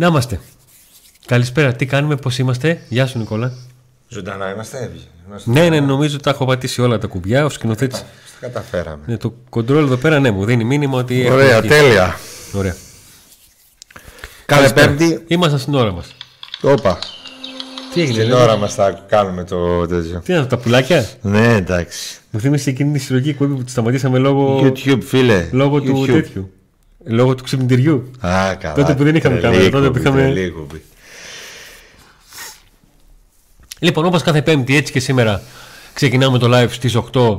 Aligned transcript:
Να 0.00 0.06
είμαστε. 0.06 0.40
Καλησπέρα, 1.26 1.72
τι 1.72 1.86
κάνουμε, 1.86 2.16
πώς 2.16 2.38
είμαστε; 2.38 2.80
Γεια 2.88 3.06
σου, 3.06 3.18
Νικόλα. 3.18 3.52
Ζωντανά 4.08 4.52
είμαστε, 4.52 4.90
είμαστε. 5.26 5.50
Ναι, 5.50 5.68
ναι, 5.68 5.80
νομίζω 5.80 6.14
ότι 6.14 6.22
τα 6.22 6.30
έχω 6.30 6.44
πατήσει 6.44 6.80
όλα 6.82 6.98
τα 6.98 7.06
κουμπιά. 7.06 7.44
Ο 7.44 7.48
σκηνοθέτης. 7.48 7.98
Τα 7.98 8.06
καταφέραμε. 8.40 9.02
Ναι, 9.06 9.16
το 9.16 9.34
κοντρόλ 9.48 9.84
εδώ 9.84 9.96
πέρα 9.96 10.18
ναι, 10.18 10.30
μου 10.30 10.44
δίνει 10.44 10.64
μήνυμα 10.64 10.98
ότι. 10.98 11.30
Ωραία, 11.30 11.46
έχουμε 11.46 11.60
βγει. 11.60 11.68
τέλεια. 11.68 12.16
Ωραία. 12.52 12.74
Κάθε 14.46 14.72
Καλησπέρα. 14.72 14.86
Πέμπτη. 14.86 15.24
Ήμασταν 15.26 15.58
στην 15.58 15.74
ώρα 15.74 15.92
μας. 15.92 16.14
Όπα. 16.62 16.98
Τι 17.94 18.00
έγινε, 18.00 18.18
Την 18.18 18.28
λέμε; 18.28 18.42
ώρα 18.42 18.56
μας 18.56 18.74
θα 18.74 19.04
κάνουμε 19.08 19.44
το 19.44 19.86
τέτοιο. 19.86 20.20
Τι 20.24 20.32
είναι 20.32 20.40
αυτά, 20.42 20.56
τα 20.56 20.62
πουλάκια; 20.62 21.08
Ναι, 21.20 21.54
εντάξει. 21.54 22.18
Μου 22.30 22.40
θύμισε 22.40 22.70
εκείνη 22.70 22.92
τη 22.92 22.98
συλλογή 22.98 23.30
εκπομπή 23.30 23.54
που 23.54 23.64
τη 23.64 23.70
σταματήσαμε 23.70 24.18
λόγω, 24.18 24.60
YouTube, 24.62 25.02
φίλε. 25.02 25.48
λόγω 25.52 25.80
του 25.80 26.02
YouTube. 26.02 26.06
τέτοιου. 26.12 26.52
Λόγω 27.04 27.34
του 27.34 27.42
ξυπνητηριού. 27.44 28.10
Α, 28.20 28.54
καλά. 28.54 28.74
Τότε 28.74 28.94
που 28.94 29.04
δεν 29.04 29.14
είχαμε 29.16 29.36
Τρελή 29.38 29.54
κάμερα, 29.56 29.70
τότε 29.70 29.90
που 29.90 29.96
εκπομπή, 29.96 30.00
είχαμε- 30.00 30.22
τρελή 30.22 30.40
εκπομπή. 30.46 30.82
Λοιπόν, 33.78 34.04
όπως 34.04 34.22
κάθε 34.22 34.42
Πέμπτη, 34.42 34.76
έτσι 34.76 34.92
και 34.92 35.00
σήμερα 35.00 35.42
ξεκινάμε 35.94 36.38
το 36.38 36.48
live 36.52 36.70
στις 36.70 36.94
8 36.96 37.38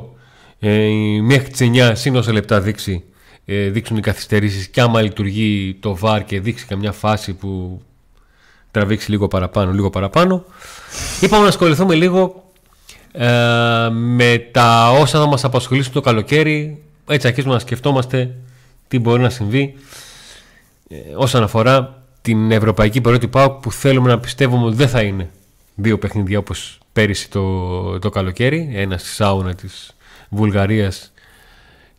ε, 0.60 0.88
μέχρι 1.22 1.48
τις 1.50 1.60
9 1.62 1.92
σύν 1.96 2.16
όσα 2.16 2.32
λεπτά 2.34 2.62
δείξει, 2.62 3.04
ε, 3.46 3.70
δείξουν 3.70 3.98
οι 3.98 4.02
καθυστερήσεις 4.02 4.68
και 4.68 4.82
άμα 4.82 5.02
λειτουργεί 5.02 5.78
το 5.80 5.98
VAR 6.02 6.20
και 6.26 6.40
δείξει 6.40 6.66
καμιά 6.66 6.92
φάση 6.92 7.34
που 7.34 7.82
τραβήξει 8.72 9.10
λίγο 9.12 9.28
παραπάνω, 9.28 9.72
λίγο 9.72 9.90
παραπάνω. 9.90 10.46
Είπαμε 11.22 11.42
να 11.42 11.48
ασχοληθούμε 11.48 11.96
λίγο 11.96 12.52
ε, 13.12 13.28
με 13.92 14.48
τα 14.52 14.92
όσα 14.92 15.20
θα 15.20 15.26
μας 15.26 15.44
απασχολήσουν 15.44 15.94
το 15.94 16.02
καλοκαίρι. 16.02 16.82
Έτσι 17.08 17.28
αρχίζουμε 17.28 17.54
να 17.54 17.60
σκεφτόμαστε 17.60 18.36
τι 18.90 19.00
μπορεί 19.00 19.22
να 19.22 19.30
συμβεί 19.30 19.76
ε, 20.90 20.96
όσον 21.16 21.44
αφορά 21.44 22.04
την 22.22 22.52
ευρωπαϊκή 22.52 23.02
περίοδο 23.02 23.26
του 23.26 23.32
ΠΑΟΚ 23.32 23.62
που 23.62 23.72
θέλουμε 23.72 24.10
να 24.10 24.20
πιστεύουμε 24.20 24.66
ότι 24.66 24.76
δεν 24.76 24.90
θα 24.90 25.02
είναι 25.02 25.30
δύο 25.76 25.98
παιχνίδια 25.98 26.40
όπως 26.40 26.80
πέρυσι 26.94 27.30
το, 27.30 28.00
το 28.00 28.10
καλοκαίρι. 28.10 28.70
Ένας 28.74 29.02
στη 29.02 29.10
σάουνα 29.10 29.56
της 29.56 29.96
Βουλγαρίας 30.30 31.12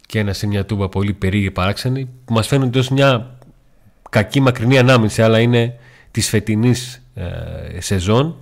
και 0.07 0.19
ένας 0.19 0.39
σε 0.39 0.47
μια 0.47 0.65
τούμπα 0.65 0.89
πολύ 0.89 1.13
περίεργη 1.13 1.51
παράξενη. 1.51 2.09
Που 2.25 2.33
μας 2.33 2.47
φαίνονται 2.47 2.79
ως 2.79 2.89
μια 2.89 3.39
κακή 4.11 4.41
μακρινή 4.41 4.79
ανάμειξη 4.79 5.23
αλλά 5.23 5.41
είναι 5.41 5.79
της 6.11 6.29
φετινής 6.29 7.03
ε, 7.15 7.81
σεζόν. 7.81 8.37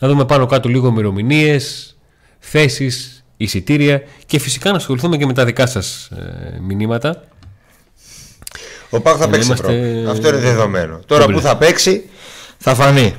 Να 0.00 0.08
δούμε 0.08 0.24
πάνω 0.24 0.46
κάτω 0.46 0.68
λίγο 0.68 0.88
ημερομηνίες, 0.88 1.96
θέσεις, 2.38 3.24
εισιτήρια 3.36 4.02
και 4.26 4.38
φυσικά 4.38 4.70
να 4.70 4.76
ασχοληθούμε 4.76 5.16
και 5.16 5.26
με 5.26 5.32
τα 5.32 5.44
δικά 5.44 5.66
σας 5.66 6.06
ε, 6.06 6.58
μηνύματα 6.60 7.24
Ο 8.94 9.00
Πάκ 9.00 9.14
θα 9.18 9.24
να 9.26 9.30
παίξει 9.30 9.46
είμαστε- 9.46 9.66
πρώτο. 9.66 10.10
Αυτό 10.10 10.28
είναι 10.28 10.36
δεδομένο. 10.36 11.00
Τώρα 11.06 11.22
Όμπλε. 11.24 11.36
που 11.36 11.42
θα 11.42 11.56
παίξει 11.56 12.08
θα 12.58 12.74
φανεί. 12.74 13.14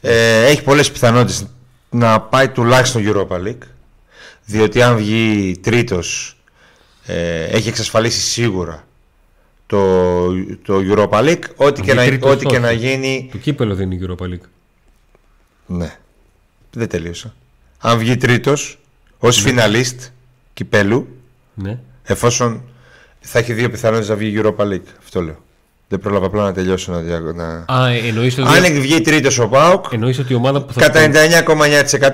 Ε, 0.00 0.44
έχει 0.46 0.62
πολλές 0.62 0.90
πιθανότητες 0.92 1.46
να 1.90 2.20
πάει 2.20 2.48
τουλάχιστον 2.48 3.02
Europa 3.06 3.36
League. 3.46 3.66
Διότι 4.44 4.82
αν 4.82 4.96
βγει 4.96 5.56
τρίτος, 5.62 6.36
ε, 7.06 7.44
έχει 7.44 7.68
εξασφαλίσει 7.68 8.20
σίγουρα 8.20 8.86
το, 9.66 10.26
το 10.62 10.80
Europa 10.90 11.18
League. 11.20 11.42
Ό,τι, 11.56 11.80
και 11.80 11.90
βγει 11.92 11.94
να, 12.00 12.04
τρίτος, 12.06 12.30
ό,τι 12.30 12.44
και 12.46 12.54
όχι. 12.54 12.62
να 12.64 12.72
γίνει. 12.72 13.28
το 13.32 13.38
κύπελο 13.38 13.74
δεν 13.74 13.90
είναι 13.90 14.04
η 14.04 14.08
Europa 14.08 14.24
League 14.24 14.48
Ναι. 15.66 15.96
Δεν 16.72 16.88
τελείωσα. 16.88 17.34
Αν 17.78 17.98
βγει 17.98 18.16
τρίτος 18.16 18.78
ως 19.18 19.40
φιναλίστ 19.40 20.00
κυπέλου, 20.52 21.08
ναι. 21.54 21.78
εφόσον 22.02 22.62
θα 23.28 23.38
έχει 23.38 23.52
δύο 23.52 23.70
πιθανότητες 23.70 24.08
να 24.08 24.14
βγει 24.16 24.28
η 24.38 24.40
Europa 24.44 24.62
League. 24.64 24.88
Αυτό 24.98 25.20
λέω. 25.22 25.36
Δεν 25.88 25.98
πρόλαβα 25.98 26.26
απλά 26.26 26.42
να 26.42 26.52
τελειώσω 26.52 26.92
να, 26.92 26.98
δια- 26.98 27.20
να... 27.20 27.64
Α, 27.76 27.88
ε, 27.88 27.98
εννοείς 28.08 28.38
ότι, 28.38 28.48
Αν 28.48 28.80
βγει 28.80 29.00
τρίτος 29.00 29.38
ο 29.38 29.48
Πάοκ, 29.48 29.84
εννοείς 29.92 30.18
ότι 30.18 30.32
η 30.32 30.36
ομάδα 30.36 30.62
που 30.62 30.72
θα 30.72 30.80
κατά 30.80 31.10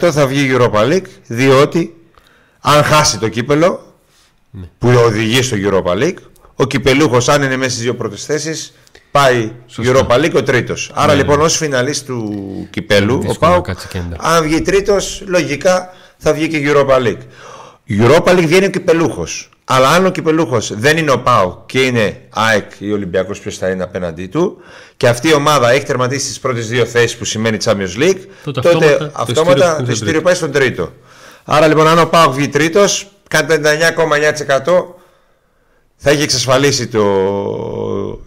99,9% 0.04 0.10
θα 0.12 0.26
βγει 0.26 0.44
η 0.44 0.56
Europa 0.58 0.92
League, 0.92 1.06
διότι 1.26 1.94
αν 2.60 2.82
χάσει 2.82 3.18
το 3.18 3.28
κύπελο 3.28 3.94
Ναι. 4.50 4.64
που 4.78 4.88
οδηγεί 5.06 5.42
στο 5.42 5.56
Europa 5.60 5.92
League, 6.02 6.16
ο 6.54 6.64
κυπελούχος, 6.66 7.28
αν 7.28 7.42
είναι 7.42 7.56
μέσα 7.56 7.70
στις 7.70 7.82
δύο 7.82 7.94
πρώτες 7.94 8.24
θέσεις, 8.24 8.74
πάει 9.10 9.52
Σωστά. 9.66 9.92
Europa 10.08 10.14
League 10.24 10.34
ο 10.34 10.42
τρίτος. 10.42 10.90
Άρα 10.94 11.12
Ναι, 11.12 11.18
λοιπόν, 11.20 11.40
ως 11.40 11.56
φιναλίστ 11.56 12.06
του 12.06 12.32
κυπέλου, 12.70 13.14
ο 13.14 13.18
δύσκολο 13.18 13.38
να 13.40 13.48
Πάοκ, 13.52 13.66
κάτσει 13.66 13.88
κέντα. 13.88 14.16
αν 14.20 14.42
βγει 14.42 14.60
τρίτος, 14.62 15.22
λογικά 15.26 15.92
θα 16.18 16.32
βγει 16.32 16.48
και 16.48 16.56
η 16.56 16.64
Europa 16.74 16.96
League. 16.98 17.22
Η 17.84 17.98
Europa 18.00 18.30
League 18.38 18.44
βγαίνει 18.46 18.64
ο 18.64 18.70
κυπελούχος. 18.70 19.50
Αλλά 19.74 19.88
αν 19.90 20.06
ο 20.06 20.10
κυπελούχος 20.10 20.72
δεν 20.74 20.96
είναι 20.96 21.10
ο 21.10 21.20
Πάο 21.20 21.62
και 21.66 21.80
είναι 21.80 22.20
ΑΕΚ 22.30 22.70
ή 22.78 22.92
Ολυμπιακός, 22.92 23.40
ποιος 23.40 23.58
θα 23.58 23.68
είναι 23.68 23.82
απέναντί 23.82 24.26
του, 24.26 24.56
και 24.96 25.08
αυτή 25.08 25.28
η 25.28 25.34
ομάδα 25.34 25.70
έχει 25.70 25.84
τερματίσει 25.84 26.26
τις 26.26 26.40
πρώτες 26.40 26.68
δύο 26.68 26.86
θέσεις 26.86 27.16
που 27.16 27.24
σημαίνει 27.24 27.56
Champions 27.64 27.98
League, 27.98 28.20
Τότε 28.44 28.60
τότε 28.60 29.10
αυτόματα 29.12 29.12
το 29.12 29.12
ειστήριο 29.12 29.12
αυτόματα 29.12 29.64
είναι 29.64 29.76
το 29.76 29.82
στον 29.82 29.88
ειστήριο 29.88 30.04
τρίτο. 30.12 30.22
πάει 30.22 30.34
στον 30.34 30.52
τρίτο. 30.52 30.92
Άρα 31.44 31.66
λοιπόν, 31.66 31.86
αν 31.86 31.98
ο 31.98 32.06
Πάο 32.06 32.32
βγει 32.32 32.48
τρίτος, 32.48 33.10
κατά 33.28 33.60
99,9% 34.66 34.84
θα 35.96 36.10
έχει 36.10 36.22
εξασφαλίσει 36.22 36.88
το 36.88 37.04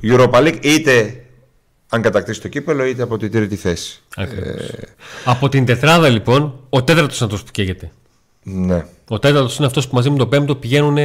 Europa 0.04 0.38
League 0.38 0.58
είτε 0.62 1.24
αν 1.90 2.02
κατακτήσει 2.02 2.42
το 2.42 2.48
κύπελο 2.48 2.86
είτε 2.86 3.04
από 3.04 3.18
την 3.18 3.32
τρίτη 3.32 3.56
θέση. 3.56 4.02
Ακριβώς. 4.16 4.72
Από 5.26 5.50
την 5.50 5.66
τετράδα 5.66 6.10
λοιπόν, 6.10 6.60
ο 6.70 6.84
τέταρτος 6.84 7.18
είναι 7.18 7.26
αυτός 7.26 7.44
που 7.44 7.52
καίγεται. 7.52 7.92
Ναι. 8.44 8.86
Ο 9.08 9.20
τέταρτος 9.20 9.58
είναι 9.58 9.66
αυτός 9.66 9.88
που 9.88 9.96
μαζί 9.96 10.10
με 10.10 10.18
τον 10.18 10.30
πέμπτο 10.30 10.56
πηγαίνουν 10.56 10.98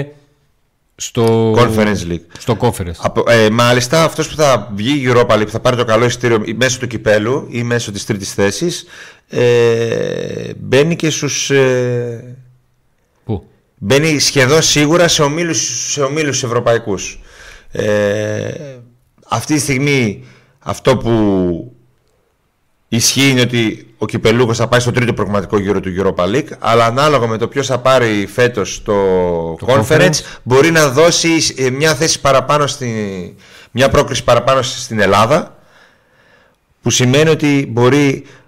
στο 1.00 1.54
Conference 1.56 2.10
League. 2.10 2.24
Στο 2.38 2.56
conference. 2.60 2.94
Από, 2.98 3.24
ε, 3.26 3.50
μάλιστα, 3.50 4.04
αυτός 4.04 4.28
που 4.28 4.36
θα 4.36 4.72
βγει 4.74 4.92
η 4.92 5.12
Europa 5.12 5.30
League, 5.30 5.44
που 5.44 5.50
θα 5.50 5.60
πάρει 5.60 5.76
το 5.76 5.84
καλό 5.84 6.04
εισιτήριο 6.04 6.42
ή 6.44 6.52
μέσω 6.52 6.78
του 6.78 6.86
κυπέλου 6.86 7.46
ή 7.50 7.62
μέσω 7.62 7.92
της 7.92 8.06
τρίτης 8.06 8.34
θέσης, 8.34 8.84
ε, 9.28 10.52
μπαίνει 10.56 10.96
και 10.96 11.10
στους. 11.10 11.50
Ε, 11.50 12.36
Πού; 13.24 13.44
μπαίνει 13.78 14.18
σχεδόν 14.18 14.62
σίγουρα 14.62 15.08
σε 15.08 15.22
ομίλους, 15.22 15.90
σε 15.92 16.02
ομίλους 16.02 16.42
ευρωπαϊκούς. 16.42 17.20
Ε, 17.72 18.50
αυτή 19.28 19.54
τη 19.54 19.60
στιγμή 19.60 20.24
αυτό 20.58 20.96
που 20.96 21.72
ισχύει 22.92 23.28
είναι 23.28 23.40
ότι 23.40 23.86
ο 23.98 24.06
Κυπελούχος 24.06 24.56
θα 24.56 24.68
πάει 24.68 24.80
στο 24.80 24.90
τρίτο 24.90 25.12
προγραμματικό 25.12 25.58
γύρο 25.58 25.80
του 25.80 25.90
Europa 25.98 26.24
League 26.24 26.48
αλλά 26.58 26.84
ανάλογα 26.84 27.26
με 27.26 27.38
το 27.38 27.48
ποιος 27.48 27.66
θα 27.66 27.78
πάρει 27.78 28.26
φέτος 28.32 28.82
το, 28.82 28.94
conference, 29.66 29.98
conference. 29.98 30.20
μπορεί 30.42 30.70
να 30.70 30.88
δώσει 30.88 31.54
ε, 31.56 31.70
μια 31.70 31.94
θέση 31.94 32.20
παραπάνω 32.20 32.66
στη, 32.66 32.88
μια 33.70 33.88
πρόκριση 33.88 34.24
παραπάνω 34.24 34.62
στην 34.62 35.00
Ελλάδα 35.00 35.58
που 36.82 36.90
σημαίνει 36.90 37.30
ότι 37.30 37.66
μπορεί 37.70 38.24
ε, 38.24 38.39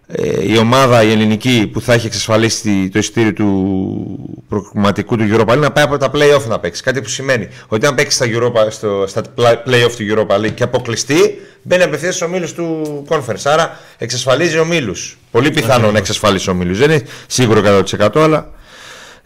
η 0.46 0.58
ομάδα 0.58 1.02
η 1.02 1.10
ελληνική 1.10 1.70
που 1.72 1.80
θα 1.80 1.92
έχει 1.92 2.06
εξασφαλίσει 2.06 2.88
το 2.88 2.98
εισιτήριο 2.98 3.32
του 3.32 4.44
προγραμματικού 4.48 5.16
του 5.16 5.28
Europa 5.30 5.52
League 5.52 5.58
να 5.58 5.72
πάει 5.72 5.84
από 5.84 5.96
τα 5.96 6.10
play-off 6.14 6.46
να 6.48 6.58
παίξει. 6.58 6.82
Κάτι 6.82 7.00
που 7.00 7.08
σημαίνει 7.08 7.48
ότι 7.68 7.86
αν 7.86 7.94
παίξει 7.94 8.16
στα, 8.16 8.26
Europa, 8.28 8.66
στο, 8.70 9.04
στα 9.06 9.22
play-off 9.66 9.92
του 9.96 10.04
Europa 10.28 10.36
League 10.36 10.54
και 10.54 10.62
αποκλειστεί, 10.62 11.40
μπαίνει 11.62 11.82
απευθείας 11.82 12.14
στους 12.14 12.28
ομίλους 12.28 12.52
του 12.52 13.04
conference. 13.08 13.42
Άρα 13.44 13.78
εξασφαλίζει 13.98 14.58
ομίλους. 14.58 15.18
Πολύ 15.30 15.50
πιθανό 15.50 15.90
να 15.90 15.98
εξασφαλίσει 15.98 16.50
ομίλους. 16.50 16.78
Δεν 16.78 16.90
είναι 16.90 17.02
σίγουρο 17.26 17.84
100% 18.00 18.08
αλλά 18.14 18.50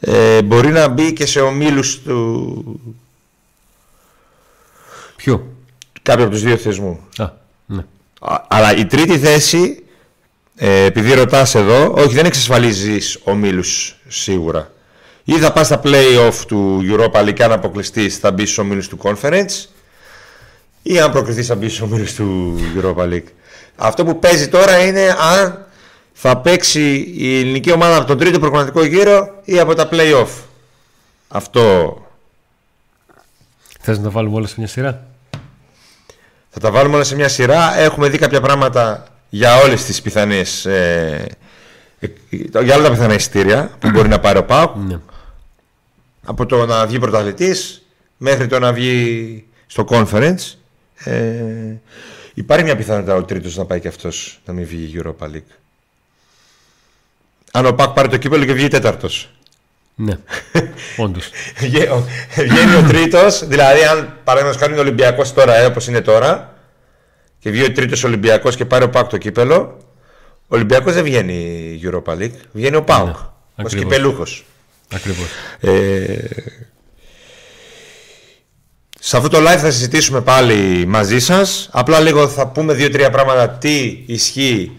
ε, 0.01 0.43
μπορεί 0.43 0.69
να 0.69 0.89
μπει 0.89 1.13
και 1.13 1.27
σε 1.27 1.41
ομίλους 1.41 2.03
του 2.03 2.81
Ποιο; 5.17 5.47
κάποιου 6.03 6.23
από 6.23 6.33
τους 6.33 6.43
δύο 6.43 6.57
θεσμού. 6.57 7.01
Α, 7.17 7.31
ναι. 7.67 7.85
Α, 8.21 8.45
Αλλά 8.49 8.77
η 8.77 8.87
τρίτη 8.87 9.19
θέση, 9.19 9.85
ε, 10.57 10.85
επειδή 10.85 11.15
ρωτάς 11.15 11.55
εδώ, 11.55 11.93
όχι 11.97 12.15
δεν 12.15 12.27
εξασφαλίζεις 12.27 13.19
ομίλους 13.25 13.97
σίγουρα. 14.09 14.71
Ή 15.25 15.39
θα 15.39 15.53
πας 15.53 15.67
στα 15.67 15.81
play-off 15.85 16.35
του 16.47 16.81
Europa 16.91 17.25
League, 17.25 17.41
αν 17.41 17.53
αποκλειστείς, 17.53 18.19
θα 18.19 18.31
μπεις 18.31 18.45
στους 18.51 18.59
ομίλους 18.59 18.89
του 18.89 18.99
Conference, 19.03 19.69
ή 20.83 21.01
αν 21.01 21.11
προκριθείς, 21.11 21.47
θα 21.47 21.55
μπεις 21.55 21.75
στους 21.75 21.91
ομίλους 21.91 22.15
του 22.15 22.59
Europa 22.77 23.03
League. 23.03 23.29
Αυτό 23.77 24.05
που 24.05 24.19
παίζει 24.19 24.49
τώρα 24.49 24.85
είναι 24.85 25.17
αν 25.35 25.67
θα 26.13 26.37
παίξει 26.37 27.13
η 27.17 27.39
ελληνική 27.39 27.73
ομάδα 27.73 27.97
από 27.97 28.07
τον 28.07 28.19
τρίτο 28.19 28.39
προγραμματικό 28.39 28.85
γύρο 28.85 29.41
ή 29.45 29.59
από 29.59 29.75
τα 29.75 29.89
play-off. 29.93 30.29
Αυτό 31.29 31.97
Θες 33.81 33.99
να 33.99 34.05
τα 34.05 34.11
βάλουμε 34.11 34.37
όλα 34.37 34.47
σε 34.47 34.55
μια 34.59 34.67
σειρά; 34.67 35.07
Θα 36.51 36.61
τα 36.61 36.71
βάλουμε 36.71 36.95
όλα 36.95 37.05
σε 37.05 37.15
μια 37.15 37.29
σειρά. 37.29 37.79
Έχουμε 37.79 38.09
δει 38.09 38.19
κάποια 38.19 38.41
πράγματα 38.41 39.07
για 39.29 39.57
όλες 39.57 39.85
τις 39.85 40.03
πιθανές 40.03 40.65
ε, 40.67 41.27
ε, 42.01 42.09
για 42.63 42.75
όλα 42.75 42.85
τα 42.85 42.91
πιθανά 42.91 43.15
εισιτήρια 43.15 43.71
που 43.79 43.91
μπορεί 43.91 44.09
να 44.09 44.19
πάρει 44.21 44.39
ο 44.39 44.45
ΠΑΟΚ 44.45 44.77
Ναι. 44.77 44.99
από 46.25 46.47
το 46.47 46.67
να 46.67 46.87
βγει 46.87 46.99
πρωταθλητής 46.99 47.83
μέχρι 48.17 48.47
το 48.47 48.59
να 48.59 48.73
βγει 48.73 49.45
στο 49.67 49.85
conference 49.89 50.53
ε, 51.05 51.33
υπάρχει 52.35 52.65
μια 52.65 52.77
πιθανότητα 52.77 53.15
ο 53.15 53.25
τρίτος 53.25 53.57
να 53.57 53.65
πάει 53.65 53.81
και 53.81 53.89
αυτός 53.89 54.41
να 54.45 54.53
μην 54.53 54.67
βγει 54.67 54.83
η 54.99 55.03
Europa 55.05 55.25
League 55.27 55.53
αν 57.53 57.67
ο 57.67 57.73
ΠΑΟΚ 57.73 57.95
πάρει 57.95 58.09
το 58.09 58.17
κύπελο 58.17 58.45
και 58.45 58.53
βγει 58.53 58.69
τέταρτος 58.69 59.31
Ναι. 59.95 60.19
Όντως. 60.97 61.31
Βγαίνει 61.59 61.87
ο- 61.89 62.07
Βγαίνει 62.37 62.75
ο 62.75 62.83
τρίτος, 62.89 63.47
δηλαδή 63.47 63.85
αν 63.85 64.19
παραδείγματος 64.25 64.63
κάνει 64.67 64.77
ο 64.79 64.81
Ολυμπιακός 64.81 65.33
τώρα, 65.33 65.55
ε, 65.57 65.65
όπως 65.65 65.87
είναι 65.87 66.01
τώρα, 66.01 66.56
και 67.39 67.51
βγει 67.51 67.63
ο 67.63 67.73
τρίτος 67.73 68.05
Ολυμπιακός 68.05 68.57
και 68.57 68.65
πάρει 68.65 68.85
ο 68.85 68.91
Πάουκ 68.91 69.09
το 69.09 69.17
κύπελο, 69.17 69.79
ο 70.43 70.57
Ολυμπιακός 70.57 70.95
δεν 70.95 71.05
βγαίνει 71.05 71.35
η 71.83 71.91
Europa 71.91 72.13
League, 72.13 72.39
βγαίνει 72.53 72.77
ο 72.77 72.83
Πάουκ. 72.83 73.17
Ναι, 73.57 73.65
ω 73.65 73.69
κυπελούχο. 73.69 74.25
Ακριβώς. 74.95 75.27
Ε, 75.61 76.17
σε 79.01 79.17
αυτό 79.17 79.29
το 79.29 79.39
live 79.39 79.59
θα 79.59 79.71
συζητήσουμε 79.71 80.21
πάλι 80.21 80.87
μαζί 80.87 81.19
σας. 81.19 81.69
Απλά 81.73 82.01
λίγο 82.01 82.29
θα 82.29 82.47
πούμε 82.47 82.73
δύο-τρία 82.73 83.11
πράγματα 83.11 83.51
τι 83.51 84.03
ισχύει. 84.07 84.73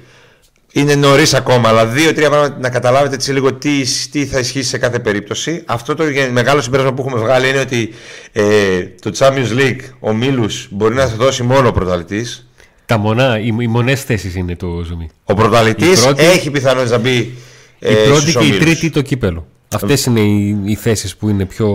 Είναι 0.71 0.95
νωρίς 0.95 1.33
ακόμα, 1.33 1.69
αλλά 1.69 1.85
δύο-τρία 1.85 2.29
πράγματα 2.29 2.57
να 2.59 2.69
καταλάβετε 2.69 3.15
έτσι 3.15 3.31
λίγο 3.31 3.53
τι, 3.53 3.81
τι 4.11 4.25
θα 4.25 4.39
ισχύσει 4.39 4.69
σε 4.69 4.77
κάθε 4.77 4.99
περίπτωση. 4.99 5.63
Αυτό 5.65 5.95
το 5.95 6.03
μεγάλο 6.31 6.61
συμπέρασμα 6.61 6.93
που 6.93 7.01
έχουμε 7.07 7.19
βγάλει 7.21 7.49
είναι 7.49 7.59
ότι 7.59 7.93
ε, 8.31 8.83
το 9.01 9.11
Champions 9.17 9.59
League, 9.59 9.79
ο 9.99 10.13
Μίλους 10.13 10.67
μπορεί 10.71 10.95
να 10.95 11.07
θα 11.07 11.15
δώσει 11.15 11.43
μόνο 11.43 11.67
ο 11.67 11.71
πρωταθλητής. 11.71 12.46
Τα 12.87 12.97
μονά, 12.97 13.39
οι, 13.39 13.55
οι 13.59 13.67
μονές 13.67 14.03
θέσεις 14.03 14.35
είναι 14.35 14.55
το 14.55 14.81
ζουμί. 14.85 15.09
Ο 15.23 15.33
πρωταθλητή 15.33 15.85
έχει 16.15 16.51
πιθανότητα 16.51 16.95
να 16.95 17.01
μπει. 17.01 17.37
Ε, 17.79 17.91
η 17.91 18.07
πρώτη 18.07 18.31
και 18.31 18.45
η 18.45 18.57
τρίτη 18.57 18.89
το 18.89 19.01
κύπελο. 19.01 19.47
Αυτές 19.73 20.05
είναι 20.05 20.19
οι, 20.19 20.61
οι 20.65 20.75
θέσεις 20.75 21.15
που 21.15 21.29
είναι 21.29 21.45
πιο 21.45 21.67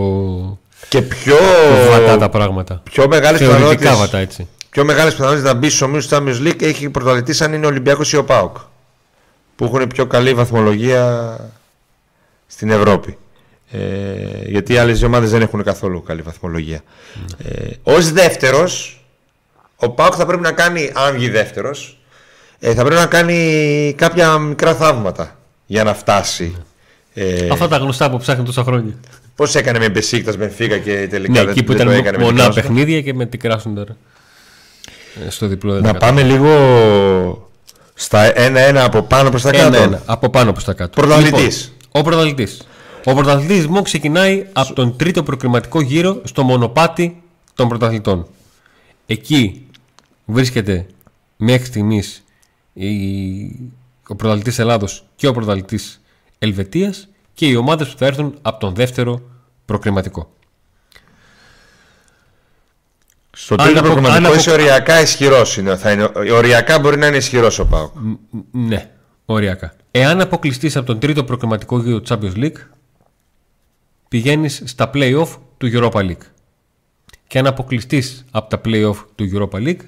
και 0.89 1.01
πιο. 1.01 1.35
Βατά 1.89 2.17
τα 2.17 2.29
πράγματα. 2.29 2.81
Πιο 2.91 3.07
μεγάλες 3.07 3.39
πιθανότητε. 3.39 4.19
έτσι. 4.19 4.47
Πιο 4.69 4.85
μεγάλες 4.85 5.13
πιθανότητες 5.13 5.51
να 5.51 5.53
μπει 5.53 5.67
στους 5.67 5.81
ομίλους 5.81 6.07
του 6.07 6.15
Champions 6.15 6.47
League 6.47 6.61
έχει 6.61 6.89
πρωταθλητή 6.89 7.43
αν 7.43 7.53
είναι 7.53 7.65
ο 7.65 7.69
Ολυμπιακός 7.69 8.13
ή 8.13 8.17
ο 8.17 8.23
Πάοκ. 8.23 8.57
Που 9.55 9.65
έχουν 9.65 9.87
πιο 9.87 10.05
καλή 10.05 10.33
βαθμολογία 10.33 11.37
στην 12.47 12.69
Ευρώπη. 12.69 13.17
Ε, 13.71 13.79
γιατί 14.45 14.73
οι 14.73 14.77
άλλες 14.77 15.03
ομάδες 15.03 15.31
δεν 15.31 15.41
έχουν 15.41 15.63
καθόλου 15.63 16.03
καλή 16.03 16.21
βαθμολογία. 16.21 16.79
Mm. 16.79 17.45
Ε, 17.83 17.91
Ω 17.91 18.01
δεύτερος, 18.01 19.02
ο 19.83 19.89
Πάοκ 19.89 20.13
θα 20.17 20.25
πρέπει 20.25 20.41
να 20.41 20.51
κάνει, 20.51 20.91
αν 20.93 21.13
βγει 21.13 21.29
δεύτερος, 21.29 21.97
ε, 22.59 22.73
θα 22.73 22.83
πρέπει 22.83 22.99
να 22.99 23.05
κάνει 23.05 23.93
κάποια 23.97 24.37
μικρά 24.37 24.75
θαύματα 24.75 25.39
για 25.65 25.83
να 25.83 25.93
φτάσει. 25.93 26.55
Ε, 27.13 27.47
Αυτά 27.51 27.67
τα 27.67 27.77
γνωστά 27.77 28.09
που 28.09 28.17
ψάχνει 28.17 28.43
τόσα 28.45 28.63
χρόνια. 28.63 28.93
Πώς 29.35 29.55
έκανε 29.55 29.79
με 29.79 29.89
Μπεσίκτας, 29.89 30.37
με 30.37 30.47
Φίγα 30.47 30.77
και 30.77 31.07
τελικά 31.09 31.31
ναι, 31.31 31.39
δεν, 31.39 31.49
εκεί 31.49 31.63
που 31.63 31.71
ήταν 31.71 31.89
έκανε 31.89 32.17
μονά 32.17 32.49
παιχνίδια 32.49 33.01
και 33.01 33.13
με 33.13 33.25
την 33.25 33.39
κράσουν 33.39 33.75
τώρα. 33.75 33.97
Ε, 35.25 35.29
στο 35.29 35.47
διπλό 35.47 35.79
Να 35.79 35.93
πάμε 35.93 36.23
λίγο 36.23 36.51
στα 37.93 38.39
ένα-ένα 38.39 38.83
από 38.83 39.01
πάνω 39.01 39.29
προς 39.29 39.41
τα 39.41 39.51
κάτω. 39.51 39.65
Ένα-ένα 39.65 40.01
από 40.05 40.29
πάνω 40.29 40.51
προς 40.51 40.63
τα 40.63 40.73
κάτω. 40.73 41.01
Πρωταθλητής. 41.01 41.73
Λοιπόν, 41.81 42.01
ο 42.01 42.01
πρωταθλητής. 42.01 42.67
Ο 43.05 43.13
πρωταθλητής 43.13 43.67
μου 43.67 43.81
ξεκινάει 43.81 44.45
από 44.53 44.73
τον 44.73 44.95
τρίτο 44.97 45.23
προκριματικό 45.23 45.81
γύρο 45.81 46.21
στο 46.23 46.43
μονοπάτι 46.43 47.21
των 47.55 47.67
πρωταθλητών. 47.67 48.27
Εκεί 49.05 49.62
βρίσκεται 50.25 50.85
μέχρι 51.37 51.65
στιγμής 51.65 52.23
ο 54.07 54.15
πρωταθλητής 54.15 54.59
Ελλάδος 54.59 55.05
και 55.15 55.27
ο 55.27 55.33
πρωταθλητής 55.33 56.01
Ελβετίας 56.39 57.07
και 57.33 57.47
οι 57.47 57.55
ομάδες 57.55 57.89
που 57.89 57.97
θα 57.97 58.05
έρθουν 58.05 58.37
από 58.41 58.59
τον 58.59 58.75
δεύτερο 58.75 59.21
προκριματικό. 59.65 60.33
Στο 63.35 63.55
τρίτο 63.55 63.81
προκριματικό 63.81 64.33
είσαι 64.33 64.51
οριακά 64.51 65.01
ισχυρός. 65.01 65.59
Οριακά 66.31 66.79
μπορεί 66.79 66.97
να 66.97 67.07
είναι 67.07 67.17
ισχυρός 67.17 67.59
ο 67.59 67.65
Πάοκ. 67.67 67.91
Ναι, 68.51 68.91
οριακά. 69.25 69.75
Εάν 69.91 70.21
αποκλειστείς 70.21 70.75
από 70.75 70.85
τον 70.85 70.99
τρίτο 70.99 71.23
προκριματικό 71.23 71.79
γύρο 71.79 72.01
του 72.01 72.13
Champions 72.13 72.35
League, 72.35 72.57
πηγαίνεις 74.07 74.61
στα 74.65 74.91
playoff 74.93 75.27
του 75.57 75.69
Europa 75.73 75.99
League. 75.99 76.25
Και 77.27 77.39
αν 77.39 77.47
αποκλειστείς 77.47 78.25
από 78.31 78.49
τα 78.49 78.61
playoff 78.65 78.95
του 79.15 79.29
Europa 79.33 79.57
League, 79.57 79.81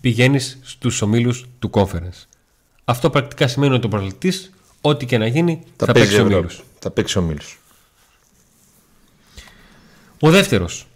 πηγαίνεις 0.00 0.58
στους 0.62 1.02
ομίλους 1.02 1.46
του 1.58 1.70
Conference. 1.72 2.26
Αυτό 2.84 3.10
πρακτικά 3.10 3.48
σημαίνει 3.48 3.74
ότι 3.74 3.86
ο 3.86 3.88
πρωταθλητής 3.88 4.52
Ό,τι 4.80 5.06
και 5.06 5.18
να 5.18 5.26
γίνει 5.26 5.62
θα, 5.76 5.86
θα 5.86 5.92
παίξει 5.92 6.20
ο 6.20 6.24
Μίλους. 6.24 6.62
Θα 6.78 6.90
παίξει 6.90 7.18
ο 7.18 7.22
Μίλους. 7.22 7.58
Ο 10.20 10.30
δεύτερος. 10.30 10.86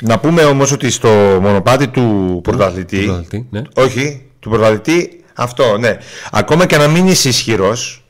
Να 0.00 0.18
πούμε 0.18 0.44
όμως 0.44 0.72
ότι 0.72 0.90
στο 0.90 1.08
μονοπάτι 1.42 1.88
του 1.88 2.40
πρωταθλητή, 2.42 3.26
ναι. 3.50 3.62
όχι, 3.74 4.30
του 4.40 4.50
πρωταθλητή, 4.50 5.24
αυτό, 5.34 5.78
ναι. 5.78 5.96
Ακόμα 6.30 6.66
και 6.66 6.76
να 6.76 6.88
μην 6.88 7.06
είσαι 7.06 7.28
ισχυρός, 7.28 8.04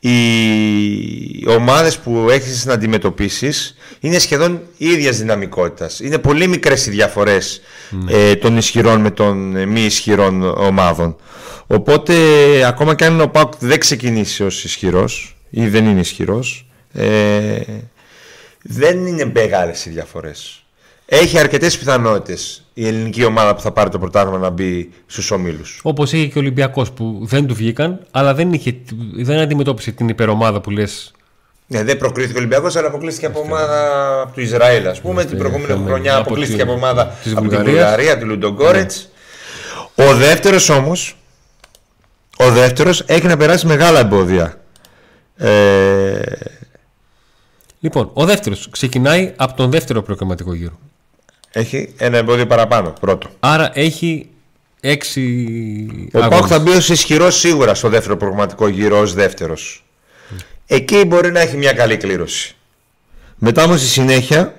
οι 0.00 1.44
ομάδες 1.48 1.98
που 1.98 2.26
έχεις 2.30 2.64
να 2.64 2.72
αντιμετωπίσεις 2.72 3.76
είναι 4.00 4.18
σχεδόν 4.18 4.62
ίδιας 4.76 5.18
δυναμικότητας. 5.18 6.00
Είναι 6.00 6.18
πολύ 6.18 6.46
μικρές 6.46 6.86
οι 6.86 6.90
διαφορές 6.90 7.60
ναι. 7.90 8.12
ε, 8.12 8.36
των 8.36 8.56
ισχυρών 8.56 9.00
με 9.00 9.10
των 9.10 9.68
μη 9.68 9.80
ισχυρών 9.80 10.42
ομάδων. 10.42 11.16
Οπότε 11.66 12.14
ακόμα 12.66 12.94
και 12.94 13.04
αν 13.04 13.20
ο 13.20 13.28
Πάουκ 13.28 13.52
δεν 13.58 13.78
ξεκινήσει 13.78 14.44
ως 14.44 14.64
ισχυρός 14.64 15.36
ή 15.50 15.68
δεν 15.68 15.86
είναι 15.86 16.00
ισχυρός 16.00 16.66
ε, 16.92 17.60
δεν 18.62 19.06
είναι 19.06 19.30
μεγάλες 19.34 19.86
οι 19.86 19.90
διαφορές. 19.90 20.59
Έχει 21.12 21.38
αρκετές 21.38 21.78
πιθανότητες 21.78 22.64
η 22.74 22.86
ελληνική 22.86 23.24
ομάδα 23.24 23.54
που 23.54 23.60
θα 23.60 23.72
πάρει 23.72 23.90
το 23.90 23.98
πρωτάθλημα 23.98 24.38
να 24.38 24.50
μπει 24.50 24.90
στους 25.06 25.30
ομίλους. 25.30 25.80
Όπως 25.82 26.12
είχε 26.12 26.26
και 26.26 26.38
ο 26.38 26.40
Ολυμπιακός 26.40 26.92
που 26.92 27.18
δεν 27.22 27.46
του 27.46 27.54
βγήκαν 27.54 28.06
αλλά 28.10 28.34
δεν, 28.34 28.52
είχε, 28.52 28.76
δεν 29.16 29.38
αντιμετώπισε 29.38 29.90
την 29.90 30.08
υπερομάδα 30.08 30.60
που 30.60 30.70
λες 30.70 31.12
ναι, 31.66 31.84
δεν 31.84 31.96
προκρίθηκε 31.96 32.34
ο 32.34 32.38
Ολυμπιακός, 32.38 32.76
αλλά 32.76 32.88
αποκλείστηκε 32.88 33.26
από 33.26 33.40
ομάδα 33.40 34.30
του 34.34 34.40
Ισραήλ. 34.40 34.88
Α 34.88 34.96
πούμε, 35.02 35.24
την 35.24 35.38
προηγούμενη 35.38 35.84
χρονιά 35.86 36.16
αποκλείστηκε 36.16 36.62
από 36.62 36.72
ομάδα 36.72 37.02
από 37.36 37.48
την 37.48 37.64
Βουλγαρίας, 37.64 38.18
τη 38.18 38.24
Λουντογκόρετ. 38.24 38.92
Ναι. 39.94 40.04
Ο 40.06 40.14
δεύτερος 40.14 40.68
όμως, 40.68 41.16
ο 42.36 42.50
δεύτερος 42.50 43.04
έχει 43.06 43.26
να 43.26 43.36
περάσει 43.36 43.66
μεγάλα 43.66 43.98
εμπόδια. 43.98 44.60
Ε... 45.36 46.20
Λοιπόν, 47.80 48.10
ο 48.12 48.24
δεύτερος 48.24 48.68
ξεκινάει 48.70 49.32
από 49.36 49.54
τον 49.54 49.70
δεύτερο 49.70 50.02
προκριματικό 50.02 50.54
γύρο. 50.54 50.78
Έχει 51.52 51.94
ένα 51.96 52.16
εμπόδιο 52.16 52.46
παραπάνω, 52.46 52.92
πρώτο. 53.00 53.28
Άρα 53.40 53.70
έχει 53.74 54.28
έξι 54.80 56.10
Ο 56.12 56.28
Πάουκ 56.28 56.46
θα 56.48 56.58
μπει 56.58 56.70
ως 56.70 56.88
ισχυρό 56.88 57.30
σίγουρα 57.30 57.74
στο 57.74 57.88
δεύτερο 57.88 58.16
προγραμματικό 58.16 58.68
γύρο 58.68 58.98
ως 58.98 59.14
δεύτερος. 59.14 59.84
Εκεί 60.66 61.04
μπορεί 61.04 61.32
να 61.32 61.40
έχει 61.40 61.56
μια 61.56 61.72
καλή 61.72 61.96
κλήρωση. 61.96 62.56
Μετά 63.36 63.64
όμως 63.64 63.80
στη 63.80 63.88
συνέχεια 63.88 64.54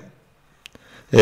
ε, 1.10 1.20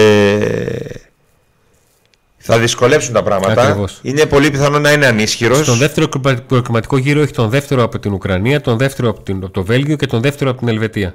θα 2.38 2.58
δυσκολέψουν 2.58 3.12
τα 3.12 3.22
πράγματα. 3.22 3.62
Ακριβώς. 3.62 3.98
Είναι 4.02 4.26
πολύ 4.26 4.50
πιθανό 4.50 4.78
να 4.78 4.92
είναι 4.92 5.06
ανίσχυρος. 5.06 5.58
Στον 5.58 5.78
δεύτερο 5.78 6.08
προκριματικό 6.46 6.96
γύρο 6.96 7.20
έχει 7.20 7.32
τον 7.32 7.48
δεύτερο 7.48 7.82
από 7.82 7.98
την 7.98 8.12
Ουκρανία, 8.12 8.60
τον 8.60 8.78
δεύτερο 8.78 9.08
από, 9.08 9.22
την, 9.22 9.36
από 9.36 9.50
το 9.50 9.64
Βέλγιο 9.64 9.96
και 9.96 10.06
τον 10.06 10.20
δεύτερο 10.20 10.50
από 10.50 10.58
την 10.58 10.68
Ελβετία. 10.68 11.14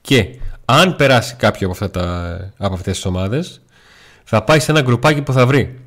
Και 0.00 0.28
αν 0.70 0.96
περάσει 0.96 1.34
κάποιο 1.34 1.74
από, 1.80 2.00
από 2.56 2.74
αυτές 2.74 2.94
τις 2.94 3.04
ομάδες, 3.04 3.60
θα 4.24 4.42
πάει 4.42 4.60
σε 4.60 4.70
ένα 4.70 4.80
γκρουπάκι 4.80 5.22
που 5.22 5.32
θα 5.32 5.46
βρει 5.46 5.78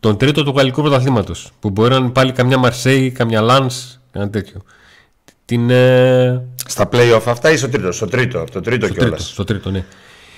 τον 0.00 0.16
τρίτο 0.16 0.44
του 0.44 0.54
γαλλικού 0.56 0.80
πρωταθλήματος. 0.80 1.50
Που 1.60 1.70
μπορεί 1.70 1.90
να 1.90 1.96
είναι 1.96 2.08
πάλι 2.08 2.32
καμιά 2.32 2.58
Μαρσέη, 2.58 3.10
καμιά 3.10 3.40
Λαν, 3.40 3.70
ένα 4.12 4.30
τέτοιο. 4.30 4.62
Την, 5.44 5.70
ε... 5.70 6.46
Στα 6.66 6.88
playoff 6.92 7.22
αυτά 7.26 7.50
ή 7.50 7.56
στο 7.56 7.68
τρίτος, 7.68 7.96
στο 7.96 8.06
τρίτο, 8.06 8.44
το 8.52 8.60
τρίτο 8.60 8.86
στο 8.86 8.94
τρίτο, 8.94 9.18
στο 9.18 9.44
τρίτο, 9.44 9.70
ναι. 9.70 9.84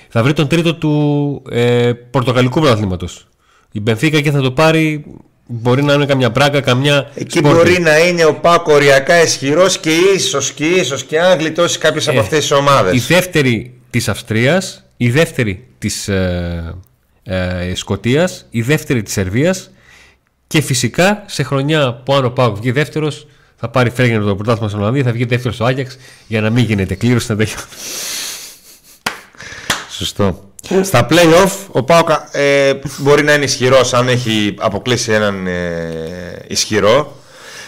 Θα 0.09 0.23
βρει 0.23 0.33
τον 0.33 0.47
τρίτο 0.47 0.75
του 0.75 1.43
ε, 1.49 1.93
Πορτογαλικού 1.93 2.59
πρωταθλήματος. 2.59 3.27
Η 3.71 3.79
Μπενφίκα 3.79 4.21
και 4.21 4.31
θα 4.31 4.41
το 4.41 4.51
πάρει 4.51 5.05
Μπορεί 5.53 5.83
να 5.83 5.93
είναι 5.93 6.05
καμιά 6.05 6.29
μπράγκα, 6.29 6.61
καμιά. 6.61 7.11
Εκεί 7.13 7.41
μπορεί 7.41 7.79
να 7.79 7.99
είναι 7.99 8.25
ο 8.25 8.33
Πάκο 8.33 8.73
οριακά 8.73 9.21
ισχυρός 9.21 9.77
και 9.77 9.91
ίσως 10.15 10.51
και 10.51 10.65
ίσως 10.65 11.03
και 11.03 11.19
αν 11.19 11.39
γλιτώσει 11.39 11.77
κάποιες 11.79 12.07
από 12.07 12.17
ε, 12.17 12.19
αυτές 12.19 12.39
τις 12.39 12.51
ομάδες. 12.51 12.93
Η 12.95 13.13
δεύτερη 13.13 13.80
της 13.91 14.09
Αυστρίας, 14.09 14.83
η 14.97 15.09
δεύτερη 15.09 15.67
της 15.77 16.07
ε, 16.07 16.75
ε, 17.23 17.75
Σκωτίας, 17.75 18.45
η 18.49 18.61
δεύτερη 18.61 19.03
της 19.03 19.13
Σερβίας 19.13 19.71
και 20.47 20.61
φυσικά 20.61 21.23
σε 21.25 21.43
χρονιά 21.43 22.01
που 22.05 22.13
αν 22.13 22.25
ο 22.25 22.29
Πάκο 22.29 22.55
βγει 22.55 22.71
δεύτερος 22.71 23.27
θα 23.55 23.69
πάρει 23.69 23.89
φρέγγεν 23.89 24.21
το 24.25 24.35
πρωτάθλημα 24.35 24.67
στην 24.67 24.81
Ολλανδία, 24.81 25.03
θα 25.03 25.11
βγει 25.11 25.25
δεύτερος 25.25 25.55
στο 25.55 25.65
Άγιαξ 25.65 25.97
για 26.27 26.41
να 26.41 26.49
μην 26.49 26.63
γίνεται 26.63 26.95
κλήρωση 26.95 27.35
να 27.35 27.45
Σωστό. 29.89 30.49
Στα 30.81 31.07
play-off 31.09 31.51
ο 31.67 31.83
Πάοκ 31.83 32.09
ε, 32.31 32.73
μπορεί 32.97 33.23
να 33.23 33.33
είναι 33.33 33.43
ισχυρός 33.43 33.93
αν 33.93 34.07
έχει 34.07 34.55
αποκλείσει 34.59 35.11
έναν 35.11 35.47
ε, 35.47 36.45
ισχυρό. 36.47 37.15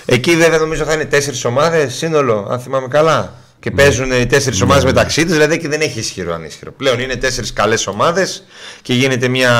Εκεί 0.06 0.36
βέβαια 0.36 0.58
νομίζω 0.58 0.84
θα 0.84 0.94
είναι 0.94 1.06
τέσσερις 1.06 1.46
ομάδες 1.46 1.94
σύνολο, 1.94 2.48
αν 2.52 2.60
θυμάμαι 2.60 2.88
καλά. 2.88 3.34
Και 3.64 3.70
ναι. 3.70 3.76
παίζουν 3.76 4.12
οι 4.12 4.26
τέσσερις 4.26 4.60
ναι. 4.60 4.66
ομάδες 4.66 4.84
ναι. 4.84 4.90
μεταξύ 4.92 5.24
τους, 5.24 5.32
δηλαδή 5.32 5.54
εκεί 5.54 5.68
δεν 5.68 5.82
έχει 5.82 6.00
ισχυρό 6.00 6.34
ανίσχυρο. 6.34 6.72
Πλέον 6.72 7.00
είναι 7.00 7.16
τέσσερις 7.16 7.54
καλές 7.54 7.88
ομάδες 7.88 8.46
και 8.82 8.94
γίνεται 8.94 9.28
μια. 9.28 9.52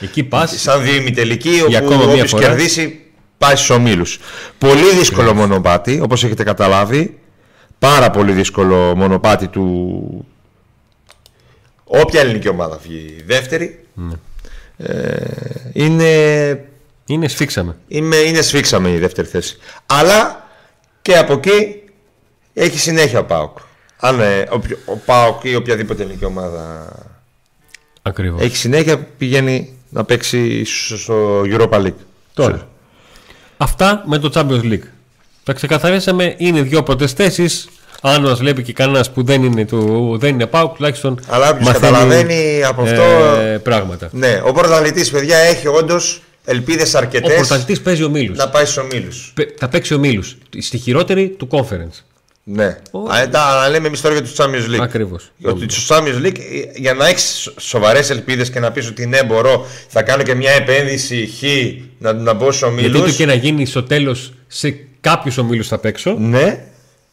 Εκεί 0.00 0.22
πας, 0.22 0.60
σαν 0.60 0.82
διημιτελική, 0.82 1.62
όπου 1.66 1.92
όποιος 2.08 2.34
κερδίσει 2.34 3.00
πάει 3.38 3.56
στους 3.56 3.70
ομίλους. 3.70 4.18
Πολύ 4.58 4.94
δύσκολο 4.98 5.34
μονοπάτι, 5.34 6.00
όπως 6.02 6.24
έχετε 6.24 6.42
καταλάβει. 6.42 7.18
Πάρα 7.78 8.10
πολύ 8.10 8.32
δύσκολο 8.32 8.96
μονοπάτι 8.96 9.48
του, 9.48 10.26
Όποια 11.84 12.20
ελληνική 12.20 12.48
ομάδα 12.48 12.78
βγει 12.82 13.22
δεύτερη 13.26 13.84
ναι. 13.94 14.14
ε, 14.76 15.16
είναι 15.72 16.64
Είναι 17.06 17.28
σφίξαμε. 17.28 17.76
Είμαι, 17.88 18.16
είναι 18.16 18.42
σφίξαμε 18.42 18.90
η 18.90 18.98
δεύτερη 18.98 19.28
θέση. 19.28 19.56
Αλλά 19.86 20.48
και 21.02 21.16
από 21.16 21.32
εκεί 21.32 21.81
έχει 22.54 22.78
συνέχεια 22.78 23.18
ο 23.18 23.24
Πάοκ. 23.24 23.58
Αν 24.00 24.20
ε, 24.20 24.40
ο, 24.40 24.60
ο 24.84 24.96
Πάοκ 24.96 25.44
ή 25.44 25.54
οποιαδήποτε 25.54 26.02
ελληνική 26.02 26.24
ομάδα 26.24 26.88
Ακριβώς. 28.02 28.42
έχει 28.42 28.56
συνέχεια, 28.56 28.98
πηγαίνει 29.18 29.78
να 29.88 30.04
παίξει 30.04 30.64
στο 30.64 31.42
Europa 31.46 31.80
League. 31.86 31.94
Τώρα. 32.34 32.68
Αυτά 33.56 34.02
με 34.06 34.18
το 34.18 34.30
Champions 34.34 34.62
League. 34.72 34.86
Τα 35.44 35.52
ξεκαθαρίσαμε, 35.52 36.34
είναι 36.38 36.62
δύο 36.62 36.82
πρώτε 36.82 37.06
θέσει. 37.06 37.46
Αν 38.04 38.22
μας 38.22 38.38
βλέπει 38.38 38.62
και 38.62 38.72
κανένας 38.72 39.10
που 39.10 39.22
δεν 39.24 39.42
είναι, 39.42 39.64
του, 39.64 40.16
δεν 40.20 40.34
είναι 40.34 40.46
ΠΑΟΚ, 40.46 40.74
τουλάχιστον. 40.76 41.20
Αλλά 41.28 41.48
όποιος 41.50 41.66
μαθαίνει, 41.66 41.92
καταλαβαίνει 41.92 42.64
από 42.64 42.82
αυτό. 42.82 43.02
ε, 43.02 43.58
πράγματα. 43.58 44.08
Ναι, 44.12 44.40
ο 44.44 44.52
πρωταθλητής, 44.52 45.10
παιδιά, 45.10 45.36
έχει 45.38 45.66
όντως 45.66 46.22
ελπίδες 46.44 46.94
Ο 46.94 46.98
αρκετέ 46.98 47.34
πρωταθλητής 47.34 47.80
παίζει 47.80 48.02
ομίλου. 48.02 48.34
να 48.36 48.48
πάει 48.48 48.64
στους 48.64 48.76
ομίλους. 48.76 49.32
Θα 49.58 49.68
παίξει 49.68 49.94
ομίλου. 49.94 50.22
Στη 50.58 50.78
χειρότερη 50.78 51.28
του 51.28 51.48
conference. 51.50 52.00
Ναι. 52.44 52.76
Ο- 52.90 52.98
Α, 53.10 53.28
τα- 53.28 53.40
Αλλά 53.40 53.68
λέμε 53.68 53.86
εμείς 53.86 54.00
τώρα 54.00 54.14
για 54.14 54.22
τους 54.24 54.34
Champions 54.36 54.74
League. 54.74 54.80
Ακριβώς. 54.80 55.30
Ότι 55.42 55.66
στο 55.70 55.96
Champions 55.96 56.26
League 56.26 56.38
ε, 56.38 56.70
για 56.80 56.94
να 56.94 57.06
έχεις 57.08 57.52
σοβαρές 57.58 58.10
ελπίδες 58.10 58.50
και 58.50 58.60
να 58.60 58.70
πεις 58.72 58.88
ότι 58.88 59.06
ναι, 59.06 59.24
μπορώ, 59.24 59.66
θα 59.88 60.02
κάνω 60.02 60.22
και 60.22 60.34
μια 60.34 60.50
επένδυση 60.52 61.26
χ 61.38 61.42
να, 61.98 62.12
να 62.12 62.32
μπω 62.32 62.52
στου 62.52 62.66
Γιατί 62.66 62.80
ομίλου. 62.96 63.04
το 63.04 63.10
και 63.16 63.26
να 63.26 63.34
γίνει 63.34 63.66
στο 63.66 63.82
τέλος 63.82 64.32
σε 64.46 64.76
κάποιους 65.00 65.38
ομίλους 65.38 65.68
θα 65.68 65.78
παίξω. 65.78 66.14
Ναι, 66.18 66.64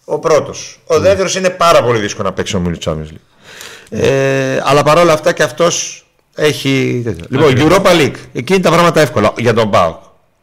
ο 0.05 0.19
πρώτος. 0.19 0.79
Ο 0.85 0.99
δεύτερος 0.99 1.35
είναι 1.35 1.49
πάρα 1.49 1.83
πολύ 1.83 1.99
δύσκολο 1.99 2.27
να 2.27 2.33
παίξει 2.33 2.55
ομίλους 2.55 2.77
Champions 2.85 3.11
League. 3.13 3.49
Ε, 3.89 4.59
αλλά 4.63 4.83
παρόλα 4.83 5.13
αυτά 5.13 5.31
και 5.33 5.43
αυτός 5.43 6.05
έχει. 6.35 7.01
τέτοιο. 7.03 7.25
Λοιπόν, 7.29 7.53
Europa 7.57 7.91
League. 8.01 8.15
Εκεί 8.33 8.53
είναι 8.53 8.61
τα 8.63 8.69
πράγματα 8.71 9.01
εύκολα 9.01 9.33
για 9.37 9.53
τον 9.53 9.69
Πάο. 9.69 9.97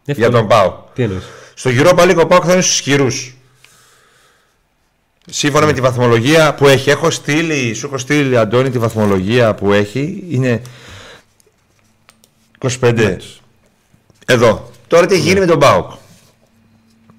Για 0.05 0.31
τον 0.31 0.47
Πάο. 0.47 0.75
Τι 0.95 1.03
εννοείς; 1.03 1.23
Στο 1.55 1.71
Europa 1.79 2.11
League 2.11 2.19
ο 2.23 2.27
Πάοκ 2.27 2.43
θα 2.47 2.53
είναι 2.53 2.63
στους 2.63 2.75
ισχυρούς. 2.75 3.36
Σύμφωνα 5.31 5.67
με 5.67 5.73
τη 5.73 5.81
βαθμολογία 5.81 6.55
που 6.55 6.67
έχει, 6.69 6.91
έχω 6.91 7.11
στείλει, 7.11 7.75
σου 7.75 7.87
έχω 7.87 7.99
στείλει 7.99 8.37
Αντώνη 8.37 8.71
τη 8.71 8.79
βαθμολογία 8.79 9.55
που 9.55 9.73
έχει. 9.73 10.25
Είναι 10.31 10.63
25. 12.81 13.17
Εδώ. 14.27 14.71
Τώρα 14.87 15.07
τι 15.07 15.15
έχει 15.15 15.23
γίνει 15.23 15.41
με 15.41 15.47
τον 15.47 15.59
Πάοκ. 15.59 15.91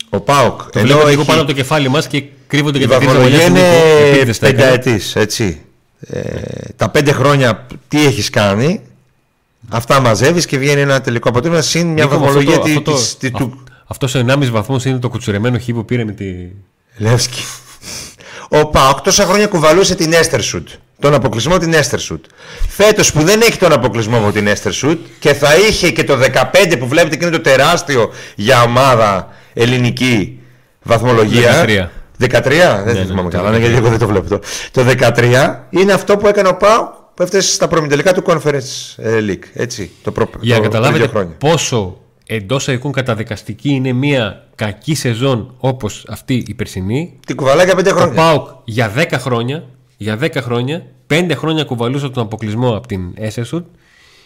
Ο 0.10 0.20
Πάοκ. 0.20 0.62
Το 0.72 0.80
βλέπω 0.80 1.08
λίγο 1.08 1.24
πάνω 1.24 1.40
από 1.40 1.48
το 1.50 1.56
κεφάλι 1.56 1.88
μας 1.90 2.08
και 2.08 2.24
κρύβονται 2.48 2.78
η 2.78 2.82
και 2.82 2.88
τα 2.88 2.96
τρίτια 2.98 3.14
βαθμολογία 3.14 3.50
μαλλιά 3.50 3.64
του 3.64 3.68
Νίκο. 3.70 3.88
είναι 3.98 4.08
Επίτηδες 4.10 4.40
τα 4.40 4.48
έκανε. 4.48 4.64
πενταετής, 4.72 5.16
έτσι. 5.16 5.62
Ε, 6.00 6.22
τα 6.76 6.90
πέντε 6.90 7.12
χρόνια 7.12 7.66
τι 7.88 8.06
έχεις 8.06 8.30
κάνει, 8.30 8.82
αυτά 9.70 10.00
μαζεύεις 10.00 10.46
και 10.46 10.58
βγαίνει 10.58 10.82
ένα 10.82 11.02
τελικό 11.02 11.30
αποτέλεσμα 11.30 11.62
συν 11.64 11.88
μια 11.88 12.04
Νίκο, 12.04 12.16
αυτό 12.16 12.20
βαθμολογία 12.26 12.56
το- 12.60 12.64
τη- 12.64 12.70
αυτό 12.70 12.82
το- 12.82 12.98
της- 12.98 13.18
της- 13.18 13.32
του 13.32 13.64
Αυτός 13.90 14.16
ο 14.16 14.20
1,5 14.20 14.50
βαθμός 14.52 14.86
είναι 14.86 14.98
το 15.00 15.10
κουτσουρεμένο 15.10 15.60
χ 15.60 15.64
που 15.66 15.86
πήρε 15.86 16.04
με 16.06 16.12
τη. 16.12 16.26
Λεύσκη. 16.98 17.42
Ο 18.50 18.66
Πάοκ 18.70 19.01
τόσα 19.01 19.24
χρόνια 19.25 19.48
κουβαλούσε 19.48 19.96
την 19.96 20.13
Έστερσουτ. 20.13 20.68
Τον 21.00 21.13
αποκλεισμό 21.13 21.58
την 21.58 21.74
Έστερσουτ. 21.74 22.25
Φέτος 22.70 23.12
που 23.12 23.22
δεν 23.22 23.42
έχει 23.42 23.58
τον 23.58 23.72
αποκλεισμό 23.72 24.18
από 24.18 24.32
την 24.32 24.48
Έστερσουτ 24.48 25.06
και 25.20 25.34
θα 25.34 25.56
είχε 25.56 25.92
και 25.92 26.04
το 26.04 26.18
15 26.72 26.75
που 26.80 26.88
βλέπετε 26.88 27.16
και 27.16 27.25
είναι 27.25 27.36
το 27.36 27.42
τεράστιο 27.42 28.12
για 28.36 28.62
ομάδα 28.62 29.27
ελληνική 29.54 30.39
βαθμολογία. 30.84 31.66
13. 31.66 31.89
13, 32.20 32.82
δεν 32.86 32.94
ναι, 32.96 33.06
θυμάμαι 33.06 33.30
το 33.30 33.38
καλά, 33.38 33.51
ναι, 33.51 33.58
γιατί 33.58 33.75
εγώ 33.75 33.89
δεν 33.89 34.00
το 34.00 34.08
βλέπω. 34.08 34.30
Το, 34.30 34.39
το 34.72 34.86
13 35.16 35.56
είναι 35.70 35.94
αυτό 35.94 36.18
που 36.18 36.27
έκανε 36.27 36.48
ο 36.48 36.56
Πάοκ 36.56 36.88
που 37.13 37.24
έφτασε 37.24 37.51
στα 37.54 37.68
προμητελικά 37.68 38.13
του 38.13 38.24
Conference 38.27 38.94
ε, 38.98 39.18
League. 39.27 39.44
Έτσι, 39.54 39.92
το 40.04 40.12
προ, 40.12 40.30
Για 40.39 40.56
να 40.58 40.62
το- 40.63 40.70
πριν 40.70 40.72
καταλάβετε 40.72 41.04
δύο 41.04 41.08
χρόνια. 41.12 41.36
πόσο 41.38 41.98
εντός 42.28 42.68
εικούν 42.68 42.92
καταδικαστική 42.92 43.70
είναι 43.70 43.92
μια 43.94 44.48
κακή 44.56 44.96
σεζόν 44.96 45.54
όπως 45.58 46.06
αυτή 46.10 46.44
η 46.48 46.54
περσινή. 46.54 47.20
Την 47.26 47.36
κουβαλάει 47.36 47.66
για 47.66 47.76
5 47.76 47.86
Ο 47.92 47.96
χρόνια. 47.96 48.14
Πάοκ 48.16 48.48
για 48.64 48.94
10 48.96 49.06
χρόνια, 49.14 49.64
για 49.98 50.18
10 50.22 50.36
χρόνια, 50.42 50.86
5 51.08 51.32
χρόνια 51.36 51.64
κουβαλούσε 51.64 52.10
τον 52.10 52.24
αποκλεισμό 52.24 52.76
από 52.78 52.88
την 52.88 53.14
Έσεσουτ 53.16 53.66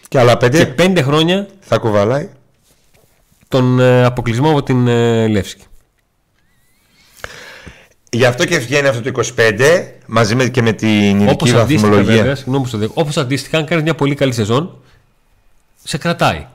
Και 0.07 0.19
άλλα 0.19 0.33
5 0.37 0.49
και 0.51 0.73
5 0.77 1.01
χρόνια 1.01 1.47
θα 1.59 1.77
κουβαλάει. 1.77 2.29
τον 3.47 3.79
ε, 3.79 4.03
αποκλεισμό 4.05 4.49
από 4.49 4.63
την 4.63 4.87
ε, 4.87 5.27
Λεύσκη. 5.27 5.63
Γι' 8.13 8.25
αυτό 8.25 8.45
και 8.45 8.57
βγαίνει 8.57 8.87
αυτό 8.87 9.11
το 9.11 9.21
25 9.37 9.59
μαζί 10.07 10.35
με, 10.35 10.47
και 10.47 10.61
με 10.61 10.71
την 10.73 11.29
Όπως 11.29 11.47
ειδική 11.49 11.61
αντίστοιχα, 11.63 11.89
βαθμολογία. 11.89 12.15
βέβαια, 12.15 12.35
συγγνώμη 12.35 12.61
που 12.63 12.67
στο 12.69 12.77
δέχομαι, 12.77 13.01
όπως 13.01 13.17
αντίστοιχα, 13.17 13.57
αν 13.57 13.65
κάνεις 13.65 13.83
μια 13.83 13.95
πολύ 13.95 14.15
καλή 14.15 14.33
σεζόν, 14.33 14.77
σε 15.83 15.97
κρατάει. 15.97 16.47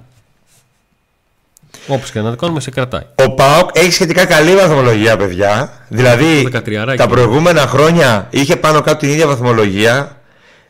Όπως 1.88 2.10
και 2.10 2.20
να 2.20 2.30
το 2.30 2.36
κάνουμε, 2.36 2.60
σε 2.60 2.70
κρατάει. 2.70 3.02
Ο 3.14 3.34
Πάοκ 3.34 3.70
έχει 3.72 3.90
σχετικά 3.92 4.24
καλή 4.24 4.54
βαθμολογία, 4.54 5.16
παιδιά. 5.16 5.72
Δηλαδή, 5.88 6.48
Το 6.50 6.60
13 6.92 6.94
τα 6.96 7.06
προηγούμενα 7.06 7.60
χρόνια 7.60 8.26
είχε 8.30 8.56
πάνω 8.56 8.80
κάτω 8.80 8.96
την 8.96 9.08
ίδια 9.08 9.26
βαθμολογία 9.26 10.16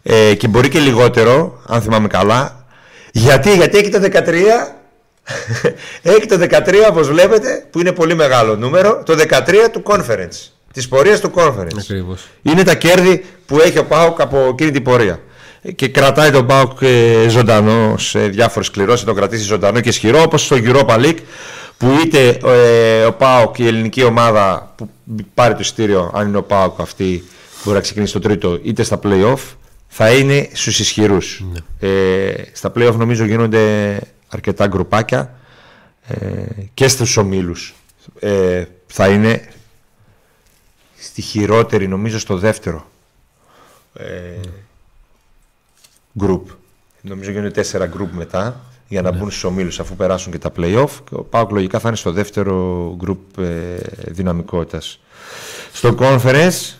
ε, 0.02 0.34
και 0.34 0.48
μπορεί 0.48 0.68
και 0.68 0.78
λιγότερο, 0.78 1.60
αν 1.66 1.82
θυμάμαι 1.82 2.06
καλά. 2.08 2.64
Γιατί, 3.12 3.54
γιατί 3.54 3.78
έχει 3.78 3.88
το 3.88 4.00
13. 4.02 4.28
έχει 6.16 6.26
το 6.26 6.38
13, 6.40 6.74
όπως 6.90 7.08
βλέπετε, 7.08 7.66
που 7.70 7.80
είναι 7.80 7.92
πολύ 7.92 8.14
μεγάλο 8.14 8.56
νούμερο, 8.56 9.02
το 9.04 9.14
13 9.28 9.54
του 9.72 9.82
conference. 9.86 10.50
Της 10.72 10.88
πορείας 10.88 11.20
του 11.20 11.32
conference. 11.34 11.78
Ακριβώς. 11.78 12.26
Είναι 12.42 12.62
τα 12.62 12.74
κέρδη 12.74 13.24
που 13.46 13.60
έχει 13.60 13.78
ο 13.78 13.84
Πάοκ 13.84 14.20
από 14.20 14.48
εκείνη 14.50 14.70
την 14.70 14.82
πορεία. 14.82 15.20
Και 15.74 15.88
κρατάει 15.88 16.30
τον 16.30 16.46
Πάοκ 16.46 16.78
ε, 16.80 17.28
ζωντανό 17.28 17.94
σε 17.98 18.28
διάφορες 18.28 18.70
κληρώσεις, 18.70 19.04
τον 19.04 19.14
κρατήσει 19.14 19.44
ζωντανό 19.44 19.80
και 19.80 19.88
ισχυρό, 19.88 20.22
όπως 20.22 20.44
στο 20.44 20.56
Europa 20.60 20.98
League, 20.98 21.18
που 21.78 21.98
είτε 22.04 22.38
ε, 22.44 23.04
ο 23.04 23.12
Πάοκ, 23.12 23.58
η 23.58 23.66
ελληνική 23.66 24.02
ομάδα 24.02 24.72
που 24.76 24.90
πάρει 25.34 25.52
το 25.52 25.60
ειστήριο, 25.60 26.10
αν 26.14 26.28
είναι 26.28 26.36
ο 26.36 26.42
Πάοκ 26.42 26.80
αυτή, 26.80 27.24
μπορεί 27.64 27.76
να 27.76 27.82
ξεκινήσει 27.82 28.12
το 28.12 28.18
τρίτο, 28.18 28.58
είτε 28.62 28.82
στα 28.82 28.98
playoff, 29.02 29.38
θα 29.88 30.12
είναι 30.12 30.48
στους 30.52 30.78
ισχυρούς. 30.78 31.44
Ε, 31.80 32.32
στα 32.52 32.72
playoff 32.76 32.94
νομίζω 32.96 33.24
γίνονται 33.24 33.98
αρκετά 34.28 34.66
γκρουπάκια 34.66 35.34
ε, 36.06 36.16
και 36.74 36.88
στους 36.88 37.16
ομίλους. 37.16 37.74
Ε, 38.18 38.64
θα 38.86 39.08
είναι 39.08 39.48
στη 40.98 41.22
χειρότερη 41.22 41.88
νομίζω 41.88 42.18
στο 42.18 42.36
δεύτερο 42.36 42.90
ε, 43.94 44.40
group. 46.20 46.42
Νομίζω 47.00 47.30
γίνονται 47.30 47.50
τέσσερα 47.50 47.90
group 47.96 48.08
μετά 48.10 48.60
για 48.88 49.02
να 49.02 49.10
μπουν 49.12 49.30
στους 49.30 49.44
ομίλους 49.44 49.80
αφού 49.80 49.96
περάσουν 49.96 50.32
και 50.32 50.38
τα 50.38 50.52
play-off. 50.56 50.88
Και 51.08 51.14
Ο 51.14 51.22
Πάοκ 51.22 51.50
λογικά 51.50 51.78
θα 51.78 51.88
είναι 51.88 51.96
στο 51.96 52.12
δεύτερο 52.12 52.96
group 53.06 53.42
ε, 53.42 53.76
δυναμικότητας. 54.06 55.00
Στο 55.72 55.94
conference 55.98 56.74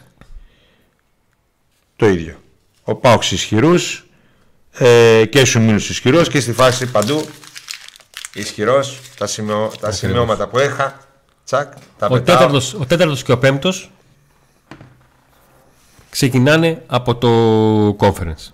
το 1.97 2.07
ίδιο. 2.09 2.37
Ο 2.83 2.95
Πάοκ 2.95 3.23
στους 3.23 3.39
ισχυρούς 3.39 4.07
ε, 4.73 5.25
και 5.31 5.39
στους 5.39 5.55
ομίλους 5.55 5.89
ισχυρός 5.91 6.29
και 6.29 6.41
στη 6.41 6.53
φάση 6.53 6.87
παντού 6.91 7.27
ισχυρός. 8.35 9.01
Τα, 9.19 9.27
σημειώ, 9.27 9.73
τα 9.81 9.91
σημειώματα 9.91 10.47
που 10.49 10.59
είχα 10.59 10.99
τσακ, 11.45 11.73
τα 11.99 12.07
Ο 12.07 12.11
πετάω. 12.13 12.37
τέταρτος, 12.37 12.75
ο 12.75 12.87
τέταρτος 12.87 13.23
και 13.23 13.33
ο 13.33 13.39
πέμπτος 13.39 13.91
ξεκινάνε 16.11 16.83
από 16.87 17.15
το 17.15 17.31
conference. 18.07 18.51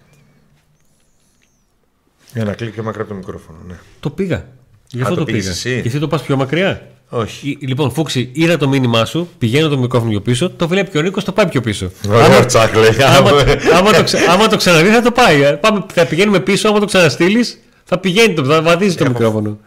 Για 2.35 2.45
να 2.45 2.53
κλείσω 2.53 2.73
πιο 2.73 2.83
μακριά 2.83 3.03
από 3.03 3.11
το 3.11 3.17
μικρόφωνο, 3.19 3.59
ναι. 3.69 3.75
Το 4.01 4.11
πήγα. 4.11 4.45
Γι' 4.89 5.03
αυτό 5.03 5.15
το 5.15 5.21
το, 5.21 5.27
πήγες 5.27 5.41
πήγα. 5.43 5.53
εσύ; 5.53 5.83
Και 5.83 5.89
εσύ 5.89 5.99
το 5.99 6.09
πας 6.09 6.23
πιο 6.23 6.37
μακριά. 6.37 6.87
Όχι. 7.09 7.49
Η- 7.61 7.67
Λοιπόν, 7.67 7.91
Φούξη, 7.91 8.31
είδα 8.33 8.57
το 8.57 8.69
μήνυμά 8.69 9.05
σου, 9.05 9.29
πηγαίνω 9.39 9.69
το 9.69 9.79
μικρόφωνο 9.79 10.11
πιο 10.11 10.21
πίσω, 10.21 10.51
το 10.51 10.69
βλέπει 10.69 10.91
και 10.91 10.99
ο 10.99 11.03
Νίκος, 11.03 11.25
το 11.25 11.33
πάει 11.33 11.47
πιο 11.47 11.61
πίσω. 11.61 11.91
Ωραίο 12.09 12.47
τσακ, 12.47 12.75
λέει. 12.75 12.91
άμα, 13.03 13.31
άμα, 13.77 13.93
το, 13.93 14.03
ξε- 14.03 14.29
άμα 14.29 14.49
το 14.49 14.57
ξαναδείς, 14.57 14.93
θα 14.93 15.03
το 15.03 15.11
πάει. 15.11 15.43
Ε, 15.43 15.51
Πάμε, 15.53 15.85
θα 15.95 16.07
πηγαίνουμε 16.07 16.41
πίσω, 16.41 16.69
άμα 16.69 16.79
το 16.81 16.87
ξαναστείλεις, 16.87 17.59
θα 17.85 17.99
πηγαίνει, 17.99 18.35
το, 18.35 18.45
θα 18.45 18.63
βαδίζει 18.63 18.97
το 18.97 19.09
μικρόφωνο. 19.09 19.59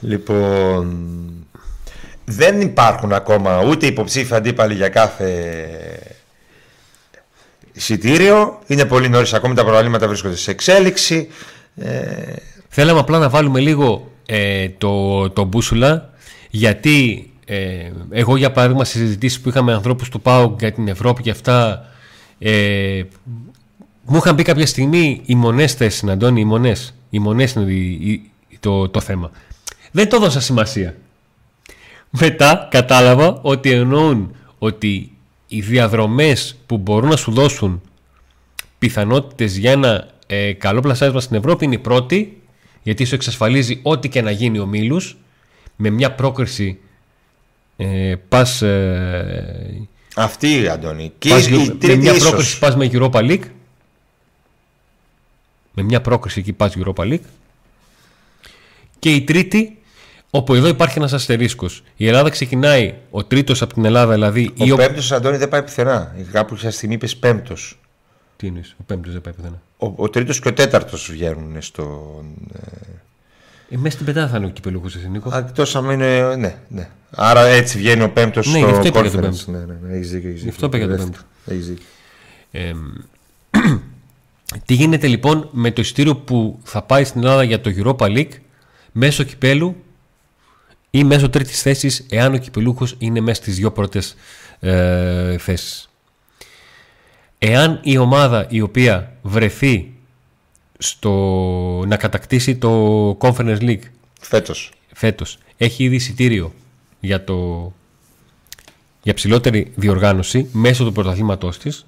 Λοιπόν, 0.00 0.96
δεν 2.24 2.60
υπάρχουν 2.60 3.12
ακόμα 3.12 3.64
ούτε 3.64 3.86
υποψήφοι 3.86 4.34
αντίπαλοι 4.34 4.74
για 4.74 4.88
κάθε 4.88 5.58
εισιτήριο. 7.72 8.58
Είναι 8.66 8.84
πολύ 8.84 9.08
νωρίς 9.08 9.32
ακόμη 9.34 9.54
τα 9.54 9.64
προβλήματα 9.64 10.06
βρίσκονται 10.08 10.36
σε 10.36 10.50
εξέλιξη. 10.50 11.28
Ε, 11.76 12.32
Θέλαμε 12.68 12.98
απλά 13.00 13.18
να 13.18 13.28
βάλουμε 13.28 13.60
λίγο 13.60 14.10
ε, 14.26 14.68
το, 14.68 15.30
το 15.30 15.44
μπούσουλα, 15.44 16.10
γιατί 16.50 17.30
ε, 17.44 17.90
εγώ 18.10 18.36
για 18.36 18.52
παράδειγμα 18.52 18.84
στις 18.84 19.00
συζητήσεις 19.00 19.40
που 19.40 19.48
είχαμε 19.48 19.70
με 19.70 19.76
ανθρώπους 19.76 20.08
του 20.08 20.20
ΠΑΟ 20.20 20.56
για 20.58 20.72
την 20.72 20.88
Ευρώπη 20.88 21.22
και 21.22 21.30
αυτά, 21.30 21.84
ε, 22.38 23.02
μου 24.04 24.16
είχαν 24.16 24.34
πει 24.34 24.42
κάποια 24.42 24.66
στιγμή 24.66 25.20
οι 25.26 25.34
μονές 25.34 25.74
θέσεις, 25.74 26.04
Αντώνη, 26.04 26.40
οι 26.40 26.44
μονές. 26.44 26.94
Οι 27.10 27.18
μονές 27.18 27.52
είναι 27.52 27.72
η- 27.72 28.10
η- 28.10 28.30
το, 28.60 28.88
το 28.88 29.00
θέμα. 29.00 29.30
Δεν 29.90 30.08
το 30.08 30.16
έδωσα 30.16 30.40
σημασία. 30.40 30.94
Μετά 32.10 32.68
κατάλαβα 32.70 33.38
ότι 33.42 33.70
εννοούν 33.70 34.34
ότι 34.58 35.12
οι 35.52 35.60
διαδρομές 35.60 36.56
που 36.66 36.78
μπορούν 36.78 37.08
να 37.08 37.16
σου 37.16 37.32
δώσουν 37.32 37.82
πιθανότητες 38.78 39.56
για 39.56 39.70
ένα 39.70 40.08
ε, 40.26 40.52
καλό 40.52 40.80
πλασάρισμα 40.80 41.20
στην 41.20 41.36
Ευρώπη 41.36 41.64
είναι 41.64 41.74
η 41.74 41.78
πρώτη, 41.78 42.42
γιατί 42.82 43.04
σου 43.04 43.14
εξασφαλίζει 43.14 43.80
ό,τι 43.82 44.08
και 44.08 44.22
να 44.22 44.30
γίνει 44.30 44.58
ο 44.58 44.66
Μίλους 44.66 45.16
με 45.76 45.90
μια 45.90 46.12
πρόκριση 46.12 46.78
ε, 47.76 48.14
πας, 48.28 48.62
ε, 48.62 49.88
Αυτή, 50.14 50.68
Αντώνη. 50.68 51.12
Και 51.18 51.28
πας- 51.28 51.46
η 51.48 51.52
με 51.52 51.66
τρίτη 51.66 51.96
μια 51.98 52.12
ίσως. 52.14 52.28
πρόκριση 52.28 52.58
πας 52.58 52.76
με 52.76 52.90
Europa 52.92 53.10
League 53.30 53.44
με 55.72 55.82
μια 55.82 56.00
πρόκριση 56.00 56.40
εκεί 56.40 56.52
πας 56.52 56.76
Europa 56.84 57.02
League 57.04 57.24
και 58.98 59.10
η 59.14 59.22
τρίτη 59.22 59.78
όπου 60.30 60.54
εδώ 60.54 60.68
υπάρχει 60.68 60.98
ένας 60.98 61.12
αστερίσκος 61.12 61.82
η 61.96 62.06
Ελλάδα 62.06 62.30
ξεκινάει 62.30 62.94
ο 63.10 63.24
τρίτος 63.24 63.62
από 63.62 63.74
την 63.74 63.84
Ελλάδα 63.84 64.12
δηλαδή 64.12 64.50
Ο 64.58 64.64
ή 64.64 64.70
ο... 64.70 64.76
πέμπτος, 64.76 65.12
Αντώνη, 65.12 65.36
δεν 65.36 65.48
πάει 65.48 65.62
πουθενά. 65.62 66.14
Κάπου 66.32 66.54
κάποια 66.54 66.70
στιγμή 66.70 66.94
είπες 66.94 67.16
πέμπτος. 67.16 67.78
Τι 68.36 68.46
είναι, 68.46 68.60
ο 68.80 68.82
πέμπτος 68.86 69.12
δεν 69.12 69.20
πάει 69.20 69.32
πουθενά 69.34 69.62
Ο, 69.76 69.92
ο 69.96 70.08
τρίτος 70.10 70.40
και 70.40 70.48
ο 70.48 70.52
τέταρτος 70.52 71.08
βγαίνουν 71.10 71.56
στο... 71.62 72.14
ε, 73.70 73.76
μέσα 73.76 73.90
στην 73.94 74.06
πεντάδα 74.06 74.28
θα 74.28 74.36
είναι 74.36 74.46
ο 74.46 74.48
κυπελούχος 74.48 74.96
εσύ 74.96 75.08
Νίκο 75.08 75.30
Α, 75.34 75.38
Εκτός 75.38 75.76
αν 75.76 75.90
είναι... 75.90 76.34
Ναι, 76.36 76.56
ναι. 76.68 76.88
Άρα 77.10 77.40
έτσι 77.46 77.78
βγαίνει 77.78 78.02
ο 78.02 78.10
πέμπτος 78.10 78.46
Ναι, 78.46 78.58
στο 78.58 78.66
γι' 78.68 78.72
αυτό 78.72 78.86
είπα 78.86 79.00
για 79.00 79.10
τον 79.10 79.20
conference. 79.20 79.22
πέμπτος. 79.22 79.46
Ναι, 79.46 79.58
ναι, 79.58 79.78
ναι, 79.82 79.94
έχεις 79.96 80.10
δίκιο, 80.10 80.28
έχεις 80.30 80.42
Γι' 80.42 80.48
αυτό 80.48 80.68
δίκιο. 80.68 80.84
είπα 80.84 80.94
για 80.94 81.04
τον 81.04 81.12
Δεύτερο. 81.14 81.28
Έχεις 81.46 81.68
δίκιο. 81.68 81.84
Ε, 82.50 82.72
τι 84.66 84.74
γίνεται 84.74 85.06
λοιπόν 85.06 85.48
με 85.52 85.70
το 85.70 85.80
ειστήριο 85.80 86.16
που 86.16 86.58
θα 86.62 86.82
πάει 86.82 87.04
στην 87.04 87.20
Ελλάδα 87.20 87.42
για 87.42 87.60
το 87.60 87.70
Europa 87.76 88.06
League 88.16 88.32
μέσω 88.92 89.22
κυπέλου 89.22 89.76
ή 90.90 91.04
μέσω 91.04 91.30
τρίτης 91.30 91.62
θέσης 91.62 92.06
εάν 92.10 92.34
ο 92.34 92.36
κυπελούχος 92.36 92.94
είναι 92.98 93.20
μέσα 93.20 93.42
στις 93.42 93.56
δύο 93.56 93.72
πρώτες 93.72 94.16
ε, 94.60 95.38
θέσεις. 95.38 95.90
Εάν 97.38 97.80
η 97.82 97.96
ομάδα 97.96 98.46
η 98.48 98.60
οποία 98.60 99.12
βρεθεί 99.22 99.92
στο 100.78 101.12
να 101.86 101.96
κατακτήσει 101.96 102.56
το 102.56 103.10
Conference 103.20 103.60
League 103.60 103.82
Φέτος. 104.20 104.72
φέτος 104.94 105.38
έχει 105.56 105.84
ήδη 105.84 105.94
εισιτήριο 105.94 106.52
για, 107.00 107.24
το, 107.24 107.72
για 109.02 109.14
ψηλότερη 109.14 109.72
διοργάνωση 109.74 110.48
μέσω 110.52 110.84
του 110.84 110.92
πρωταθλήματός 110.92 111.58
της 111.58 111.86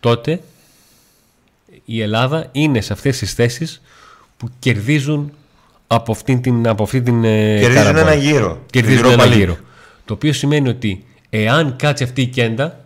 τότε 0.00 0.40
η 1.84 2.00
Ελλάδα 2.00 2.48
είναι 2.52 2.80
σε 2.80 2.92
αυτές 2.92 3.18
τις 3.18 3.34
θέσεις 3.34 3.82
που 4.36 4.48
κερδίζουν 4.58 5.32
από 5.94 6.12
αυτή 6.12 6.40
την, 6.40 6.68
από 6.68 6.82
αυτή 6.82 7.02
την 7.02 7.24
ε, 7.24 7.58
Κερδίζουν 7.60 7.74
καραβόνα. 7.74 8.10
ένα 8.10 8.14
γύρο. 8.14 8.62
Κερδίζουν 8.70 9.04
Europa 9.06 9.12
ένα 9.12 9.24
League. 9.24 9.36
γύρο. 9.36 9.56
Το 10.04 10.14
οποίο 10.14 10.32
σημαίνει 10.32 10.68
ότι 10.68 11.04
εάν 11.30 11.76
κάτσει 11.76 12.04
αυτή 12.04 12.22
η 12.22 12.26
κέντα 12.26 12.84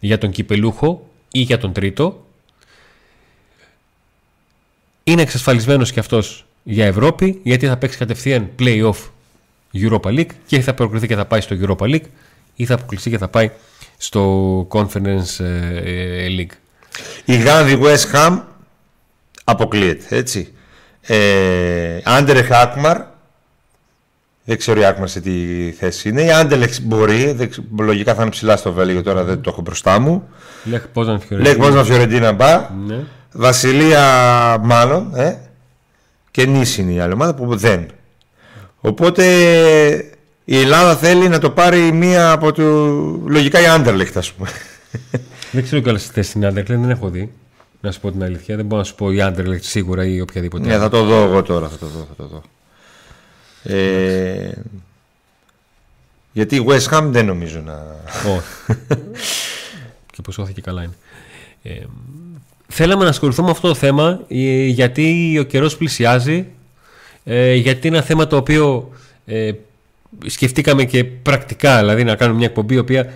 για 0.00 0.18
τον 0.18 0.30
κυπελούχο 0.30 1.08
ή 1.32 1.40
για 1.40 1.58
τον 1.58 1.72
τρίτο 1.72 2.26
είναι 5.04 5.22
εξασφαλισμένος 5.22 5.92
και 5.92 6.00
αυτός 6.00 6.46
για 6.62 6.86
Ευρώπη 6.86 7.40
γιατί 7.42 7.66
θα 7.66 7.76
παίξει 7.76 7.98
κατευθείαν 7.98 8.50
play-off 8.58 8.96
Europa 9.74 10.18
League 10.18 10.30
και 10.46 10.60
θα 10.60 10.74
προκριθεί 10.74 11.06
και 11.06 11.14
θα 11.14 11.24
πάει 11.24 11.40
στο 11.40 11.56
Europa 11.60 11.84
League 11.84 12.06
ή 12.54 12.64
θα 12.64 12.74
αποκλειστεί 12.74 13.10
και 13.10 13.18
θα 13.18 13.28
πάει 13.28 13.50
στο 13.96 14.66
Conference 14.70 15.40
ε, 15.40 16.24
ε, 16.24 16.26
League. 16.38 16.56
Η 17.24 17.36
Γάνδη 17.36 17.78
West 17.82 18.14
Ham 18.14 18.40
αποκλείεται, 19.44 20.16
έτσι. 20.16 20.52
Ε, 21.10 22.00
Άντερεχ 22.04 22.50
Άκμαρ, 22.52 22.96
δεν 24.44 24.58
ξέρω 24.58 24.80
η 24.80 24.84
Άκμαρ 24.84 25.08
σε 25.08 25.20
τι 25.20 25.32
θέση 25.78 26.08
είναι. 26.08 26.22
Η 26.22 26.30
Άντελεξ 26.30 26.80
μπορεί, 26.80 27.32
δεν 27.32 27.50
ξε- 27.50 27.64
λογικά 27.78 28.14
θα 28.14 28.22
είναι 28.22 28.30
ψηλά 28.30 28.56
στο 28.56 28.72
Βέλγιο 28.72 29.02
τώρα, 29.02 29.24
δεν 29.24 29.40
το 29.40 29.50
έχω 29.50 29.60
μπροστά 29.60 29.98
μου. 29.98 30.28
Λέχ 30.64 30.86
Πόζαν 30.92 31.20
Λέει 31.28 31.54
πώς 31.54 31.74
να 31.74 31.84
Φιωρεντίνα 31.84 32.32
μπα. 32.32 32.70
Ναι. 32.86 33.04
Βασιλεία 33.32 34.02
μάλλον, 34.62 35.12
ε. 35.14 35.36
Και 36.30 36.46
Νης 36.46 36.78
είναι 36.78 36.92
η 36.92 37.00
άλλη 37.00 37.12
ομάδα 37.12 37.34
που 37.34 37.56
δεν. 37.56 37.86
Οπότε 38.80 39.24
η 40.44 40.60
Ελλάδα 40.60 40.96
θέλει 40.96 41.28
να 41.28 41.38
το 41.38 41.50
πάρει 41.50 41.92
μία 41.92 42.30
από 42.30 42.52
το... 42.52 42.62
Λογικά 43.26 43.60
η 43.60 43.66
Άντερλεχτ 43.66 44.16
ας 44.16 44.32
πούμε. 44.32 44.48
Δεν 45.52 45.62
ξέρω 45.62 45.80
κιόλας 45.82 46.06
τι 46.06 46.12
θέση 46.12 46.32
είναι 46.38 46.46
η 46.46 46.52
Anderlecht, 46.54 46.66
δεν 46.66 46.90
έχω 46.90 47.08
δει. 47.08 47.32
Να 47.80 47.92
σου 47.92 48.00
πω 48.00 48.10
την 48.10 48.22
αλήθεια. 48.22 48.56
Δεν 48.56 48.64
μπορώ 48.64 48.80
να 48.80 48.86
σου 48.86 48.94
πω 48.94 49.12
η 49.12 49.16
Anderlecht 49.20 49.60
σίγουρα 49.60 50.06
ή 50.06 50.20
οποιαδήποτε. 50.20 50.66
Ναι, 50.66 50.72
άλλη. 50.72 50.82
θα 50.82 50.88
το 50.88 51.04
δω 51.04 51.22
εγώ 51.22 51.42
τώρα, 51.42 51.68
θα 51.68 51.76
το 51.76 51.86
δω, 51.86 52.06
θα 52.08 52.14
το 52.16 52.26
δω. 52.26 52.42
Ε, 53.62 54.52
γιατί 56.32 56.56
η 56.56 56.64
West 56.68 56.88
Ham 56.90 57.02
δεν 57.04 57.26
νομίζω 57.26 57.60
να... 57.60 57.96
Όχι. 58.36 58.80
και 60.12 60.22
πως 60.22 60.38
όχι 60.38 60.52
και 60.52 60.60
καλά 60.60 60.82
είναι. 60.82 60.96
Ε, 61.62 61.84
θέλαμε 62.68 63.04
να 63.04 63.10
ασχοληθούμε 63.10 63.46
με 63.46 63.52
αυτό 63.52 63.68
το 63.68 63.74
θέμα 63.74 64.20
ε, 64.28 64.64
γιατί 64.64 65.36
ο 65.38 65.42
καιρός 65.42 65.76
πλησιάζει 65.76 66.46
ε, 67.24 67.54
γιατί 67.54 67.86
είναι 67.86 67.96
ένα 67.96 68.06
θέμα 68.06 68.26
το 68.26 68.36
οποίο 68.36 68.92
ε, 69.26 69.52
σκεφτήκαμε 70.26 70.84
και 70.84 71.04
πρακτικά 71.04 71.78
δηλαδή 71.78 72.04
να 72.04 72.14
κάνουμε 72.14 72.38
μια 72.38 72.46
εκπομπή 72.46 72.74
η 72.74 72.78
οποία 72.78 73.12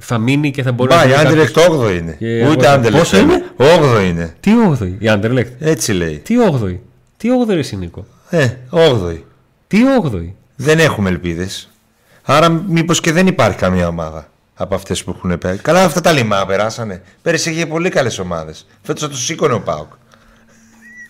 θα 0.00 0.18
μείνει 0.18 0.50
και 0.50 0.62
θα 0.62 0.72
μπορεί 0.72 0.94
Μπα, 0.94 1.04
η 1.04 1.06
δει 1.06 1.12
κάποιος- 1.12 1.26
Άντερλεχτ 1.32 1.56
8 1.58 1.90
είναι. 1.98 2.16
Και 2.18 2.46
Ούτε 2.46 2.66
εγώ- 2.66 2.74
Άντερλεχτ. 2.76 2.98
Πόσο 2.98 3.18
είναι; 3.18 3.44
8 3.56 4.00
είναι. 4.04 4.34
Τι 4.40 4.50
8η 4.70 4.96
η 4.98 5.06
Anderlecht. 5.08 5.46
Έτσι 5.58 5.92
λέει. 5.92 6.18
Τι 6.18 6.34
8η. 6.38 6.80
Τι 7.16 7.28
8η 7.30 7.56
εσύ 7.56 7.76
Νίκο. 7.76 8.06
Ε, 8.30 8.48
8 8.70 9.24
Τι 9.66 9.78
8η. 10.02 10.34
Δεν 10.56 10.78
έχουμε 10.78 11.08
ελπίδες. 11.08 11.70
Άρα 12.22 12.48
μήπως 12.48 13.00
και 13.00 13.12
δεν 13.12 13.26
υπάρχει 13.26 13.58
καμία 13.58 13.86
ομάδα 13.88 14.28
από 14.54 14.74
αυτές 14.74 15.04
που 15.04 15.14
έχουν 15.16 15.38
πέρασει. 15.38 15.60
Καλά 15.62 15.84
αυτά 15.84 16.00
τα 16.00 16.12
λιμά 16.12 16.46
περάσανε. 16.46 17.02
Πέρυσι 17.22 17.50
είχε 17.50 17.66
πολύ 17.66 17.88
καλές 17.88 18.18
ομάδες. 18.18 18.66
Φέτος 18.82 19.02
θα 19.02 19.08
το 19.08 19.16
σήκωνε 19.16 19.52
ο 19.54 19.60
Πάουκ. 19.60 19.92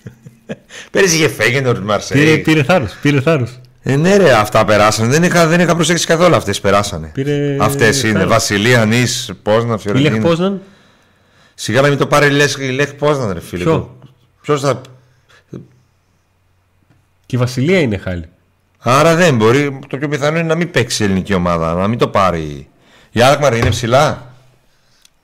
Πέρυσι 0.90 1.16
είχε 1.16 1.28
Φέγενορ, 1.28 1.72
Πήρε, 1.74 1.84
Μαρσέη. 1.84 2.38
πήρε 2.38 2.62
θάρρος. 2.62 2.92
Πήρε 3.02 3.20
θάρρος. 3.20 3.60
Ε, 3.82 3.96
ναι 3.96 4.16
ρε, 4.16 4.32
αυτά 4.32 4.64
περάσανε. 4.64 5.08
Δεν 5.08 5.22
είχα, 5.22 5.46
δεν 5.46 5.60
είχα 5.60 5.74
προσέξει 5.74 6.06
καθόλου 6.06 6.34
αυτές 6.34 6.60
περάσανε. 6.60 7.10
Πήρε 7.14 7.56
Αυτές 7.60 8.02
είναι. 8.02 8.12
θάρρος. 8.12 8.28
Βασιλεία, 8.30 8.84
Νης, 8.84 9.30
Πόσνα, 9.42 9.66
Η 9.66 9.70
Λεχ 9.70 9.80
Φιωρεντίνα. 9.80 10.18
Πόσναν. 10.18 10.60
Σιγά 11.54 11.80
να 11.80 11.88
μην 11.88 11.98
το 11.98 12.06
πάρει 12.06 12.30
λες, 12.30 12.56
η 12.60 12.68
Λεχ 12.70 12.92
Πόσνα 12.94 13.32
ρε 13.32 13.40
φίλε. 13.40 13.62
Ποιο; 13.64 13.96
Ποιος 14.42 14.60
θα... 14.60 14.80
Και 17.26 17.36
η 17.36 17.38
Βασιλεία 17.38 17.80
είναι 17.80 17.96
χάλη. 17.96 18.24
Άρα 18.78 19.14
δεν 19.14 19.36
μπορεί. 19.36 19.78
Το 19.88 19.96
πιο 19.96 20.08
πιθανό 20.08 20.38
είναι 20.38 20.48
να 20.48 20.54
μην 20.54 20.70
παίξει 20.70 21.02
η 21.02 21.06
ελληνική 21.06 21.34
ομάδα, 21.34 21.74
να 21.74 21.88
μην 21.88 21.98
το 21.98 22.08
πάρει. 22.08 22.68
Η 23.10 23.20
Άλκμαρ 23.22 23.56
είναι 23.56 23.68
ψηλά. 23.70 24.26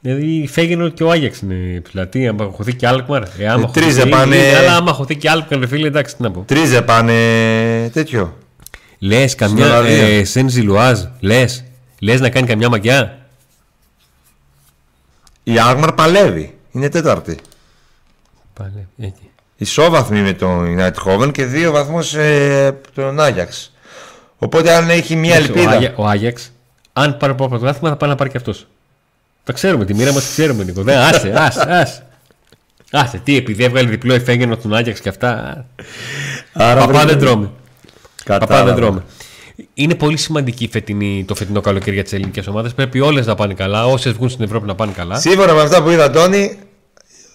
Δηλαδή 0.01 0.25
η 0.27 0.47
Φέγενορ 0.47 0.91
και 0.93 1.03
ο 1.03 1.11
Άγιαξ 1.11 1.39
είναι 1.41 1.81
ψηλά. 1.81 2.09
Τι, 2.09 2.29
άμα 2.29 2.45
χωθεί 2.53 2.75
και 2.75 2.87
Άλκμαρ. 2.87 3.23
Ε, 3.39 3.49
άμα 3.49 3.65
Ε, 3.69 3.71
τρεις 3.73 3.85
χωθεί- 3.85 3.99
δεν 4.01 4.09
πάνε- 4.09 4.35
είναι, 4.35 4.57
Αλλά 4.57 4.77
άμα 4.77 4.93
χωθεί 4.93 5.17
και 5.17 5.31
Άλκμαρ, 5.31 5.61
ρε 5.61 5.67
φίλε, 5.67 5.87
εντάξει, 5.87 6.17
τι 6.17 6.23
να 6.23 6.31
πω. 6.31 6.43
Τρεις 6.47 6.67
δεν 6.67 6.85
πάνε 6.85 7.15
τέτοιο. 7.93 8.37
Λες 8.99 9.35
καμιά 9.35 9.65
Ολλανδία. 9.67 10.05
ε, 10.19 10.25
Σεν 10.25 10.49
Ζιλουάζ, 10.49 11.01
λες. 11.21 11.65
Λες 12.01 12.21
να 12.21 12.31
κάνει 12.31 12.47
καμιά 12.47 12.69
μαγκιά. 12.69 13.19
Η 15.43 15.59
Άλκμαρ 15.59 15.93
παλεύει. 15.93 16.59
Είναι 16.71 16.89
τέταρτη. 16.89 17.39
Πάλι, 18.55 18.87
εκεί. 18.99 19.31
Ισόβαθμη 19.57 20.21
με 20.21 20.33
τον 20.33 20.75
Νάιτχόβεν 20.75 21.33
και 21.33 21.45
δύο 21.45 21.71
βαθμούς 21.73 22.15
ε, 22.15 22.79
τον 22.95 23.21
Άγιαξ. 23.21 23.73
Οπότε 24.39 24.75
αν 24.75 24.91
έχει 24.91 25.17
μια 25.17 25.35
Ο, 25.35 25.39
ελπίδα. 25.39 25.71
Άγια- 25.71 25.93
ο 25.97 26.07
Άγιαξ, 26.07 26.53
αν 26.93 27.17
πάρει 27.17 27.35
το 27.35 27.49
πρωτάθλημα, 27.49 27.89
θα 27.89 27.97
πάει 27.97 28.11
να 28.11 28.17
πάρει 28.17 28.31
και 28.31 28.37
αυτός. 28.37 28.67
Τα 29.45 29.53
ξέρουμε, 29.53 29.85
τη 29.85 29.95
μοίρα 29.95 30.13
μας 30.13 30.25
τη 30.25 30.31
ξέρουμε, 30.31 30.65
Νίκο. 30.65 30.83
Δεν, 30.83 30.99
άσε, 30.99 31.33
άσε, 31.47 31.61
άσε. 31.69 32.03
Άσε, 32.91 33.19
τι, 33.19 33.37
επειδή 33.37 33.65
έβγαλε 33.65 33.89
διπλό 33.89 34.15
η 34.15 34.21
Φέγενορ 34.21 34.57
τον 34.59 34.75
Άγιαξ 34.75 35.01
και 35.01 35.09
αυτά. 35.09 35.65
Άρα 36.53 36.81
Παπά 36.81 36.93
βρε- 36.93 37.07
δεν 37.07 37.19
τρώμε. 37.19 37.51
Παπά 38.33 38.47
Κατάλαβα. 38.47 38.75
δεν 38.75 38.83
τρώμε. 38.83 39.05
Είναι 39.75 39.95
πολύ 39.95 40.17
σημαντική 40.17 40.65
η 40.65 40.69
φετινή, 40.73 41.25
το 41.27 41.35
φετινό 41.35 41.61
καλοκαίρι 41.61 41.95
για 41.95 42.03
τις 42.05 42.13
ελληνικές 42.13 42.47
ομάδες. 42.47 42.75
Πρέπει 42.75 43.01
όλες 43.01 43.27
να 43.27 43.35
πάνε 43.35 43.55
καλά. 43.55 43.87
Όσες 43.87 44.13
βγουν 44.13 44.29
στην 44.29 44.45
Ευρώπη 44.45 44.67
να 44.67 44.75
πάνε 44.75 44.93
καλά. 44.93 45.19
Σύμφωνα 45.21 45.53
με 45.55 45.61
αυτά 45.61 45.83
που 45.83 45.91
είδα, 45.91 46.11
Τόνι, 46.11 46.59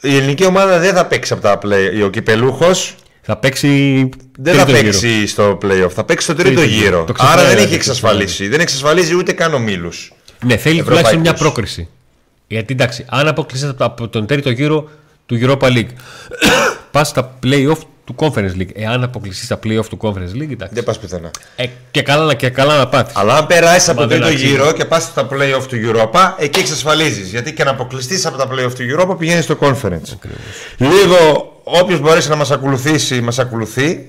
η 0.01 0.15
ελληνική 0.15 0.45
ομάδα 0.45 0.79
δεν 0.79 0.93
θα 0.93 1.05
παίξει 1.05 1.33
από 1.33 1.41
τα 1.41 1.59
play. 1.63 2.03
Ο 2.05 2.09
κυπελούχος 2.09 2.95
Θα 3.21 3.37
παίξει. 3.37 4.09
δεν 4.37 4.55
θα 4.55 4.63
τρίτο 4.65 4.79
γύρο. 4.79 4.91
παίξει 4.99 5.27
στο 5.27 5.57
playoff. 5.61 5.89
Θα 5.89 6.03
παίξει 6.03 6.25
στο 6.25 6.35
τρίτο, 6.35 6.49
Τρίτο 6.59 6.73
γύρο. 6.73 6.83
γύρο. 6.85 7.03
Το 7.03 7.13
ξεχνάει, 7.13 7.33
Άρα 7.37 7.41
δεν 7.47 7.51
δηλαδή, 7.55 7.73
έχει 7.73 7.83
το 7.83 7.91
εξασφαλίσει. 7.91 8.47
Δεν 8.47 8.59
εξασφαλίζει 8.59 9.15
ούτε 9.15 9.31
καν 9.31 9.53
ο 9.53 9.59
Μίλου. 9.59 9.89
Ναι, 10.45 10.57
θέλει 10.57 10.79
Ευρωπαϊκούς. 10.79 10.85
τουλάχιστον 10.85 11.19
μια 11.19 11.33
πρόκριση. 11.33 11.89
Γιατί 12.47 12.73
εντάξει, 12.73 13.05
αν 13.09 13.27
αποκλειστεί 13.27 13.67
από, 13.67 13.85
από 13.85 14.07
τον 14.07 14.25
τρίτο 14.25 14.49
γύρο 14.49 14.89
του 15.25 15.39
Europa 15.41 15.67
League, 15.67 15.87
πας 16.91 17.07
στα 17.07 17.39
playoff 17.43 17.77
του 18.05 18.15
Conference 18.19 18.57
League. 18.59 18.69
Εάν 18.73 19.03
αποκλειστείς 19.03 19.45
στα 19.45 19.59
playoff 19.63 19.85
του 19.89 19.97
Conference 20.01 20.35
League, 20.41 20.51
εντάξει. 20.51 20.73
Δεν 20.73 20.83
πας 20.83 20.99
πουθενά. 20.99 21.31
Ε, 21.55 21.65
και, 21.91 22.01
καλά, 22.01 22.25
να- 22.25 22.33
και 22.33 22.49
καλά 22.49 22.77
να 22.77 22.87
πάθεις. 22.87 23.15
Αλλά 23.15 23.35
αν 23.37 23.47
περάσεις 23.47 23.89
από 23.89 24.01
Μα 24.01 24.07
τον 24.07 24.09
δεν 24.09 24.17
τρίτο 24.19 24.33
αξίζει. 24.33 24.51
γύρο 24.51 24.71
και 24.71 24.85
πας 24.85 25.03
στα 25.03 25.27
playoff 25.31 25.63
του 25.67 25.75
Europa, 25.91 26.33
εκεί 26.37 26.59
εξασφαλίζεις. 26.59 27.29
Γιατί 27.29 27.53
και 27.53 27.63
να 27.63 27.69
αποκλειστείς 27.71 28.25
από 28.25 28.37
τα 28.37 28.47
playoff 28.47 28.73
του 28.73 28.83
Europa 28.97 29.15
πηγαίνεις 29.17 29.43
στο 29.43 29.57
conference. 29.61 30.17
Λίγο 30.77 31.51
όποιος 31.63 31.99
μπορέσει 31.99 32.29
να 32.29 32.35
μας 32.35 32.51
ακολουθήσει, 32.51 33.21
μας 33.21 33.39
ακολουθεί. 33.39 34.07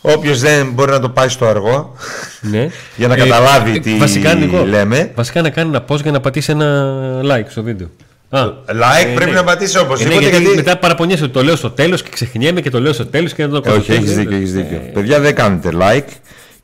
Όποιος 0.00 0.40
δεν 0.40 0.70
μπορεί 0.72 0.90
να 0.90 1.00
το 1.00 1.08
πάει 1.08 1.28
στο 1.28 1.46
αργό. 1.46 1.94
Ναι. 2.40 2.68
Για 2.96 3.08
να 3.08 3.16
καταλάβει 3.16 3.80
τι 3.80 3.94
βασικά, 3.96 4.34
Νικό, 4.34 4.64
λέμε. 4.64 5.10
Βασικά 5.14 5.42
να 5.42 5.50
κάνει 5.50 5.68
ένα 5.68 5.84
post 5.88 6.02
για 6.02 6.10
να 6.12 6.20
πατήσει 6.20 6.50
ένα 6.50 6.94
like 7.24 7.46
στο 7.48 7.62
βίντεο. 7.62 7.88
Α, 8.30 8.40
Like 8.68 9.06
ε, 9.06 9.14
πρέπει 9.14 9.30
ναι. 9.30 9.36
να 9.36 9.44
πατήσει 9.44 9.76
Ε, 9.76 9.80
ναι, 9.80 9.86
οπωσδήποτε. 9.86 10.20
γιατί, 10.20 10.38
γιατί... 10.40 10.56
μετά 10.56 10.76
παραπονιέσαι 10.78 11.24
ότι 11.24 11.32
το 11.32 11.42
λέω 11.42 11.56
στο 11.56 11.70
τέλος 11.70 12.02
και 12.02 12.08
ξεχνιέμαι 12.12 12.60
και 12.60 12.70
το 12.70 12.80
λέω 12.80 12.92
στο 12.92 13.06
τέλος 13.06 13.32
και 13.34 13.46
δεν 13.46 13.62
το 13.62 13.70
Ε, 13.70 13.76
όχι, 13.76 13.86
κάνω. 13.92 14.04
έχει 14.04 14.14
δίκιο, 14.14 14.36
έχεις 14.36 14.52
δίκιο. 14.52 14.80
Παιδιά, 14.92 15.20
δεν 15.20 15.34
κάνετε 15.34 15.70
like. 15.80 16.08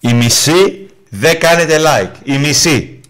Η 0.01 0.13
μισή 0.15 0.87
δεν 1.09 1.39
κάνετε 1.39 1.77
like. 1.79 2.11
Η 2.25 2.39
μισή. 2.39 3.01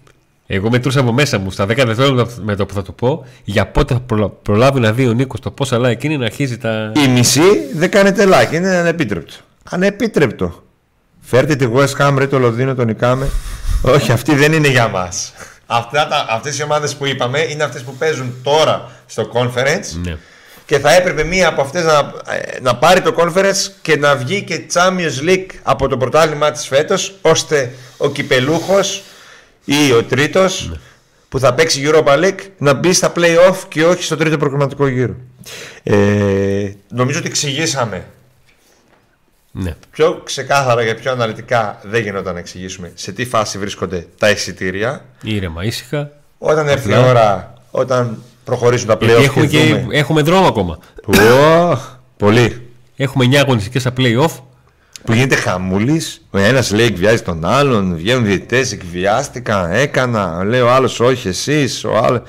Εγώ 0.47 0.71
μετρούσα 0.71 1.01
από 1.01 1.13
μέσα 1.13 1.39
μου 1.39 1.51
στα 1.51 1.65
10 1.65 1.67
δευτερόλεπτα 1.87 2.33
με 2.43 2.57
το 2.57 2.67
που 2.67 2.75
θα 2.75 2.83
το 2.83 2.93
πω 2.93 3.27
για 3.45 3.67
πότε 3.67 3.95
θα 3.95 4.01
προλα- 4.01 4.29
προλάβει 4.29 4.81
να 4.81 4.93
δει 4.93 5.07
ο 5.07 5.13
Νίκος 5.13 5.41
το 5.41 5.51
πόσα 5.51 5.79
like 5.81 6.05
είναι 6.05 6.17
να 6.17 6.25
αρχίζει 6.25 6.59
τα. 6.59 6.93
Η 7.05 7.09
μισή 7.09 7.41
δεν 7.75 7.91
κάνετε 7.91 8.29
like. 8.31 8.53
Είναι 8.55 8.69
ανεπίτρεπτο. 8.69 9.35
Ανεπίτρεπτο. 9.71 10.63
Φέρτε 11.21 11.57
τη 11.57 11.67
West 11.75 11.97
Ham, 12.07 12.15
ρε 12.19 12.27
το 12.27 12.39
Λονδίνο, 12.39 12.75
τον 12.75 12.87
νικάμε. 12.87 13.29
Όχι, 13.83 14.13
αυτή 14.13 14.35
δεν 14.35 14.53
είναι 14.53 14.69
για 14.69 14.89
μας. 14.89 15.33
Αυτές 15.67 16.59
οι 16.59 16.63
ομάδες 16.63 16.95
που 16.97 17.07
είπαμε 17.07 17.41
είναι 17.41 17.65
αυτές 17.65 17.83
που 17.83 17.95
παίζουν 17.95 18.35
τώρα 18.43 18.91
στο 19.07 19.31
conference 19.35 20.01
Ναι. 20.03 20.17
και 20.67 20.79
θα 20.79 20.93
έπρεπε 20.95 21.25
μία 21.25 21.49
από 21.49 21.61
αυτές 21.61 21.85
να, 21.85 22.13
ε, 22.35 22.61
να 22.61 22.77
πάρει 22.77 23.01
το 23.01 23.15
conference 23.19 23.71
και 23.83 23.97
να 23.97 24.17
βγει 24.17 24.43
και 24.43 24.63
Champions 24.73 25.29
League 25.29 25.47
από 25.63 25.89
το 25.89 25.97
πρωτάθλημα 25.97 26.51
της 26.51 26.67
φέτος 26.67 27.15
ώστε 27.23 27.73
ο 27.97 28.11
κυπελούχος 28.11 29.03
ή 29.65 29.93
ο 29.93 30.03
τρίτος 30.05 30.73
που 31.29 31.39
θα 31.39 31.55
παίξει 31.55 31.83
Europa 31.93 32.19
League 32.25 32.41
να 32.59 32.73
μπει 32.73 32.93
στα 32.93 33.13
play-off 33.17 33.57
και 33.69 33.85
όχι 33.85 34.03
στο 34.03 34.17
τρίτο 34.17 34.37
προγραμματικό 34.37 34.87
γύρο. 34.87 35.15
Ε, 35.83 35.95
νομίζω 36.89 37.19
ότι 37.19 37.29
εξηγήσαμε 37.29 38.05
ναι. 39.57 39.75
πιο 39.91 40.21
ξεκάθαρα 40.25 40.85
και 40.85 40.95
πιο 40.95 41.13
αναλυτικά 41.13 41.79
δεν 41.83 42.03
γινόταν 42.03 42.33
να 42.35 42.41
εξηγήσουμε 42.41 42.93
σε 42.95 43.13
τι 43.13 43.25
φάση 43.25 43.59
βρίσκονται 43.59 44.07
τα 44.19 44.31
εισιτήρια. 44.31 45.05
Ήρεμα, 45.23 45.65
ήσυχα. 45.65 46.11
Όταν 46.39 46.69
έρθει 46.69 46.91
η 46.91 46.95
Απλά. 46.95 47.09
ώρα, 47.09 47.55
όταν 47.71 48.23
προχωρήσουν 48.45 48.87
τα 48.87 48.97
Γιατί 49.01 49.15
play-off 49.17 49.25
έχουμε, 49.25 49.47
και 49.47 49.59
και, 49.67 49.75
δούμε... 49.75 49.97
έχουμε 49.97 50.23
δρόμο 50.23 50.47
ακόμα. 50.47 50.79
Ω, 51.07 51.79
Πολύ. 52.17 52.69
Έχουμε 52.97 53.25
9 53.25 53.35
αγωνιστικές 53.35 53.83
στα 53.83 53.93
playoff. 53.97 54.31
που 55.05 55.13
γίνεται 55.13 55.35
χαμούλης. 55.35 56.27
Ο 56.31 56.39
ένας 56.39 56.71
λέει 56.73 56.87
εκβιάζει 56.87 57.23
τον 57.23 57.45
άλλον, 57.45 57.97
βγαίνουν 57.97 58.25
διαιτητές, 58.25 58.73
εκβιάστηκα, 58.73 59.75
έκανα. 59.75 60.45
Λέει 60.45 60.61
ο 60.61 60.71
άλλος, 60.71 61.01
όχι 61.01 61.29
εσείς, 61.29 61.85
ο 61.85 61.97
άλλος. 61.97 62.21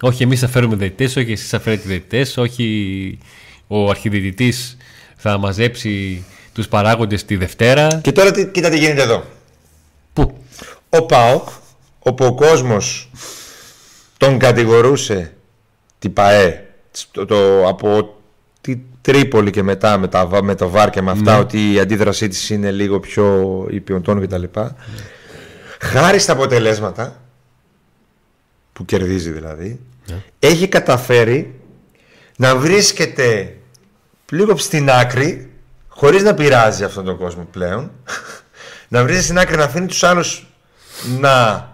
Όχι 0.00 0.22
εμείς 0.22 0.40
θα 0.40 0.48
φέρουμε 0.48 0.76
διαιτητές, 0.76 1.16
όχι 1.16 1.32
εσείς 1.32 1.48
θα 1.48 1.60
φέρετε 1.60 1.82
διαιτητές, 1.86 2.36
όχι 2.36 3.18
ο 3.66 3.90
αρχιδιαιτητής 3.90 4.76
θα 5.16 5.38
μαζέψει 5.38 6.24
τους 6.60 6.68
παράγοντες 6.68 7.24
τη 7.24 7.36
Δευτέρα. 7.36 8.00
Και 8.02 8.12
τώρα 8.12 8.30
τι, 8.30 8.46
κοίτα 8.46 8.68
τι 8.68 8.78
γίνεται 8.78 9.02
εδώ. 9.02 9.24
Πού; 10.12 10.36
Ο 10.88 11.02
ΠΑΟΚ, 11.06 11.48
όπου 11.98 12.24
ο 12.24 12.34
κόσμος 12.34 13.10
τον 14.16 14.38
κατηγορούσε 14.38 15.32
την 15.98 16.12
ΠαΕ 16.12 16.64
το, 17.10 17.24
το- 17.24 17.68
από 17.68 18.18
τη 18.60 18.78
Τρίπολη 19.02 19.50
και 19.50 19.62
μετά 19.62 19.98
με, 19.98 20.08
τα, 20.08 20.26
βα- 20.26 20.42
με 20.42 20.54
το 20.54 20.68
ΒΑΡ 20.68 20.90
και 20.90 21.00
με 21.02 21.10
αυτά 21.10 21.38
ότι 21.38 21.72
η 21.72 21.80
αντίδρασή 21.80 22.28
της 22.28 22.50
είναι 22.50 22.70
λίγο 22.70 23.00
πιο 23.00 23.66
υπιοντών 23.70 24.20
κτλ. 24.20 24.42
Χάρη 25.80 26.18
στα 26.18 26.32
αποτελέσματα 26.32 27.20
που 28.72 28.84
κερδίζει 28.84 29.30
δηλαδή 29.30 29.80
έχει 30.38 30.68
καταφέρει 30.68 31.60
να 32.36 32.56
βρίσκεται 32.56 33.56
λίγο 34.32 34.56
στην 34.56 34.90
άκρη 34.90 35.49
χωρίς 36.00 36.22
να 36.22 36.34
πειράζει 36.34 36.84
αυτόν 36.84 37.04
τον 37.04 37.16
κόσμο 37.18 37.48
πλέον 37.50 37.90
να 38.88 39.02
βρίσκεται 39.02 39.24
στην 39.24 39.38
άκρη 39.38 39.56
να 39.56 39.64
αφήνει 39.64 39.86
τους 39.86 40.02
άλλους 40.02 40.46
να 41.18 41.66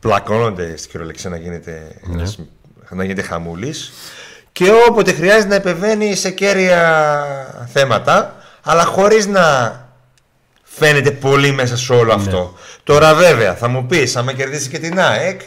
πλακώνονται 0.00 0.76
στην 0.76 0.90
κυριολεξία 0.90 1.30
να 1.30 1.36
γίνεται, 1.36 2.00
ένας- 2.12 2.38
να 2.90 3.04
γίνεται 3.04 3.22
χαμούλης. 3.22 3.92
Και 4.52 4.70
όποτε 4.88 5.12
χρειάζεται 5.12 5.48
να 5.48 5.54
επεμβαίνει 5.54 6.14
σε 6.14 6.30
κέρια 6.30 6.76
θέματα 7.72 8.34
αλλά 8.62 8.84
χωρίς 8.84 9.26
να 9.26 9.74
φαίνεται 10.62 11.10
πολύ 11.10 11.52
μέσα 11.52 11.76
σε 11.76 11.92
όλο 11.92 12.12
αυτό. 12.12 12.54
Τώρα 12.84 13.14
βέβαια 13.14 13.54
θα 13.54 13.68
μου 13.68 13.86
πεις 13.86 14.16
άμα 14.16 14.32
κερδίσει 14.32 14.68
και 14.68 14.78
την 14.78 15.00
ΑΕΚ 15.00 15.40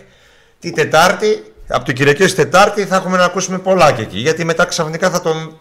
τη 0.59 0.71
Τετάρτη 0.71 1.53
από 1.67 1.85
το 1.85 1.91
Κυριακή 1.91 2.23
ως 2.23 2.35
Τετάρτη 2.35 2.85
θα 2.85 2.95
έχουμε 2.95 3.17
να 3.17 3.25
ακούσουμε 3.25 3.57
πολλά 3.59 3.91
και 3.91 4.01
εκεί 4.01 4.17
γιατί 4.19 4.45
μετά 4.45 4.65
ξαφνικά 4.65 5.09
θα 5.09 5.21
τον 5.21 5.59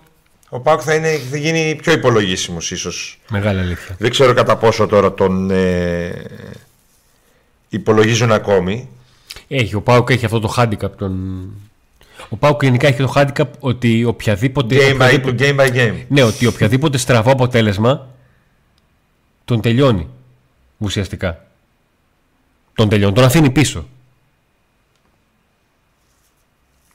ο 0.54 0.60
Πάουκ 0.60 0.80
θα, 0.84 0.94
είναι, 0.94 1.16
θα 1.30 1.36
γίνει 1.36 1.74
πιο 1.82 1.92
υπολογίσιμος 1.92 2.70
ίσως 2.70 3.18
Μεγάλη 3.30 3.60
αλήθεια. 3.60 3.96
δεν 3.98 4.10
ξέρω 4.10 4.32
κατά 4.34 4.56
πόσο 4.56 4.86
τώρα 4.86 5.14
τον 5.14 5.50
ε, 5.50 6.12
υπολογίζουν 7.68 8.32
ακόμη. 8.32 8.88
Έχει, 9.48 9.74
ο 9.74 9.80
Πάουκ 9.80 10.10
έχει 10.10 10.24
αυτό 10.24 10.40
το 10.40 10.54
handicap. 10.56 10.90
Τον... 10.96 11.42
Ο 12.28 12.36
Πάουκ 12.36 12.62
γενικά 12.62 12.86
έχει 12.86 12.96
το 13.02 13.12
handicap 13.16 13.48
ότι 13.58 14.04
οποιαδήποτε. 14.04 14.76
Game 14.76 14.90
by, 14.92 14.94
οποιαδήποτε- 14.94 15.54
game 15.56 15.60
by 15.60 15.76
game. 15.76 15.94
Ναι, 16.08 16.22
ότι 16.22 16.46
οποιαδήποτε 16.46 16.98
στραβό 16.98 17.30
αποτέλεσμα 17.32 18.08
τον 19.44 19.60
τελειώνει 19.60 20.08
ουσιαστικά. 20.78 21.44
Τον 22.74 22.88
τελειώνει, 22.88 23.14
τον 23.14 23.24
αφήνει 23.24 23.50
πίσω. 23.50 23.88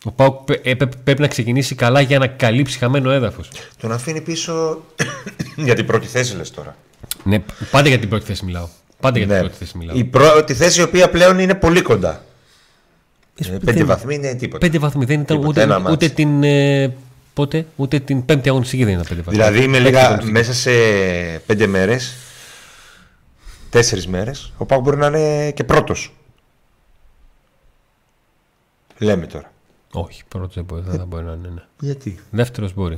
Ο 0.08 0.12
Πάουκ 0.12 0.43
πε- 0.43 0.67
έπε- 0.67 0.96
πρέπει 1.04 1.22
να 1.22 1.28
ξεκινήσει 1.28 1.76
καλά 1.76 2.02
για 2.02 2.20
να 2.20 2.28
καλύψει 2.28 2.78
χαμένο 2.78 3.12
έδαφος. 3.12 3.50
Τον 3.80 3.91
αφήνει 3.91 4.22
πίσω 4.22 4.82
για 5.65 5.76
την 5.76 5.86
πρώτη 5.86 6.08
θέση 6.08 6.36
λες 6.36 6.52
τώρα. 6.52 6.76
Ναι, 7.24 7.43
πάντα 7.72 7.89
για 7.89 8.00
την 8.00 8.10
πρώτη 8.10 8.26
θέση 8.26 8.46
μιλάω. 8.46 8.67
Πάντα 9.00 9.17
για 9.17 9.28
την 9.28 9.36
Ναι. 9.36 9.41
πρώτη 9.41 9.56
θέση 9.58 9.78
μιλάω. 9.78 9.96
Η 9.98 10.04
πρώτη 10.04 10.54
θέση 10.54 10.80
η 10.80 10.84
οποία 10.84 11.10
πλέον 11.10 11.39
είναι 11.39 11.56
πολύ 11.56 11.82
κοντά. 11.82 12.24
Ε, 13.36 13.50
δεν- 13.50 13.60
πέντε 13.65 13.84
βαθμοί 13.84 14.15
είναι 14.15 14.34
τίποτα. 14.34 14.58
Πέντε 14.65 14.80
βαθμοί 14.80 15.06
δεν 15.06 15.20
ήταν 15.22 15.26
Τίποτα, 15.38 15.48
ούτε, 15.48 15.62
ένα 15.62 15.80
μάτς. 15.80 15.93
ούτε 15.93 16.10
την. 16.10 16.43
Ε, 16.43 16.93
πότε, 17.34 17.65
ούτε 17.76 18.00
την 18.00 18.26
πέμπτη 18.26 18.50
αγωνιστική 18.50 18.84
δεν 18.84 18.93
ήταν 18.93 19.06
πέντε 19.10 19.22
βαθμοί. 19.22 19.34
Δηλαδή 19.41 19.60
με 19.67 19.78
Πέμπτη 19.78 19.80
λίγα, 19.89 20.02
αγωνιστική. 20.06 20.32
μέσα 20.32 20.54
σε 20.54 20.72
πέντε 21.46 21.67
μέρες, 21.67 22.15
τέσσερις 23.70 24.08
μέρες, 24.08 24.54
ο 24.58 24.65
Πάουκ 24.65 24.84
μπορεί 24.84 24.98
να 24.98 25.08
είναι 25.08 25.52
και 25.52 25.63
πρώτος. 25.63 26.13
Λέμε 28.98 29.26
τώρα. 29.28 29.52
Όχι, 29.91 30.23
πρώτος 30.28 30.54
δεν 30.56 30.63
μπορεί, 30.63 30.82
δεν 30.88 31.00
θα 31.00 31.06
μπορεί 31.06 31.23
να 31.23 31.32
είναι. 31.32 31.50
Ναι. 31.56 31.62
Γιατί; 31.80 32.19
Δεύτερος 32.32 32.73
μπορεί. 32.73 32.97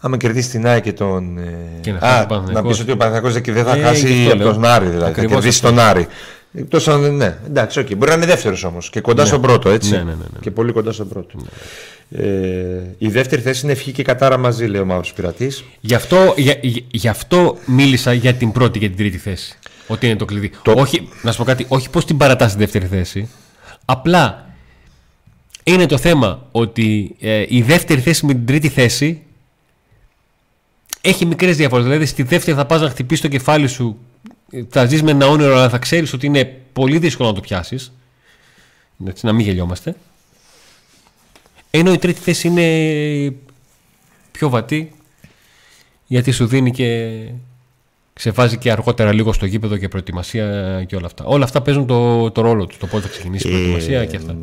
Άμα 0.00 0.16
κερδίσεις 0.16 0.50
την 0.50 0.66
ΑΕΚ 0.66 0.82
και 0.82 0.92
τον. 0.92 1.38
ε, 1.38 1.58
Και 1.80 1.92
να 1.92 1.98
χάσεις 1.98 2.16
Α, 2.16 2.18
τον 2.18 2.28
Παναθηναϊκό. 2.28 2.62
να 2.62 2.68
πεις 2.74 2.80
ότι 2.80 2.90
ο 2.90 2.96
Παναθηναϊκός 2.96 3.40
δεν 3.42 3.64
θα 3.64 3.72
Ε, 3.72 3.76
γι' 3.76 3.82
χάσει 3.82 4.06
αυτό 4.20 4.32
από 4.32 4.42
λέω. 4.42 4.52
τον 4.52 4.64
Άρη, 4.64 4.86
δηλαδή. 4.88 5.10
Ακριβώς 5.10 5.30
θα 5.32 5.40
κερδίσει 5.40 5.64
αυτό. 5.64 5.76
τον 5.76 5.86
Άρη. 5.86 6.06
Εκτός 6.56 6.88
αν. 6.88 7.16
Ναι, 7.16 7.38
εντάξει, 7.46 7.78
οκ. 7.80 7.86
Μπορεί 7.96 8.10
να 8.10 8.16
είναι 8.16 8.26
δεύτερος 8.26 8.64
όμως 8.64 8.90
και 8.90 9.00
κοντά 9.00 9.22
Ναι. 9.22 9.28
στον 9.28 9.40
πρώτο, 9.40 9.70
έτσι. 9.70 9.90
Ναι, 9.90 9.96
ναι, 9.96 10.02
ναι, 10.04 10.10
ναι. 10.10 10.38
Και 10.40 10.50
πολύ 10.50 10.72
κοντά 10.72 10.92
στον 10.92 11.08
πρώτο. 11.08 11.38
Ε, 12.10 12.24
η 12.98 13.08
δεύτερη 13.08 13.42
θέση 13.42 13.60
είναι 13.64 13.72
ευχή 13.72 13.92
και 13.92 14.02
κατάρα 14.02 14.36
μαζί, 14.38 14.66
λέει 14.66 14.80
ο 14.80 14.84
Μαύρος 14.84 15.12
Πειρατής. 15.12 15.64
Γι' 15.80 15.94
αυτό, 15.94 16.34
για, 16.36 16.56
γι' 16.60 16.84
γι' 16.90 17.08
αυτό 17.08 17.56
μίλησα 17.66 18.12
για 18.12 18.34
την 18.34 18.52
πρώτη 18.52 18.78
και 18.78 18.86
την 18.88 18.96
τρίτη 18.96 19.16
θέση. 19.18 19.58
Ότι 19.86 20.06
είναι 20.06 20.16
το 20.16 20.24
κλειδί. 20.24 20.50
Όχι, 20.76 21.08
να 21.22 21.32
σου 21.32 21.38
πω 21.38 21.44
κάτι, 21.44 21.64
όχι 21.68 21.90
πώ 21.90 22.04
την 22.04 22.16
παρατάς 22.16 22.50
στη 22.50 22.58
δεύτερη 22.60 22.86
θέση. 22.86 23.28
Απλά 23.84 24.46
είναι 25.64 25.86
το 25.86 25.98
θέμα 25.98 26.48
ότι 26.50 27.16
ε, 27.20 27.44
η 27.48 27.62
δεύτερη 27.62 28.00
θέση 28.00 28.26
με 28.26 28.32
την 28.32 28.46
τρίτη 28.46 28.68
θέση 28.68 29.22
έχει 31.00 31.26
μικρές 31.26 31.56
διαφορές. 31.56 31.84
Δηλαδή 31.84 32.06
στη 32.06 32.22
δεύτερη 32.22 32.56
θα 32.56 32.66
πας 32.66 32.80
να 32.80 32.88
χτυπήσεις 32.88 33.22
το 33.22 33.28
κεφάλι 33.28 33.68
σου, 33.68 33.98
ε, 34.50 34.62
θα 34.68 34.84
ζεις 34.84 35.02
με 35.02 35.10
ένα 35.10 35.26
όνειρο, 35.26 35.56
αλλά 35.56 35.68
θα 35.68 35.78
ξέρεις 35.78 36.12
ότι 36.12 36.26
είναι 36.26 36.44
πολύ 36.72 36.98
δύσκολο 36.98 37.28
να 37.28 37.34
το 37.34 37.40
πιάσεις. 37.40 37.92
Έτσι, 39.06 39.26
να 39.26 39.32
μην 39.32 39.46
γελιόμαστε. 39.46 39.94
Ενώ 41.70 41.92
η 41.92 41.98
τρίτη 41.98 42.20
θέση 42.20 42.48
είναι 42.48 43.36
πιο 44.30 44.48
βατή 44.48 44.92
γιατί 46.06 46.30
σου 46.30 46.46
δίνει 46.46 46.70
και 46.70 47.10
σε 48.14 48.30
βάζει 48.30 48.58
και 48.58 48.70
αργότερα 48.70 49.12
λίγο 49.12 49.32
στο 49.32 49.46
γήπεδο 49.46 49.76
και 49.76 49.88
προετοιμασία 49.88 50.84
και 50.84 50.96
όλα 50.96 51.06
αυτά. 51.06 51.24
Όλα 51.24 51.44
αυτά 51.44 51.62
παίζουν 51.62 51.86
το, 51.86 52.30
το 52.30 52.40
ρόλο 52.40 52.66
τους. 52.66 52.78
Το 52.78 52.86
πότε 52.86 53.02
θα 53.02 53.08
ξεκινήσει 53.08 53.48
η 53.48 53.50
προετοιμασία 53.50 54.06
και 54.06 54.16
αυτά. 54.16 54.36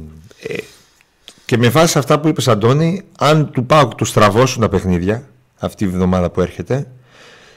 Και 1.52 1.58
με 1.58 1.70
βάση 1.70 1.98
αυτά 1.98 2.20
που 2.20 2.28
είπες, 2.28 2.48
Αντώνη, 2.48 3.02
αν 3.18 3.52
του 3.52 3.66
πάω 3.66 3.88
του 3.88 4.06
στραβώσουν 4.06 4.62
τα 4.62 4.70
παιχνίδια 4.70 5.24
αυτή 5.60 5.84
η 5.84 5.88
εβδομάδα 5.88 6.30
που 6.30 6.42
έρχεται, 6.42 6.88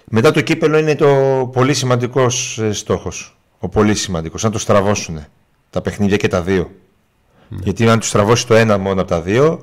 μετά 0.05 0.31
το 0.31 0.41
κύπελο 0.41 0.79
είναι 0.79 0.95
το 0.95 1.07
πολύ 1.53 1.75
σημαντικός 1.75 2.61
στόχος. 2.71 3.37
Ο 3.59 3.69
πολύ 3.69 3.95
σημαντικός. 3.95 4.45
Αν 4.45 4.51
το 4.51 4.59
στραβώσουν 4.59 5.25
τα 5.71 5.81
παιχνίδια 5.81 6.17
και 6.17 6.29
τα 6.29 6.43
δύο. 6.43 6.71
Γιατί 7.49 7.89
αν 7.89 7.99
του 7.99 8.07
στραβώσει 8.07 8.47
το 8.47 8.55
ένα 8.55 8.79
μόνο 8.79 9.01
από 9.01 9.11
τα 9.11 9.21
δύο, 9.21 9.63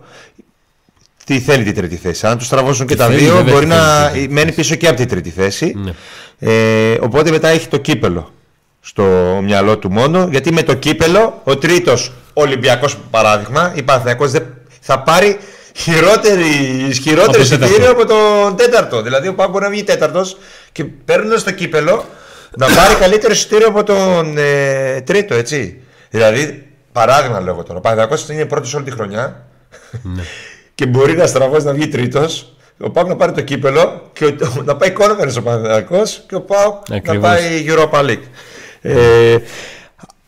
τι 1.25 1.39
θέλει 1.39 1.63
την 1.63 1.75
τρίτη 1.75 1.95
θέση. 1.95 2.27
Αν 2.27 2.37
του 2.37 2.43
στραβώσουν 2.43 2.87
και 2.87 2.93
Τι 2.93 2.99
τα 2.99 3.07
θέλει, 3.07 3.19
δύο, 3.19 3.35
βέβαια, 3.35 3.53
μπορεί 3.53 3.65
τι 3.65 3.71
θέλει 3.71 3.81
να 3.81 4.05
την 4.05 4.13
τρίτη 4.13 4.33
μένει 4.33 4.51
πίσω 4.51 4.75
και 4.75 4.87
από 4.87 4.97
την 4.97 5.07
τρίτη 5.07 5.29
θέση. 5.29 5.75
Ναι. 5.77 5.93
Ε, 6.39 6.97
οπότε 7.01 7.31
μετά 7.31 7.47
έχει 7.47 7.67
το 7.67 7.77
κύπελο 7.77 8.31
στο 8.81 9.03
μυαλό 9.43 9.77
του 9.77 9.91
μόνο. 9.91 10.27
Γιατί 10.31 10.53
με 10.53 10.63
το 10.63 10.73
κύπελο, 10.73 11.41
ο 11.43 11.57
τρίτος 11.57 12.11
Ολυμπιακός 12.33 12.97
παράδειγμα, 13.11 13.71
η 13.75 13.83
Παναθηναϊκός 13.83 14.31
δεν 14.31 14.45
θα 14.81 14.99
πάρει 14.99 15.37
χειρότερη, 15.75 16.85
ισχυρότερο 16.89 17.23
Από 17.23 17.31
τον 17.31 17.41
εισιτήριο 17.41 17.75
τέταρτο. 17.77 17.91
από 17.91 18.05
τον 18.05 18.55
τέταρτο. 18.55 19.01
Δηλαδή 19.01 19.27
ο 19.27 19.33
Πάου 19.33 19.49
μπορεί 19.49 19.63
να 19.63 19.69
βγει 19.69 19.83
τέταρτος 19.83 20.37
και 20.71 20.83
παίρνοντας 20.83 21.43
το 21.43 21.51
κύπελο 21.51 22.05
να 22.57 22.65
πάρει 22.65 22.95
καλύτερο 22.95 23.33
εισιτήριο 23.33 23.67
από 23.67 23.83
τον 23.83 24.37
ε, 24.37 25.01
τρίτο, 25.01 25.35
έτσι. 25.35 25.81
Δηλαδή 26.09 26.67
παράδειγμα 26.91 27.39
λέω 27.39 27.53
εγώ 27.53 27.63
τώρα. 27.63 27.77
Ο 27.77 27.81
Παναθηναϊκός 27.81 28.29
είναι 28.29 28.45
πρώτος 28.45 28.73
όλη 28.73 28.83
τη 28.83 28.91
χρονιά 28.91 29.45
ναι. 30.01 30.21
και 30.75 30.85
μπορεί 30.85 31.15
να 31.15 31.27
στραβώσει 31.27 31.65
να 31.65 31.73
βγει 31.73 31.87
τρίτος. 31.87 32.55
Ο 32.83 32.89
Πάουκ 32.89 33.07
να 33.07 33.15
πάρει 33.15 33.31
το 33.31 33.41
κύπελο 33.41 34.09
και 34.13 34.25
ο, 34.25 34.35
να 34.63 34.75
πάει 34.75 34.91
κόρνερ 34.91 35.37
ο 35.37 35.41
Παναθηναϊκός 35.41 36.23
και 36.27 36.35
ο 36.35 36.41
Πάουκ 36.41 37.05
να 37.05 37.19
πάει 37.19 37.65
Europa 37.67 38.05
League. 38.05 38.23
Ε, 38.81 39.37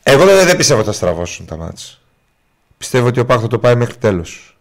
εγώ 0.03 0.25
δεν, 0.25 0.45
δεν 0.45 0.57
πιστεύω 0.57 0.79
ότι 0.79 0.89
θα 0.89 0.95
στραβώσουν 0.95 1.45
τα 1.45 1.57
μάτια. 1.57 1.85
Πιστεύω 2.77 3.07
ότι 3.07 3.19
ο 3.19 3.25
Πάουκ 3.25 3.41
θα 3.41 3.47
το 3.47 3.59
πάει 3.59 3.75
μέχρι 3.75 3.95
τέλος. 3.95 4.57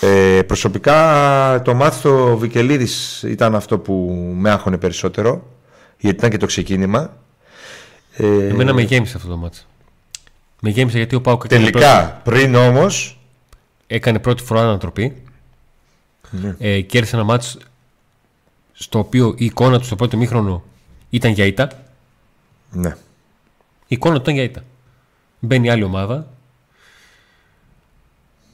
Ε, 0.00 0.42
προσωπικά 0.46 1.62
το 1.64 1.74
μάθημα 1.74 2.16
του 2.16 2.38
Βικελίδης 2.38 3.22
ήταν 3.22 3.54
αυτό 3.54 3.78
που 3.78 3.92
με 4.36 4.50
άγχωνε 4.50 4.78
περισσότερο 4.78 5.46
γιατί 5.98 6.16
ήταν 6.16 6.30
και 6.30 6.36
το 6.36 6.46
ξεκίνημα 6.46 7.16
ε, 8.16 8.46
Εμένα 8.46 8.72
με 8.72 8.82
γέμισε 8.82 9.16
αυτό 9.16 9.28
το 9.28 9.36
μάτσο. 9.36 9.62
Με 10.60 10.70
γέμισε 10.70 10.96
γιατί 10.96 11.14
ο 11.14 11.20
Πάουκ 11.20 11.46
Τελικά, 11.46 12.20
πριν 12.24 12.54
όμω. 12.54 12.86
Έκανε 13.86 14.18
πρώτη 14.18 14.42
φορά 14.42 14.60
ανατροπή. 14.60 15.22
Ναι. 16.30 16.56
Ε, 16.58 16.80
κέρδισε 16.80 17.16
ένα 17.16 17.24
μάτσο 17.24 17.58
στο 18.72 18.98
οποίο 18.98 19.34
η 19.36 19.44
εικόνα 19.44 19.78
του 19.78 19.84
στο 19.84 19.96
πρώτο 19.96 20.16
μήχρονο 20.16 20.62
ήταν 21.10 21.32
για 21.32 21.44
ήττα. 21.44 21.68
Ναι. 22.70 22.88
Η 23.86 23.94
εικόνα 23.94 24.14
του 24.14 24.20
ήταν 24.20 24.34
για 24.34 24.42
ήττα. 24.42 24.64
Μπαίνει 25.38 25.70
άλλη 25.70 25.82
ομάδα. 25.82 26.26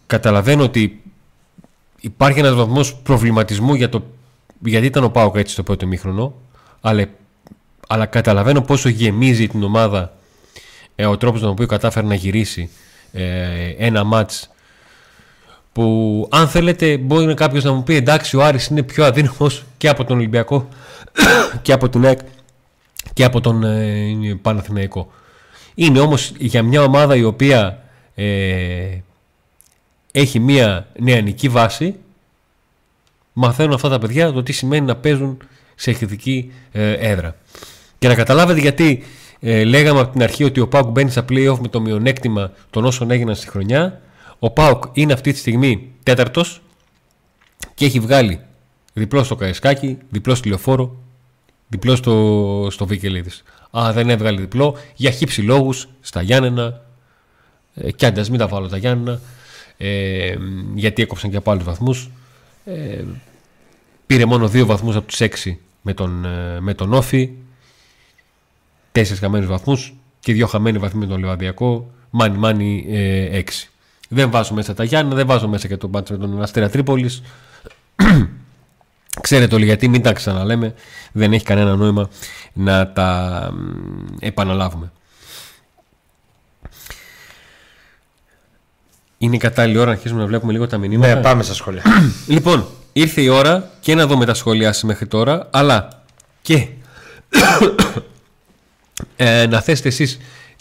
Καταλαβαίνω 0.07 0.63
ότι 0.63 1.03
υπάρχει 2.01 2.39
ένας 2.39 2.55
βαθμός 2.55 2.97
προβληματισμού 2.97 3.75
για 3.75 3.89
το 3.89 4.05
γιατί 4.61 4.87
ήταν 4.87 5.05
ο 5.05 5.11
Πάουκ 5.11 5.37
έτσι 5.37 5.53
στο 5.53 5.63
πρώτο 5.63 5.87
μήχρονο, 5.87 6.35
αλλά 6.81 7.07
αλλά 7.89 8.07
καταλαβαίνω 8.07 8.61
πόσο 8.61 8.89
γεμίζει 8.89 9.49
την 9.49 9.63
ομάδα 9.63 10.17
ε, 10.95 11.07
ο 11.07 11.17
τρόπος 11.17 11.41
τον 11.41 11.51
οποίο 11.51 11.67
κατάφερε 11.67 12.07
να 12.07 12.15
γυρίσει 12.15 12.71
ε, 13.13 13.69
ένα 13.79 14.05
μάτς 14.05 14.51
που 15.73 16.29
αν 16.31 16.49
θέλετε 16.49 16.97
μπορεί 16.97 17.35
κάποιος 17.35 17.65
να 17.65 17.73
μου 17.73 17.83
πει 17.83 17.95
εντάξει 17.95 18.37
ο 18.37 18.45
Άρης 18.45 18.67
είναι 18.67 18.83
πιο 18.83 19.05
αδύναμος 19.05 19.65
και 19.77 19.89
από 19.89 20.05
τον 20.05 20.17
Ολυμπιακό 20.17 20.69
και 21.63 21.73
από 21.73 21.89
τον 21.89 22.05
ΕΚ 22.05 22.19
και 23.17 23.25
από 23.25 23.41
τον 23.41 23.63
ε, 23.63 24.39
Παναθηναϊκό. 24.43 25.13
Είναι 25.75 26.01
όμως 26.01 26.33
για 26.39 26.63
μια 26.63 26.83
ομάδα 26.83 27.17
η 27.17 27.25
οποία 27.25 27.83
ε, 28.15 28.99
έχει 30.13 30.39
μια 30.39 30.87
νεανική 30.99 31.49
βάση 31.49 31.95
μαθαίνουν 33.33 33.73
αυτά 33.75 33.89
τα 33.89 33.99
παιδιά 33.99 34.33
το 34.33 34.43
τι 34.43 34.53
σημαίνει 34.53 34.87
να 34.87 34.97
παίζουν 34.97 35.39
σε 35.75 35.91
εχθρική 35.91 36.53
ε, 36.73 36.93
έδρα. 36.93 37.37
Και 37.99 38.09
να 38.09 38.15
καταλάβετε 38.15 38.61
γιατί 38.61 39.05
ε, 39.41 39.65
λέγαμε 39.65 40.01
από 40.01 40.13
την 40.13 40.23
αρχή 40.23 40.45
ότι 40.45 40.61
ο 40.61 40.69
Πάουκ 40.69 40.91
μπαίνει 40.91 41.11
στα 41.11 41.25
playoff 41.29 41.59
με 41.61 41.69
το 41.69 41.81
μειονέκτημα 41.81 42.53
των 42.71 42.85
όσων 42.85 43.11
έγιναν 43.11 43.35
στη 43.35 43.49
χρονιά. 43.49 44.01
Ο 44.39 44.51
Πάουκ 44.51 44.85
είναι 44.93 45.13
αυτή 45.13 45.33
τη 45.33 45.39
στιγμή 45.39 45.93
τέταρτος 46.03 46.63
και 47.75 47.85
έχει 47.85 48.01
βγάλει 48.01 48.41
διπλό 48.93 49.25
στο 49.25 49.37
Καϊσκάκι, 49.37 49.99
διπλό 50.11 50.35
στη 50.35 50.49
Λεωφόρο, 50.49 51.06
διπλό 51.69 51.97
στο, 51.97 52.69
στο 52.71 52.87
Βικελίδη. 52.87 53.31
Α, 53.79 53.93
δεν 53.93 54.11
έβγαλε 54.11 54.41
διπλό 54.41 54.77
για 54.95 55.11
χύψη 55.11 55.43
λόγους 55.43 55.89
στα 56.01 56.23
Γιάννενα. 56.23 56.81
Ε, 57.75 57.91
και 57.93 58.07
άντε, 58.07 58.25
μην 58.31 58.39
τα 58.39 58.49
βάλω 58.49 58.69
τα 58.69 58.77
Γιάννενα. 58.77 59.21
Ε, 59.77 60.37
γιατί 60.75 61.03
έκοψαν 61.03 61.31
και 61.31 61.37
από 61.37 61.51
άλλους 61.51 61.65
βαθμούς. 61.65 62.11
Ε, 62.65 63.05
πήρε 64.07 64.25
μόνο 64.25 64.49
δύο 64.49 64.67
βαθμούς 64.67 64.97
από 64.97 65.07
τους 65.07 65.21
έξι 65.21 65.59
με 65.83 65.95
τον, 65.95 66.25
ε, 66.25 66.61
με 66.61 66.75
τον 66.75 66.93
Όφη 66.93 67.31
τέσσερις 68.93 69.21
χαμένους 69.21 69.49
βαθμούς 69.49 69.95
και 70.21 70.33
δύο 70.33 70.47
χαμένοι 70.47 70.79
βαθμοί 70.79 71.01
με 71.01 71.07
τον 71.07 71.21
Λεβαδιακό. 71.21 71.91
Μάνι, 72.11 72.39
μάνι, 72.39 72.87
ε, 72.89 73.37
έξι. 73.37 73.71
Δεν 74.09 74.31
βάζω 74.31 74.55
μέσα 74.55 74.75
τα 74.75 74.85
Γιάννα, 74.85 75.15
δεν 75.15 75.27
βάζω 75.27 75.49
μέσα 75.49 75.69
και 75.69 75.77
τον 75.77 75.91
μπάτσο 75.91 76.13
με 76.13 76.19
τον 76.19 76.43
Αστέρα 76.43 76.69
Τρίπολης. 76.69 77.23
Ξέρετε 79.21 79.55
όλοι 79.55 79.65
γιατί, 79.65 79.89
μην 79.89 80.03
τα 80.03 80.13
ξαναλέμε. 80.13 80.75
Δεν 81.13 81.33
έχει 81.33 81.45
κανένα 81.45 81.77
νόημα 81.77 82.09
να 82.53 82.93
τα 82.93 83.51
επαναλάβουμε. 84.21 84.93
Είναι 89.19 89.37
κατάλληλη 89.37 89.79
ώρα 89.79 89.87
να 89.87 89.93
αρχίσουμε 89.93 90.21
να 90.21 90.27
βλέπουμε 90.27 90.53
λίγο 90.53 90.67
τα 90.67 90.79
μηνύματα. 90.79 91.15
Ναι, 91.15 91.21
πάμε 91.21 91.43
στα 91.43 91.55
σχόλια. 91.55 91.83
λοιπόν, 92.27 92.67
ήρθε 92.93 93.21
η 93.21 93.29
ώρα 93.29 93.71
και 93.81 93.95
να 93.95 94.07
δούμε 94.07 94.25
τα 94.25 94.35
σχόλιά 94.35 94.75
μέχρι 94.83 95.07
τώρα, 95.07 95.49
αλλά 95.51 96.03
και 96.43 96.67
ε, 99.17 99.47
να 99.47 99.61
θέσετε 99.61 99.89
εσείς 99.89 100.19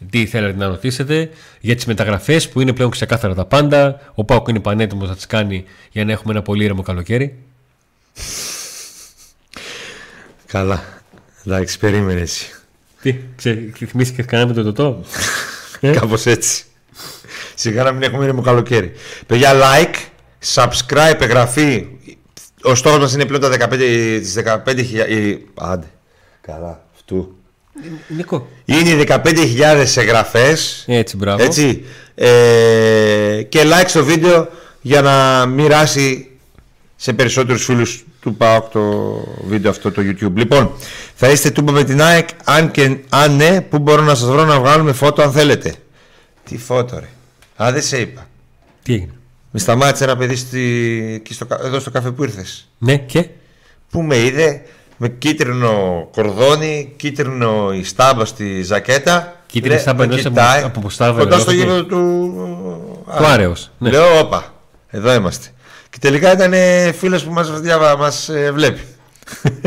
τι 0.10 0.26
θέλετε 0.26 0.58
να 0.58 0.68
ρωτήσετε 0.68 1.30
για 1.62 1.76
τις 1.76 1.86
μεταγραφές 1.86 2.50
που 2.50 2.62
είναι 2.62 2.74
πλέον 2.74 2.90
ξεκάθαρα 2.90 3.34
τα 3.34 3.46
πάντα. 3.46 4.00
Ο 4.16 4.24
Πάουκ 4.24 4.48
είναι 4.48 4.60
πανέτοιμος 4.60 5.10
να 5.10 5.16
τις 5.16 5.26
κάνει 5.26 5.64
για 5.92 6.06
να 6.06 6.12
έχουμε 6.12 6.34
ένα 6.34 6.42
πολύ 6.42 6.64
ήρεμο 6.64 6.82
καλοκαίρι. 6.82 7.38
Καλά. 10.48 10.84
Εντάξει, 11.46 11.80
περίμενε 11.80 12.22
εσύ. 12.22 12.50
Τι, 13.02 13.16
θυμήθηκες 13.88 14.26
κανένα 14.26 14.50
με 14.50 14.56
το 14.56 14.64
τοτό; 14.64 15.04
ε; 15.80 15.92
Κάπως 16.00 16.26
έτσι. 16.26 16.64
Σιγά 17.56 17.84
να 17.84 17.92
μην 17.92 18.04
έχουμε 18.04 18.24
ήρεμο 18.24 18.42
καλοκαίρι. 18.42 18.92
Παιδιά, 19.26 19.52
like, 19.54 19.96
subscribe, 20.54 21.22
εγγραφή. 21.22 21.88
Ο 22.62 22.76
στόχος 22.76 23.00
μας 23.00 23.14
είναι 23.14 23.26
πλέον 23.26 23.42
τα 23.42 23.70
15, 23.70 23.78
τις 24.20 24.38
15.000... 24.46 25.38
Άντε, 25.54 25.88
καλά, 26.42 26.86
αυτού. 26.94 27.36
Νίκο. 28.08 28.48
Είναι 28.66 29.04
15.000 29.08 29.86
εγγραφές. 29.96 30.84
Έτσι, 30.88 31.18
μπράβο. 31.18 31.44
Έτσι. 31.44 31.86
Ε, 32.16 33.42
και 33.50 33.64
like 33.64 33.88
στο 33.88 34.04
βίντεο 34.04 34.50
για 34.82 35.02
να 35.02 35.46
μοιράσει 35.46 36.30
σε 36.96 37.14
περισσότερους 37.14 37.64
φίλους 37.64 38.05
του 38.26 38.36
ΠΑΟΚ 38.36 38.72
το 38.72 38.82
βίντεο 39.48 39.72
αυτό 39.72 39.92
το 39.92 40.02
YouTube. 40.02 40.36
Λοιπόν, 40.36 40.72
θα 41.16 41.30
είστε 41.30 41.50
τούμπα 41.50 41.72
με 41.72 41.84
την 41.84 42.02
ΑΕΚ. 42.02 42.30
Αν, 42.44 42.72
και, 42.72 42.98
αν 43.10 43.36
ναι, 43.36 43.62
πού 43.62 43.80
μπορώ 43.80 44.02
να 44.02 44.16
σας 44.16 44.30
βρω 44.30 44.46
να 44.46 44.60
βγάλουμε 44.60 44.92
φώτο 44.92 45.22
αν 45.22 45.32
θέλετε. 45.32 45.76
Τι 46.44 46.58
φώτο 46.58 47.00
ρε. 47.00 47.10
Α, 47.64 47.72
δεν 47.72 47.82
σε 47.82 48.00
είπα. 48.00 48.28
Τι 48.84 48.94
έγινε; 48.94 49.14
Με 49.52 49.60
σταμάτησε 49.60 50.04
ένα 50.04 50.18
παιδί 50.18 50.36
στη, 50.36 51.24
στο, 51.30 51.48
εδώ 51.64 51.80
στο 51.80 51.92
καφέ 51.92 52.12
που 52.12 52.24
ήρθες; 52.24 52.68
Ναι, 52.78 52.98
και; 52.98 53.28
Πού 53.90 54.02
με 54.02 54.18
είδε, 54.18 54.62
με 54.98 55.10
κίτρινο 55.10 56.08
κορδόνι, 56.12 56.94
κίτρινο 56.96 57.74
η 57.74 57.84
στάμπα 57.84 58.26
στη 58.26 58.62
ζακέτα. 58.62 59.36
Κίτρινη 59.46 59.80
στάμπα 59.80 60.04
εντό 60.04 60.16
από 60.64 60.80
ποστάβα. 60.80 61.20
Κοντά 61.20 61.40
στο 61.40 61.52
γήπεδο 61.52 61.84
του. 61.84 62.32
Του 63.18 63.26
Άρεος. 63.26 63.72
Ναι. 63.78 63.90
Λέω, 63.90 64.20
όπα, 64.20 64.54
εδώ 64.90 65.14
είμαστε. 65.14 65.48
Και 65.96 66.02
τελικά 66.02 66.32
ήταν 66.32 66.54
φίλος 66.94 67.24
που 67.24 67.32
μας 67.32 67.52
μας 67.98 68.30
ε, 68.30 68.52
βλέπει. 68.52 68.82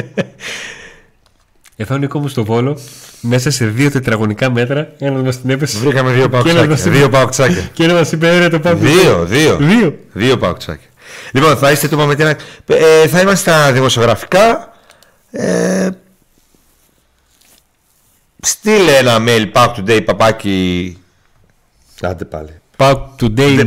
Εδώ 1.76 1.96
Νίκο 1.96 2.18
μου 2.18 2.28
στο 2.28 2.44
Βόλο, 2.44 2.78
μέσα 3.20 3.50
σε 3.50 3.66
δύο 3.66 3.90
τετραγωνικά 3.90 4.50
μέτρα, 4.50 4.92
ένα 4.98 5.18
μας 5.18 5.40
την 5.40 5.50
έπεσε. 5.50 5.78
Βρήκαμε 5.78 6.12
δύο 6.12 6.28
παουξάκια. 6.28 6.90
Δύο 6.90 7.08
παουξάκια. 7.08 7.68
Και 7.74 7.84
ένα 7.84 7.94
μας 7.94 8.12
είπε, 8.12 8.48
το 8.50 8.60
πάμε. 8.60 8.78
Δύο, 8.78 9.24
δύο. 9.24 9.56
Δύο, 9.56 9.98
δύο 10.12 10.38
παουξάκια. 10.38 10.88
Λοιπόν, 11.32 11.56
θα 11.56 11.70
είστε 11.70 11.88
το 11.88 11.96
με 11.96 12.36
ε, 12.66 13.08
θα 13.08 13.20
είμαστε 13.20 13.50
στα 13.50 13.72
δημοσιογραφικά. 13.72 14.72
Ε, 15.30 15.88
στείλε 18.40 18.96
ένα 18.96 19.18
mail 19.26 19.52
back 19.52 19.74
today 19.74 20.04
παπάκι. 20.04 20.98
Άντε 22.00 22.24
πάλι. 22.24 22.60
Back 22.78 22.96
today 23.20 23.58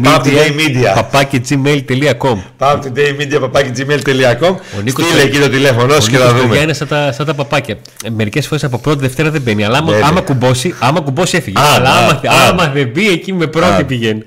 media, 0.58 0.92
παπάκι 0.96 1.42
gmail.com 1.50 2.42
Back 2.58 2.80
today 2.82 3.20
media 3.20 3.40
παπάκι 3.40 3.72
gmail.com 3.78 4.56
Στείλε 4.86 5.22
εκεί 5.22 5.40
το 5.40 5.50
τηλέφωνο 5.50 6.00
σου 6.00 6.10
και 6.10 6.18
θα 6.18 6.34
δούμε. 6.34 6.58
Είναι 6.58 6.74
σαν 6.74 6.88
τα, 6.88 7.12
σαν 7.12 7.26
τα 7.26 7.34
παπάκια. 7.34 7.78
Ε, 8.04 8.10
Μερικές 8.10 8.48
φορές 8.48 8.64
από 8.64 8.78
πρώτη 8.78 9.00
Δευτέρα 9.00 9.30
δεν 9.32 9.42
μπαίνει. 9.42 9.64
Αλλά 9.64 9.78
άμα, 9.78 9.94
άμα, 10.04 10.22
κουμπώσει, 10.22 10.76
άμα 10.80 11.02
κουμπώσει 11.02 11.38
έφυγε. 11.38 11.60
αλλά 11.60 11.90
άμα, 11.90 12.22
άμα 12.50 12.68
δεν 12.68 12.88
μπει 12.88 13.10
εκεί 13.10 13.34
με 13.34 13.48
πρώτη 13.48 13.84
πηγαίνει. 13.84 14.24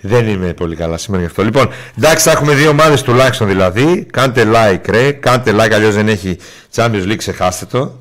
Δεν 0.00 0.28
είμαι 0.28 0.52
πολύ 0.52 0.76
καλά 0.76 0.96
σήμερα 0.96 1.22
γι' 1.22 1.28
αυτό. 1.28 1.42
Λοιπόν, 1.42 1.68
εντάξει, 1.98 2.24
θα 2.24 2.30
έχουμε 2.30 2.54
δύο 2.54 2.70
ομάδες 2.70 3.02
τουλάχιστον 3.02 3.46
δηλαδή. 3.46 4.06
Κάντε 4.12 4.46
like, 4.54 4.88
ρε. 4.90 5.12
Κάντε 5.12 5.52
like, 5.52 5.72
αλλιώς 5.72 5.94
δεν 5.94 6.08
έχει 6.08 6.36
Champions 6.74 7.04
League, 7.06 7.16
ξεχάστε 7.16 7.64
το. 7.64 7.98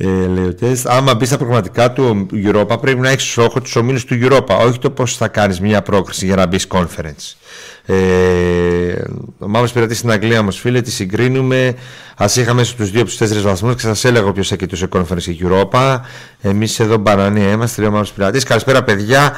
Ε, 0.00 0.26
λέει 0.26 0.44
ο 0.44 0.54
τεστ. 0.54 0.88
Άμα 0.88 1.14
μπεις 1.14 1.28
στα 1.28 1.36
προγραμματικά 1.36 1.92
του 1.92 2.26
Europa, 2.32 2.80
πρέπει 2.80 3.00
να 3.00 3.08
έχεις 3.08 3.30
στόχο 3.30 3.60
τους 3.60 3.76
ομίλους 3.76 4.04
του 4.04 4.18
Europa. 4.22 4.58
Όχι 4.66 4.78
το 4.78 4.90
πώς 4.90 5.16
θα 5.16 5.28
κάνεις 5.28 5.60
μια 5.60 5.82
πρόκριση 5.82 6.26
για 6.26 6.36
να 6.36 6.46
μπεις 6.46 6.66
conference. 6.68 7.34
Ε, 7.86 7.96
ο 9.38 9.48
Μαύρος 9.48 9.72
πειρατής 9.72 9.98
στην 9.98 10.10
Αγγλία 10.10 10.42
μα, 10.42 10.50
φίλε, 10.50 10.80
τη 10.80 10.90
συγκρίνουμε. 10.90 11.74
Α 12.16 12.26
είχαμε 12.36 12.62
στους 12.62 12.90
δύο 12.90 13.00
από 13.00 13.08
τους 13.08 13.18
τέσσερις 13.18 13.42
βαθμούς 13.42 13.74
και 13.74 13.80
σας 13.80 14.04
έλεγα 14.04 14.32
ποιος 14.32 14.52
έχει 14.52 14.76
σε 14.76 14.88
conference 14.92 15.24
η 15.24 15.38
Europa. 15.42 16.00
Εμείς 16.40 16.80
εδώ 16.80 16.96
μπανανία 16.96 17.50
είμαστε, 17.50 17.80
λέει 17.80 17.90
ο 17.90 17.92
Μαύρος 17.92 18.12
πειρατής. 18.12 18.44
Καλησπέρα, 18.44 18.82
παιδιά. 18.84 19.32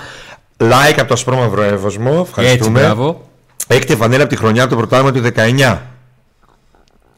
Like 0.56 0.96
από 0.96 1.06
το 1.06 1.14
ασπρόμαυρο 1.14 1.62
εύωσμο. 1.62 2.24
Ευχαριστούμε. 2.28 2.80
Έτσι, 2.80 2.94
μπράβο. 2.94 3.28
Έχετε 3.66 3.96
φανέλα 3.96 4.22
από 4.22 4.32
τη 4.32 4.38
χρονιά 4.38 4.66
του 4.66 4.76
πρωτάθλημα 4.76 5.12
του 5.12 5.32
19. 5.36 5.78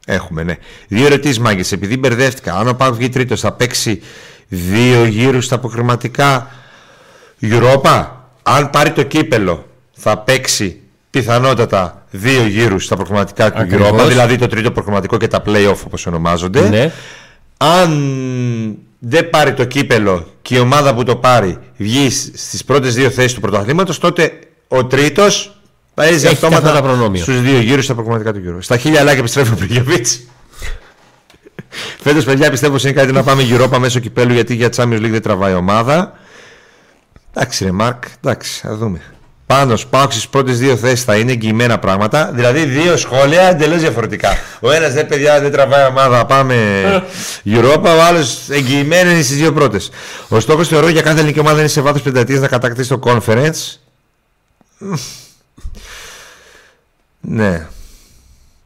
Έχουμε, 0.07 0.43
ναι. 0.43 0.57
Δύο 0.89 1.07
ερωτήσεις, 1.07 1.39
μάγκες. 1.39 1.73
Επειδή 1.73 1.97
μπερδεύτηκα, 1.97 2.55
αν 2.55 2.69
ο 2.69 2.75
Πάουκ 2.75 2.95
βγει 2.95 3.09
τρίτος, 3.09 3.41
θα 3.41 3.53
παίξει 3.53 4.03
δύο 4.49 5.05
γύρους 5.05 5.45
στα 5.45 5.55
αποκριματικά 5.55 6.51
Europa; 7.41 8.07
Αν 8.43 8.71
πάρει 8.71 8.91
το 8.91 9.03
κύπελο 9.03 9.67
θα 9.93 10.19
παίξει 10.19 10.81
πιθανότατα 11.11 12.07
δύο 12.11 12.47
γύρους 12.47 12.85
στα 12.85 12.97
προκριματικά 12.97 13.53
του 13.53 13.67
Europa, 13.71 14.05
δηλαδή 14.09 14.37
το 14.37 14.47
τρίτο 14.47 14.71
προκριματικό 14.71 15.17
και 15.17 15.29
τα 15.29 15.43
play-off 15.47 15.79
όπως 15.87 16.07
ονομάζονται. 16.07 16.69
Ναι. 16.69 16.93
Αν 17.57 18.79
δεν 18.99 19.31
πάρει 19.31 19.55
το 19.55 19.65
κύπελο 19.65 20.27
και 20.43 20.55
η 20.55 20.59
ομάδα 20.59 20.95
που 20.95 21.03
το 21.05 21.17
πάρει 21.17 21.59
βγει 21.77 22.11
στις 22.11 22.65
πρώτες 22.65 22.95
δύο 22.95 23.11
θέσεις 23.11 23.35
του 23.35 23.41
πρωταθλήματος, 23.41 23.99
τότε 23.99 24.39
ο 24.69 24.85
τρίτος 24.85 25.62
παίζει 25.95 26.27
αυτόματα 26.27 26.83
στους 27.15 27.41
δύο 27.41 27.59
γύρους 27.59 27.85
στα 27.85 27.95
προκριματικά 27.95 28.33
του 28.33 28.41
Europa. 28.47 28.63
Στα 28.63 28.77
χίλια 28.77 29.03
λάκια 29.03 29.19
επιστρέφει 29.19 29.53
ο 29.53 29.57
Πριγιοβίτς. 29.57 30.21
Φέτος, 32.01 32.25
παιδιά, 32.25 32.51
πιστεύω 32.51 32.77
είναι 32.83 32.93
κάτι 32.93 33.13
να 33.13 33.23
πάμε 33.23 33.43
Europa 33.51 33.79
μέσω 33.79 33.99
κυπέλου 33.99 34.33
γιατί 34.33 34.55
για 34.55 34.69
Champions 34.77 35.01
League 35.01 35.11
δεν 35.11 35.23
τραβάει 35.23 35.55
ομάδα. 35.55 36.13
Εντάξει, 37.35 37.65
ρε 37.65 37.73
Μάρκ, 37.73 38.03
εντάξει, 38.25 38.61
θα 38.61 38.77
δούμε. 38.77 39.01
Πάνω 39.47 39.75
πάω 39.91 40.11
στις 40.11 40.29
πρώτες 40.29 40.59
δύο 40.59 40.77
θέσεις 40.77 41.05
θα 41.05 41.17
είναι 41.17 41.33
εγγυημένα 41.33 41.79
πράγματα. 41.79 42.31
Δηλαδή 42.35 42.65
δύο 42.65 42.97
σχόλια 42.97 43.43
εντελώς 43.43 43.81
διαφορετικά. 43.81 44.37
Ο 44.61 44.71
ένας 44.71 44.93
δεν 44.93 45.07
παιδιά 45.07 45.41
δεν 45.41 45.53
τραβάει 45.53 45.87
ομάδα, 45.87 46.27
πάμε 46.27 46.83
Europa. 47.45 47.85
Ο 47.85 48.03
άλλος 48.03 48.49
εγγυημένο 48.49 49.11
είναι 49.11 49.23
στις 49.23 49.37
δύο 49.37 49.53
πρώτες. 49.53 49.91
Ο 50.29 50.41
στόχος 50.41 50.69
θεωρώ 50.69 50.89
για 50.89 51.03
κάθε 51.03 51.19
ελληνική 51.19 51.39
ομάδα 51.41 51.59
είναι 51.59 51.69
σε 51.69 51.81
βάθος 51.81 52.03
πενταετίας 52.03 52.41
να 52.41 52.49
κατακτήσει 52.49 52.89
το 52.89 53.01
conference. 53.05 53.77
Ναι. 57.23 57.67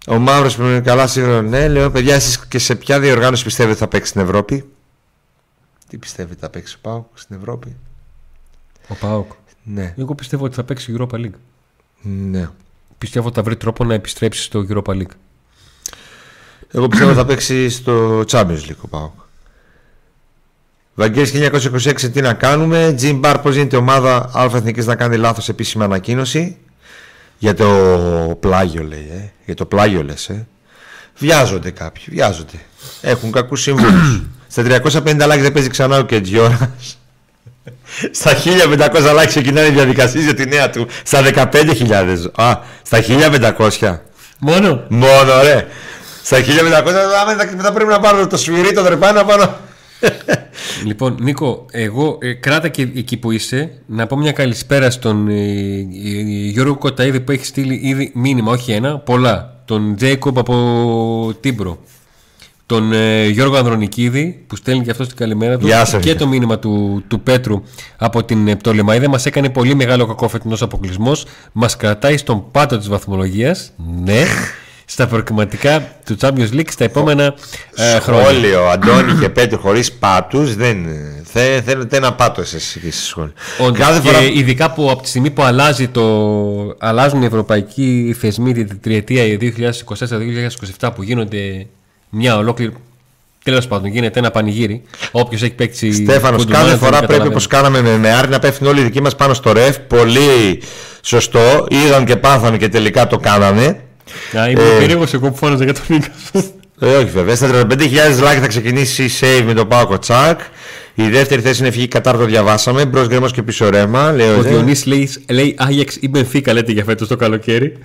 Ο 0.06 0.18
Μαύρος 0.18 0.56
που 0.56 0.62
είναι 0.62 0.80
καλά 0.80 1.06
σίγουρα. 1.06 1.42
Ναι, 1.42 1.68
λέω 1.68 1.90
παιδιά, 1.90 2.14
εσείς 2.14 2.46
και 2.46 2.58
σε 2.58 2.74
ποια 2.74 3.00
διοργάνωση 3.00 3.44
πιστεύετε 3.44 3.78
θα 3.78 3.88
παίξει 3.88 4.08
στην 4.08 4.20
Ευρώπη; 4.20 4.68
Τι 5.88 5.96
πιστεύετε 5.98 6.40
θα 6.40 6.48
παίξει 6.48 6.74
ο 6.76 6.78
Πάουκ 6.82 7.06
στην 7.14 7.36
Ευρώπη; 7.36 7.76
Ο 8.88 8.94
Πάουκ. 8.94 9.30
Ναι. 9.62 9.94
Εγώ 9.98 10.14
πιστεύω 10.14 10.44
ότι 10.44 10.54
θα 10.54 10.64
παίξει 10.64 10.94
Europa 10.98 11.14
League. 11.14 11.38
Ναι. 12.02 12.48
Πιστεύω 12.98 13.26
ότι 13.26 13.36
θα 13.36 13.42
βρει 13.42 13.56
τρόπο 13.56 13.84
να 13.84 13.94
επιστρέψει 13.94 14.42
στο 14.42 14.66
Europa 14.68 14.92
League. 14.92 15.14
Εγώ 16.70 16.88
πιστεύω 16.88 17.10
ότι 17.10 17.18
θα 17.18 17.26
παίξει 17.26 17.68
στο 17.68 18.20
Champions 18.20 18.60
League 18.68 18.80
ο 18.80 18.88
Πάουκ. 18.88 19.12
Βαγγέλης 20.94 21.32
1926 21.34 22.10
τι 22.12 22.20
να 22.20 22.34
κάνουμε; 22.34 22.92
Τζιμ 22.96 23.18
Μπαρ 23.18 23.38
πώς 23.38 23.54
γίνεται 23.54 23.76
η 23.76 23.78
ομάδα; 23.78 24.16
Α 24.16 24.44
Εθνικής 24.44 24.86
να 24.86 24.96
κάνει 24.96 25.16
λάθος 25.16 25.48
επίσημη 25.48 25.84
ανακοίνωση. 25.84 26.56
Για 27.38 27.54
το 27.54 27.66
πλάγιο 28.40 28.82
λέει. 28.82 29.08
Ε. 29.12 29.30
Για 29.44 29.54
το 29.54 29.66
πλάγιο 29.66 30.02
λες. 30.02 30.28
Ε. 30.28 30.46
Βιάζονται 31.18 31.70
κάποιοι. 31.70 32.04
Βιάζονται. 32.08 32.58
Έχουν 33.00 33.32
κακούς 33.32 33.60
συμβούλους. 33.62 34.22
Στα 34.48 34.62
350 34.62 35.00
like 35.02 35.40
δεν 35.40 35.52
παίζει 35.52 35.68
ξανά 35.68 35.98
ο 35.98 36.02
Κεντζιόρας. 36.02 36.98
Στα 38.10 38.32
1500 38.34 39.20
like 39.20 39.26
ξεκινάνε 39.26 39.66
οι 39.66 39.70
διαδικασίες 39.70 40.24
για 40.24 40.34
τη 40.34 40.46
νέα 40.46 40.70
του. 40.70 40.86
Στα 41.02 41.22
15.000. 41.52 42.16
Α, 42.34 42.58
στα 42.82 42.98
1500. 43.80 43.98
Μόνο. 44.38 44.84
Μόνο, 44.88 45.42
ρε. 45.42 45.66
Στα 46.22 46.38
1500 46.38 46.44
θα 47.62 47.72
πρέπει 47.72 47.90
να 47.90 48.00
πάρω 48.00 48.26
το 48.26 48.36
σφυρί, 48.36 48.72
το 48.72 48.82
δρεπάνι 48.82 49.14
να 49.14 49.24
πάρω. 49.24 49.58
Λοιπόν, 50.84 51.16
Νίκο, 51.20 51.66
εγώ 51.70 52.18
ε, 52.20 52.32
κράτα 52.32 52.68
και 52.68 52.82
εκεί 52.82 53.16
που 53.16 53.30
είσαι. 53.30 53.70
Να 53.86 54.06
πω 54.06 54.16
μια 54.16 54.32
καλησπέρα 54.32 54.90
στον 54.90 55.28
ε, 55.28 55.86
Γιώργο 56.50 56.76
Κοταίδη 56.76 57.20
που 57.20 57.32
έχει 57.32 57.44
στείλει 57.44 57.80
ήδη 57.82 58.10
μήνυμα, 58.14 58.52
όχι 58.52 58.72
ένα, 58.72 58.98
πολλά. 58.98 59.62
Τον 59.64 59.96
Τζέικοπ 59.96 60.38
από 60.38 61.34
Τίμπρο 61.40 61.78
τον 62.66 62.92
ε, 62.92 63.26
Γιώργο 63.26 63.56
Ανδρονικίδη 63.56 64.44
που 64.46 64.56
στέλνει 64.56 64.84
και 64.84 64.90
αυτός 64.90 65.06
την 65.06 65.16
καλημέρα 65.16 65.58
του. 65.58 65.68
Και 66.00 66.14
το 66.14 66.26
μήνυμα 66.26 66.58
του, 66.58 67.04
του 67.08 67.20
Πέτρου 67.20 67.62
από 67.96 68.24
την 68.24 68.48
ε, 68.48 68.56
Πτολεμαίδα 68.56 69.08
μας 69.08 69.26
έκανε 69.26 69.50
πολύ 69.50 69.74
μεγάλο 69.74 70.06
κακό 70.06 70.28
φετινός 70.28 70.62
αποκλεισμός. 70.62 71.26
μας 71.52 71.76
κρατάει 71.76 72.16
στον 72.16 72.50
πάτο 72.50 72.78
της 72.78 72.88
βαθμολογίας. 72.88 73.72
Ναι 74.04 74.24
στα 74.88 75.06
προκριματικά 75.06 75.96
του 76.04 76.16
Champions 76.20 76.52
League 76.52 76.70
στα 76.70 76.84
επόμενα 76.84 77.34
ε, 77.74 77.98
χρόνια. 77.98 78.24
Σχόλιο, 78.24 78.66
Αντώνη 78.66 79.12
και 79.20 79.28
Πέτρου 79.28 79.58
χωρίς 79.58 79.92
πάτους 79.92 80.54
δεν 80.54 80.86
θέλετε 81.64 81.96
ένα 81.96 82.12
πάτος 82.12 82.54
εσείς 82.54 82.70
στη 82.70 82.90
σχόλιο. 82.90 83.32
Κάθε 83.72 84.00
φορά... 84.00 84.18
Και 84.18 84.38
ειδικά 84.38 84.70
που 84.70 84.90
από 84.90 85.02
τη 85.02 85.08
στιγμή 85.08 85.30
που 85.30 85.42
αλλάζει 85.42 85.88
το, 85.88 86.04
αλλάζουν 86.78 87.22
οι 87.22 87.26
ευρωπαϊκοί 87.26 88.16
θεσμοί 88.18 88.52
την 88.52 88.80
τριετία 88.80 89.38
2024-2027 90.78 90.90
που 90.94 91.02
γίνονται 91.02 91.66
μια 92.08 92.36
ολόκληρη. 92.36 92.72
Τέλος 93.44 93.66
πάντων, 93.66 93.90
γίνεται 93.90 94.18
ένα 94.18 94.30
πανηγύρι. 94.30 94.82
Όποιος 95.10 95.42
έχει 95.42 95.52
παίξει. 95.52 95.92
Στέφανος, 95.92 96.44
κάθε 96.44 96.76
φορά 96.76 97.00
πρέπει 97.00 97.26
όπως 97.26 97.46
κάναμε 97.46 97.82
με 97.82 97.96
Νεάρη 97.96 98.28
να 98.28 98.38
πέφτουν 98.38 98.66
όλοι 98.66 98.80
οι 98.80 98.84
δικοί 98.84 99.00
μας 99.02 99.16
πάνω 99.16 99.34
στο 99.34 99.52
ρεφ. 99.52 99.78
Πολύ 99.78 100.62
σωστό. 101.02 101.66
Είδαν 101.70 102.04
και 102.04 102.16
πάθανε 102.16 102.56
και 102.56 102.68
τελικά 102.68 103.06
το 103.06 103.16
κάνανε. 103.16 103.85
Α, 104.38 104.48
είμαι 104.48 104.62
ε, 104.62 104.78
περίεργος 104.78 105.14
εγώ 105.14 105.30
που 105.30 105.36
φώναζα 105.36 105.64
για 105.64 105.74
τον 105.74 105.82
Νίκα. 105.88 106.08
Ε, 106.80 106.96
όχι 106.96 107.10
βέβαια. 107.10 107.36
Στα 107.36 107.48
35.000 107.70 107.84
like 108.18 108.38
θα 108.40 108.46
ξεκινήσει 108.46 109.10
save 109.20 109.42
με 109.46 109.54
το 109.54 109.66
Πάο 109.66 109.86
Κοτσάκ. 109.86 110.40
Η 110.94 111.08
δεύτερη 111.08 111.40
θέση 111.40 111.60
είναι 111.60 111.70
φυγή 111.70 111.88
κατά 111.88 112.12
το 112.12 112.24
διαβάσαμε. 112.24 112.84
Μπρος 112.84 113.08
γκρεμός 113.08 113.32
και 113.32 113.42
πίσω 113.42 113.70
ρέμα. 113.70 114.14
Ο 114.38 114.42
Διονύσης 114.42 114.86
λέει, 114.86 115.10
λέει 115.28 115.54
Άγιαξ 115.58 115.96
ή 116.00 116.08
Μπενφίκα 116.08 116.52
λέτε 116.52 116.72
για 116.72 116.84
φέτος 116.84 117.08
το 117.08 117.16
καλοκαίρι. 117.16 117.78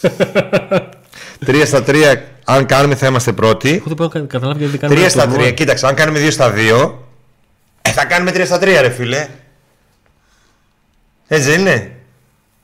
3 1.46 1.62
στα 1.66 1.82
3, 1.86 1.94
αν 2.44 2.66
κάνουμε 2.66 2.94
θα 2.94 3.06
είμαστε 3.06 3.32
πρώτοι. 3.32 3.68
Εγώ 3.68 3.82
δεν 3.84 3.96
μπορώ 3.96 4.26
καταλάβει 4.26 4.58
γιατί 4.58 4.76
δεν 4.78 4.88
κάνουμε 4.88 5.06
3 5.06 5.10
στα 5.10 5.30
3, 5.50 5.54
κοίταξε, 5.54 5.86
αν 5.86 5.94
κάνουμε 5.94 6.26
2 6.26 6.32
στα 6.32 6.52
2, 6.82 6.92
ε, 7.82 7.90
θα 7.90 8.04
κάνουμε 8.04 8.30
3 8.34 8.42
στα 8.44 8.58
3, 8.58 8.60
ρε 8.80 8.90
φίλε. 8.90 9.28
Έτσι 11.26 11.50
δεν 11.50 11.60
είναι. 11.60 11.92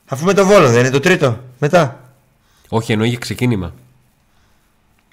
Αφού 0.06 0.24
με 0.24 0.32
το 0.32 0.46
βόλο 0.46 0.68
δεν 0.68 0.80
είναι 0.80 0.90
το 0.90 1.00
τρίτο. 1.00 1.40
Μετά. 1.58 2.09
Όχι, 2.72 2.92
εννοεί 2.92 3.08
για 3.08 3.18
ξεκίνημα. 3.18 3.74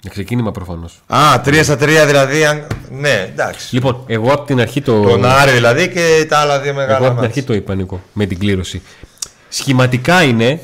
Για 0.00 0.10
ξεκίνημα 0.10 0.50
προφανώς. 0.50 1.02
Α, 1.06 1.40
3 1.44 1.60
στα 1.62 1.74
3 1.74 1.78
δηλαδή. 2.06 2.44
Αν... 2.44 2.66
Ναι, 2.90 3.28
εντάξει. 3.30 3.74
Λοιπόν, 3.74 4.04
εγώ 4.06 4.32
από 4.32 4.44
την 4.44 4.60
αρχή 4.60 4.80
το. 4.80 5.02
Τον 5.02 5.24
Άρη 5.24 5.50
δηλαδή 5.50 5.88
και 5.88 6.26
τα 6.28 6.38
άλλα 6.38 6.60
δύο 6.60 6.74
μεγάλα. 6.74 6.96
Εγώ 6.96 7.06
από 7.06 7.14
την 7.14 7.24
αρχή 7.24 7.42
το 7.42 7.54
είπα, 7.54 7.74
Νίκο, 7.74 8.02
με 8.12 8.26
την 8.26 8.38
κλήρωση. 8.38 8.82
Σχηματικά 9.48 10.22
είναι 10.22 10.60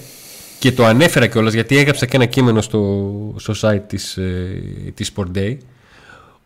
και 0.59 0.73
το 0.73 0.85
ανέφερα 0.85 1.27
κιόλας 1.27 1.53
γιατί 1.53 1.77
έγραψα 1.77 2.07
και 2.07 2.17
ένα 2.17 2.27
κείμενο 2.27 2.61
στο, 2.61 3.11
στο 3.37 3.55
site 3.61 3.83
της, 3.87 4.17
ε, 4.17 4.63
της 4.95 5.13
Sport 5.17 5.39
Day 5.39 5.57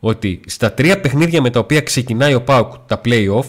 ότι 0.01 0.41
στα 0.47 0.73
τρία 0.73 1.01
παιχνίδια 1.01 1.43
με 1.43 1.51
τα 1.51 1.59
οποία 1.59 1.81
ξεκινάει 1.81 2.35
ο 2.35 2.43
Πάουκ 2.43 2.73
τα 2.87 3.01
play-off 3.05 3.47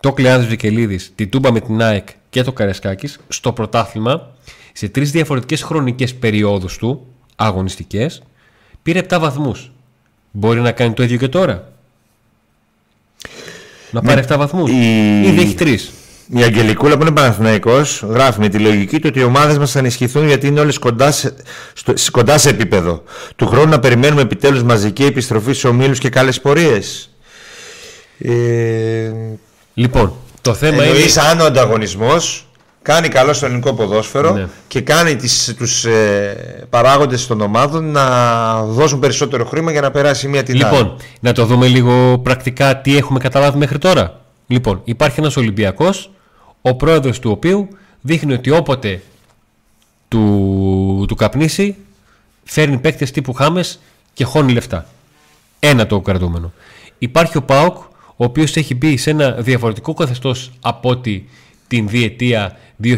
το 0.00 0.12
Κλεάνδης 0.12 0.48
Βικελίδης, 0.48 1.12
την 1.14 1.30
Τούμπα 1.30 1.52
με 1.52 1.60
την 1.60 1.82
ΑΕΚ 1.82 2.08
και 2.34 2.42
το 2.42 2.52
Καρεσκάκης 2.52 3.18
στο 3.28 3.52
πρωτάθλημα 3.52 4.30
σε 4.72 4.88
τρεις 4.88 5.10
διαφορετικές 5.10 5.62
χρονικές 5.62 6.14
περιόδους 6.14 6.78
του 6.78 7.06
αγωνιστικές 7.36 8.22
πήρε 8.82 9.00
7 9.08 9.16
βαθμούς 9.20 9.72
μπορεί 10.30 10.60
να 10.60 10.72
κάνει 10.72 10.92
το 10.92 11.02
ίδιο 11.02 11.16
και 11.16 11.28
τώρα; 11.28 11.72
Να 13.90 14.02
πάρει 14.02 14.24
7 14.28 14.36
βαθμούς; 14.38 14.70
η... 14.70 14.74
ή 15.22 15.40
έχει 15.40 15.56
3 15.58 15.78
η 16.28 16.42
Αγγελικούλα 16.42 16.96
που 16.96 17.02
είναι 17.02 17.12
Παναθηναϊκός 17.12 18.02
γράφει 18.08 18.40
με 18.40 18.48
τη 18.48 18.58
λογική 18.58 18.98
του 18.98 19.06
ότι 19.08 19.18
οι 19.18 19.24
ομάδες 19.24 19.58
μας 19.58 19.70
θα 19.70 19.78
ενισχυθούν 19.78 20.26
γιατί 20.26 20.46
είναι 20.46 20.60
όλες 20.60 20.78
κοντά 20.78 21.10
σε, 21.10 21.34
στο, 21.72 21.94
κοντά 22.10 22.38
σε 22.38 22.48
επίπεδο. 22.48 23.02
Του 23.36 23.46
χρόνου 23.46 23.68
να 23.68 23.78
περιμένουμε 23.80 24.22
επιτέλους 24.22 24.62
μαζική 24.62 25.04
επιστροφή 25.04 25.52
σε 25.52 25.68
ομίλους 25.68 25.98
και 25.98 26.08
καλές 26.08 26.40
πορείες. 26.40 27.10
Ε... 28.18 29.12
Λοιπόν, 29.74 30.16
το 30.44 30.54
θέμα 30.54 30.82
Εννοείς 30.82 31.14
είναι... 31.16 31.24
αν 31.24 31.40
ο 31.40 31.44
ανταγωνισμός 31.44 32.46
κάνει 32.82 33.08
καλό 33.08 33.32
στο 33.32 33.46
ελληνικό 33.46 33.74
ποδόσφαιρο 33.74 34.32
ναι. 34.32 34.46
και 34.68 34.80
κάνει 34.80 35.16
τις, 35.16 35.54
τους 35.56 35.84
ε, 35.84 36.66
παράγοντες 36.70 37.26
των 37.26 37.40
ομάδων 37.40 37.90
να 37.90 38.62
δώσουν 38.62 38.98
περισσότερο 38.98 39.44
χρήμα 39.44 39.70
για 39.70 39.80
να 39.80 39.90
περάσει 39.90 40.28
μία 40.28 40.42
την 40.42 40.54
λοιπόν, 40.54 40.72
άλλη. 40.72 40.82
Λοιπόν, 40.82 40.96
να 41.20 41.32
το 41.32 41.44
δούμε 41.44 41.66
λίγο 41.66 42.18
πρακτικά 42.18 42.76
τι 42.80 42.96
έχουμε 42.96 43.18
καταλάβει 43.18 43.58
μέχρι 43.58 43.78
τώρα. 43.78 44.20
Λοιπόν, 44.46 44.80
υπάρχει 44.84 45.20
ένας 45.20 45.36
Ολυμπιακός, 45.36 46.10
ο 46.60 46.74
πρόεδρος 46.74 47.18
του 47.18 47.30
οποίου 47.30 47.68
δείχνει 48.00 48.32
ότι 48.32 48.50
όποτε 48.50 49.02
του, 50.08 51.04
του 51.08 51.14
καπνίσει, 51.14 51.76
φέρνει 52.44 52.78
παίκτες 52.78 53.10
τύπου 53.10 53.32
Χάμες 53.32 53.80
και 54.12 54.24
χώνει 54.24 54.52
λεφτά. 54.52 54.86
Ένα 55.58 55.86
το 55.86 56.00
κρατούμενο. 56.00 56.52
Υπάρχει 56.98 57.36
ο 57.36 57.42
ΠΑΟΚ, 57.42 57.76
ο 58.16 58.24
οποίος 58.24 58.56
έχει 58.56 58.74
μπει 58.74 58.96
σε 58.96 59.10
ένα 59.10 59.30
διαφορετικό 59.30 59.94
καθεστώς 59.94 60.52
από 60.60 60.88
ότι 60.88 61.28
την 61.68 61.88
διετία 61.88 62.56
2018-2020 62.82 62.88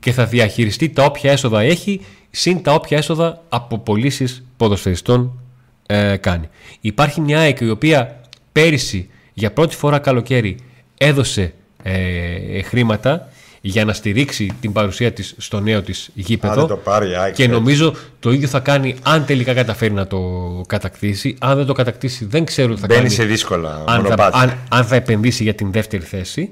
και 0.00 0.12
θα 0.12 0.26
διαχειριστεί 0.26 0.88
τα 0.88 1.04
όποια 1.04 1.32
έσοδα 1.32 1.60
έχει 1.60 2.00
συν 2.30 2.62
τα 2.62 2.74
όποια 2.74 2.98
έσοδα 2.98 3.42
από 3.48 3.78
πωλήσει 3.78 4.44
ποδοσφαιριστών 4.56 5.40
ε, 5.86 6.16
κάνει. 6.16 6.48
Υπάρχει 6.80 7.20
μια 7.20 7.38
ΑΕΚ 7.38 7.60
η 7.60 7.70
οποία 7.70 8.20
πέρυσι 8.52 9.08
για 9.34 9.52
πρώτη 9.52 9.76
φορά 9.76 9.98
καλοκαίρι 9.98 10.56
έδωσε 10.98 11.54
ε, 11.82 12.62
χρήματα 12.62 13.28
για 13.68 13.84
να 13.84 13.92
στηρίξει 13.92 14.52
την 14.60 14.72
παρουσία 14.72 15.12
της 15.12 15.34
στο 15.38 15.60
νέο 15.60 15.82
της 15.82 16.10
γήπεδο. 16.14 16.52
Αν 16.52 16.58
δεν 16.58 16.66
το 16.68 16.76
πάρει, 16.76 17.10
η 17.10 17.14
ΑΕΚ, 17.14 17.34
και 17.34 17.42
έτσι. 17.42 17.54
νομίζω 17.54 17.94
το 18.20 18.32
ίδιο 18.32 18.48
θα 18.48 18.60
κάνει 18.60 18.96
αν 19.02 19.24
τελικά 19.24 19.54
καταφέρει 19.54 19.92
να 19.92 20.06
το 20.06 20.20
κατακτήσει. 20.66 21.36
Αν 21.40 21.56
δεν 21.56 21.66
το 21.66 21.72
κατακτήσει, 21.72 22.24
δεν 22.24 22.44
ξέρω 22.44 22.74
τι 22.74 22.80
θα 22.80 22.86
Μπαίνει 22.86 23.00
κάνει. 23.00 23.12
σε 23.12 23.24
δύσκολα 23.24 23.74
αν 23.74 23.84
θα, 23.86 24.02
μονοπάτια. 24.02 24.40
αν, 24.40 24.58
αν 24.68 24.84
θα 24.84 24.94
επενδύσει 24.94 25.42
για 25.42 25.54
την 25.54 25.72
δεύτερη 25.72 26.02
θέση. 26.02 26.50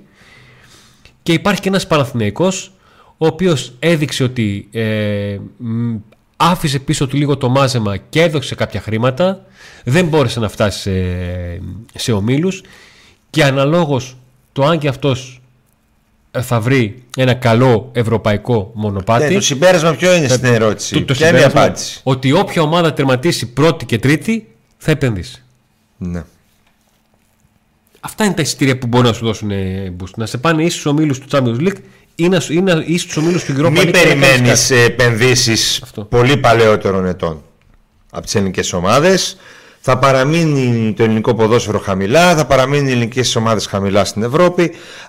Και 1.23 1.33
υπάρχει 1.33 1.61
και 1.61 1.69
ένας 1.69 1.87
Παναθηναϊκός 1.87 2.73
ο 3.19 3.27
οποίος 3.27 3.73
έδειξε 3.79 4.25
ότι 4.25 4.69
ε, 4.73 5.39
μ, 5.57 5.95
άφησε 6.37 6.79
πίσω 6.79 7.07
του 7.07 7.17
λίγο 7.17 7.37
το 7.37 7.49
μάζεμα 7.49 7.97
και 7.97 8.23
έδωσε 8.23 8.55
κάποια 8.55 8.81
χρήματα 8.81 9.45
δεν 9.85 10.07
μπόρεσε 10.07 10.41
να 10.41 10.49
φτάσει 10.49 10.81
σε, 10.81 10.93
σε 11.95 12.13
ομίλους 12.13 12.63
και 13.31 13.45
αναλόγως 13.45 14.17
το 14.53 14.65
αν 14.65 14.79
και 14.79 14.89
αυτός 14.89 15.41
ε, 15.41 15.44
θα 16.43 16.61
βρει 16.61 17.03
ένα 17.17 17.35
καλό 17.35 17.91
ευρωπαϊκό 17.93 18.71
μονοπάτι 18.75 19.25
Ναι, 19.29 19.35
το 19.35 19.41
συμπέρασμα 19.41 19.93
ποιο 19.95 20.15
είναι 20.15 20.29
στην 20.29 20.45
ερώτηση; 20.55 20.95
το- 20.95 21.05
το 21.05 21.13
Ποια 21.15 21.29
είναι 21.29 21.37
η 21.37 21.41
συμπέρασμα 21.41 21.63
απάντηση; 21.65 22.01
ότι 22.03 22.33
όποια 22.33 22.63
ομάδα 22.63 22.93
τερματίσει 22.93 23.53
πρώτη 23.53 23.85
και 23.87 23.99
τρίτη 23.99 24.49
θα 24.79 24.91
επενδύσει. 24.91 25.43
Ναι. 25.97 26.23
Αυτά 28.01 28.25
είναι 28.25 28.35
τα 28.35 28.43
εισιτήρια 28.43 28.79
που 28.79 28.87
μπορεί 28.87 29.07
να 29.07 29.13
σου 29.13 29.25
δώσουν 29.25 29.51
ε, 29.51 29.95
boost. 30.01 30.11
Να 30.17 30.27
σε 30.27 30.39
πάνε 30.39 30.63
ή 30.63 30.71
στους 30.71 30.87
ομίλους 30.87 31.19
του 31.19 31.27
Champions 31.31 31.61
League 31.61 31.77
ή, 32.15 32.29
να, 32.29 32.41
σου- 32.41 32.53
ή, 32.53 32.61
να, 32.61 32.83
ή 32.87 32.99
στους 32.99 33.17
ομίλους 33.17 33.45
του 33.45 33.53
Europa 33.53 33.71
Μην 33.71 33.83
League. 33.83 33.85
και 33.85 33.91
να 33.91 33.99
κάνεις 34.05 34.21
περιμένεις 34.27 34.69
κάτι. 34.69 34.81
επενδύσεις 34.81 35.81
Αυτό. 35.83 36.03
πολύ 36.05 36.37
παλαιότερων 36.37 37.07
ετών 37.07 37.43
από 38.11 38.25
τις 38.25 38.35
ελληνικές 38.35 38.73
ομάδες. 38.73 39.37
Θα 39.81 39.99
παραμείνει 39.99 40.93
το 40.93 41.03
ελληνικό 41.03 41.35
ποδόσφαιρο 41.35 41.79
χαμηλά, 41.79 42.37
θα 42.37 42.47
παραμείνουν 42.47 42.87
οι 42.87 42.91
ελληνικές 42.91 43.37
ομάδες 43.37 43.67
χαμηλά 43.67 44.05
στην 44.05 44.23
Ευρώπη. 44.23 44.63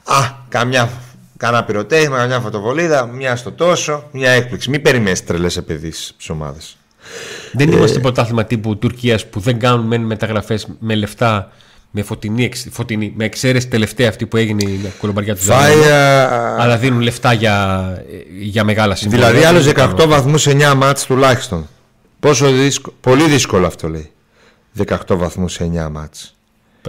Α, 0.03 0.15
καμιά, 0.49 0.89
κανένα 1.37 1.63
πυροτέχνημα, 1.63 2.17
καμιά 2.17 2.39
φωτοβολίδα, 2.39 3.05
μια 3.05 3.35
στο 3.35 3.51
τόσο, 3.51 4.03
μια 4.11 4.31
έκπληξη. 4.31 4.69
Μην 4.69 4.81
περιμένεις 4.81 5.23
τρελές 5.23 5.57
επενδύσει 5.57 6.07
από 6.09 6.17
τις 6.17 6.29
ομάδες. 6.29 6.77
Δεν 7.53 7.71
Ε, 7.71 7.75
είμαστε 7.75 7.99
πρωτάθλημα 7.99 8.45
τύπου 8.45 8.77
Τουρκίας 8.77 9.25
που 9.25 9.39
δεν 9.39 9.59
κάνουν 9.59 9.85
μεν 9.85 10.01
μεταγραφές 10.01 10.67
με 10.79 10.95
λεφτά. 10.95 11.51
Με 11.97 12.01
φωτεινή, 12.03 12.43
εξ- 12.43 12.67
φωτεινή, 12.71 13.13
με 13.15 13.25
εξαίρεση 13.25 13.67
τελευταία 13.67 14.09
αυτή 14.09 14.25
που 14.25 14.37
έγινε 14.37 14.63
η 14.63 14.91
κολομπαριά 14.99 15.35
του 15.35 15.43
Ζαλέου. 15.43 15.83
Αλλά 16.59 16.77
δίνουν 16.77 16.99
λεφτά 17.01 17.33
για, 17.33 18.03
για 18.39 18.63
μεγάλα 18.63 18.95
συμβόλαια. 18.95 19.27
Δηλαδή, 19.29 19.45
άλλους 19.47 19.63
Δεν 19.65 19.73
18 19.73 19.75
κάνουν. 19.97 20.09
βαθμούς 20.09 20.47
9 20.47 20.73
μάτς 20.75 21.05
τουλάχιστον. 21.05 21.67
Πόσο 22.19 22.51
δύσκολο, 22.51 22.95
πολύ 23.01 23.23
δύσκολο 23.29 23.67
αυτό 23.67 23.87
λέει. 23.89 24.11
18 24.77 25.15
βαθμούς 25.17 25.59
9 25.59 25.89
μάτς. 25.91 26.35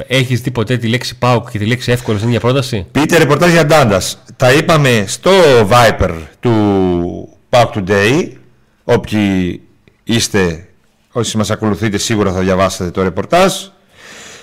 Έχεις 0.06 0.40
δει 0.40 0.50
ποτέ 0.50 0.76
τη 0.76 0.88
λέξη 0.88 1.18
ΠΑΟΚ 1.18 1.50
και 1.50 1.58
τη 1.58 1.66
λέξη 1.66 1.92
εύκολος 1.92 2.20
είναι 2.20 2.30
μια 2.30 2.40
πρόταση; 2.40 2.86
Πείτε 2.92 3.18
ρεπορτάζ 3.18 3.52
για 3.52 3.66
Ντάντας. 3.66 4.22
Τα 4.36 4.52
είπαμε 4.52 5.04
στο 5.06 5.30
Viper 5.70 6.10
του 6.40 7.28
Pack 7.50 7.66
Today. 7.74 8.28
Όποιοι 8.84 9.60
είστε, 10.04 10.68
όσοι 11.12 11.36
μας 11.36 11.50
ακολουθείτε, 11.50 11.98
σίγουρα 11.98 12.32
θα 12.32 12.40
διαβάσετε 12.40 12.90
το 12.90 13.02
ρεπορτάζ. 13.02 13.52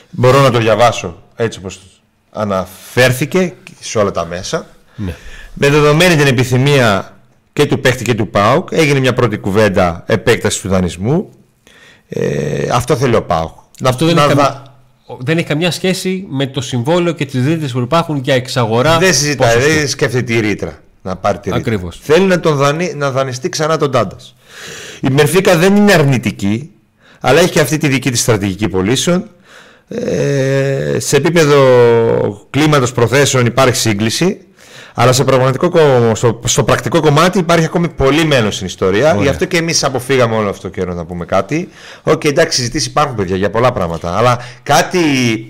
Μπορώ 0.10 0.41
να 0.41 0.51
το 0.51 0.58
διαβάσω 0.60 1.22
έτσι 1.36 1.60
όπως 1.60 1.80
αναφέρθηκε 2.32 3.54
σε 3.80 3.97
όλα 3.97 4.12
τα 4.12 4.26
μέσα. 4.26 4.66
Ναι. 4.95 5.16
Με 5.54 5.70
δεδομένη 5.70 6.16
την 6.16 6.28
επιθυμία 6.28 7.18
και 7.54 7.66
του 7.66 7.80
παίχτη 7.80 8.04
και 8.04 8.14
του 8.14 8.30
ΠΑΟΚ, 8.30 8.68
έγινε 8.72 8.99
μια 8.99 9.14
πρώτη 9.14 9.38
κουβέντα 9.38 10.04
επέκτασης 10.08 10.62
του 10.62 10.70
δανεισμού. 10.70 11.30
Ε, 12.10 12.68
αυτό 12.72 12.95
θέλει 12.95 13.16
ο 13.16 13.24
ΠΑΟΚ. 13.24 13.51
Αυτό 13.84 14.06
δεν, 14.06 14.16
να 14.16 14.24
έχει 14.24 14.34
δα- 14.34 14.43
καμία, 14.43 14.72
δεν 15.18 15.38
έχει 15.38 15.47
καμιά 15.47 15.72
σχέση 15.72 16.26
με 16.30 16.47
το 16.47 16.62
συμβόλαιο 16.62 17.14
και 17.14 17.26
τις 17.26 17.43
δίαιτε 17.43 17.68
που 17.68 17.80
υπάρχουν 17.80 18.18
για 18.18 18.34
εξαγορά. 18.34 18.97
Δεν 18.97 19.14
συζητάει, 19.14 19.56
ποσοστού. 19.56 19.78
δεν 19.78 19.88
σκέφτεται 19.88 20.24
τη 20.24 20.39
ρήτρα. 20.39 20.80
Να 21.01 21.16
πάρει 21.16 21.38
τη 21.38 21.43
ρήτρα. 21.43 21.60
Ακριβώς. 21.60 21.99
Θέλει 22.01 22.26
να, 22.26 22.39
τον 22.39 22.56
δανει, 22.56 22.93
να 22.95 23.12
δανειστεί 23.12 23.49
ξανά 23.49 23.78
τον 23.78 23.91
Τάντας. 23.91 24.36
Η 25.01 25.10
Μερφίκα 25.10 25.58
δεν 25.58 25.76
είναι 25.76 25.93
αρνητική, 25.93 26.72
αλλά 27.20 27.39
έχει 27.39 27.49
και 27.49 27.60
αυτή 27.60 27.78
τη 27.78 27.88
δική 27.88 28.12
της 28.12 28.20
στρατηγική 28.20 28.68
πωλήσεων. 28.68 29.30
Ε, 29.88 30.99
σε 30.99 31.16
επίπεδο 31.16 31.58
κλίματος 32.49 32.91
προθέσεων 32.91 33.45
υπάρχει 33.45 33.76
σύγκλιση, 33.76 34.38
αλλά 34.94 35.12
σε 35.12 35.24
πραγματικό, 35.24 35.70
κο- 35.70 36.12
στο, 36.16 36.39
στο 36.46 36.64
πρακτικό 36.64 37.00
κομμάτι 37.02 37.38
υπάρχει 37.38 37.66
ακόμη 37.66 37.89
πολύ 37.89 38.26
μέλλον 38.26 38.52
στην 38.52 38.66
ιστορία. 38.66 39.10
Ωραία. 39.12 39.22
Γι' 39.24 39.30
αυτό 39.30 39.46
και 39.46 39.58
εμείς 39.58 39.84
αποφύγαμε 39.84 40.36
όλο 40.36 40.50
αυτό 40.50 40.62
το 40.62 40.70
καιρό 40.70 40.94
να 40.94 41.06
πούμε 41.06 41.26
κάτι. 41.26 41.70
Οκ, 42.04 42.24
εντάξει, 42.24 42.58
συζητήσεις 42.58 42.88
υπάρχουν 42.88 43.16
παιδιά 43.16 43.36
για 43.36 43.50
πολλά 43.50 43.72
πράγματα. 43.72 44.18
Αλλά 44.18 44.38
κάτι 44.64 45.00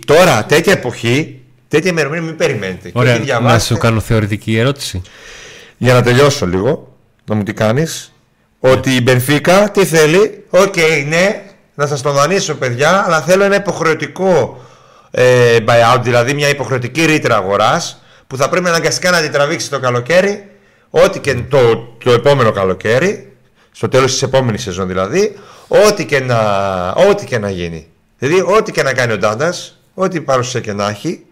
τώρα, 0.06 0.44
τέτοια 0.46 0.74
εποχή, 0.74 1.42
τέτοια 1.68 1.90
ημερομηνία 1.92 2.24
μην 2.26 2.36
περιμένετε. 2.36 2.90
Και 2.90 2.98
Ωραία, 3.00 3.12
ό,τι 3.12 3.20
να 3.20 3.26
διαβάσετε- 3.26 3.64
σου 3.64 3.78
κάνω 3.78 4.00
θεωρητική 4.00 4.58
ερώτηση. 4.58 5.02
για 5.78 5.94
να 5.94 6.02
τελειώσω 6.02 6.46
λίγο, 6.48 6.96
να 7.26 7.36
μου 7.36 7.44
τι 7.44 7.54
κάνεις. 7.54 8.08
Ότι 8.60 8.96
η 8.96 9.00
Μπενφίκα 9.04 9.72
τι 9.72 9.86
θέλει; 9.86 10.44
Οκ, 10.50 10.76
ναι, 11.08 11.42
να 11.76 11.88
σας 11.88 12.02
το 12.02 12.12
δανείσω, 12.12 12.54
παιδιά, 12.56 13.04
αλλά 13.06 13.22
θέλω 13.22 13.44
ένα 13.44 13.56
υποχρεωτικό 13.56 14.62
ε, 15.12 15.58
buyout, 15.68 16.00
δηλαδή 16.02 16.34
μια 16.34 16.50
υποχρεωτική 16.50 17.06
ρήτρα 17.06 17.36
αγοράς 17.36 18.03
που 18.28 18.38
θα 18.38 18.50
πρέπει 18.50 18.68
αναγκαστικά 18.68 19.12
να 19.12 19.22
την 19.22 19.32
τραβήξει 19.32 19.70
το 19.70 19.80
καλοκαίρι, 19.80 20.50
ό,τι 20.90 21.20
και 21.20 21.36
το, 21.36 21.76
το 22.04 22.12
επόμενο 22.12 22.52
καλοκαίρι, 22.52 23.34
στο 23.72 23.88
τέλος 23.88 24.12
της 24.12 24.22
επόμενης 24.22 24.62
σεζόν 24.62 24.88
δηλαδή, 24.88 25.36
ό,τι 25.68 26.06
και 26.06 26.20
να, 26.20 26.40
ό,τι 26.92 27.26
και 27.26 27.38
να 27.40 27.50
γίνει. 27.50 27.88
Δηλαδή, 28.18 28.42
ό,τι 28.58 28.72
και 28.72 28.84
να 28.84 28.94
κάνει 28.94 29.14
ο 29.14 29.18
Ντάντας, 29.18 29.80
ό,τι 29.94 30.22
παρουσία 30.22 30.60
και 30.60 30.74
να 30.74 30.90
έχει, 30.90 31.26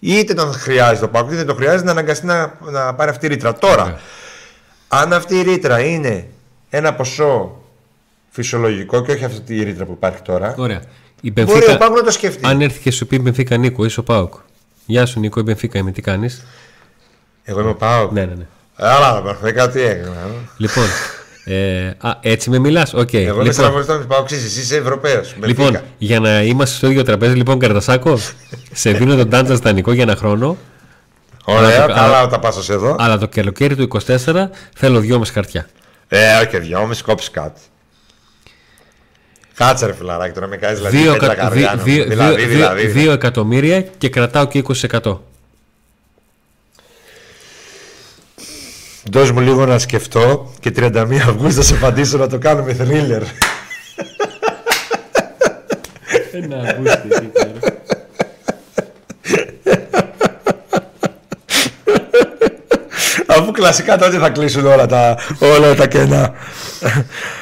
είτε 0.00 0.34
τον 0.34 0.52
χρειάζεται 0.52 1.00
το 1.00 1.08
Πάκος, 1.08 1.28
είτε 1.28 1.36
δεν 1.36 1.46
το 1.46 1.54
χρειάζεται 1.54 1.84
να 1.84 1.90
αναγκαστεί 1.90 2.26
να, 2.26 2.58
να 2.60 2.94
πάρει 2.94 3.10
αυτή 3.10 3.26
η 3.26 3.28
ρήτρα. 3.28 3.54
Τώρα, 3.54 3.82
Ωραία. 3.82 3.98
αν 4.88 5.12
αυτή 5.12 5.38
η 5.38 5.42
ρήτρα 5.42 5.80
είναι 5.80 6.28
ένα 6.70 6.94
ποσό 6.94 7.62
φυσιολογικό 8.30 9.02
και 9.02 9.12
όχι 9.12 9.24
αυτή 9.24 9.56
η 9.56 9.62
ρήτρα 9.62 9.84
που 9.84 9.92
υπάρχει 9.92 10.22
τώρα, 10.22 10.54
Ωραία. 10.58 10.82
Η 11.20 11.30
μπορεί 11.32 11.46
Μπενφίκα, 11.50 11.72
ο 11.74 11.76
Πάκος 11.76 11.98
να 11.98 12.04
το 12.04 12.10
σκεφτεί. 12.10 12.46
αν 12.46 12.60
έρθει 12.60 12.80
και 12.80 12.90
σου 12.90 13.06
πει 13.06 13.18
Μπενφίκα 13.18 13.56
Νίκο, 13.56 13.84
είσαι 13.84 14.00
ο 14.00 14.02
Πάοκ. 14.02 14.34
Γεια 14.92 15.06
σου 15.06 15.20
Νίκο, 15.20 15.40
η 15.40 15.42
Μπενφίκα 15.42 15.78
είμαι, 15.78 15.90
τι 15.90 16.00
κάνεις; 16.02 16.44
Εγώ 17.44 17.60
είμαι 17.60 17.70
ο 17.70 17.74
Πάοκ. 17.74 18.12
Ναι, 18.12 18.24
ναι, 18.24 18.34
ναι. 18.34 18.46
Άλλα, 18.76 19.36
δεν 19.42 19.54
κάτι 19.54 19.80
έγινε. 19.80 20.10
Λοιπόν, 20.56 20.84
ε, 21.44 21.86
α, 21.98 22.18
έτσι 22.20 22.50
με 22.50 22.58
μιλάς; 22.58 22.94
Οκ. 22.94 23.12
Εγώ 23.12 23.22
είμαι 23.22 23.36
Λοιπόν, 23.36 23.52
στραβολιστό 23.52 23.92
με 23.98 24.04
Πάοκ, 24.04 24.30
εσύ 24.30 24.60
είσαι 24.60 24.76
Ευρωπαίος. 24.76 25.34
λοιπόν, 25.44 25.78
για 25.98 26.20
να 26.20 26.42
είμαστε 26.42 26.76
στο 26.76 26.86
ίδιο 26.90 27.02
τραπέζι, 27.02 27.34
λοιπόν, 27.34 27.58
Καρτασάκο, 27.58 28.18
σε 28.72 28.90
δίνω 28.92 29.16
τον 29.16 29.28
Τάντζα 29.28 29.54
δανεικό 29.54 29.92
για 29.92 30.02
ένα 30.02 30.16
χρόνο. 30.16 30.56
Ωραία, 31.44 31.82
αλλά- 31.82 31.94
καλά 31.94 32.26
τα 32.26 32.38
πάσα 32.38 32.72
εδώ. 32.72 32.96
Αλλά 32.98 33.18
το 33.18 33.28
καλοκαίρι 33.28 33.76
του 33.76 33.82
24 33.82 34.50
θέλω 34.74 35.00
δυόμιση 35.00 35.32
χαρτιά. 35.32 35.66
Ε, 36.08 36.40
όχι, 36.46 36.58
δυόμιση 36.58 37.02
κόψεις 37.02 37.30
κάτι. 37.30 37.60
Κάτσε 39.66 39.86
ρε 39.86 39.94
φιλαράκι, 39.94 40.32
τώρα 40.34 40.46
με 40.46 40.56
κάνεις 40.56 40.78
δηλαδή. 40.78 40.96
Δύο 40.96 41.12
πέτρα 41.12 41.32
εκα- 41.32 41.42
καρδιάνο. 41.42 41.82
δι- 41.82 41.94
δι- 42.00 42.08
δηλαδή, 42.08 42.34
δι- 42.42 42.48
δηλαδή. 42.50 42.86
δύο 42.86 43.12
εκατομμύρια 43.12 43.80
και 43.80 44.08
κρατάω 44.08 44.46
και 44.46 44.58
20%. 44.58 45.18
Δώσ' 49.10 49.30
μου 49.30 49.40
λίγο 49.40 49.66
να 49.66 49.78
σκεφτώ 49.78 50.52
και 50.60 50.70
31 50.76 51.16
Αυγούστου 51.28 51.52
θα 51.54 51.62
σε 51.62 51.74
απαντήσω 51.74 52.16
να 52.18 52.28
το 52.28 52.38
κάνουμε 52.38 52.76
thriller. 52.80 53.22
Ένα 56.32 56.56
Αφού 56.56 56.82
κλασικά 63.62 63.98
τότε 63.98 64.18
θα 64.18 64.30
κλείσουν 64.30 64.66
όλα 64.66 64.86
τα, 64.86 65.18
όλα 65.38 65.74
τα 65.74 65.86
κενά. 65.86 66.32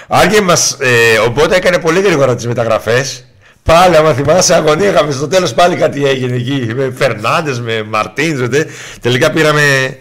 Αν 0.09 0.29
και 0.29 0.41
μας, 0.41 0.77
ε, 0.81 1.19
οπότε 1.19 1.57
έκανε 1.57 1.79
πολύ 1.79 2.01
γρήγορα 2.01 2.35
τις 2.35 2.47
μεταγραφές. 2.47 3.25
Πάλι, 3.63 3.97
άμα 3.97 4.13
θυμάσαι, 4.13 4.55
αγωνία 4.55 4.91
είχαμε 4.91 5.13
στο 5.13 5.29
τέλος 5.29 5.55
πάλι 5.55 5.77
κάτι 5.77 6.07
έγινε 6.07 6.37
εκεί. 6.37 6.73
Με 6.77 6.93
Φερνάντες, 6.97 7.61
με 7.61 7.83
Μαρτίνς, 7.83 8.41
με... 8.49 8.67
τελικά 9.01 9.31
πήραμε... 9.31 9.97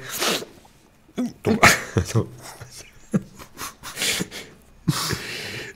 Το- 1.41 1.59
το- 2.13 2.27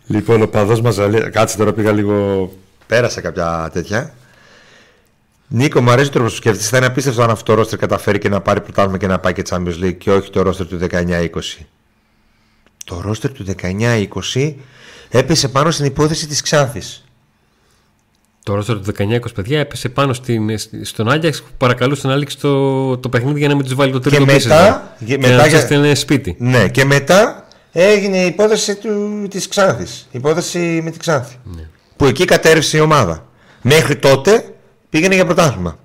λοιπόν, 0.07 0.41
ο 0.41 0.47
παδός 0.47 0.81
μας 0.81 0.97
λέει- 0.97 1.29
Κάτσε 1.29 1.57
τώρα 1.57 1.73
πήγα 1.73 1.91
λίγο... 1.91 2.49
Πέρασα 2.87 3.21
κάποια 3.21 3.69
τέτοια. 3.73 4.13
Νίκο, 5.47 5.81
μου 5.81 5.91
αρέσει 5.91 6.07
το 6.07 6.13
τρόπο 6.13 6.29
που 6.29 6.35
σκέφτεσαι. 6.35 6.69
Θα 6.69 6.77
είναι 6.77 6.85
απίστευτο 6.85 7.21
αν 7.23 7.29
αυτό 7.29 7.43
το 7.43 7.53
ρόστερ 7.53 7.79
καταφέρει 7.79 8.17
και 8.17 8.29
να 8.29 8.41
πάρει 8.41 8.61
πρωτάθλημα 8.61 8.97
και 8.97 9.07
να 9.07 9.19
πάει 9.19 9.33
και 9.33 9.41
Champions 9.49 9.83
League 9.83 9.97
και 9.97 10.11
όχι 10.11 10.29
το 10.29 10.41
ρόστερ 10.41 10.65
του 10.67 10.79
19-20. 10.91 11.27
Το 12.85 13.01
ρόστερ 13.01 13.31
του 13.31 13.45
19-20 14.33 14.53
έπεσε 15.09 15.47
πάνω 15.47 15.71
στην 15.71 15.85
υπόθεση 15.85 16.27
της 16.27 16.41
Ξάνθης. 16.41 17.03
Το 18.43 18.55
ρόστερ 18.55 18.75
του 18.79 18.93
19-20 18.97 19.19
παιδιά 19.35 19.59
έπεσε 19.59 19.89
πάνω 19.89 20.13
στην, 20.13 20.49
στον 20.83 21.09
Άγιαξ 21.09 21.41
που 21.41 21.49
παρακαλούσε 21.57 22.07
να 22.07 22.15
λήξει 22.15 22.37
το, 22.39 22.97
το 22.97 23.09
παιχνίδι 23.09 23.39
για 23.39 23.47
να 23.47 23.55
μην 23.55 23.63
τους 23.65 23.75
βάλει 23.75 23.91
το 23.91 23.99
τρίτο 23.99 24.25
Και 24.25 24.31
πίσω. 24.33 24.47
μετά- 24.47 24.95
και 24.99 25.05
και 25.05 25.17
μετά 25.17 25.35
να 25.35 25.39
τους 25.41 25.49
για- 25.51 25.59
έστελνε 25.59 25.95
σπίτι. 25.95 26.35
Ναι, 26.39 26.67
και 26.69 26.85
μετά 26.85 27.47
έγινε 27.71 28.17
η 28.17 28.25
υπόθεση 28.25 28.75
του, 28.75 29.25
της 29.29 29.47
Ξάνθης. 29.47 29.99
Η 30.11 30.17
υπόθεση 30.17 30.79
με 30.83 30.91
τη 30.91 30.97
Ξάνθη. 30.99 31.35
Που 31.95 32.05
εκεί 32.05 32.25
κατέρευσε 32.25 32.77
η 32.77 32.79
ομάδα. 32.79 33.25
Μέχρι 33.61 33.95
τότε 33.95 34.52
πήγαινε 34.93 35.15
για 35.15 35.25
πρωτάθλημα. 35.25 35.77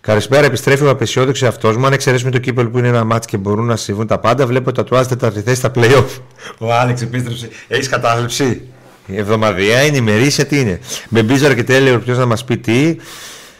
Καλησπέρα, 0.00 0.46
επιστρέφει 0.46 0.84
ο 0.84 0.90
απεσιόδοξο 0.90 1.46
αυτό 1.46 1.78
μου. 1.78 1.86
Αν 1.86 1.92
εξαιρέσουμε 1.92 2.30
το 2.30 2.38
κύπελ 2.38 2.66
που 2.66 2.78
είναι 2.78 2.88
ένα 2.88 3.04
μάτσο 3.04 3.28
και 3.28 3.36
μπορούν 3.36 3.66
να 3.66 3.76
συμβούν 3.76 4.06
τα 4.06 4.18
πάντα, 4.18 4.46
βλέπω 4.46 4.72
τα 4.72 4.84
τουάζ 4.84 5.06
τέταρτη 5.06 5.40
θέση 5.40 5.56
στα 5.56 5.70
playoff. 5.74 6.20
Ο 6.58 6.72
Άλεξ 6.72 7.02
επίστρεψε. 7.02 7.48
Έχεις 7.68 7.88
κατάθλιψη; 7.88 8.62
Η 9.06 9.16
εβδομαδία 9.16 9.82
είναι 9.82 9.96
ημερήσια, 9.96 10.46
τι 10.46 10.60
είναι. 10.60 10.80
Με 11.08 11.22
μπίζαρ 11.22 11.54
και 11.54 11.64
τέλειο, 11.64 11.98
ποιο 11.98 12.14
να 12.14 12.26
μας 12.26 12.44
πει 12.44 12.58
τι. 12.58 12.96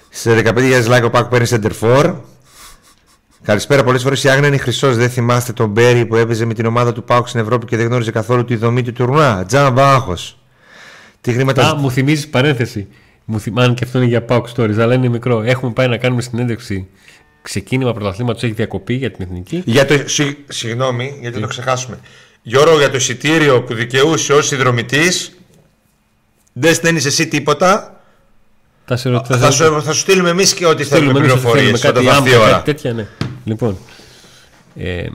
Σε 0.09 0.43
15.000 0.45 0.87
like 0.87 1.05
ο 1.05 1.11
Πάκου 1.11 1.29
παίρνει 1.29 1.47
center 1.51 1.71
for. 1.81 2.15
Καλησπέρα. 3.43 3.85
Πολλές 3.85 4.03
φορές 4.03 4.25
η 4.25 4.29
Άγνα 4.29 4.47
είναι 4.47 4.57
χρυσός. 4.57 4.97
Δεν 4.97 5.11
θυμάστε 5.11 5.53
τον 5.53 5.69
Μπέρι 5.69 6.07
που 6.07 6.17
έπαιζε 6.17 6.45
με 6.45 6.55
την 6.55 6.67
ομάδα 6.67 6.93
του 6.93 7.05
Πάουκ 7.05 7.29
στην 7.29 7.41
Ευρώπη 7.41 7.67
και 7.67 7.77
δεν 7.77 7.87
γνώριζε 7.87 8.11
καθόλου 8.11 8.45
τη 8.45 8.57
δομή 8.57 8.83
του 8.83 8.93
τουρνά. 8.93 9.45
Τζάμπα 9.47 9.93
άγχος. 9.93 10.39
Τι 11.21 11.33
χρήματα. 11.33 11.69
Α, 11.69 11.75
μου 11.75 11.91
θυμίζεις 11.91 12.29
παρένθεση. 12.29 12.89
Μου 13.25 13.41
θυμάνε 13.41 13.75
και 13.75 13.85
αυτό 13.85 13.99
είναι 13.99 14.07
για 14.07 14.23
Πάουκ 14.23 14.49
Stories, 14.57 14.79
αλλά 14.79 14.95
είναι 14.95 15.09
μικρό. 15.09 15.43
Έχουμε 15.43 15.73
πάει 15.73 15.89
να 15.89 15.97
κάνουμε 15.97 16.23
συνέντευξη. 16.23 16.89
Ξεκίνημα 17.43 17.93
πρωταθλήματος 17.93 18.43
έχει 18.43 18.53
διακοπή 18.53 18.95
για 18.95 19.11
την 19.11 19.25
εθνική. 19.25 19.63
Για 19.65 19.87
το, 19.87 19.95
συ, 20.05 20.37
συγγνώμη, 20.49 21.19
γιατί 21.21 21.41
το 21.41 21.47
ξεχάσουμε. 21.47 21.99
Γιώργο, 22.43 22.79
για 22.79 22.91
το 22.91 22.97
εισιτήριο 22.97 23.63
που 23.63 23.75
δικαιούσε 23.75 24.33
ως 24.33 24.47
συνδρομητής, 24.47 25.39
δεν 26.53 26.75
στέλνεις 26.75 27.05
εσύ 27.05 27.29
τίποτα. 27.29 28.01
Θα, 28.85 28.97
σε 28.97 29.09
ρωτήσω, 29.09 29.39
θα, 29.39 29.51
σου, 29.51 29.83
θα 29.83 29.93
σου 29.93 29.99
στείλουμε 29.99 30.31
εμείς 30.31 30.55
και 30.55 30.67
ό,τι 30.67 30.85
θέλουμε 30.85 31.21
πληροφορίες 31.21 31.85
όταν 31.85 32.05
θα 32.05 32.23
η 32.27 32.35
ώρα. 32.35 32.51
Κάτι 32.51 32.65
τέτοια, 32.65 32.93
ναι. 32.93 33.07
Λοιπόν. 33.45 33.79
Ε, 34.77 35.07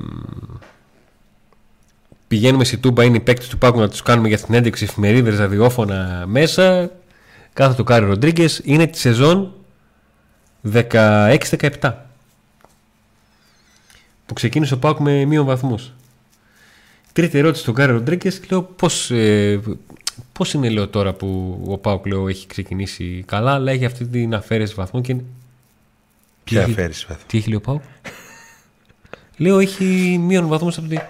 πηγαίνουμε 2.27 2.63
στη 2.63 2.77
Τούμπα, 2.77 3.03
είναι 3.03 3.17
οι 3.17 3.19
παίκτες 3.19 3.47
του 3.47 3.57
ΠΑΟΚ 3.57 3.79
να 3.79 3.89
τους 3.89 4.01
κάνουμε 4.01 4.27
για 4.27 4.37
την 4.37 4.53
ένταξη 4.53 4.83
εφημερίδες, 4.83 5.37
ραδιόφωνα 5.37 6.23
μέσα. 6.27 6.91
Κάθε 7.59 7.73
το 7.73 7.83
Γκάρι 7.83 8.05
Ροντρίγκες 8.05 8.61
είναι 8.63 8.87
τη 8.87 8.97
σεζόν 8.97 9.53
16-17 10.73 11.93
που 14.25 14.33
ξεκίνησε 14.33 14.73
ο 14.73 14.77
ΠΑΟΚ 14.79 15.03
με 15.03 15.25
μείον 15.25 15.45
βαθμούς. 15.45 15.93
Τρίτη 17.13 17.37
ερώτηση 17.37 17.61
στον 17.61 17.73
Γκάρι 17.73 17.91
Ροντρίγκες, 17.91 18.41
λέω 18.49 18.63
πώς 18.63 19.11
ε, 19.11 19.59
πώς 20.31 20.53
είναι 20.53 20.69
λέω 20.69 20.87
τώρα 20.87 21.13
που 21.13 21.59
ο 21.67 21.77
ΠΑΟΚ 21.77 22.05
λέω 22.05 22.27
έχει 22.27 22.47
ξεκινήσει 22.47 23.23
καλά, 23.27 23.53
αλλά 23.53 23.71
έχει 23.71 23.85
αυτή 23.85 24.07
την 24.07 24.35
αφαίρεση 24.35 24.73
βαθμών 24.73 25.01
και. 25.01 25.15
Ποια 26.43 26.63
αφαίρεση 26.63 27.05
βαθμών. 27.07 27.27
Τι 27.27 27.37
έχει 27.37 27.47
λέει 27.47 27.57
ο 27.57 27.61
ΠΑΟΚ. 27.61 27.81
λέω 29.37 29.59
έχει 29.59 30.17
μείον 30.19 30.47
βαθμούς 30.47 30.77
από 30.77 30.87
την. 30.87 31.01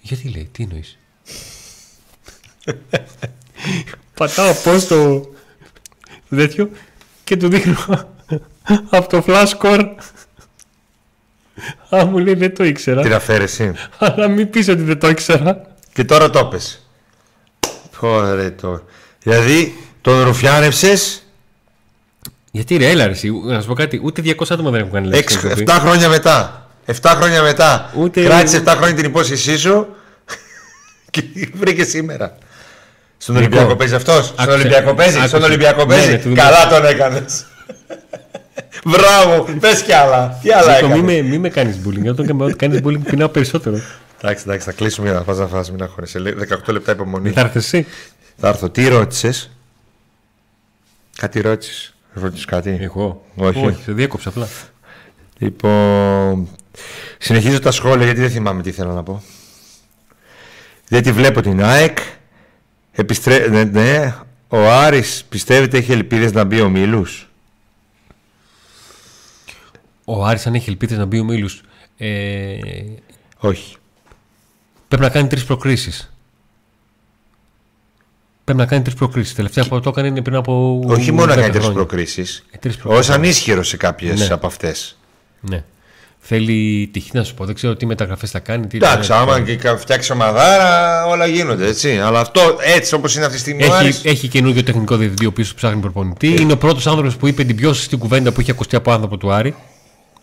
Γιατί 0.00 0.28
λέει, 0.28 0.48
τι 0.52 0.62
εννοείς; 0.62 0.98
Πατάω 4.20 4.54
πώ 4.54 4.86
το 4.88 5.28
τέτοιο 6.36 6.70
και 7.24 7.36
του 7.36 7.48
δείχνω 7.48 7.76
από 8.90 9.08
το 9.08 9.24
flash 9.26 9.46
score. 9.58 9.84
Α, 11.94 12.04
μου 12.04 12.18
λέει 12.18 12.34
δεν 12.34 12.54
το 12.54 12.64
ήξερα. 12.64 13.02
Την 13.02 13.14
αφαίρεση. 13.14 13.72
Αλλά 13.98 14.28
μην 14.28 14.50
πεις 14.50 14.68
ότι 14.68 14.82
δεν 14.82 14.98
το 14.98 15.08
ήξερα. 15.08 15.62
Και 15.92 16.04
τώρα 16.04 16.30
το 16.30 16.44
πες. 16.44 16.86
Ωραία 18.00 18.54
το. 18.54 18.82
Δηλαδή 19.22 19.78
τον 20.00 20.22
ρουφιάνευσε. 20.22 20.94
Γιατί 22.50 22.76
ρε, 22.76 22.90
έλα 22.90 23.06
ρε, 23.06 23.14
να 23.44 23.60
σου 23.60 23.66
πω 23.66 23.74
κάτι, 23.74 24.00
ούτε 24.02 24.22
200 24.24 24.32
άτομα 24.48 24.70
δεν 24.70 24.80
έχουν 24.80 24.92
κάνει 24.92 25.06
λέξη. 25.06 25.38
7 25.42 25.76
χρόνια 25.80 26.08
μετά. 26.08 26.68
7 26.86 26.92
χρόνια 27.02 27.42
μετά. 27.42 27.92
Ούτε... 27.96 28.22
Κράτησες 28.22 28.62
7 28.64 28.74
χρόνια 28.76 28.94
την 28.94 29.04
υπόσχεσή 29.04 29.58
σου 29.58 29.86
και 31.10 31.22
βρήκες 31.54 31.88
σήμερα. 31.88 32.38
Στον 33.22 33.34
λοιπόν, 33.34 33.50
Ολυμπιακό 33.52 33.76
παίζεις 33.76 33.96
αυτός; 33.96 34.26
Στον 34.26 34.48
Ολυμπιακό 34.48 34.94
παίζεις; 34.94 35.24
Στον 35.24 35.42
Ολυμπιακό 35.42 35.84
ναι, 35.84 35.94
παίζεις; 35.94 36.24
Ναι, 36.24 36.34
Καλά 36.34 36.68
τον 36.68 36.84
έκανες. 36.84 37.46
Μπράβο, 38.84 39.46
πες 39.60 39.82
κι 39.82 39.92
άλλα. 39.92 40.38
Τι 40.42 40.52
άλλα 40.52 40.76
έκανες; 40.76 40.96
Μην 40.96 41.04
με, 41.04 41.22
μη 41.22 41.38
με 41.38 41.48
κάνεις 41.48 41.78
bullying. 41.86 42.08
Όταν 42.08 42.56
κάνεις 42.56 42.80
bullying, 42.84 43.00
πεινάω 43.04 43.28
περισσότερο. 43.28 43.80
Εντάξει, 44.22 44.44
εντάξει, 44.46 44.66
θα 44.66 44.72
κλείσουμε 44.72 45.08
για 45.08 45.18
να 45.18 45.24
πα 45.24 45.34
να 45.34 45.46
φας, 45.46 45.70
μην 45.70 45.82
αγχώνεσαι. 45.82 46.18
18 46.68 46.72
λεπτά 46.72 46.92
υπομονή. 46.92 47.30
Θα 47.30 47.40
έρθεις 47.40 47.64
εσύ. 47.64 47.86
Θα 48.36 48.48
έρθω. 48.48 48.70
Τι 48.70 48.88
ρώτησες; 48.88 49.50
Κάτι 51.16 51.40
ρώτησες; 51.40 51.94
Ρώτησες 52.12 52.44
κάτι; 52.44 52.78
Εγώ. 52.80 53.24
Όχι. 53.36 53.66
Όχι, 53.66 53.82
σε 53.82 53.92
διέκοψα 53.92 54.28
απλά. 54.28 54.48
Λοιπόν. 55.38 56.48
Συνεχίζω 57.18 57.60
τα 57.60 57.70
σχόλια 57.70 58.04
γιατί 58.04 58.20
δεν 58.20 58.30
θυμάμαι 58.30 58.62
τι 58.62 58.70
θέλω 58.70 58.92
να 58.92 59.02
πω. 59.02 59.22
Δεν 60.88 61.02
τη 61.02 61.12
βλέπω 61.12 61.40
την 61.40 61.64
ΑΕΚ. 61.64 61.98
Επιστρέ... 63.00 63.48
Ναι, 63.48 63.64
ναι. 63.64 64.14
Ο 64.48 64.70
Άρης 64.70 65.24
πιστεύετε 65.28 65.76
έχει 65.76 65.92
ελπίδες 65.92 66.32
να 66.32 66.44
μπει 66.44 66.60
ο 66.60 66.68
Μίλους. 66.68 67.28
Ο 70.04 70.24
Άρης 70.24 70.46
αν 70.46 70.54
έχει 70.54 70.70
ελπίδες 70.70 70.98
να 70.98 71.04
μπει 71.04 71.18
ο 71.18 71.24
Μίλους. 71.24 71.62
Ε... 71.96 72.58
Όχι. 73.38 73.76
Πρέπει 74.88 75.02
να 75.02 75.10
κάνει 75.10 75.28
τρεις 75.28 75.44
προκρίσεις. 75.44 76.12
Πρέπει 78.44 78.58
να 78.58 78.66
κάνει 78.66 78.82
τρεις 78.82 78.94
προκρίσεις. 78.94 79.34
Τελευταία 79.34 79.64
που 79.64 79.80
το 79.80 79.88
έκανε 79.88 80.08
είναι 80.08 80.22
πριν 80.22 80.36
από. 80.36 80.82
Όχι 80.86 81.12
μόνο 81.12 81.34
να 81.34 81.40
κάνει 81.40 81.52
τρεις 81.52 81.70
προκρίσεις. 81.70 82.44
Ε, 82.60 82.68
Ω 82.84 82.98
ανίσχυρος 83.10 83.68
σε 83.68 83.76
κάποιες 83.76 84.20
ναι. 84.20 84.34
από 84.34 84.46
αυτές. 84.46 84.98
Ναι. 85.40 85.64
Θέλει 86.22 86.88
τυχή 86.92 87.10
να 87.12 87.24
σου 87.24 87.34
πω. 87.34 87.44
Δεν 87.44 87.54
ξέρω 87.54 87.76
τι 87.76 87.86
μεταγραφές 87.86 88.30
θα 88.30 88.38
κάνει. 88.38 88.66
Εντάξει, 88.72 89.12
άμα 89.12 89.40
και 89.40 89.58
φτιάξει 89.76 90.12
ομαδάρα, 90.12 91.06
όλα 91.06 91.26
γίνονται 91.26 91.66
έτσι. 91.66 91.98
Αλλά 91.98 92.20
αυτό 92.20 92.40
έτσι 92.60 92.94
όπως 92.94 93.14
είναι 93.16 93.24
αυτή 93.24 93.36
τη 93.36 93.42
στιγμή. 93.42 93.64
Έχει, 93.64 94.08
έχει 94.08 94.28
καινούργιο 94.28 94.62
τεχνικό 94.62 94.96
διευθυντή 94.96 95.24
ο 95.24 95.28
οποίος 95.28 95.54
ψάχνει 95.54 95.80
προπονητή. 95.80 96.34
Ε. 96.34 96.40
Είναι 96.40 96.52
ο 96.52 96.58
πρώτος 96.58 96.86
άνθρωπος 96.86 97.16
που 97.16 97.26
είπε 97.26 97.44
την 97.44 97.56
πιο 97.56 97.72
σωστή 97.72 97.96
κουβέντα 97.96 98.32
που 98.32 98.40
είχε 98.40 98.50
ακουστεί 98.50 98.76
από 98.76 98.92
άνθρωπο 98.92 99.16
του 99.16 99.32
Άρη. 99.32 99.54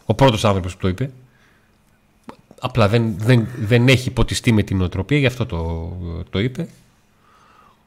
Ο 0.06 0.14
πρώτος 0.14 0.46
άνθρωπος 0.46 0.74
που 0.74 0.80
το 0.82 0.88
είπε 0.88 1.10
απλά 2.60 2.88
δεν, 2.88 3.14
δεν, 3.18 3.48
δεν 3.60 3.88
έχει 3.88 4.12
ποτιστεί 4.12 4.52
με 4.52 4.64
την 4.64 4.82
οτροπία, 4.82 5.18
γι' 5.18 5.26
αυτό 5.26 5.46
το, 5.46 5.92
το 6.30 6.40
είπε. 6.40 6.68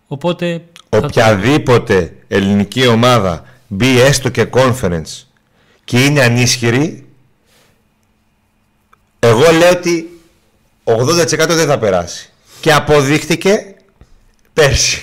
Οπότε... 0.06 0.64
Οποιαδήποτε 0.88 2.14
ελληνική 2.28 2.86
ομάδα 2.86 3.44
μπει 3.66 4.00
έστω 4.00 4.28
και 4.28 4.46
conference 4.50 5.24
και 5.84 6.04
είναι 6.04 6.22
ανίσχυρη, 6.22 7.04
εγώ 9.20 9.52
λέω 9.52 9.70
ότι 9.70 10.20
80% 10.84 11.48
δεν 11.48 11.66
θα 11.66 11.78
περάσει. 11.78 12.30
Και 12.60 12.72
αποδείχτηκε 12.72 13.74
πέρσι. 14.52 15.02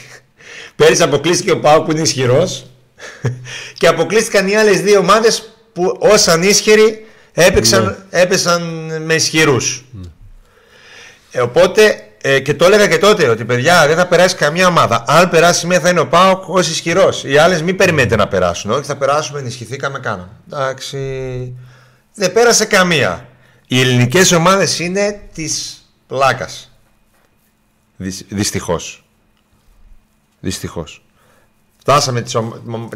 Πέρσι 0.76 1.04
αποκλείστηκε 1.04 1.52
ο 1.52 1.60
Πάο 1.60 1.82
που 1.82 1.92
είναι 1.92 2.02
ισχυρός 2.02 2.66
και 3.80 3.88
αποκλείστηκαν 3.88 4.48
οι 4.48 4.56
άλλες 4.56 4.82
δύο 4.82 5.00
ομάδες 5.00 5.54
που 5.74 5.98
ως 6.00 6.28
ανίσχυροι 6.28 7.06
έπαιξαν, 7.34 7.84
ναι. 7.84 8.22
έπεσαν 8.22 8.62
με 9.06 9.14
ισχυρούς. 9.14 9.86
Ε, 11.32 11.42
οπότε 11.42 12.02
ε, 12.22 12.40
και 12.40 12.54
το 12.54 12.66
έλεγα 12.66 12.88
και 12.88 12.98
τότε 12.98 13.28
ότι 13.28 13.46
παιδιά 13.46 13.88
δεν 13.88 13.96
θα 13.96 14.08
περάσει 14.08 14.36
καμία 14.36 14.68
ομάδα. 14.68 15.04
Αν 15.08 15.30
περάσει 15.30 15.68
μία 15.68 15.80
θα 15.80 15.90
είναι 15.90 16.00
ο 16.00 16.08
Πάοκ 16.08 16.48
ως 16.48 16.70
ισχυρός. 16.70 17.24
Οι 17.24 17.38
άλλες 17.38 17.62
μην 17.62 17.76
περιμένετε 17.76 18.16
να 18.16 18.28
περάσουν. 18.28 18.72
Όχι, 18.72 18.84
θα 18.84 18.96
περάσουμε, 18.96 19.40
ενισχυθήκαμε, 19.40 20.00
κάναμε. 20.00 20.30
Εντάξει. 20.52 20.98
Δεν 22.14 22.34
πέρασε 22.34 22.66
καμία. 22.66 23.27
Οι 23.68 23.80
ελληνικές 23.80 24.32
ομάδες 24.32 24.80
είναι 24.80 25.22
της 25.34 25.82
πλάκας. 26.08 26.72
Δυστυχώς. 28.30 29.04
Δυστυχώς. 30.40 31.02
Φτάσαμε 31.78 32.22
τις, 32.22 32.36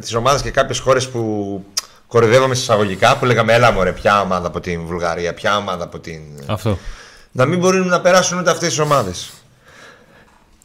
τις 0.01 0.13
ομάδες 0.13 0.41
και 0.41 0.51
κάποιες 0.51 0.79
χώρες 0.79 1.09
που 1.09 1.63
κορυδεύαμε 2.07 2.53
εισαγωγικά 2.53 3.17
που 3.17 3.25
λέγαμε 3.25 3.53
έλα 3.53 3.71
μωρέ 3.71 3.91
ποια 3.91 4.21
ομάδα 4.21 4.47
από 4.47 4.59
την 4.59 4.85
Βουλγαρία, 4.85 5.33
ποια 5.33 5.57
ομάδα 5.57 5.83
από 5.83 5.99
την... 5.99 6.21
Αυτό. 6.45 6.77
Να 7.31 7.45
μην 7.45 7.59
μπορούν 7.59 7.87
να 7.87 8.01
περάσουν 8.01 8.39
ούτε 8.39 8.51
αυτές 8.51 8.67
τις 8.67 8.79
ομάδες. 8.79 9.31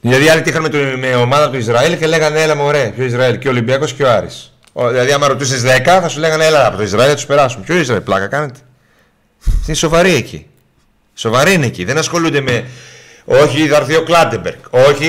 Δηλαδή 0.00 0.28
άλλοι 0.28 0.42
τύχαν 0.42 0.62
με, 0.62 0.96
με 0.96 1.14
ομάδα 1.14 1.50
του 1.50 1.56
Ισραήλ 1.56 1.98
και 1.98 2.06
λέγανε 2.06 2.42
έλα 2.42 2.54
μωρέ, 2.54 2.92
ποιο 2.94 3.04
Ισραήλ 3.04 3.38
και 3.38 3.48
ο 3.48 3.50
Ολυμπιακός 3.50 3.92
και 3.92 4.02
ο 4.02 4.10
Άρης. 4.10 4.52
Δηλαδή 4.74 5.12
άμα 5.12 5.26
ρωτήσεις 5.26 5.62
10 5.62 5.66
θα 5.84 6.08
σου 6.08 6.20
λέγανε 6.20 6.44
έλα 6.44 6.66
από 6.66 6.76
το 6.76 6.82
Ισραήλ 6.82 7.08
θα 7.08 7.14
τους 7.14 7.26
περάσουν. 7.26 7.62
Ποιο 7.62 7.76
Ισραήλ, 7.76 8.02
πλάκα 8.02 8.26
κάνετε. 8.26 8.58
Είναι 9.66 9.76
σοβαρή 9.76 10.14
εκεί. 10.14 10.46
Σοβαρή 11.14 11.52
είναι 11.52 11.66
εκεί. 11.66 11.84
Δεν 11.84 11.98
ασχολούνται 11.98 12.40
με 12.40 12.66
όχι 13.24 13.66
θα 13.68 13.76
έρθει 13.76 13.96
ο 13.96 14.02
Κλάντεμπεργκ. 14.02 14.58
Όχι 14.70 15.08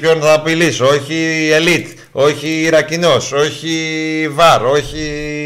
ποιον 0.00 0.20
θα 0.20 0.32
απειλήσει. 0.32 0.82
Όχι 0.82 1.48
ελίτ. 1.52 1.98
Όχι 2.12 2.48
Ιρακινός. 2.48 3.32
Όχι 3.32 4.28
βαρ. 4.32 4.64
Όχι 4.64 4.98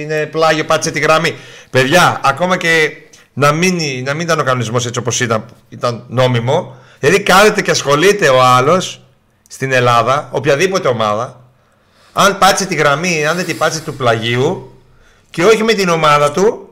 είναι 0.03 0.27
πλάγιο 0.27 0.65
πάτσε 0.65 0.91
τη 0.91 1.01
γραμμή. 1.01 1.35
Παιδιά, 1.71 2.21
ακόμα 2.25 2.57
και 2.57 2.91
να 3.33 3.53
μην, 3.53 3.79
να 4.05 4.15
μην 4.15 4.21
ήταν 4.21 4.41
ο 4.41 4.43
κανονισμός 4.43 4.87
έτσι 4.87 4.99
όπως 4.99 5.21
ήταν, 5.21 5.45
ήταν 5.69 6.05
νόμιμο. 6.09 6.77
Δηλαδή 6.99 7.23
κάθεται 7.23 7.63
και 7.63 7.71
ασχολείται 7.71 8.29
ο 8.29 8.43
άλλος 8.43 9.01
στην 9.49 9.73
Ελλάδα, 9.73 10.29
οποιαδήποτε 10.33 10.89
ομάδα, 10.89 11.41
αν 12.13 12.39
πάτσε 12.39 12.67
τη 12.67 12.75
γραμμή, 12.75 13.27
αν 13.27 13.37
δεν 13.37 13.45
την 13.45 13.59
πάτσε 13.59 13.81
του 13.81 13.95
πλαγίου 13.95 14.73
και 15.31 15.45
όχι 15.45 15.63
με 15.63 15.73
την 15.73 15.89
ομάδα 15.89 16.31
του, 16.31 16.68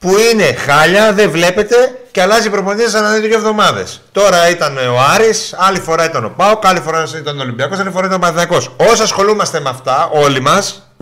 που 0.00 0.16
είναι 0.18 0.52
χάλια, 0.52 1.12
δεν 1.12 1.30
βλέπετε 1.30 1.98
και 2.10 2.22
αλλάζει 2.22 2.50
προπονητή 2.50 2.96
ανά 2.96 3.14
δύο 3.14 3.36
εβδομάδες. 3.36 4.02
Τώρα 4.12 4.48
ήταν 4.48 4.76
ο 4.76 5.00
Άρης, 5.00 5.54
άλλη 5.58 5.80
φορά 5.80 6.04
ήταν 6.04 6.24
ο 6.24 6.28
Πάοκ, 6.36 6.66
άλλη 6.66 6.80
φορά 6.80 7.08
ήταν 7.16 7.38
ο 7.38 7.42
Ολυμπιακός, 7.42 7.78
άλλη 7.78 7.90
φορά 7.90 8.06
ήταν 8.06 8.16
ο 8.16 8.20
Παναθηναϊκός. 8.20 8.70
Όσο 8.76 9.02
ασχολούμαστε 9.02 9.60
με 9.60 9.68
αυτά, 9.68 10.10
όλοι 10.12 10.40
μας, 10.40 10.92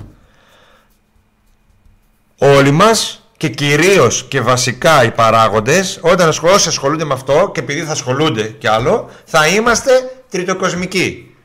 όλοι 2.39 2.71
μας 2.71 3.23
και 3.37 3.49
κυρίως 3.49 4.27
και 4.29 4.41
βασικά 4.41 5.05
οι 5.05 5.11
παράγοντες, 5.11 5.99
όταν 6.01 6.29
όσοι 6.43 6.69
ασχολούνται 6.69 7.05
με 7.05 7.15
αυτό 7.15 7.51
και 7.55 7.61
επειδή 7.61 7.83
θα 7.83 7.93
ασχολούνται 7.93 8.43
κι 8.43 8.69
άλλο, 8.69 9.11
θα 9.25 9.47
είμαστε 9.47 9.91
τριτοκοσμικοί. 10.31 11.37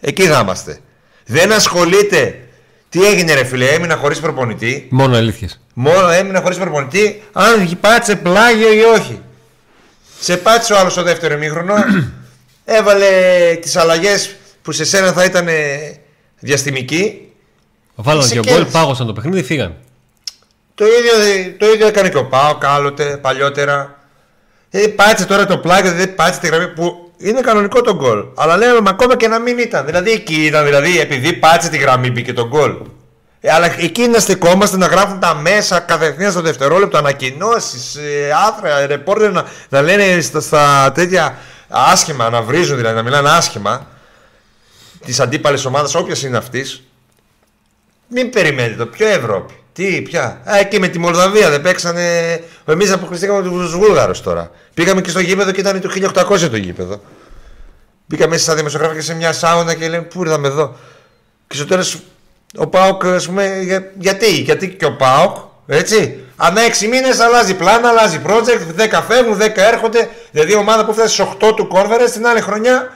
Εκεί 0.00 0.22
θα 0.22 0.40
είμαστε. 0.40 0.80
Δεν 1.26 1.52
ασχολείται. 1.52 2.44
Τι 2.90 3.04
έγινε, 3.06 3.34
ρε 3.34 3.44
φίλε, 3.44 3.66
έμεινα 3.66 3.96
χωρίς 3.96 4.20
προπονητή. 4.20 4.86
Μόνο 4.90 5.16
αλήθειες. 5.16 5.60
Μόνο 5.74 6.08
έμεινα 6.08 6.40
χωρίς 6.40 6.58
προπονητή, 6.58 7.22
αν 7.32 7.78
πάτσε 7.80 8.16
πλάγιο 8.16 8.72
ή 8.72 8.80
όχι. 8.80 9.20
Σε 10.20 10.36
πάτησε 10.36 10.72
ο 10.72 10.78
άλλος 10.78 10.92
στο 10.92 11.02
δεύτερο 11.02 11.34
ημίχρονο, 11.34 11.74
έβαλε 12.64 13.06
τις 13.60 13.76
αλλαγές 13.76 14.36
που 14.62 14.72
σε 14.72 14.84
σένα 14.84 15.12
θα 15.12 15.24
ήταν 15.24 15.48
διαστημικοί. 16.38 17.32
Βάλανε 17.94 18.28
και 18.28 18.38
ο 18.38 18.42
γκολ, 18.42 18.64
πάγωσαν 18.64 19.06
το 19.06 19.12
παιχνίδι, 19.12 19.42
φύγαν. 19.42 19.76
Το 20.74 20.84
ίδιο, 20.84 21.12
το 21.58 21.72
ίδιο 21.72 21.86
έκανε 21.86 22.08
και 22.08 22.16
ο 22.16 22.26
Πάο 22.26 22.54
κάλωτε 22.54 23.16
παλιότερα. 23.16 23.98
Ε, 24.70 24.86
πάτησε 24.86 25.26
τώρα 25.26 25.46
το 25.46 25.58
πλάγιο, 25.58 25.92
δεν 25.92 26.14
πάτησε 26.14 26.40
τη 26.40 26.46
γραμμή 26.46 26.68
που 26.68 27.09
είναι 27.20 27.40
κανονικό 27.40 27.80
το 27.80 27.94
γκολ. 27.94 28.24
Αλλά 28.36 28.56
λέμε 28.56 28.90
ακόμα 28.90 29.16
και 29.16 29.28
να 29.28 29.38
μην 29.38 29.58
ήταν. 29.58 29.86
Δηλαδή 29.86 30.10
εκεί 30.10 30.44
ήταν, 30.44 30.64
δηλαδή 30.64 31.00
επειδή 31.00 31.32
πάτησε 31.32 31.70
τη 31.70 31.78
γραμμή 31.78 32.10
μπήκε 32.10 32.32
το 32.32 32.46
γκολ. 32.46 32.76
Ε, 33.40 33.52
αλλά 33.52 33.80
εκεί 33.80 34.06
να 34.08 34.18
στεκόμαστε 34.18 34.76
να 34.76 34.86
γράφουν 34.86 35.20
τα 35.20 35.34
μέσα 35.34 35.78
κατευθείαν 35.78 36.30
στο 36.30 36.40
δευτερόλεπτο 36.40 36.98
ανακοινώσεις, 36.98 37.94
ε, 37.96 38.32
άθρα, 38.48 38.86
ρεπόρτερ 38.86 39.32
να, 39.32 39.44
να 39.68 39.82
λένε 39.82 40.20
στα, 40.20 40.40
στα 40.40 40.92
τέτοια 40.94 41.36
άσχημα, 41.68 42.30
να 42.30 42.42
βρίζουν 42.42 42.76
δηλαδή, 42.76 42.96
να 42.96 43.02
μιλάνε 43.02 43.30
άσχημα 43.30 43.86
της 45.04 45.20
αντίπαλης 45.20 45.64
ομάδας, 45.64 45.94
όποια 45.94 46.28
είναι 46.28 46.36
αυτής. 46.36 46.82
Μην 48.08 48.30
περιμένετε 48.30 48.74
το 48.74 48.86
πιο 48.86 49.06
Ευρώπη. 49.06 49.59
Τι, 49.72 50.02
πια; 50.02 50.40
Α, 50.44 50.58
εκεί 50.58 50.78
με 50.78 50.88
τη 50.88 50.98
Μολδαβία 50.98 51.50
δεν 51.50 51.62
παίξανε. 51.62 52.40
Εμείς 52.64 52.92
αποκλειστήκαμε 52.92 53.42
τους 53.42 53.76
Βούλγαρους 53.76 54.20
τώρα. 54.20 54.50
Πήγαμε 54.74 55.00
και 55.00 55.10
στο 55.10 55.20
γήπεδο 55.20 55.50
και 55.50 55.60
ήταν 55.60 55.80
το 55.80 55.90
1800 55.90 56.48
το 56.50 56.56
γήπεδο. 56.56 57.00
Μπήκαμε 58.06 58.30
μέσα 58.30 58.42
στα 58.42 58.54
δημοσιογράφια 58.54 58.96
και 58.98 59.04
σε 59.04 59.14
μια 59.14 59.32
σάουνα 59.32 59.74
και 59.74 59.88
λέμε 59.88 60.04
Πού 60.04 60.22
ήρθαμε 60.22 60.48
εδώ; 60.48 60.76
Και 61.46 61.54
στο 61.56 61.64
τέλος 61.64 61.98
ο 62.56 62.66
Πάοκ, 62.66 63.04
ας 63.04 63.26
πούμε, 63.26 63.60
για, 63.62 63.92
γιατί, 63.98 64.30
γιατί 64.30 64.68
και 64.68 64.84
ο 64.84 64.96
Πάοκ, 64.96 65.36
έτσι. 65.66 66.24
Ανά 66.36 66.60
6 66.62 66.86
μήνες 66.88 67.20
αλλάζει 67.20 67.54
πλάνα, 67.54 67.88
αλλάζει 67.88 68.20
project, 68.26 68.80
10 68.80 69.02
φεύγουν, 69.08 69.38
10 69.38 69.50
έρχονται. 69.56 70.08
Δηλαδή 70.30 70.52
η 70.52 70.56
ομάδα 70.56 70.84
που 70.84 70.92
φτάσει 70.92 71.14
στις 71.14 71.26
8 71.40 71.54
του 71.56 71.66
κόρβερες 71.66 72.10
την 72.10 72.26
άλλη 72.26 72.40
χρονιά 72.40 72.92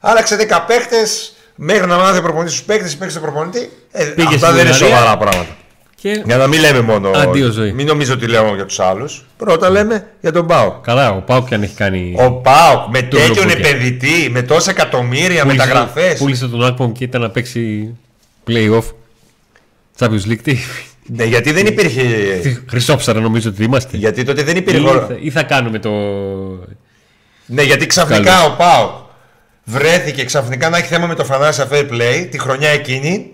άλλαξε 0.00 0.36
10 0.36 0.64
παίχτες 0.66 1.32
μέχρι 1.54 1.86
να 1.86 1.96
μάθει 1.96 2.20
προπονητής 2.20 2.56
στου 2.56 2.64
παίχτες, 2.64 2.96
παίχτε 2.96 3.18
προπονητή. 3.18 3.70
Ε, 3.92 4.14
αυτά 4.26 4.52
δεν 4.52 4.66
είναι 4.66 4.74
σοβαρά 4.74 5.16
πράγματα. 5.16 5.56
Και... 6.00 6.22
Για 6.26 6.36
να 6.36 6.46
μην 6.46 6.60
λέμε 6.60 6.80
μόνο. 6.80 7.10
Αντίο 7.10 7.50
ζωή. 7.50 7.72
Μην 7.72 7.86
νομίζω 7.86 8.12
ότι 8.12 8.26
λέω 8.26 8.54
για 8.54 8.66
τους 8.66 8.80
άλλους. 8.80 9.24
Πρώτα 9.36 9.70
λέμε 9.70 10.06
για 10.20 10.32
τον 10.32 10.46
Πάοκ. 10.46 10.84
Καλά, 10.84 11.10
ο 11.10 11.20
Πάοκ 11.20 11.48
και 11.48 11.54
αν 11.54 11.62
έχει 11.62 11.74
κάνει. 11.74 12.14
Ο 12.18 12.32
Πάοκ 12.32 12.88
με 12.90 13.02
τέτοιον 13.02 13.50
επενδυτή, 13.50 14.28
με 14.30 14.42
τόσα 14.42 14.70
εκατομμύρια 14.70 15.44
μεταγραφές. 15.44 16.18
Πούλησε 16.18 16.48
τον 16.48 16.64
Άκπομ 16.64 16.92
και 16.92 17.04
ήταν 17.04 17.20
να 17.20 17.30
παίξει 17.30 17.94
playoff. 18.46 18.82
Champions 19.98 20.26
League. 20.28 20.54
Ναι, 21.06 21.24
γιατί 21.24 21.52
δεν 21.52 21.66
υπήρχε. 21.66 22.02
Χρυσόψαρα 22.68 23.20
νομίζω 23.20 23.48
ότι 23.48 23.64
είμαστε. 23.64 23.96
Γιατί 23.96 24.24
τότε 24.24 24.42
δεν 24.42 24.56
υπήρχε. 24.56 24.80
Ή, 24.80 24.82
θα, 24.82 25.18
ή 25.20 25.30
θα 25.30 25.42
κάνουμε 25.42 25.78
το. 25.78 25.90
Ναι, 27.46 27.62
γιατί 27.62 27.86
ξαφνικά 27.86 28.22
Καλό. 28.22 28.52
ο 28.52 28.56
Πάοκ 28.56 28.90
βρέθηκε 29.64 30.24
ξαφνικά 30.24 30.68
να 30.68 30.76
έχει 30.76 30.86
θέμα 30.86 31.06
με 31.06 31.14
το 31.14 31.26
Financial 31.30 31.72
Fair 31.72 31.90
Play 31.90 32.26
τη 32.30 32.38
χρονιά 32.38 32.68
εκείνη 32.68 33.32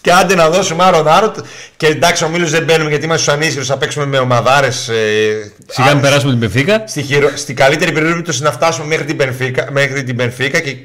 και 0.00 0.12
άντε 0.12 0.34
να 0.34 0.50
δώσουμε 0.50 0.84
άρον 0.84 1.08
άρον. 1.08 1.32
Και 1.76 1.86
εντάξει, 1.86 2.24
ομίλου 2.24 2.46
δεν 2.46 2.64
μπαίνουμε 2.64 2.90
γιατί 2.90 3.04
είμαστε 3.04 3.30
στους 3.30 3.42
ανήσυχου. 3.42 3.64
Θα 3.64 3.78
παίξουμε 3.78 4.06
με 4.06 4.18
ομαδάρες. 4.18 4.88
Ε, 4.88 5.52
Σιγά 5.66 5.92
μην 5.92 6.00
περάσουμε 6.00 6.30
την 6.30 6.40
Πενφύκα. 6.40 6.84
Στη, 6.86 7.02
χειρο... 7.02 7.36
στη 7.36 7.54
καλύτερη 7.54 7.92
περίπτωση 7.92 8.42
να 8.42 8.52
φτάσουμε 8.52 8.86
μέχρι 8.86 9.04
την 9.04 9.16
Πενφύκα, 9.16 9.68
μέχρι 9.70 10.02
την 10.04 10.16
Πενφύκα 10.16 10.60
και, 10.60 10.76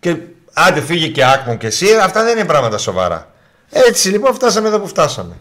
και 0.00 0.16
άντε 0.52 0.80
φύγει 0.80 1.08
και 1.08 1.24
άκμον 1.24 1.58
και 1.58 1.66
εσύ. 1.66 1.86
Αυτά 2.02 2.24
δεν 2.24 2.38
είναι 2.38 2.46
πράγματα 2.46 2.78
σοβαρά. 2.78 3.32
Έτσι 3.70 4.08
λοιπόν 4.08 4.34
φτάσαμε 4.34 4.68
εδώ 4.68 4.80
που 4.80 4.88
φτάσαμε. 4.88 5.34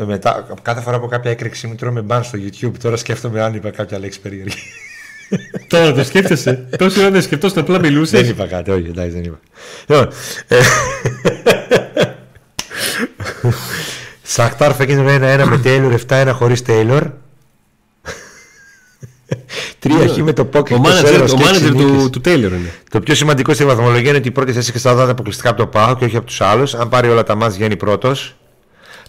Ε, 0.00 0.04
μετά, 0.04 0.46
κάθε 0.62 0.80
φορά 0.80 1.00
που 1.00 1.08
κάποια 1.08 1.30
έκρηξη 1.30 1.66
μου 1.66 1.74
τρώμε 1.74 2.00
μπαν 2.00 2.24
στο 2.24 2.38
YouTube, 2.38 2.72
τώρα 2.82 2.96
σκέφτομαι 2.96 3.42
αν 3.42 3.54
είπα 3.54 3.70
κάποια 3.70 3.98
λέξη 3.98 4.20
περίεργη. 4.20 4.56
Τώρα 5.68 5.92
το 5.92 6.04
σκέφτεσαι; 6.04 6.68
Τόση 6.78 7.00
ώρα 7.00 7.10
δεν 7.10 7.22
σκεφτόσαι, 7.22 7.60
απλά 7.60 7.78
μιλούσες; 7.78 8.20
Δεν 8.20 8.30
είπα 8.30 8.46
κάτι, 8.46 8.70
όχι, 8.70 8.86
εντάξει, 8.88 9.10
δεν 9.10 9.24
είπα. 9.24 9.40
Λοιπόν, 9.86 10.08
ε, 10.48 10.56
Σακτάρ 14.22 14.74
φέγγινε 14.74 15.12
ένα-ένα 15.12 15.46
με 15.46 15.58
Τέιλορ, 15.58 15.92
7-1 16.08 16.30
χωρίς 16.32 16.62
Τέιλορ. 16.62 17.02
Τρία 19.78 20.08
χ 20.08 20.16
με 20.16 20.32
το 20.32 20.44
Πόκετ. 20.44 20.76
Ο 20.76 20.80
μάνατζερ 20.80 21.30
του, 21.72 22.10
του 22.12 22.20
Τέιλορ 22.20 22.52
είναι. 22.52 22.72
Το 22.90 23.00
πιο 23.00 23.14
σημαντικό 23.14 23.54
στη 23.54 23.64
βαθμολογία 23.64 24.08
είναι 24.08 24.18
ότι 24.18 24.28
η 24.28 24.30
πρώτη 24.30 24.52
θέση 24.52 24.72
και 24.72 24.78
στα 24.78 24.94
δάτα 24.94 25.10
αποκλειστικά 25.10 25.48
από 25.48 25.58
το 25.58 25.66
Πάο 25.66 25.96
και 25.96 26.04
όχι 26.04 26.16
από 26.16 26.26
τους 26.26 26.40
άλλους. 26.40 26.74
Αν 26.74 26.88
πάρει 26.88 27.08
όλα 27.08 27.22
τα 27.22 27.34
μάτια, 27.34 27.56
βγαίνει 27.56 27.76
πρώτος. 27.76 28.37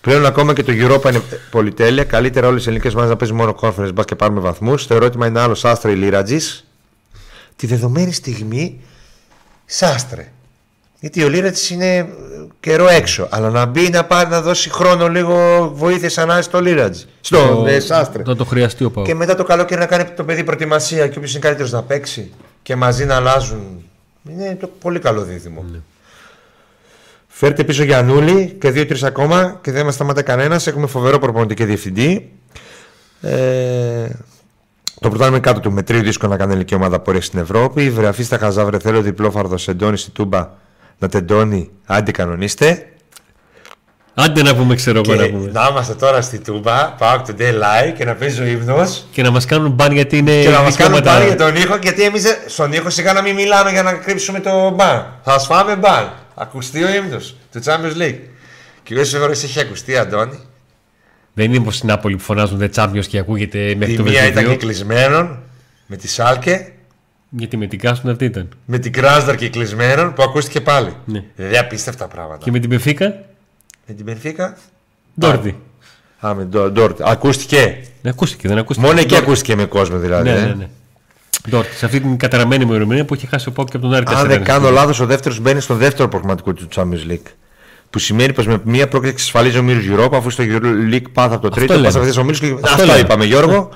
Πλέον 0.02 0.26
ακόμα 0.26 0.54
και 0.54 0.64
το 0.64 0.72
Europa 0.76 1.10
είναι 1.10 1.22
πολυτέλεια. 1.52 2.04
Καλύτερα 2.04 2.48
όλες 2.48 2.62
οι 2.66 2.68
ελληνικές 2.68 2.94
ομάδες 2.94 3.10
να 3.12 3.18
παίζουν 3.18 3.38
μόνο 3.38 3.56
conference 3.62 3.94
μπας 3.94 4.06
και 4.06 4.16
πάρουμε 4.16 4.40
βαθμούς. 4.40 4.88
Το 4.88 4.94
ερώτημα 4.94 5.28
είναι 5.28 5.40
άλλος 5.40 5.60
Σάστρε 5.60 5.92
ή 5.92 5.96
Λίρατζης; 5.96 6.68
Τη 7.56 7.68
δεδομένη 7.68 8.14
στιγμή 8.14 8.80
Σάστρε. 9.66 10.32
Γιατί 11.00 11.24
ο 11.24 11.30
Λίρατζης 11.30 11.70
είναι 11.70 12.10
καιρό 12.60 12.88
έξω. 12.88 13.28
Αλλά 13.32 13.50
να 13.50 13.66
μπει 13.66 13.90
να 13.90 14.06
πάρει 14.06 14.30
να 14.30 14.42
δώσει 14.42 14.70
χρόνο 14.70 15.08
λίγο 15.08 15.70
βοήθεια 15.74 16.24
ανάλυση 16.24 16.48
στο 16.48 16.62
Λίρατζη. 16.62 17.06
Στο 17.22 17.64
το, 17.66 17.80
Σάστρε. 17.80 18.24
Να 18.26 18.36
το 18.36 18.46
χρειαστεί 18.46 18.84
ο 18.84 18.92
Πάο. 18.92 19.04
Και 19.04 19.16
μετά 19.16 19.36
το 19.36 19.44
καλοκαίρι 19.44 19.80
να 19.80 19.86
κάνει 19.86 20.04
το 20.04 20.24
παιδί 20.24 20.44
προετοιμασία 20.44 21.08
και 21.08 21.18
όποιος 21.18 21.32
είναι 21.32 21.40
καλύτερος 21.40 21.72
να 21.72 21.82
παίξει 21.84 22.32
και 22.64 22.76
μαζί 22.76 23.06
να 23.06 23.16
αλλάζουν. 23.16 23.84
Είναι 24.30 24.58
το 24.60 24.70
πολύ 24.82 25.00
καλό 25.00 25.22
δίδυμο. 25.22 25.66
Ναι. 25.72 25.78
Φέρτε 27.40 27.64
πίσω 27.64 27.84
Γιαννούλη 27.84 28.56
και 28.60 28.72
δύο-τρεις 28.72 29.04
ακόμα 29.04 29.60
και 29.62 29.72
δεν 29.72 29.86
μας 29.86 29.94
σταματά 29.94 30.22
κανένας. 30.22 30.68
Έχουμε 30.68 30.88
φοβερό 30.88 31.20
προπονητή 31.20 31.54
και 31.54 31.66
διευθυντή. 31.66 32.32
Ε, 33.22 34.08
το 35.00 35.10
πρωτάθλημα 35.10 35.40
κάτω 35.40 35.60
του 35.60 35.72
με 35.72 35.84
τρίο 35.84 36.02
δύσκολο 36.02 36.32
να 36.32 36.38
κάνει 36.38 36.52
ελληνική 36.52 36.76
ομάδα 36.76 37.00
πορεία 37.00 37.22
στην 37.22 37.40
Ευρώπη. 37.40 37.90
Βρεαφή 37.90 38.24
στα 38.24 38.38
Χαζάβρε, 38.38 38.80
θέλω 38.80 39.02
διπλό 39.02 39.32
φαρδο 39.32 39.56
Εντώνει 39.68 39.98
στη 39.98 40.12
Τούμπα 40.12 40.50
να 41.00 41.08
τεντώνει. 41.10 41.70
Άντε 41.86 42.12
κανονίστε. 42.12 42.94
Άντε 44.24 44.42
να 44.42 44.56
πούμε, 44.56 44.76
ξέρω 44.76 45.02
εγώ 45.06 45.22
να 45.22 45.30
πούμε. 45.30 45.52
Να 45.52 45.68
είμαστε 45.72 45.94
τώρα 45.94 46.22
στη 46.22 46.40
Τούμπα, 46.40 46.96
Park 47.00 47.22
Today 47.28 47.54
Live 47.54 47.94
και 47.98 48.06
να 48.06 48.16
παίζει 48.16 48.42
ο 48.42 48.46
ύμνος. 48.46 49.06
Και 49.12 49.22
να 49.22 49.32
μας 49.32 49.46
κάνουν 49.46 49.72
μπαν 49.72 49.92
γιατί 49.92 50.18
είναι. 50.18 50.42
Και 50.42 50.50
να 50.50 50.62
μας 50.62 50.76
κάνουν 50.76 51.02
μπαν 51.02 51.26
για 51.26 51.36
τον 51.36 51.56
ήχο, 51.56 51.78
γιατί 51.82 52.04
εμείς 52.04 52.26
στον 52.46 52.74
ήχο 52.74 52.90
σιγά 52.90 53.14
να 53.14 53.22
μην 53.22 53.36
μιλάμε 53.36 53.72
για 53.72 53.84
να 53.84 53.94
κρύψουμε 53.94 54.40
το 54.40 54.70
μπαν. 54.70 55.06
Θα 55.24 55.40
σφάμε 55.40 55.76
μπαν 55.76 56.14
ακουστεί 56.36 56.84
ο 56.84 56.94
ύμνος 56.94 57.36
του 57.52 57.60
Champions 57.64 58.02
League. 58.02 58.20
Και 58.84 58.94
εγώ 58.94 59.06
φορέ 59.06 59.32
έχει 59.32 59.60
ακουστεί, 59.60 59.98
Αντώνη. 59.98 60.40
Δεν 61.34 61.46
είναι 61.46 61.58
όπω 61.58 61.72
στην 61.72 61.88
Νάπολη 61.90 62.16
που 62.16 62.24
φωνάζουν 62.24 62.60
The 62.62 62.70
Champions 62.76 63.06
και 63.08 63.18
ακούγεται 63.18 63.76
μέχρι 63.78 63.96
το 63.96 64.04
Η 64.06 64.10
μία 64.10 64.28
ήταν 64.28 64.48
και 64.48 64.56
κλεισμένον 64.56 65.40
με 65.86 65.96
τη 65.96 66.08
Σάλκε. 66.08 66.72
Γιατί 67.30 67.58
με 67.58 67.68
την 67.68 67.80
Κάστον 67.80 68.12
αυτή 68.12 68.26
ήταν. 68.26 68.50
Με 68.66 68.78
την 68.80 68.92
Κράσδαρ 68.92 69.36
και 69.36 69.50
κλεισμένον 69.50 70.14
που 70.14 70.24
ακούστηκε 70.24 70.62
πάλι. 70.62 70.94
Ναι. 71.06 71.24
Δηλαδή 71.36 71.58
απίστευτα 71.58 72.08
πράγματα. 72.08 72.44
Και 72.44 72.52
με 72.52 72.60
την 72.60 72.70
Πεφίκα. 72.70 73.24
Με 73.90 73.96
την 73.96 74.06
Πεφίκα. 74.06 74.58
Ντόρτι. 75.20 75.56
Α, 76.26 76.34
με 76.34 76.44
Ντόρτι. 76.44 77.04
Ακούστηκε; 77.06 77.78
Ναι, 78.02 78.10
ακούστηκε, 78.10 78.48
δεν 78.48 78.58
ακούστηκε. 78.58 78.88
Μόνο 78.88 79.00
εκεί 79.00 79.16
ακούστηκε 79.16 79.56
με 79.56 79.66
κόσμο 79.66 79.98
δηλαδή. 79.98 80.30
Ναι, 80.30 80.36
ε. 80.36 80.46
ναι, 80.46 80.54
ναι. 80.54 80.70
Ντόρτι, 81.50 81.76
σε 81.76 81.86
αυτή 81.86 82.00
την 82.00 82.18
καταραμένη 82.18 82.66
μου 82.66 82.70
ημερομηνία 82.70 83.06
που 83.06 83.14
έχει 83.14 83.28
χάσει 83.28 83.50
ο 83.50 83.52
Πόκ 83.52 83.70
και 83.70 83.78
από 83.78 83.86
τον 83.86 83.96
Άρη 83.96 84.06
Αν 84.08 84.28
δεν 84.28 84.44
κάνω 84.44 84.70
λάθος, 84.70 85.00
ο 85.00 85.06
δεύτερος 85.06 85.40
μπαίνει 85.40 85.60
στο 85.60 85.76
δεύτερο 85.76 86.08
προγραμματικό 86.08 86.54
του 86.54 86.68
Champions 86.76 87.12
League. 87.12 87.32
Που 87.90 88.00
σημαίνει 88.00 88.34
πως 88.34 88.48
με 88.48 88.62
μία 88.64 88.88
πρόκληση 88.88 89.14
εξασφαλίζει 89.14 89.58
ο 89.58 89.64
Μύρος 89.64 89.84
Europa, 89.90 90.14
αφού 90.14 90.30
στο 90.30 90.44
League 90.92 91.12
πάθα 91.14 91.36
από 91.36 91.50
το 91.50 91.50
τρίτο, 91.50 91.80
πα 91.80 91.88
αυτέ 91.88 92.20
ο 92.20 92.24
Μύρος. 92.24 92.40
Και... 92.40 92.56
Αυτά 92.62 93.00
είπαμε, 93.00 93.26
Γιώργο. 93.26 93.70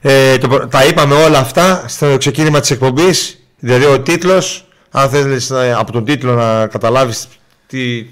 Ε, 0.00 0.38
το, 0.38 0.66
τα 0.70 0.84
είπαμε 0.84 1.14
όλα 1.14 1.38
αυτά 1.38 1.84
στο 1.88 2.16
ξεκίνημα 2.18 2.60
της 2.60 2.70
εκπομπής. 2.70 3.40
Δηλαδή 3.58 3.84
ο 3.84 4.00
τίτλος, 4.00 4.68
αν 4.90 5.08
θέλει 5.08 5.40
από 5.76 5.92
τον 5.92 6.04
τίτλο 6.04 6.34
να 6.34 6.66
καταλάβεις 6.66 7.28
τι, 7.66 8.06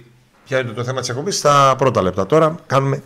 ποια 0.44 0.60
είναι 0.60 0.70
το 0.70 0.84
θέμα 0.84 1.00
της 1.00 1.08
εκπομπής, 1.08 1.36
στα 1.36 1.74
πρώτα 1.78 2.02
λεπτά. 2.02 2.26
Τώρα 2.26 2.54
κάνουμε 2.66 3.02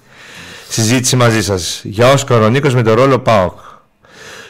συζήτηση 0.69 1.17
μαζί 1.17 1.43
σας. 1.43 1.81
Για 1.85 2.13
Όσκαρο 2.13 2.49
Νίκος 2.49 2.75
με 2.75 2.83
τον 2.83 2.95
ρόλο 2.95 3.19
ΠΑΟΚ. 3.19 3.59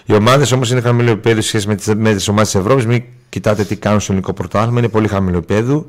Οι 0.05 0.15
ομάδες 0.15 0.53
όμως 0.53 0.71
είναι 0.71 0.81
χαμηλό 0.81 1.11
επίπεδο 1.11 1.41
σχέση 1.41 1.69
με 1.69 1.75
τις 1.75 1.85
τις 2.15 2.29
ομάδες 2.29 2.51
της 2.51 2.61
Ευρώπης. 2.61 2.87
Μην 2.87 3.03
κοιτάτε 3.29 3.65
τι 3.65 3.77
κάνουν 3.77 4.01
στο 4.01 4.13
ελληνικό 4.13 4.33
πρωτάθλημα, 4.33 4.79
είναι 4.79 4.89
πολύ 4.89 5.09
χαμηλό 5.09 5.37
επίπεδο. 5.37 5.87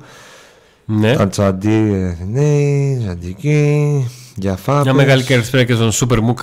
Ναι. 0.86 1.16
Ταντσαντί, 1.16 2.18
ναι, 2.32 3.00
Ζαντική, 3.06 4.08
Διαφάπη. 4.36 4.82
Μια 4.82 4.94
μεγάλη 4.94 5.24
κερδισπέρα 5.24 5.64
και 5.64 5.74
στον 5.74 5.92
Σούπερ 5.92 6.22
Μουκ 6.22 6.40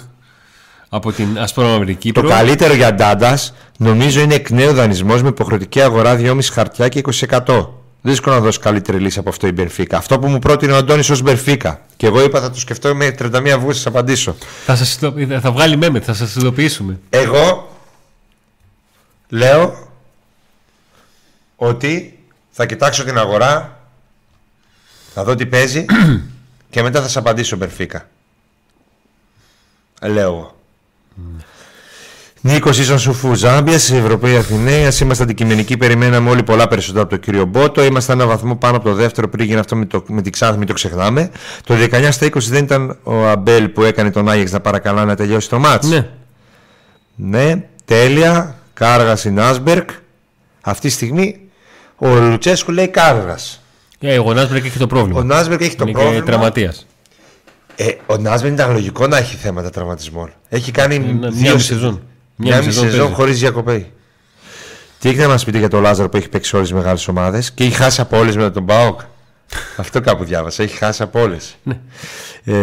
από 0.89 1.13
την 1.13 1.39
Ασπρόμαυρη 1.39 1.95
Κύπρο. 1.95 2.23
Το 2.23 2.29
καλύτερο 2.29 2.75
για 2.75 2.95
Ντάντας 2.95 3.55
νομίζω 3.79 4.21
είναι 4.21 4.35
εκ 4.35 4.51
νέου 4.51 4.73
δανεισμός 4.73 5.23
με 5.23 5.29
υποχρεωτική 5.29 5.81
αγορά 5.81 6.17
2,5 6.17 6.39
χαρτιά 6.53 6.89
και 6.89 7.03
20%. 7.29 7.69
Δύσκολο 8.03 8.35
να 8.35 8.41
δώσει 8.41 8.59
καλύτερη 8.59 8.99
λύση 8.99 9.19
από 9.19 9.29
αυτό 9.29 9.47
η 9.47 9.53
Μπερφίκα. 9.53 9.97
Αυτό 9.97 10.19
που 10.19 10.29
μου 10.29 10.39
πρότεινε 10.39 10.73
ο 10.73 10.77
Αντώνης 10.77 11.11
ως 11.11 11.23
Μπερφίκα. 11.23 11.81
Και 11.97 12.07
εγώ 12.07 12.23
είπα 12.23 12.41
θα 12.41 12.51
το 12.51 12.59
σκεφτώ 12.59 12.95
με 12.95 13.15
31 13.19 13.49
Αυγούστου 13.49 13.91
να 13.91 13.99
απαντήσω. 13.99 14.37
Θα, 14.65 14.77
σας, 14.77 14.93
ειδω- 15.17 15.41
θα 15.41 15.53
βγάλει 15.53 15.77
μέμετ, 15.77 16.03
θα 16.07 16.15
σας 16.15 16.35
ειδοποιήσουμε. 16.37 17.01
Εγώ 17.11 17.77
λέω 19.29 19.89
ότι 21.57 22.19
θα 22.51 22.67
κοιτάξω 22.67 23.05
την 23.05 23.19
αγορά, 23.19 23.81
θα 25.15 25.25
δω 25.25 25.35
τι 25.35 25.47
παίζει 25.47 25.85
και 26.71 26.83
μετά 26.83 27.03
θα 27.03 27.09
σε 27.09 27.19
απαντήσω 27.19 27.57
Μπερφίκα. 27.57 28.09
Ε, 30.01 30.09
Λέω 30.09 30.23
εγώ. 30.33 30.57
Νίκος 32.47 32.79
Ίσον 32.79 32.99
Σουφού 32.99 33.35
Ζάμπιας, 33.35 33.91
Ευρωπαίοι 33.91 34.37
Αθηναίοι. 34.37 34.85
Ας 34.87 35.01
Είμαστε 35.01 35.23
αντικειμενικοί. 35.23 35.77
Περιμέναμε 35.77 36.31
όλοι 36.31 36.43
πολλά 36.43 36.69
περισσότερα 36.69 37.03
από 37.03 37.11
τον 37.11 37.21
κύριο 37.21 37.45
Μπότο. 37.45 37.85
Είμαστε 37.85 38.13
ένα 38.13 38.27
βαθμό 38.27 38.57
πάνω 38.57 38.77
από 38.77 38.89
το 38.89 38.95
δεύτερο 38.95 39.29
πριν 39.29 39.47
γίνει 39.47 39.59
αυτό 39.59 39.77
με, 39.77 39.85
το, 39.85 40.05
με 40.07 40.23
την 40.23 40.33
Ξάνθη, 40.33 40.59
μην 40.59 40.67
το 40.67 40.73
ξεχνάμε. 40.73 41.31
Το 41.65 41.75
19 41.75 42.09
στα 42.11 42.27
20 42.27 42.31
δεν 42.39 42.65
ήταν 42.65 42.99
ο 43.03 43.27
Αμπέλ 43.27 43.69
που 43.69 43.83
έκανε 43.83 44.11
τον 44.11 44.29
Άγιεξ 44.29 44.51
να 44.53 44.61
παρακαλά 44.61 45.05
να 45.05 45.15
τελειώσει 45.15 45.49
το 45.49 45.59
μάτς. 45.59 45.89
Ναι. 45.89 46.09
Ναι, 47.15 47.63
τέλεια. 47.85 48.55
Κάργας 48.75 49.19
στην 49.21 49.41
Άσμπερκ. 49.41 49.91
Αυτή 50.61 50.89
τη 50.89 50.93
στιγμή 50.95 51.41
ο 51.97 52.09
Λουτσέσκου 52.09 52.73
λέει 52.73 52.89
Κάργας. 52.89 53.63
Ε, 54.01 54.19
ο 54.19 54.33
Νάσμπρεκ 54.33 54.65
έχει 54.65 54.79
το 54.79 54.87
πρόβλημα. 54.87 55.21
Ο 55.21 55.23
Νάσμπερκ 55.23 55.61
έχει 55.61 55.77
το 55.77 55.85
Είναι 55.87 55.93
και 55.93 55.99
πρόβλημα. 55.99 56.25
τραυματίας. 56.25 56.87
Ε, 57.77 57.87
ο 58.07 58.17
Νάσμπερκ 58.17 58.53
ήταν 58.55 58.73
λογικό 58.73 59.07
να 59.07 59.17
έχει 59.17 59.37
θέματα 59.37 59.71
τραυματισμών. 59.71 60.33
Έχει 60.49 60.71
κάνει 60.71 60.99
Μια 60.99 61.31
δύο 61.31 61.55
μισή 61.55 61.67
σεζόν. 61.67 62.03
Μια 62.37 62.57
μισή 62.57 62.73
σεζόν 62.73 62.99
παίζει. 62.99 63.15
χωρίς 63.15 63.39
διακοπή. 63.39 63.93
Τι 64.99 65.09
έχετε 65.09 65.23
να 65.25 65.29
μας 65.29 65.45
πείτε 65.45 65.59
για 65.59 65.69
τον 65.69 65.83
Λάζαρο 65.83 66.09
που 66.09 66.17
έχει 66.17 66.29
παίξει 66.29 66.57
όλες 66.57 66.69
τις 66.69 66.77
μεγάλες 66.77 67.09
ομάδες 67.09 67.53
και 67.53 67.65
έχει 67.65 67.75
χάσει 67.75 68.01
από 68.01 68.19
όλες 68.19 68.37
με 68.37 68.51
τον 68.51 68.63
Μπάουκ. 68.63 69.01
Αυτό 69.77 70.01
κάπου 70.01 70.25
διάβασα. 70.25 70.63
Έχει 70.63 70.77
χάσει 70.77 71.03
από 71.03 71.21
όλες. 71.21 71.57
Ναι. 71.63 71.79
ε, 72.45 72.55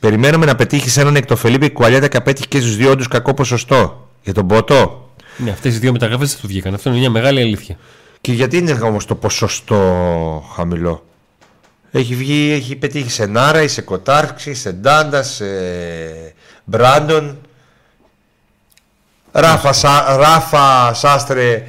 περιμέναμε 0.00 0.46
να 0.46 0.54
πετύχει 0.54 0.90
σε 0.90 1.00
έναν 1.00 1.16
εκ 1.16 1.26
το 1.26 1.36
Φελίπη 1.36 1.70
Κουαλιάτα 1.70 2.08
και 2.08 2.16
απέτυχε 2.16 2.46
και 2.48 2.60
στους 2.60 2.76
δύο 2.76 2.90
όντου 2.90 3.04
κακό 3.10 3.34
ποσοστό. 3.34 4.08
Για 4.22 4.32
τον 4.32 4.46
Ποτό. 4.46 5.12
Ναι, 5.36 5.50
αυτές 5.50 5.74
οι 5.74 5.78
δύο 5.78 5.92
μεταγραφές 5.92 6.30
δεν 6.30 6.40
του 6.40 6.46
βγήκαν. 6.46 6.74
Αυτό 6.74 6.90
είναι 6.90 6.98
μια 6.98 7.10
μεγάλη 7.10 7.40
αλήθεια. 7.40 7.76
Και 8.20 8.32
γιατί 8.32 8.56
είναι 8.56 8.72
όμως 8.72 9.04
το 9.04 9.14
ποσοστό 9.14 10.44
χαμηλό; 10.54 11.04
Έχει 11.90 12.14
βγει, 12.14 12.52
έχει 12.52 12.76
πετύχει 12.76 13.10
σε 13.10 13.26
Νάρα, 13.26 13.68
σε 13.68 13.80
Κοτάρξη, 13.80 14.54
σε 14.54 14.72
Ντάντα, 14.72 15.22
σε 15.22 15.44
Μπράντον. 16.64 17.38
Ράφα, 19.32 19.72
Σα- 19.72 20.16
Ράφα, 20.16 20.94
Σάστρε 20.94 21.66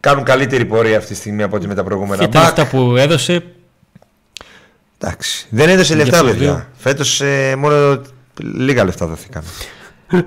κάνουν 0.00 0.24
καλύτερη 0.24 0.64
πορεία 0.64 0.96
αυτή 0.96 1.08
τη 1.12 1.16
στιγμή 1.18 1.42
από 1.42 1.56
ό,τι 1.56 1.66
με 1.66 1.74
τα 1.74 1.84
προηγούμενα 1.84 2.22
Και 2.24 2.28
τα 2.28 2.40
μπακ. 2.40 2.56
λεφτά 2.58 2.76
που 2.76 2.96
έδωσε. 2.96 3.44
Εντάξει. 4.98 5.46
Δεν 5.50 5.68
έδωσε 5.68 5.94
λεφτά, 5.94 6.16
αυτούς 6.18 6.30
παιδιά. 6.32 6.52
δύο. 6.54 6.66
Φέτος 6.76 7.22
μόνο 7.58 8.00
λίγα 8.40 8.84
λεφτά 8.84 9.06
δόθηκαν. 9.06 9.42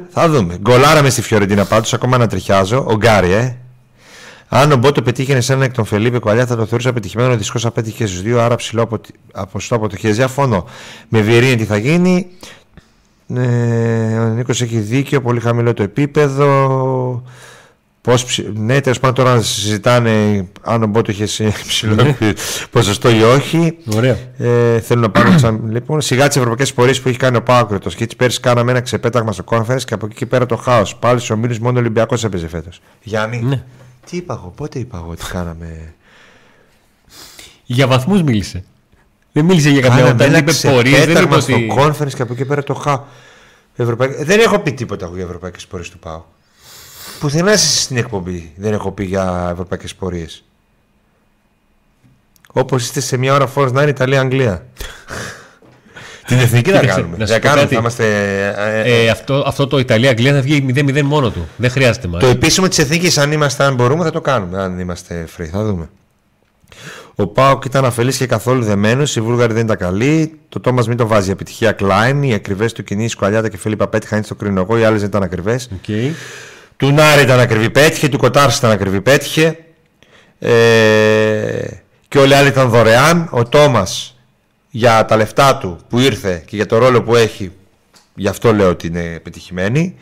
Θα 0.09 0.29
δούμε. 0.29 0.57
Γκολάραμε 0.57 1.09
στη 1.09 1.21
Φιωρεντίνα 1.21 1.65
πάντως, 1.65 1.93
ακόμα 1.93 2.17
να 2.17 2.27
τριχιάζω. 2.27 2.85
Ο 2.87 2.95
Γκάρι, 2.95 3.31
ε. 3.31 3.55
Αν 4.49 4.71
ο 4.71 4.75
Μπότο 4.75 5.01
πετύχαινε 5.01 5.41
σε 5.41 5.53
έναν 5.53 5.65
εκ 5.65 5.73
των 5.73 5.85
Φελίπε 5.85 6.19
Κουαλιά 6.19 6.45
θα 6.45 6.55
το 6.55 6.65
θεωρούσα 6.65 6.93
πετυχημένο. 6.93 7.35
Δυστυχώ 7.35 7.67
απέτυχε 7.67 8.05
στους 8.05 8.21
δύο, 8.21 8.41
άρα 8.41 8.55
ψηλό 8.55 8.81
απο... 8.81 8.99
ποσοστό 9.51 9.75
αποτυχία. 9.75 10.11
Διαφωνώ. 10.11 10.65
Με 11.09 11.21
Βιερίνη 11.21 11.55
τι 11.55 11.65
θα 11.65 11.77
γίνει. 11.77 12.27
Ε, 13.35 14.17
ο 14.19 14.27
Νίκος 14.27 14.61
έχει 14.61 14.79
δίκιο, 14.79 15.21
πολύ 15.21 15.39
χαμηλό 15.39 15.73
το 15.73 15.83
επίπεδο. 15.83 17.23
Πώς, 18.01 18.25
ψη- 18.25 18.47
ναι, 18.57 18.81
τέλος 18.81 18.99
πάντων 18.99 19.25
τώρα 19.25 19.41
συζητάνε 19.41 20.47
αν 20.61 20.83
ο 20.83 20.87
Μπότο 20.87 21.11
είχε 21.11 21.25
σε 21.25 21.53
ψηλό 21.67 22.15
ποσοστό 22.71 23.09
ή 23.09 23.23
όχι. 23.23 23.77
Ωραία. 23.95 24.17
Ε, 24.37 24.79
θέλω 24.79 25.01
να 25.01 25.09
πάρω 25.09 25.35
ξανά. 25.35 25.59
Λοιπόν, 25.71 26.01
σιγά 26.01 26.27
τις 26.27 26.35
ευρωπαϊκές 26.35 26.73
πορείες 26.73 27.01
που 27.01 27.09
έχει 27.09 27.17
κάνει 27.17 27.37
ο 27.37 27.41
Πάκροτο. 27.43 27.89
Και 27.89 28.03
έτσι 28.03 28.15
πέρσι 28.15 28.39
κάναμε 28.39 28.71
ένα 28.71 28.81
ξεπέταγμα 28.81 29.31
στο 29.31 29.43
conference 29.47 29.81
και 29.85 29.93
από 29.93 30.05
εκεί 30.05 30.15
και 30.15 30.25
πέρα 30.25 30.45
το 30.45 30.55
χάος. 30.55 30.95
Πάλι 30.95 31.17
στους 31.17 31.29
ομίλους 31.29 31.59
μόνο 31.59 31.77
ο 31.77 31.79
Ολυμπιακός 31.79 32.23
έπαιζε 32.23 32.47
φέτος. 32.47 32.79
Γιάννη, 33.03 33.41
Ναι. 33.43 33.63
τι 34.09 34.17
είπα 34.17 34.33
εγώ, 34.33 34.53
πότε 34.55 34.79
είπα 34.79 34.97
εγώ 34.97 35.09
ότι 35.11 35.23
κάναμε. 35.31 35.93
Για 37.65 37.87
βαθμούς 37.87 38.21
μίλησε. 38.23 38.63
Δεν 39.37 39.45
μίλησε 39.45 39.69
για 39.69 39.81
κάποια 39.81 39.95
Κάναμε 39.97 40.13
όταν 40.23 40.27
ένα 40.27 40.37
είπε 40.37 40.51
πορείες. 40.71 41.05
Δεν 41.05 41.09
είπε 41.09 41.37
ξεπέταγμα 41.37 41.39
στο 41.39 41.53
ότι. 41.53 41.73
conference 41.77 42.13
και 42.15 42.21
από 42.21 42.33
εκεί 42.33 42.45
πέρα 42.45 42.63
το 42.63 42.73
χάο. 42.73 43.01
Ευρωπαϊκ... 43.75 44.11
Δεν 44.23 44.39
έχω 44.39 44.59
πει 44.59 44.73
τίποτα 44.73 45.05
εγώ 45.05 45.15
για 45.15 45.23
ευρωπαϊκές 45.23 45.65
πορείες 45.67 45.89
του 45.89 45.99
ΠΑΟ. 45.99 46.23
Πουθενά 47.19 47.51
εσείς 47.51 47.81
στην 47.81 47.97
εκπομπή 47.97 48.51
δεν 48.55 48.73
έχω 48.73 48.91
πει 48.91 49.03
για 49.03 49.49
ευρωπαϊκές 49.51 49.95
πορείες. 49.95 50.43
Όπως 52.51 52.83
είστε 52.83 52.99
σε 52.99 53.17
μια 53.17 53.33
ώρα 53.33 53.51
Force 53.55 53.73
9 53.73 53.87
Ιταλία-Αγγλία. 53.87 54.65
Την 56.27 56.37
εθνική 56.37 56.71
θα 56.71 56.79
Κοίταξε, 56.79 56.99
κάνουμε. 57.01 57.17
να 57.17 57.25
σου 57.25 57.33
Θα 57.33 57.39
πω 57.39 57.45
κάνουμε, 57.47 57.61
κάτι. 57.63 57.73
θα 57.73 57.79
είμαστε. 57.79 58.05
ε, 58.57 58.81
ε, 58.81 59.03
Ε, 59.05 59.09
αυτό, 59.09 59.43
αυτό 59.47 59.67
το 59.67 59.77
Ιταλία-Αγγλία 59.79 60.33
θα 60.33 60.41
βγει 60.41 60.65
0-0 60.75 61.01
μόνο 61.01 61.29
του. 61.31 61.47
Δεν 61.57 61.69
χρειάζεται 61.69 62.07
Το 62.07 62.13
μάλλον. 62.13 62.29
επίσημο 62.29 62.67
της 62.67 62.77
εθνικής, 62.77 63.17
αν 63.17 63.31
είμαστε, 63.31 63.63
αν 63.63 63.75
μπορούμε, 63.75 64.03
θα 64.03 64.11
το 64.11 64.21
κάνουμε. 64.21 64.61
Αν 64.61 64.79
είμαστε 64.79 65.27
free, 65.37 65.45
θα 65.51 65.63
δούμε. 65.63 65.89
Ο 67.19 67.27
Πάοκ 67.27 67.65
ήταν 67.65 67.85
αφελής 67.85 68.17
και 68.17 68.25
καθόλου 68.25 68.63
δεμένος. 68.63 69.15
Οι 69.15 69.21
Βούλγαροι 69.21 69.53
δεν 69.53 69.63
ήταν 69.63 69.77
καλοί. 69.77 70.39
Το 70.49 70.59
Τόμας 70.59 70.87
μην 70.87 70.97
το 70.97 71.07
βάζει. 71.07 71.29
Η 71.29 71.31
επιτυχία 71.31 71.71
Κλάιν. 71.71 72.23
Οι 72.23 72.33
ακριβές 72.33 72.73
του 72.73 72.83
κοινή 72.83 73.07
Σκουαλιάτα 73.07 73.49
και 73.49 73.57
Φίλιππα 73.57 73.87
πέτυχαν 73.87 74.17
έτσι 74.17 74.29
το 74.29 74.35
κρίνω 74.35 74.61
εγώ. 74.61 74.77
Οι 74.77 74.83
άλλες 74.83 74.99
δεν 74.99 75.09
ήταν 75.09 75.23
ακριβές. 75.23 75.69
Okay. 75.87 76.11
Του 76.77 76.91
Νάρη 76.91 77.21
ήταν 77.21 77.39
ακριβή, 77.39 77.69
πέτυχε. 77.69 78.09
Του 78.09 78.17
Κοτάρση 78.17 78.57
ήταν 78.57 78.71
ακριβή, 78.71 79.01
πέτυχε. 79.01 79.57
Ε, 80.39 80.51
και 82.07 82.17
όλοι 82.19 82.31
οι 82.31 82.33
άλλοι 82.33 82.47
ήταν 82.47 82.69
δωρεάν. 82.69 83.27
Ο 83.31 83.43
Τόμας 83.43 84.15
για 84.69 85.05
τα 85.05 85.15
λεφτά 85.15 85.57
του 85.57 85.77
που 85.89 85.99
ήρθε 85.99 86.43
και 86.45 86.55
για 86.55 86.65
το 86.65 86.77
ρόλο 86.77 87.03
που 87.03 87.15
έχει, 87.15 87.51
γι' 88.15 88.27
αυτό 88.27 88.53
λέω 88.53 88.69
ότι 88.69 88.87
είναι 88.87 89.19
πετυχημένη. 89.23 89.95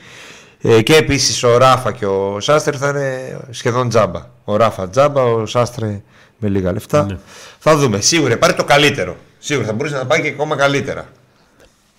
Ε, 0.62 0.82
και 0.82 0.96
επίσης 0.96 1.44
ο 1.44 1.58
Ράφα 1.58 1.92
και 1.92 2.06
ο 2.06 2.40
Σάστρε 2.40 2.78
θα 2.78 2.90
είναι 2.90 3.40
σχεδόν 3.50 3.90
τζάμπα. 3.90 4.26
Ο 4.44 4.56
Ράφα 4.56 4.90
τζάμπα, 4.90 5.24
ο 5.24 5.46
Σάστρε 5.46 6.02
με 6.38 6.48
λίγα 6.48 6.72
λεφτά. 6.72 7.04
Ναι. 7.04 7.18
Θα 7.60 7.78
δούμε. 7.78 8.02
Σίγουρα 8.02 8.38
πάρει 8.38 8.54
το 8.54 8.64
καλύτερο. 8.64 9.18
Σίγουρα 9.40 9.68
θα 9.68 9.74
μπορούσε 9.74 9.96
να 9.96 10.06
πάει 10.06 10.22
και 10.22 10.28
ακόμα 10.28 10.56
καλύτερα. 10.56 11.08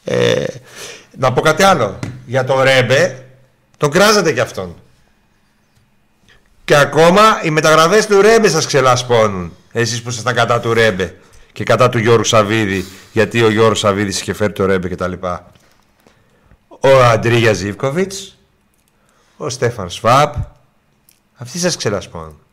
Ε, 0.04 0.44
να 1.18 1.32
πω 1.32 1.40
κάτι 1.40 1.62
άλλο. 1.62 1.98
Για 2.26 2.44
τον 2.44 2.62
Ρέμπε, 2.62 3.26
τον 3.76 3.90
κράζατε 3.90 4.32
κι 4.32 4.40
αυτόν. 4.40 4.76
Και 6.64 6.76
ακόμα 6.76 7.22
οι 7.42 7.50
μεταγραφές 7.50 8.06
του 8.06 8.20
Ρέμπε 8.20 8.48
σας 8.48 8.66
ξελασπώνουν. 8.66 9.52
Εσείς 9.72 10.02
που 10.02 10.08
ήσασταν 10.08 10.34
κατά 10.34 10.60
του 10.60 10.74
Ρέμπε 10.74 11.14
και 11.52 11.64
κατά 11.64 11.88
του 11.88 11.98
Γιώργου 11.98 12.24
Σαββίδη, 12.24 12.84
γιατί 13.12 13.42
ο 13.42 13.50
Γιώργος 13.50 13.78
Σαββίδης 13.78 14.20
είχε 14.20 14.32
φέρει 14.32 14.52
το 14.52 14.66
Ρέμπε 14.66 14.88
κτλ. 14.88 15.12
Ο 16.80 17.02
Αντρίγια 17.02 17.52
Ζήβκοβιτ, 17.52 18.12
ο 19.36 19.48
Στέφαν 19.48 19.90
Σφάπ. 19.90 20.34
Αυτοί 21.34 21.58
σας 21.58 21.76
ξελασπώνουν. 21.76 22.45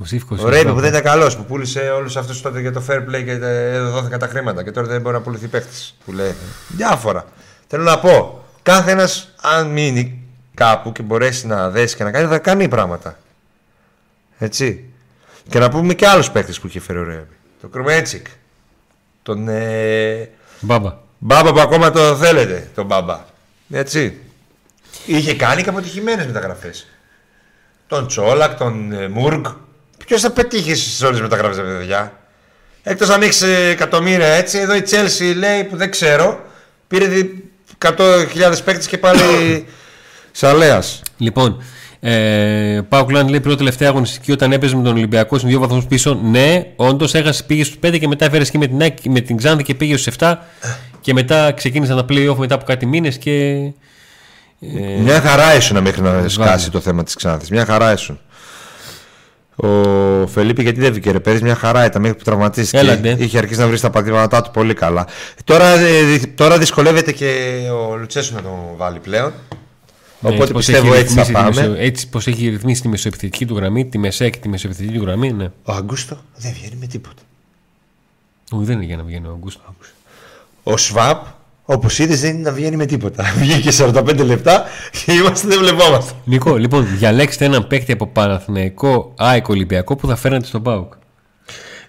Ο 0.00 0.04
Ζήφκος 0.04 0.42
Ο 0.42 0.48
Ρέμπε 0.48 0.72
που 0.72 0.80
δεν 0.80 0.90
ήταν 0.90 1.02
καλός, 1.02 1.36
που 1.36 1.44
πούλησε 1.44 1.80
όλους 1.80 2.16
αυτούς 2.16 2.40
τότε 2.40 2.60
για 2.60 2.72
το 2.72 2.82
fair 2.88 2.98
play 2.98 3.24
και 3.24 3.30
ε, 3.30 3.80
δόθηκαν 3.80 4.18
τα 4.18 4.26
χρήματα 4.26 4.62
και 4.62 4.70
τώρα 4.70 4.86
δεν 4.86 5.00
μπορεί 5.00 5.14
να 5.14 5.22
πουληθεί 5.22 5.48
παίχτη. 5.48 5.76
Που 6.04 6.12
λέει. 6.12 6.34
Διάφορα. 6.68 7.24
Θέλω 7.66 7.82
να 7.82 7.98
πω, 7.98 8.44
κάθε 8.62 8.90
ένας 8.90 9.34
αν 9.42 9.66
μείνει 9.66 10.22
κάπου 10.54 10.92
και 10.92 11.02
μπορέσει 11.02 11.46
να 11.46 11.70
δέσει 11.70 11.96
και 11.96 12.04
να 12.04 12.10
κάνει, 12.10 12.28
θα 12.28 12.38
κάνει 12.38 12.68
πράγματα. 12.68 13.18
Έτσι. 14.38 14.84
Και 15.48 15.58
να 15.58 15.68
πούμε 15.68 15.94
και 15.94 16.06
άλλους 16.06 16.30
παίχτε 16.30 16.52
που 16.60 16.66
είχε 16.66 16.80
φέρει 16.80 16.98
ο 16.98 17.04
Ρέμπε. 17.04 17.36
Τον 17.60 17.70
Κρουμέτσικ. 17.70 18.26
Τον 19.22 19.48
ε, 19.48 20.30
Μπάμπα. 20.60 20.96
Μπάμπα 21.18 21.52
που 21.52 21.60
ακόμα 21.60 21.90
το 21.90 22.16
θέλετε, 22.16 22.70
τον 22.74 22.86
Μπάμπα. 22.86 23.24
Έτσι. 23.70 24.20
Είχε 25.06 25.34
κάνει 25.34 25.62
και 25.62 25.68
αποτυχημένες 25.68 26.26
μεταγραφές. 26.26 26.88
Τον 27.86 28.06
Τσόλακ, 28.06 28.58
τον 28.58 28.92
ε, 28.92 29.08
Μουργκ. 29.08 29.44
Ποιος 30.10 30.22
θα 30.22 30.30
πετύχει 30.30 30.74
στις 30.74 31.02
όλες 31.02 31.16
τι 31.16 31.22
μεταγραφέ, 31.22 31.62
παιδιά; 31.62 32.12
Εκτός 32.82 33.08
αν 33.08 33.22
έχεις 33.22 33.42
εκατομμύρια 33.70 34.26
έτσι, 34.26 34.58
εδώ 34.58 34.74
η 34.74 34.82
Chelsea 34.90 35.36
λέει 35.36 35.64
που 35.64 35.76
δεν 35.76 35.90
ξέρω. 35.90 36.40
Πήρε 36.88 37.06
δι- 37.06 37.30
100.000 37.78 38.62
παίκτες 38.64 38.86
και 38.86 38.98
πάλι 38.98 39.20
σαλέα. 40.32 40.82
Λοιπόν, 41.16 41.62
ε, 42.00 42.80
Πάο 42.88 43.04
Κλάν 43.04 43.28
λέει 43.28 43.40
πρώτη 43.40 43.56
τελευταία 43.56 43.88
αγωνιστική 43.88 44.32
όταν 44.32 44.52
έπαιζε 44.52 44.76
με 44.76 44.82
τον 44.82 44.92
Ολυμπιακό 44.92 45.36
στην 45.36 45.48
δύο 45.48 45.58
βαθμούς 45.60 45.84
πίσω. 45.86 46.20
Ναι, 46.22 46.62
όντως 46.76 47.14
έχασε, 47.14 47.42
πήγε 47.42 47.64
στους 47.64 47.78
5 47.86 47.98
και 47.98 48.08
μετά 48.08 48.24
έφερε 48.24 48.44
και 48.44 48.58
με 48.58 48.66
την, 48.66 48.82
Άκη- 48.82 49.08
με 49.10 49.20
την 49.20 49.36
Ξάνθη 49.36 49.62
και 49.62 49.74
πήγε 49.74 49.96
στους 49.96 50.14
7. 50.18 50.34
Και 51.00 51.12
μετά 51.12 51.52
ξεκίνησαν 51.52 51.96
τα 51.96 52.04
play-off 52.08 52.36
μετά 52.36 52.54
από 52.54 52.64
κάτι 52.64 52.86
μήνες 52.86 53.18
και. 53.18 53.32
Ε, 54.60 55.00
Μια 55.02 55.20
χαρά 55.20 55.54
ήσουν 55.56 55.80
μέχρι 55.82 56.02
να 56.02 56.28
σκάσει 56.28 56.70
το 56.70 56.80
θέμα 56.80 57.02
της 57.04 57.14
Ξάνθης. 57.14 57.50
Μια 57.50 57.64
χαρά 57.64 57.92
ήσουν. 57.92 58.20
Ο 59.62 60.26
Φελίπη 60.26 60.62
γιατί 60.62 60.80
δεν 60.80 60.90
βγήκε 60.92 61.10
ρε 61.10 61.20
πέρυσι, 61.20 61.42
μια 61.42 61.54
χαρά 61.54 61.84
ήταν 61.84 62.02
μέχρι 62.02 62.16
που 62.16 62.24
τραυματίστηκε. 62.24 62.78
Έλαντε. 62.78 63.16
Είχε 63.18 63.38
αρχίσει 63.38 63.60
να 63.60 63.66
βρει 63.66 63.80
τα 63.80 63.90
πατήματά 63.90 64.42
του 64.42 64.50
πολύ 64.50 64.74
καλά. 64.74 65.06
Τώρα, 65.44 65.66
ε, 65.68 66.02
δυ- 66.02 66.36
τώρα 66.36 66.58
δυσκολεύεται 66.58 67.12
και 67.12 67.60
ο 67.90 67.96
Λουτσέσου 67.96 68.34
να 68.34 68.42
τον 68.42 68.52
βάλει 68.76 68.98
πλέον. 68.98 69.32
Οπότε 70.22 70.52
πώς 70.52 70.64
πιστεύω 70.66 70.92
έχει 70.94 71.02
έτσι 71.02 71.14
θα 71.14 71.20
ρυθμίσει 71.22 71.26
τη 71.26 71.32
πάμε. 71.32 71.68
μεσο- 71.68 71.74
έτσι 71.84 72.08
πως 72.08 72.26
έχει 72.26 72.48
ρυθμίσει 72.48 72.80
τη 72.82 72.88
μεσοεπιθετική 72.88 73.46
του 73.46 73.56
γραμμή, 73.56 73.86
τη 73.86 73.98
μεσαία 73.98 74.28
και 74.30 74.38
τη 74.38 74.48
μεσοεπιθετική 74.48 74.98
του 74.98 75.04
γραμμή, 75.04 75.32
ναι. 75.32 75.44
Ο 75.64 75.72
Αγκούστο 75.72 76.18
δεν 76.36 76.52
βγαίνει 76.52 76.76
με 76.80 76.86
τίποτα. 76.86 77.22
Όχι, 78.52 78.64
δεν 78.64 78.76
είναι 78.76 78.84
για 78.84 78.96
να 78.96 79.02
βγαίνει 79.02 79.26
ο 79.26 79.30
Αγκούστο. 79.30 79.74
Ο 80.62 80.76
Σβάπ, 80.76 81.24
όπω 81.74 81.88
είδε, 81.98 82.14
δεν 82.14 82.30
είναι 82.34 82.42
να 82.48 82.52
βγαίνει 82.52 82.76
με 82.76 82.86
τίποτα. 82.86 83.24
Βγήκε 83.40 83.70
45 83.78 84.24
λεπτά 84.24 84.64
και 85.04 85.12
είμαστε 85.12 85.48
δεν 85.48 85.58
βλεπόμαστε. 85.58 86.12
Νικό, 86.24 86.56
λοιπόν, 86.56 86.86
διαλέξτε 86.96 87.44
έναν 87.44 87.66
παίκτη 87.66 87.92
από 87.92 88.06
Παναθηναϊκό 88.06 89.14
ΑΕΚ 89.16 89.48
Ολυμπιακό 89.48 89.96
που 89.96 90.06
θα 90.06 90.16
φέρνετε 90.16 90.46
στον 90.46 90.62
ΠΑΟΚ. 90.62 90.92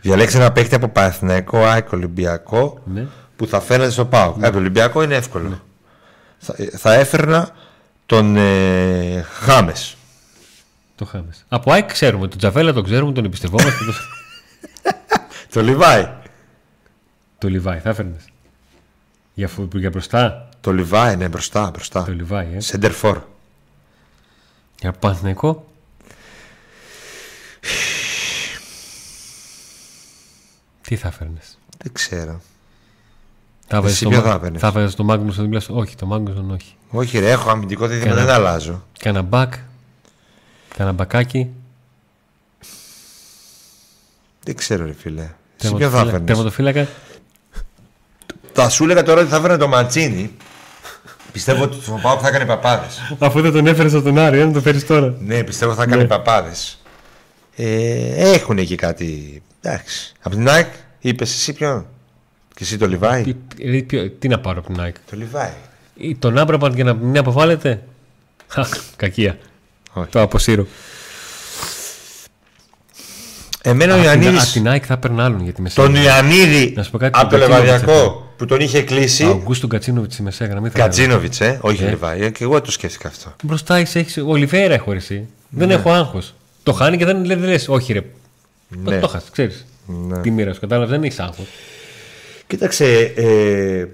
Διαλέξτε 0.01 0.37
ένα 0.37 0.51
παίχτη 0.51 0.75
από 0.75 0.87
Παναθηναϊκό 0.87 1.57
ΑΕΚ 1.65 1.91
Ολυμπιακό 1.91 2.79
Ναι. 2.93 3.05
που 3.35 3.47
θα 3.47 3.59
φέρνετε 3.59 3.91
στο 3.91 4.05
ΠΑΟΚ. 4.05 4.43
Από 4.43 4.51
το 4.51 4.57
Ολυμπιακό 4.57 5.03
είναι 5.03 5.15
εύκολο. 5.15 5.61
Θα, 6.37 6.55
θα 6.77 6.93
έφερνα 6.93 7.49
τον 8.05 8.35
ε, 8.35 9.25
Χάμες. 9.41 9.95
Το 10.95 11.05
χάμες. 11.05 11.45
Από 11.47 11.71
ΑΕΚ 11.71 11.91
ξέρουμε. 11.91 12.27
Τον 12.27 12.37
Τζαβέλα 12.37 12.73
τον 12.73 12.83
ξέρουμε, 12.83 13.11
τον 13.11 13.25
εμπιστευόμαστε. 13.25 13.85
το... 13.85 13.93
Το 15.53 15.61
Λιβάη. 15.61 16.09
το 17.37 17.47
Λιβάη, 17.47 17.79
θα 17.79 17.89
έφερνες. 17.89 18.30
Για, 19.33 19.47
φου- 19.47 19.75
για 19.77 19.89
μπροστά. 19.89 20.49
Το 20.61 20.71
Λιβάη, 20.73 21.15
ναι, 21.15 21.27
μπροστά, 21.29 21.69
μπροστά. 21.69 22.03
Το 22.03 22.11
Λιβάη, 22.13 22.47
ε. 22.55 22.59
Σέντερ 22.59 22.91
φορ. 22.91 23.21
Για 24.79 24.91
Παναθηναϊκό. 24.91 25.65
Τι 30.81 30.95
θα 30.95 31.07
έφερνε. 31.07 31.39
Δεν 31.77 31.91
ξέρω. 31.93 32.41
Θα 33.67 33.81
βάζεις 33.81 33.95
Εσύ 33.95 34.03
το, 34.03 34.09
ποιο 34.09 34.19
Μα- 34.21 34.27
θα 34.29 34.33
έπαιρνες; 34.35 34.61
θα 34.61 34.71
βάζεις 34.71 34.95
το 34.95 35.03
Μάγνουσον 35.03 35.43
δίπλα 35.43 35.59
σου. 35.59 35.75
Όχι, 35.75 35.95
το 35.95 36.05
Μάγνουσον 36.05 36.51
όχι. 36.51 36.75
Όχι, 36.89 37.19
ρε, 37.19 37.29
έχω 37.31 37.49
αμυντικό 37.49 37.87
δίδυμο, 37.87 38.05
Κανένα. 38.09 38.25
δεν 38.25 38.35
αλλάζω. 38.35 38.83
Κάνα 38.99 39.21
μπακ. 39.21 39.53
Κάνα 40.77 40.91
μπακάκι. 40.91 41.49
Δεν 44.43 44.55
ξέρω, 44.55 44.85
ρε 44.85 44.93
φίλε. 44.93 45.21
Εσύ 45.21 45.31
ποιο 45.57 45.69
θα 45.69 45.77
Τερματοφύλακα- 45.77 46.07
έφερνες. 46.07 46.27
Τερματοφύλακα. 46.27 46.87
Θα 48.53 48.69
σου 48.69 48.83
έλεγα 48.83 49.03
τώρα 49.03 49.21
ότι 49.21 49.29
θα 49.29 49.35
έφερνα 49.35 49.57
το 49.57 49.67
Ματσίνη. 49.67 50.31
Πιστεύω 51.31 51.63
ότι 51.63 51.77
στον 51.81 52.01
Πάοκ 52.01 52.19
θα 52.21 52.27
έκανε 52.27 52.45
παπάδες. 52.45 53.15
Αφού 53.19 53.41
δεν 53.41 53.51
τον 53.51 53.67
έφερες 53.67 53.93
από 53.93 54.03
τον 54.03 54.17
Άρη, 54.17 54.45
να 54.45 54.51
το 54.51 54.61
φέρεις 54.61 54.85
τώρα. 54.85 55.15
Ναι, 55.19 55.43
πιστεύω 55.43 55.73
θα 55.73 55.83
έκανε 55.83 56.05
παπάδες. 56.05 56.79
Ε, 57.55 58.31
έχουν 58.33 58.57
εκεί 58.57 58.75
κάτι. 58.75 59.41
Εντάξει. 59.61 60.13
Από 60.21 60.35
την 60.35 60.49
ΑΕΚ 60.49 60.67
είπες 60.99 61.33
εσύ 61.33 61.53
ποιον; 61.53 61.85
Και 62.55 62.63
εσύ 62.63 62.77
το 62.77 62.87
Λιβάη; 62.87 63.23
Τι, 63.23 63.33
δηλαδή, 63.55 63.83
ποιο- 63.83 64.11
τι 64.19 64.27
να 64.27 64.39
πάρω 64.39 64.59
από 64.59 64.67
την 64.73 64.81
ΑΕΚ; 64.81 64.95
Το 65.09 65.15
Λιβάη. 65.17 65.51
Ή 65.95 66.15
Τον 66.15 66.37
Άμπραμπαντ 66.37 66.75
για 66.75 66.83
να 66.83 66.93
μην 66.93 67.17
αποβάλλεται; 67.17 67.83
Χα, 68.47 68.65
κακία. 68.95 69.37
Όχι. 69.93 70.07
Το 70.09 70.21
αποσύρω. 70.21 70.67
Εμένα 73.63 73.93
ο 73.93 73.97
Από 73.99 74.09
την, 74.09 74.21
Ιωαννίδη. 74.21 74.37
απ' 74.43 74.51
την 74.51 74.67
ΑΕΚ 74.69 74.83
θα 74.87 74.93
έπαιρνα 74.93 75.23
άλλον 75.23 75.43
για 75.43 75.53
τη 75.53 75.61
μεσαία. 75.61 75.85
Τον 75.85 75.95
Ιωαννίδη 75.95 76.73
Να 76.75 76.83
σου 76.83 76.91
πω 76.91 76.97
κάτι, 76.97 77.19
από 77.19 77.29
το 77.29 77.37
τον 77.37 77.49
Κατσίνοβιτς 77.49 77.71
Λεβαδιακό 77.81 78.30
που 78.41 78.47
τον 78.47 78.59
είχε 78.59 78.81
κλείσει. 78.81 79.23
Αουγκούστο 79.23 79.67
Κατσίνοβιτς 79.67 80.13
στη 80.13 80.23
μεσαία 80.23 80.47
γραμμή. 80.47 80.69
θα 80.69 80.71
έπαιρνα. 80.71 80.87
Κατσίνοβιτς, 80.87 81.41
ε, 81.41 81.59
όχι 81.61 81.83
Λιβάη. 81.83 82.21
Ε, 82.21 82.29
και 82.29 82.43
εγώ 82.43 82.61
το 82.61 82.71
σκέφτηκα 82.71 83.07
αυτό. 83.07 83.33
Μπροστά 83.43 83.79
είσαι, 83.79 83.99
έχεις, 83.99 84.17
ο 84.17 84.23
Ολιβέρα 84.27 84.73
έχω 84.73 84.91
εσύ. 84.91 85.27
Δεν 85.49 85.67
Ναι. 85.67 85.73
έχω 85.73 85.91
άγχος. 85.91 86.33
Το 86.63 86.73
χάνει 86.73 86.97
και 86.97 87.05
δεν 87.05 87.25
λε, 87.25 87.55
όχι 87.67 87.93
ρε. 87.93 88.01
Ναι. 88.67 88.99
Το 88.99 89.07
χάσεις, 89.07 89.29
ξέρεις. 89.29 89.65
Ναι. 89.85 90.21
Τι 90.21 90.31
μοίρα 90.31 90.53
σου, 90.53 90.59
κατάλαβες, 90.59 90.89
δεν 90.89 91.03
έχεις 91.03 91.19
άγχος. 91.19 91.45
Κοίταξε, 92.47 92.85
ε, 93.15 93.85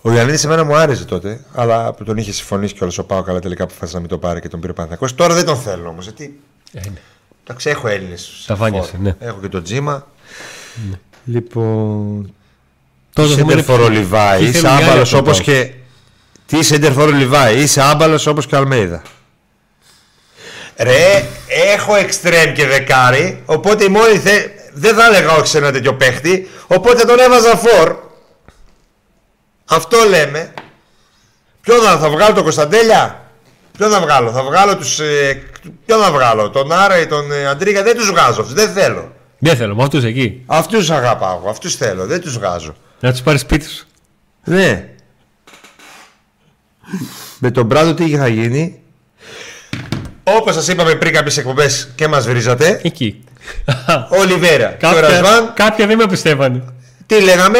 ο 0.00 0.12
Ιωαννίδης 0.12 0.44
εμένα 0.44 0.64
μου 0.64 0.76
άρεσε 0.76 1.04
τότε, 1.04 1.40
αλλά 1.54 1.92
που 1.92 2.04
τον 2.04 2.16
είχε 2.16 2.32
συμφωνήσει 2.32 2.74
κιόλας 2.74 2.98
ο 2.98 3.04
Πάο 3.04 3.22
καλά 3.22 3.38
τελικά 3.40 3.64
αποφάσισε 3.64 3.94
να 3.94 4.00
μην 4.00 4.08
το 4.10 4.18
πάρει 4.18 4.40
και 4.40 4.48
τον 4.48 4.60
πήρε 4.60 4.72
ο 4.72 4.74
Παναθηναϊκός. 4.74 5.14
Τώρα 5.14 5.34
δεν 5.34 5.44
τον 5.44 5.56
θέλω 5.56 5.88
όμως. 5.88 6.04
Γιατί 6.04 6.40
Ε, 6.72 6.80
ναι. 6.88 6.96
εντάξει, 7.44 7.70
έχω 7.70 7.88
Έλληνες. 7.88 8.44
Τα 8.46 8.54
βάνιασε, 8.56 8.98
ναι. 9.02 9.16
Έχω 9.18 9.38
και 9.40 9.48
τον 9.48 9.62
Τζίμα. 9.62 10.06
Λοιπόν. 11.24 11.54
Τώρα 11.54 12.32
το 12.32 12.32
θέμα 12.32 12.32
είναι 12.32 13.01
Σέντερφορο 13.16 13.88
Λιβάη. 13.88 14.38
τι 14.38 14.44
Είσαι 14.44 14.58
θέλουν 14.58 14.78
οι 14.78 14.82
άλλοι 14.82 14.84
άμπαλος 14.84 15.14
από 15.14 15.22
τον 15.22 15.32
όπως 15.32 15.44
ΠΑΟΚ. 15.44 15.58
και. 15.58 15.72
Τι 16.46 16.62
Σέντερφορο 16.62 17.10
Λιβάη. 17.10 17.56
Είσαι 17.56 17.82
άμπαλος 17.82 18.26
όπως 18.26 18.46
και 18.46 18.54
ο 18.54 18.58
Αλμέιδα. 18.58 19.02
Ρε, 20.76 21.24
έχω 21.72 21.94
εξτρέμ 21.94 22.52
και 22.52 22.66
δεκάρι, 22.66 23.42
οπότε 23.46 23.84
η 23.84 23.88
μόνη 23.88 24.18
θε... 24.18 24.46
δεν 24.72 24.94
θα 24.94 25.06
έλεγα 25.06 25.32
όχι 25.32 25.46
σε 25.46 25.58
ένα 25.58 25.72
τέτοιο 25.72 25.94
παίχτη, 25.94 26.50
οπότε 26.66 27.04
τον 27.04 27.18
έβαζα 27.18 27.56
φορ. 27.56 27.96
Αυτό 29.64 29.96
λέμε. 30.08 30.52
Ποιο 31.60 31.74
θα, 31.74 31.98
θα 31.98 32.10
βγάλω 32.10 32.34
τον 32.34 32.42
Κωνσταντέλια, 32.42 33.30
ποιο 33.78 33.88
θα 33.88 34.00
βγάλω, 34.00 34.30
θα 34.30 34.42
βγάλω 34.42 34.76
τους, 34.76 34.98
ε, 35.00 35.42
ποιο 35.86 35.98
θα 35.98 36.12
βγάλω, 36.12 36.50
τον 36.50 36.72
Άρα 36.72 36.98
ή 36.98 37.06
τον 37.06 37.32
ε, 37.32 37.46
Αντρίγα, 37.46 37.82
δεν 37.82 37.96
τους 37.96 38.10
βγάζω 38.10 38.40
αυτούς, 38.40 38.52
δεν 38.52 38.72
θέλω. 38.72 39.12
Δεν 39.38 39.56
θέλω, 39.56 39.74
με 39.74 39.82
αυτούς 39.82 40.04
εκεί. 40.04 40.42
Αυτούς 40.46 40.90
αγαπάω, 40.90 41.38
εγώ, 41.40 41.50
αυτούς 41.50 41.74
θέλω, 41.76 42.06
δεν 42.06 42.20
τους 42.20 42.38
βγάζω. 42.38 42.74
Να 43.02 43.10
τους 43.12 43.20
πάρεις 43.22 43.40
σπίτι 43.40 43.68
σου. 43.68 43.86
Ναι. 44.44 44.88
Με 47.38 47.50
τον 47.50 47.66
Μπράντο 47.66 47.94
τι 47.94 48.16
θα 48.16 48.28
γίνει. 48.28 48.80
Όπως 50.24 50.54
σας 50.54 50.68
είπαμε 50.68 50.94
πριν 50.94 51.12
κάποιες 51.12 51.36
εκπομπές 51.36 51.88
και 51.94 52.08
μας 52.08 52.26
βρίζατε, 52.26 52.80
Εκεί. 52.82 53.24
ο 54.12 54.16
Ολιβέρα 54.20 54.66
και 54.78 54.86
ο 54.86 54.88
κάποια, 54.90 55.08
Ρασβάν, 55.08 55.52
κάποια 55.54 55.86
δεν 55.86 55.96
με 55.96 56.06
πιστεύανε. 56.06 56.62
τι 57.06 57.20
λέγαμε, 57.22 57.58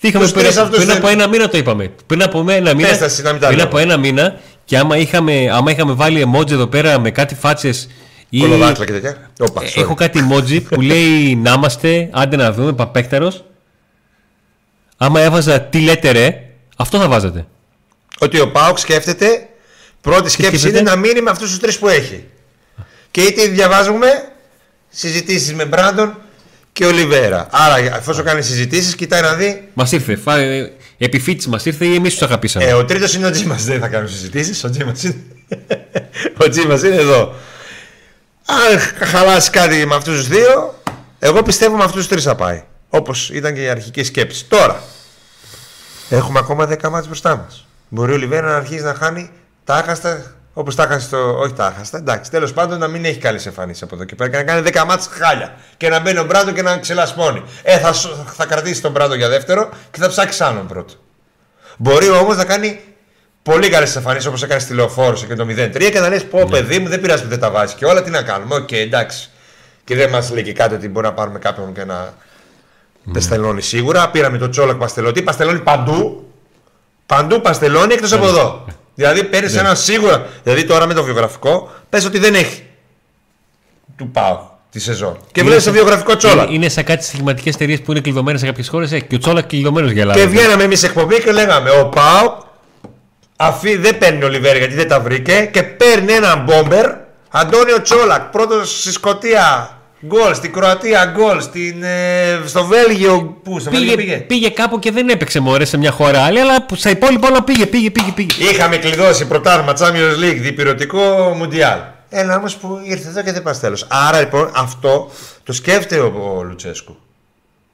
Τι 0.00 0.08
είχαμε 0.08 0.24
τους 0.24 0.32
πριν, 0.32 0.44
τρεις 0.44 0.56
αυτούς 0.56 0.76
πριν 0.76 0.88
δεν- 0.88 0.96
από 0.96 1.08
ένα 1.08 1.28
μήνα 1.28 1.48
το 1.48 1.58
είπαμε. 1.58 1.90
Πριν 2.06 2.22
από 2.22 2.44
ένα 2.50 2.74
μήνα. 2.74 2.88
Πες 2.88 2.98
τα 2.98 3.04
εσύ, 3.04 3.22
να 3.22 3.30
μην 3.32 3.40
τα 3.40 3.46
πριν 3.46 3.58
λέω. 3.58 3.66
από 3.66 3.78
ένα 3.78 3.96
μήνα 3.96 4.40
και 4.64 4.78
άμα 4.78 4.96
είχαμε, 4.96 5.48
άμα 5.52 5.70
είχαμε 5.70 5.92
βάλει 5.92 6.32
emoji 6.32 6.50
εδώ 6.50 6.66
πέρα 6.66 6.98
με 7.00 7.10
κάτι 7.10 7.34
φάτσες 7.34 7.88
ή. 8.28 8.38
κολοδάκλα 8.38 8.84
και 8.84 8.92
τέτοια. 8.92 9.30
Όπα, 9.40 9.62
Ε, 9.62 9.66
sorry. 9.66 9.80
Έχω 9.80 9.94
κάτι 9.94 10.28
emoji 10.30 10.62
που 10.68 10.80
λέει 10.80 11.36
να 11.36 11.52
είμαστε, 11.52 12.08
άντε 12.12 12.36
να 12.36 12.52
δούμε, 12.52 12.72
παπέκταρος. 12.72 13.44
Άμα 14.96 15.20
έβαζα 15.20 15.60
τι 15.60 15.80
λέτε 15.80 16.10
ρε, 16.10 16.42
αυτό 16.76 16.98
θα 16.98 17.08
βάζατε. 17.08 17.46
Ότι 18.18 18.40
ο 18.40 18.50
Πάουκ 18.50 18.78
σκέφτεται, 18.78 19.48
πρώτη 20.00 20.30
σκέψη 20.30 20.58
σκέφτεται; 20.58 20.78
είναι 20.78 20.90
να 20.90 20.96
μείνει 20.96 21.20
με 21.20 21.30
αυτούς 21.30 21.48
τους 21.48 21.58
τρεις 21.58 21.78
που 21.78 21.88
έχει. 21.88 22.24
Και 23.10 23.20
είτε 23.20 23.46
διαβάζουμε 23.46 24.08
συζητήσεις 24.88 25.54
με 25.54 25.64
Μπράντον 25.64 26.18
και 26.72 26.84
Ολιβέρα. 26.86 27.46
Άρα, 27.50 27.76
εφόσον 27.76 28.24
κάνει 28.24 28.42
συζητήσεις, 28.42 28.94
κοιτάει 28.94 29.22
να 29.22 29.34
δει. 29.34 29.68
Μας 29.74 29.92
ήρθε. 29.92 30.16
Φα... 30.16 30.36
ε, 30.36 30.72
Επιφύτη 30.98 31.48
μας 31.48 31.64
ήρθε 31.66 31.84
ή 31.84 31.94
εμείς 31.94 32.12
τους 32.12 32.22
αγαπήσαμε; 32.22 32.64
Ε, 32.64 32.72
ο 32.72 32.84
τρίτος 32.84 33.14
είναι 33.14 33.26
ο 33.26 33.30
Τζίμας, 33.30 33.64
δεν 33.64 33.80
θα 33.80 33.88
κάνουμε 33.88 34.10
συζητήσεις. 34.10 34.64
Ο 34.64 34.70
Τζίμας 34.70 35.02
είναι, 35.02 35.14
ο 36.44 36.48
Τζίμας 36.48 36.82
είναι 36.82 36.94
εδώ. 36.94 37.34
Αν 38.46 38.78
χαλάσει 39.08 39.50
κάτι 39.50 39.86
με 39.86 39.94
αυτούς 39.94 40.16
τους 40.18 40.28
δύο, 40.28 40.82
εγώ 41.18 41.42
πιστεύω 41.42 41.76
με 41.76 41.84
αυτούς 41.84 41.98
τους 41.98 42.08
τρεις 42.08 42.24
θα 42.24 42.34
πάει. 42.34 42.62
Όπως 42.96 43.30
ήταν 43.30 43.54
και 43.54 43.62
η 43.62 43.68
αρχική 43.68 44.02
σκέψη. 44.02 44.44
Τώρα, 44.44 44.82
έχουμε 46.10 46.38
ακόμα 46.38 46.68
10 46.68 46.88
ματς 46.88 47.06
μπροστά 47.06 47.36
μας. 47.36 47.66
Μπορεί 47.88 48.10
ο 48.12 48.14
Ολιβέρα 48.14 48.48
να 48.50 48.56
αρχίσει 48.56 48.82
να 48.82 48.94
χάνει 48.94 49.30
τα 49.64 49.74
άχαστα, 49.74 50.34
όπως 50.52 50.74
τα 50.74 50.82
έχασε 50.82 51.06
στο... 51.06 51.38
Όχι 51.38 51.52
τα 51.52 51.66
άχαστα, 51.66 51.98
εντάξει. 51.98 52.30
Τέλος 52.30 52.52
πάντων 52.52 52.78
να 52.78 52.86
μην 52.88 53.04
έχει 53.04 53.18
καλές 53.18 53.46
εμφανίσεις 53.46 53.82
από 53.82 53.94
εδώ 53.94 54.04
και 54.04 54.14
πέρα 54.14 54.30
και 54.30 54.36
να 54.36 54.42
κάνει 54.42 54.70
10 54.74 54.84
ματς 54.86 55.08
χάλια. 55.10 55.54
Και 55.76 55.88
να 55.88 56.00
μπαίνει 56.00 56.18
ο 56.18 56.24
Μπράντο 56.24 56.52
και 56.52 56.62
να 56.62 56.78
ξελασπώνει. 56.78 57.42
Ε, 57.62 57.78
θα, 57.78 57.92
σ- 57.92 58.08
θα 58.36 58.46
κρατήσει 58.46 58.80
τον 58.82 58.90
Μπράντο 58.92 59.14
για 59.14 59.28
δεύτερο 59.28 59.68
και 59.90 59.98
θα 60.00 60.08
ψάξει 60.08 60.42
άλλον 60.44 60.66
πρώτο. 60.66 60.94
Μπορεί 61.76 62.08
όμως 62.10 62.36
να 62.36 62.44
κάνει 62.44 62.80
πολύ 63.42 63.68
καλές 63.68 63.96
εμφανίσεις 63.96 64.26
όπως 64.28 64.42
έκανε 64.42 64.60
στη 64.60 64.74
λεωφόρο 64.74 65.16
και 65.28 65.34
το 65.34 65.46
0-3 65.48 65.90
και 65.92 66.00
να 66.00 66.08
λες: 66.08 66.24
Πω, 66.24 66.46
παιδί 66.50 66.78
μου, 66.78 66.88
δεν 66.88 67.00
πειράζει 67.00 67.22
που 67.22 67.28
δεν 67.28 67.40
τα 67.40 67.50
βάζει 67.50 67.74
και 67.74 67.84
όλα. 67.84 68.02
Τι 68.02 68.10
να 68.10 68.22
κάνουμε, 68.22 68.54
οκ, 68.54 68.72
εντάξει. 68.72 69.30
Και 69.84 69.94
δεν 69.94 70.10
μας 70.10 70.30
λέει 70.30 70.42
και 70.42 70.52
κάτι 70.52 70.74
ότι 70.74 70.88
μπορεί 70.88 71.06
να 71.06 71.12
πάρουμε 71.12 71.38
κάποιον 71.38 71.72
και 71.74 71.84
να 71.84 72.14
παστελώνει 73.12 73.62
σίγουρα. 73.62 74.10
Πήραμε 74.10 74.38
το 74.38 74.48
Τσόλακ 74.48 74.76
Παστελώτη. 74.76 75.22
Παστελώνει 75.22 75.58
παντού. 75.58 76.26
Παντού 77.06 77.40
παστελώνει 77.40 77.92
εκτός 77.94 78.12
από 78.12 78.26
εδώ. 78.26 78.64
Δηλαδή 78.94 79.24
παίρνεις 79.24 79.56
ένα 79.56 79.74
σίγουρα. 79.74 80.26
Δηλαδή 80.42 80.64
τώρα 80.64 80.86
με 80.86 80.94
το 80.94 81.02
βιογραφικό 81.04 81.70
πες 81.90 82.04
ότι 82.04 82.18
δεν 82.18 82.34
έχει. 82.34 82.62
Του 83.96 84.10
πάω 84.10 84.38
τη 84.70 84.80
σεζόν. 84.80 85.16
Και 85.32 85.40
Είναι 85.40 85.42
βλέπεις 85.48 85.64
σαν- 85.64 85.74
το 85.74 85.78
βιογραφικό 85.80 86.16
Τσόλακ. 86.16 86.46
Είναι, 86.46 86.54
είναι 86.54 86.68
σαν 86.68 86.84
κάτι 86.84 87.04
στοιχηματικέ 87.04 87.48
εταιρείες 87.48 87.80
που 87.80 87.90
είναι 87.90 88.00
κλειδωμένες 88.00 88.40
σε 88.40 88.46
κάποιες 88.46 88.68
χώρες 88.68 88.92
ε, 88.92 89.00
και 89.00 89.14
ο 89.14 89.18
Τσόλα 89.18 89.42
κλειδωμένος 89.42 89.90
για 89.90 90.02
Ελλάδα. 90.02 90.20
Και 90.20 90.26
βγαίναμε 90.26 90.62
εμείς 90.62 90.82
εκπομπή 90.82 91.22
και 91.22 91.32
λέγαμε: 91.32 91.70
Ο 91.70 91.88
Πάο 91.88 92.44
αφή 93.36 93.76
δεν 93.76 93.98
παίρνει 93.98 94.24
ο 94.24 94.28
Λιβέρη 94.28 94.58
γιατί 94.58 94.74
δεν 94.74 94.88
τα 94.88 95.00
βρήκε 95.00 95.48
και 95.52 95.62
παίρνει 95.62 96.12
έναν 96.12 96.42
μπόμπερ. 96.44 96.90
Αντώνιο 97.30 97.82
Τσόλακ, 97.82 98.22
πρώτος 98.22 98.80
στη 98.80 98.92
Σκωτία 98.92 99.70
γκολ, 100.04 100.34
στην 100.34 100.52
Κροατία 100.52 101.04
γκολ, 101.16 101.40
στην, 101.40 101.82
ε, 101.82 102.40
στο 102.44 102.64
Βέλγιο. 102.64 103.40
Πού, 103.42 103.58
στο 103.58 103.70
Βέλγιο 103.70 103.96
Πήγε, 103.96 104.12
πήγε; 104.12 104.20
πήγε 104.24 104.50
κάπου 104.50 104.78
και 104.78 104.90
δεν 104.90 105.08
έπαιξε 105.08 105.40
μωρέ 105.40 105.64
σε 105.64 105.76
μια 105.76 105.90
χώρα 105.90 106.22
άλλη, 106.22 106.40
αλλά 106.40 106.62
που 106.62 106.74
στα 106.74 106.90
υπόλοιπα 106.90 107.28
όλα 107.28 107.42
πήγε, 107.42 107.66
πήγε, 107.66 107.90
πήγε. 107.90 108.12
πήγε. 108.12 108.44
Είχαμε 108.50 108.76
κλειδώσει 108.76 109.26
πρωτάθλημα 109.26 109.74
Champions 109.78 110.24
League, 110.24 110.38
διπυρωτικό 110.40 110.98
Μουντιάλ. 111.36 111.78
Ένα 112.08 112.36
όμως 112.36 112.56
που 112.56 112.80
ήρθε 112.84 113.08
εδώ 113.08 113.22
και 113.22 113.32
δεν 113.32 113.42
πας 113.42 113.60
τέλος. 113.60 113.86
Άρα 113.88 114.20
λοιπόν 114.20 114.50
αυτό 114.54 115.10
το 115.42 115.52
σκέφτεται 115.52 116.00
ο, 116.00 116.34
ο 116.38 116.42
Λουτσέσκου. 116.42 116.96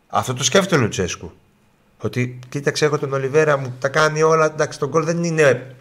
Αυτό 0.08 0.34
το 0.34 0.44
σκέφτεται 0.44 0.74
ο 0.76 0.78
Λουτσέσκου. 0.78 1.32
Ότι 1.98 2.38
κοίταξε, 2.48 2.84
έχω 2.84 2.98
τον 2.98 3.12
Ολιβέρα 3.12 3.56
μου 3.56 3.74
τα 3.80 3.88
κάνει 3.88 4.22
όλα. 4.22 4.44
Εντάξει, 4.44 4.78
τον 4.78 4.88
γκολ 4.88 5.04
δεν 5.04 5.24
είναι 5.24 5.74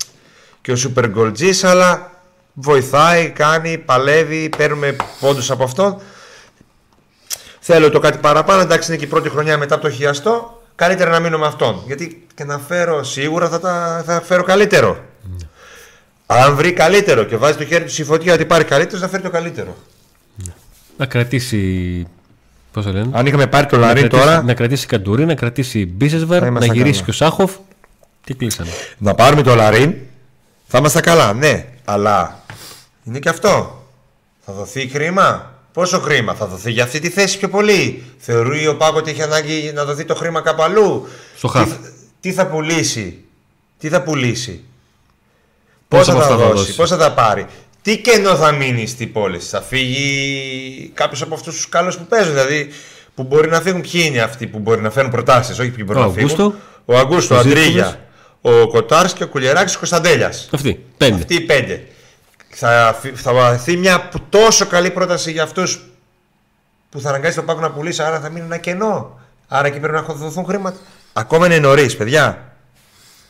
και 0.61 0.71
ο 0.71 0.75
Super 0.77 1.03
Goal 1.15 1.31
G's, 1.39 1.59
αλλά 1.63 2.11
βοηθάει, 2.53 3.29
κάνει, 3.29 3.77
παλεύει, 3.77 4.49
παίρνουμε 4.57 4.95
πόντους 5.19 5.51
από 5.51 5.63
αυτόν. 5.63 6.01
Θέλω 7.73 7.89
το 7.89 7.99
κάτι 7.99 8.17
παραπάνω, 8.17 8.61
εντάξει 8.61 8.89
είναι 8.91 8.99
και 8.99 9.05
η 9.05 9.07
πρώτη 9.07 9.29
χρονιά 9.29 9.57
μετά 9.57 9.75
από 9.75 9.83
το 9.83 9.89
χιαστό, 9.89 10.61
καλύτερα 10.75 11.09
να 11.09 11.19
μείνω 11.19 11.37
με 11.37 11.45
αυτόν. 11.45 11.83
Γιατί 11.85 12.27
και 12.35 12.43
να 12.43 12.59
φέρω 12.59 13.03
σίγουρα 13.03 13.49
θα, 13.49 13.59
τα, 13.59 14.03
θα 14.05 14.21
φέρω 14.21 14.43
καλύτερο. 14.43 14.99
Ναι. 15.21 15.47
Αν 16.25 16.55
βρει 16.55 16.73
καλύτερο 16.73 17.23
και 17.23 17.37
βάζει 17.37 17.57
το 17.57 17.65
χέρι 17.65 17.83
του 17.83 17.91
στη 17.91 18.03
φωτιά 18.03 18.33
ότι 18.33 18.45
πάρει 18.45 18.63
καλύτερος, 18.63 19.01
θα 19.01 19.07
φέρει 19.09 19.23
το 19.23 19.29
καλύτερο. 19.29 19.75
Να 20.97 21.05
κρατήσει. 21.05 22.07
Πώς 22.71 22.85
το 22.85 22.91
λένε; 22.91 23.09
Αν 23.13 23.25
είχαμε 23.25 23.47
πάρει 23.47 23.65
το 23.65 23.77
να 23.77 23.85
Λαρίν 23.85 24.09
κρατήσει, 24.09 24.29
τώρα, 24.29 24.43
να 24.43 24.53
κρατήσει 24.53 24.85
Καντουρί, 24.85 25.25
να 25.25 25.35
κρατήσει 25.35 25.85
Θα 25.85 25.91
Μπίσεσβαρ, 25.93 26.41
να 26.41 26.47
ήμασταν 26.47 26.75
γυρίσει 26.75 26.91
καλά. 26.91 27.03
και 27.03 27.09
ο 27.09 27.13
Σάχοφ. 27.13 27.51
Τι 28.23 28.33
κλείσανε. 28.33 28.69
να 28.97 29.13
πάρουμε 29.13 29.41
το 29.41 29.55
Λαρίν, 29.55 29.95
θα 30.67 30.77
είμαστε 30.77 30.99
καλά, 30.99 31.33
ναι. 31.33 31.65
Αλλά 31.85 32.39
είναι 33.03 33.19
και 33.19 33.29
αυτό. 33.29 33.83
Θα 34.45 34.53
δοθεί 34.53 34.87
χρήμα. 34.87 35.50
Πόσο 35.73 35.99
χρήμα 35.99 36.33
θα 36.33 36.45
δοθεί 36.47 36.71
για 36.71 36.83
αυτή 36.83 36.99
τη 36.99 37.09
θέση 37.09 37.37
πιο 37.37 37.49
πολύ. 37.49 38.03
Θεωρεί 38.17 38.67
ο 38.67 38.77
Πάκο 38.77 38.97
ότι 38.97 39.09
έχει 39.11 39.21
ανάγκη 39.21 39.71
να 39.73 39.85
δοθεί 39.85 40.05
το 40.05 40.15
χρήμα 40.15 40.41
κάπου 40.41 40.63
αλλού. 40.63 41.07
Στο 41.37 41.47
τι, 41.47 41.57
χαφ. 41.57 41.69
θα- 41.69 41.79
τι 42.19 42.31
θα 42.33 42.47
πουλήσει; 42.47 43.23
Τι 43.79 43.89
θα 43.89 44.01
πουλήσει; 44.01 44.63
Πόσα 45.87 46.03
Πόσα 46.03 46.11
από 46.11 46.19
θα 46.21 46.25
αυτά 46.25 46.37
θα 46.37 46.49
δώσει, 46.49 46.63
δώσει; 46.65 46.75
πόσα 46.75 46.97
θα 46.97 47.11
πάρει; 47.13 47.45
Τι 47.81 47.97
κενό 47.97 48.35
θα 48.35 48.51
μείνει 48.51 48.87
στην 48.87 49.11
πόλη. 49.11 49.39
Θα 49.39 49.61
φύγει 49.61 50.91
κάποιος 50.93 51.21
από 51.21 51.33
αυτούς 51.35 51.55
τους 51.55 51.69
καλούς 51.69 51.97
που 51.97 52.05
παίζουν. 52.05 52.33
Δηλαδή 52.33 52.69
που 53.15 53.23
μπορεί 53.23 53.49
να 53.49 53.61
φύγουν; 53.61 53.81
Ποιοι 53.81 54.03
είναι 54.05 54.21
αυτοί 54.21 54.47
που 54.47 54.59
μπορεί 54.59 54.81
να 54.81 54.89
φέρουν 54.89 55.11
προτάσεις, 55.11 55.59
όχι 55.59 55.69
ποιοι 55.69 55.83
μπορεί 55.87 55.99
Ο 55.99 56.01
να 56.01 56.07
φύγουν. 56.09 56.29
Αγκούστο. 56.29 56.55
Ο 56.85 56.97
Αγκούστο, 56.97 57.33
ο 57.35 57.37
Ο 57.37 57.41
Αντρίγια, 57.41 57.63
Ζήρκοβιτς. 57.67 57.97
ο 58.41 58.67
Κοτάρς 58.67 59.13
και 59.13 59.23
ο 59.23 59.27
Κουλιεράκη 59.27 59.77
Κωνσταντέλιας. 59.77 60.49
Αυτή. 60.51 60.83
Πέντε. 60.97 61.15
Αυτοί 61.15 61.33
οι 61.35 61.41
πέντε. 61.41 61.83
Θα, 62.53 62.97
φυ- 63.01 63.17
θα 63.17 63.33
βαθεί 63.33 63.77
μια 63.77 64.07
που- 64.07 64.21
τόσο 64.29 64.65
καλή 64.67 64.91
πρόταση 64.91 65.31
για 65.31 65.43
αυτούς 65.43 65.89
που 66.89 66.99
θα 66.99 67.09
αναγκάσει 67.09 67.35
τον 67.35 67.45
Πάκο 67.45 67.59
να 67.59 67.71
πουλήσει, 67.71 68.01
άρα 68.03 68.19
θα 68.19 68.29
μείνει 68.29 68.45
ένα 68.45 68.57
κενό. 68.57 69.19
Άρα 69.47 69.67
εκεί 69.67 69.79
πρέπει 69.79 69.93
να 69.95 70.01
δοθούν 70.01 70.45
χρήματα. 70.45 70.77
Ακόμα 71.13 71.45
είναι 71.45 71.59
νωρίς, 71.59 71.97
παιδιά. 71.97 72.53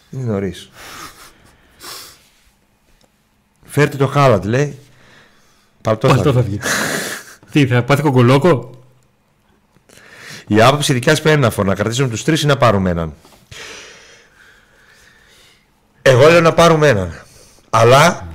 Είναι 0.10 0.24
νωρίς. 0.32 0.70
Φέρτε 3.66 3.98
το 3.98 4.08
Χάλαντ, 4.08 4.46
λέει. 4.46 4.80
Παλτό 5.82 6.08
θα 6.08 6.14
Παλτό 6.16 6.34
θα 6.34 6.42
βγει. 6.42 6.58
βγει. 6.58 6.70
Τι, 7.52 7.68
θα 7.68 7.84
πάθει 7.84 8.02
κογκολόκο. 8.02 8.70
Η 10.48 10.62
άποψη 10.62 10.94
δικιά 10.94 11.16
σου 11.16 11.28
είναι 11.30 11.50
να 11.64 11.76
κρατήσουμε 11.76 12.08
τους 12.10 12.24
τρεις 12.24 12.42
ή 12.42 12.46
να 12.46 12.58
πάρουμε 12.58 12.90
έναν; 12.90 13.14
Εγώ 16.02 16.30
λέω 16.30 16.42
να 16.42 16.54
πάρουμε 16.54 16.88
έναν. 16.88 17.22
Αλλά 17.70 18.28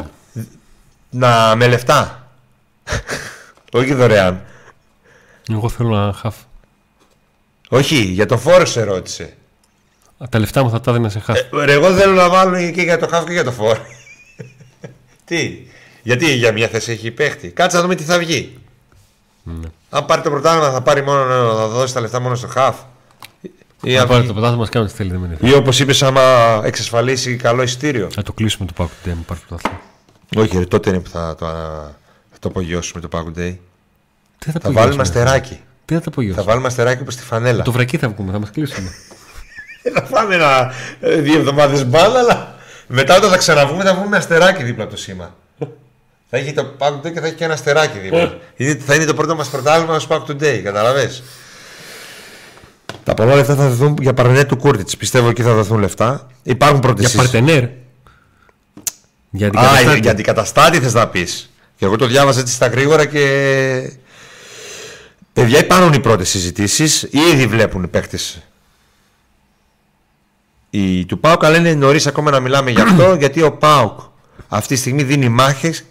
να 1.16 1.56
με 1.56 1.66
λεφτά. 1.68 2.28
Όχι 3.72 3.94
δωρεάν. 3.94 4.42
Εγώ 5.50 5.68
θέλω 5.68 5.88
να 5.88 6.12
χαφ. 6.12 6.34
Όχι, 7.68 7.96
για 7.96 8.26
το 8.26 8.38
φόρο 8.38 8.66
σε 8.66 8.82
ρώτησε. 8.82 9.36
Α, 10.18 10.26
Τα 10.30 10.38
λεφτά 10.38 10.62
μου 10.62 10.70
θα 10.70 10.80
τα 10.80 10.90
έδινα 10.90 11.08
σε 11.08 11.18
χαφ. 11.20 11.38
Ε, 11.38 11.64
ρε, 11.64 11.72
εγώ 11.72 11.92
θέλω 11.92 12.12
να 12.14 12.28
βάλω 12.28 12.70
και 12.70 12.82
για 12.82 12.98
το 12.98 13.06
χάφ 13.08 13.24
και 13.24 13.32
για 13.32 13.44
το 13.44 13.52
φόρο. 13.52 13.80
τι, 15.24 15.58
γιατί 16.02 16.34
για 16.34 16.52
μια 16.52 16.68
θέση 16.68 16.92
έχει 16.92 17.10
παίχτη. 17.10 17.48
Κάτσε 17.48 17.76
να 17.76 17.82
δούμε 17.82 17.94
τι 17.94 18.02
θα 18.04 18.18
βγει. 18.18 18.58
Ναι. 19.42 19.68
Αν 19.90 20.04
πάρει 20.06 20.22
το 20.22 20.30
πρωτάθλημα 20.30 20.70
θα, 20.70 20.80
πάρει 20.82 21.02
μόνο, 21.02 21.54
θα 21.56 21.68
δώσει 21.68 21.94
τα 21.94 22.00
λεφτά 22.00 22.20
μόνο 22.20 22.34
στο 22.34 22.46
χάφ. 22.46 22.76
Ή, 23.82 23.92
Να 23.94 24.00
αν 24.00 24.06
πάρει 24.06 24.18
βγει- 24.20 24.26
το 24.26 24.32
πρωτάθλημα, 24.32 24.64
μα 24.64 24.68
κάνουν 24.70 24.88
τι 24.88 24.94
θέλει. 24.94 25.10
Δεν 25.10 25.18
με 25.18 25.24
ενδιαφέρει. 25.24 25.50
ή 25.52 25.54
όπως 25.54 25.80
είπες, 25.80 26.02
άμα 26.02 26.60
εξασφαλίσει 26.64 27.36
καλό 27.36 27.62
εισιτήριο. 27.62 28.10
Θα 28.10 28.22
το 28.22 28.32
κλείσουμε 28.32 28.66
το 28.66 28.72
Πάκου 28.76 28.90
Day, 29.04 29.12
μου 29.14 29.24
πάρει 29.26 29.40
το 29.40 29.46
πρωτάθλημα. 29.48 29.80
Όχι, 30.36 30.58
ρε, 30.58 30.64
τότε 30.64 30.90
είναι 30.90 31.00
που 31.00 31.08
θα 31.10 31.34
το, 31.38 31.46
θα 32.30 32.38
το 32.40 32.48
απογειώσουμε 32.48 33.00
το 33.00 33.08
Pack 33.12 33.38
Day. 33.38 33.56
Τι 34.38 34.50
θα, 34.50 34.52
Θα 34.52 34.58
το 34.58 34.72
βάλουμε 34.72 34.80
απογειώσουμε, 34.80 35.02
αστεράκι. 35.02 35.60
Τι 35.84 35.94
θα 35.94 35.98
το 36.00 36.04
Θα 36.04 36.10
απογειώσουμε. 36.10 36.44
βάλουμε 36.44 36.66
αστεράκι 36.66 37.02
όπω 37.02 37.10
στη 37.10 37.22
φανέλα. 37.22 37.62
Το 37.62 37.72
βρακί 37.72 37.96
θα 37.96 38.08
βγούμε, 38.08 38.32
θα 38.32 38.38
μας 38.38 38.50
κλείσουμε. 38.50 38.90
Θα 39.94 40.02
πάμε 40.02 40.34
ένα, 40.34 40.72
ε, 41.00 41.16
δύο 41.20 41.38
εβδομάδες 41.38 41.86
μπάλα, 41.86 42.18
αλλά 42.18 42.54
μετά 42.86 43.16
όταν 43.16 43.30
θα 43.30 43.36
ξαναβγούμε 43.36 43.84
θα 43.84 43.92
βγούμε 43.94 44.08
με 44.08 44.16
αστεράκι 44.16 44.62
δίπλα 44.62 44.82
από 44.84 44.92
το 44.92 44.98
σήμα. 44.98 45.34
θα 46.30 46.36
έχει 46.36 46.52
το 46.52 46.74
Pack 46.78 46.92
Day 47.06 47.12
και 47.12 47.20
θα 47.20 47.26
έχει 47.26 47.34
και 47.34 47.44
ένα 47.44 47.52
αστεράκι 47.52 47.98
δίπλα. 47.98 48.38
είναι, 48.56 48.74
θα 48.74 48.94
είναι 48.94 49.04
το 49.04 49.14
πρώτο 49.14 49.34
μας 49.36 49.48
πρωτάθλημα 49.48 49.98
στο 49.98 50.24
Pack 50.28 50.30
Day, 50.42 50.60
καταλαβέ. 50.64 51.10
Τα 53.04 53.14
πολλά 53.14 53.34
λεφτά 53.34 53.54
θα 53.54 53.68
δοθούν 53.68 53.96
για 54.00 54.14
παρενέ 54.14 54.44
του 54.44 54.56
Κούρτιτς. 54.56 54.96
Πιστεύω 54.96 55.28
εκεί 55.28 55.42
θα 55.42 55.54
δοθούν 55.54 55.78
λεφτά. 55.80 56.26
Υπάρχουν 56.42 56.80
πρώτε 56.80 57.00
Για 57.02 57.10
παρτενέρ. 57.16 57.64
Για 59.30 59.50
την 59.50 59.58
Α, 59.58 59.62
καταστάτη. 59.62 60.00
για 60.00 60.10
αντικαταστάτη 60.10 60.80
θες 60.80 60.94
να 60.94 61.08
πεις. 61.08 61.50
Και 61.76 61.84
εγώ 61.84 61.96
το 61.96 62.06
διάβαζα 62.06 62.40
έτσι 62.40 62.54
στα 62.54 62.66
γρήγορα 62.66 63.04
και... 63.04 63.92
Παιδιά 65.32 65.58
υπάρχουν 65.58 65.92
οι 65.92 66.00
πρώτες 66.00 66.28
συζητήσεις, 66.28 67.08
ήδη 67.10 67.46
βλέπουν 67.46 67.82
οι 67.82 67.86
παίκτες. 67.88 68.42
Οι 70.70 71.04
του 71.04 71.18
ΠΑΟΚ 71.20 71.44
αλλά 71.44 71.56
είναι 71.56 71.74
νωρίς 71.74 72.06
ακόμα 72.06 72.30
να 72.30 72.40
μιλάμε 72.40 72.70
γι' 72.70 72.80
αυτό 72.80 73.14
γιατί 73.22 73.42
ο 73.42 73.52
ΠΑΟΚ 73.52 74.00
αυτή 74.48 74.74
τη 74.74 74.80
στιγμή 74.80 75.02
δίνει 75.02 75.28
μάχες 75.28 75.84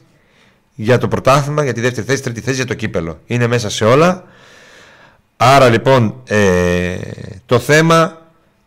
για 0.76 0.98
το 0.98 1.08
πρωτάθλημα, 1.08 1.64
για 1.64 1.74
τη 1.74 1.82
δεύτερη 1.82 2.08
θέση, 2.08 2.22
τρίτη 2.22 2.42
θέση, 2.42 2.56
για 2.56 2.66
το 2.66 2.74
κύπελο. 2.74 3.20
Είναι 3.26 3.48
μέσα 3.48 3.70
σε 3.70 3.86
όλα. 3.86 4.24
Άρα 5.38 5.70
λοιπόν 5.70 6.22
ε, 6.28 6.96
το 7.46 7.60
θέμα 7.60 8.22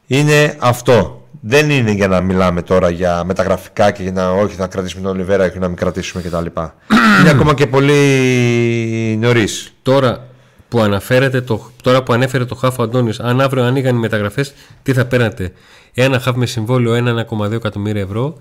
είναι 0.07 0.57
αυτό. 0.59 1.18
Δεν 1.41 1.71
είναι 1.71 1.91
για 1.91 2.09
να 2.09 2.21
μιλάμε 2.21 2.63
τώρα 2.63 2.91
για 2.91 3.25
μεταγραφικά 3.25 3.91
και 3.91 4.03
για 4.03 4.13
να 4.13 4.31
όχι 4.31 4.55
θα 4.55 4.67
κρατήσουμε 4.67 5.03
τον 5.03 5.11
Ολιβέρα 5.11 5.49
και 5.49 5.59
να 5.59 5.69
μην 5.69 5.77
κρατήσουμε 5.77 6.23
κτλ. 6.23 6.37
είναι 7.21 7.31
ακόμα 7.31 7.55
και 7.55 7.67
πολύ 7.67 9.17
νωρίς. 9.21 9.73
Τώρα 9.83 10.27
που, 10.69 10.81
αναφέρεται 10.81 11.41
το, 11.41 11.71
τώρα 11.83 12.03
που 12.03 12.13
ανέφερε 12.13 12.45
το 12.45 12.55
χάφο 12.55 12.83
Αντώνιο, 12.83 13.15
αν 13.19 13.41
αύριο 13.41 13.65
ανοίγαν 13.65 13.97
οι 13.97 13.99
μεταγραφές, 13.99 14.55
τι 14.83 14.93
θα 14.93 15.07
παίρνατε; 15.07 15.53
Ένα 15.95 16.21
χάφ 16.21 16.37
με 16.37 16.47
συμβόλαιο 16.47 17.25
1,2 17.41 17.53
εκατομμύρια 17.53 18.03
ευρώ. 18.03 18.37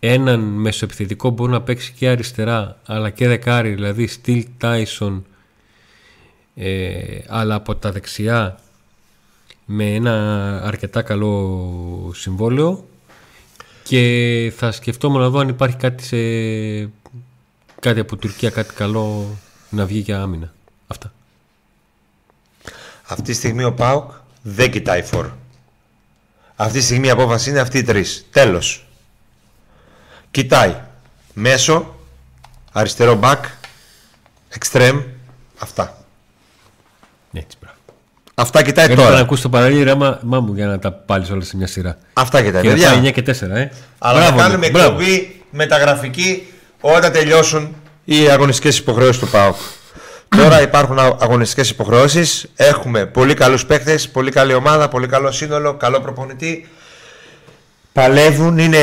Έναν 0.00 0.40
μεσοεπιθετικό 0.40 1.28
που 1.28 1.34
μπορεί 1.34 1.52
να 1.52 1.62
παίξει 1.62 1.92
και 1.96 2.08
αριστερά 2.08 2.76
αλλά 2.86 3.10
και 3.10 3.28
δεκάρι, 3.28 3.70
δηλαδή 3.70 4.06
Στυλ 4.06 4.44
Τάισον, 4.58 5.26
ε, 6.54 6.94
αλλά 7.28 7.54
από 7.54 7.74
τα 7.74 7.92
δεξιά 7.92 8.58
με 9.70 9.94
ένα 9.94 10.14
αρκετά 10.64 11.02
καλό 11.02 12.12
συμβόλαιο 12.14 12.88
και 13.82 14.52
θα 14.56 14.72
σκεφτόμουν 14.72 15.20
να 15.20 15.28
δω 15.28 15.38
αν 15.38 15.48
υπάρχει 15.48 15.76
κάτι, 15.76 16.02
σε, 16.02 16.16
κάτι 17.80 18.00
από 18.00 18.16
Τουρκία, 18.16 18.50
κάτι 18.50 18.74
καλό 18.74 19.36
να 19.70 19.86
βγει 19.86 19.98
για 19.98 20.20
άμυνα. 20.20 20.52
Αυτά. 20.86 21.12
Αυτή 23.06 23.22
τη 23.22 23.32
στιγμή 23.32 23.64
ο 23.64 23.72
ΠΑΟΚ 23.72 24.10
δεν 24.42 24.70
κοιτάει 24.70 25.02
φόρ. 25.02 25.30
Αυτή 26.56 26.78
τη 26.78 26.84
στιγμή 26.84 27.06
η 27.06 27.10
απόφαση 27.10 27.50
είναι 27.50 27.60
αυτοί 27.60 27.78
οι 27.78 27.82
τρεις. 27.82 28.26
Τέλος. 28.30 28.86
Κοιτάει 30.30 30.80
μέσο, 31.34 31.94
αριστερό 32.72 33.14
μπακ, 33.14 33.44
εξτρέμ. 34.48 35.02
Αυτά. 35.58 35.97
Έτσι, 38.38 38.50
μπράβο. 38.50 38.58
Αυτά 38.58 38.62
κοιτάει 38.62 38.84
Έπρεπε 38.84 39.02
να 39.02 39.08
τώρα. 39.08 39.20
ακούσεις 39.20 39.42
το 39.42 39.48
παραλίγραμα 39.48 40.18
μα 40.22 40.40
μου 40.40 40.52
για 40.54 40.66
να 40.66 40.78
τα 40.78 40.92
πάλι 40.92 41.26
όλα 41.32 41.42
σε 41.44 41.56
μια 41.56 41.66
σειρά. 41.66 41.96
Αυτά 42.12 42.42
κοιτάει. 42.42 42.62
Και 42.62 42.68
παιδιά. 42.68 42.88
πάει 42.90 42.98
9 42.98 43.12
και 43.12 43.22
4, 43.22 43.56
ε. 43.56 43.68
Αλλά 43.98 44.18
Μπράβο, 44.20 44.36
να 44.36 44.42
κάνουμε 44.42 44.66
ναι, 44.66 44.70
μπράβο. 44.70 44.88
εκπομπή 45.00 45.40
μεταγραφική 45.50 46.46
όταν 46.80 47.12
τελειώσουν 47.12 47.74
οι 48.04 48.28
αγωνιστικές 48.28 48.78
υποχρεώσεις 48.78 49.18
του 49.18 49.28
ΠΑΟΚ. 49.28 49.56
Τώρα 50.36 50.62
υπάρχουν 50.62 50.98
α- 50.98 51.16
αγωνιστικές 51.20 51.70
υποχρεώσεις. 51.70 52.46
Έχουμε 52.56 53.06
πολύ 53.06 53.34
καλούς 53.34 53.66
παίκτες, 53.66 54.08
πολύ 54.08 54.30
καλή 54.30 54.54
ομάδα, 54.54 54.88
πολύ 54.88 55.06
καλό 55.06 55.30
σύνολο, 55.32 55.74
καλό 55.74 56.00
προπονητή. 56.00 56.68
Παλεύουν, 57.92 58.58
είναι 58.58 58.78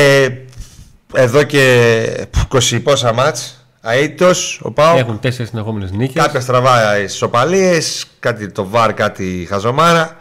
εδώ 1.14 1.42
και 1.42 2.04
20 2.48 2.80
πόσα 2.82 3.12
μάτς. 3.12 3.65
Αίτητος, 3.92 4.60
ο 4.62 4.70
ΠΑΟΚ. 4.70 4.98
Έχουν 4.98 5.20
τέσσερις 5.20 5.50
συνεχόμενες 5.50 5.90
νίκες. 5.90 6.22
Κάποια 6.22 6.40
στραβά 6.40 6.98
ισοπαλίες, 6.98 8.06
κάτι 8.18 8.50
το 8.50 8.68
βάρ, 8.68 8.94
κάτι 8.94 9.46
χαζομάρα. 9.48 10.16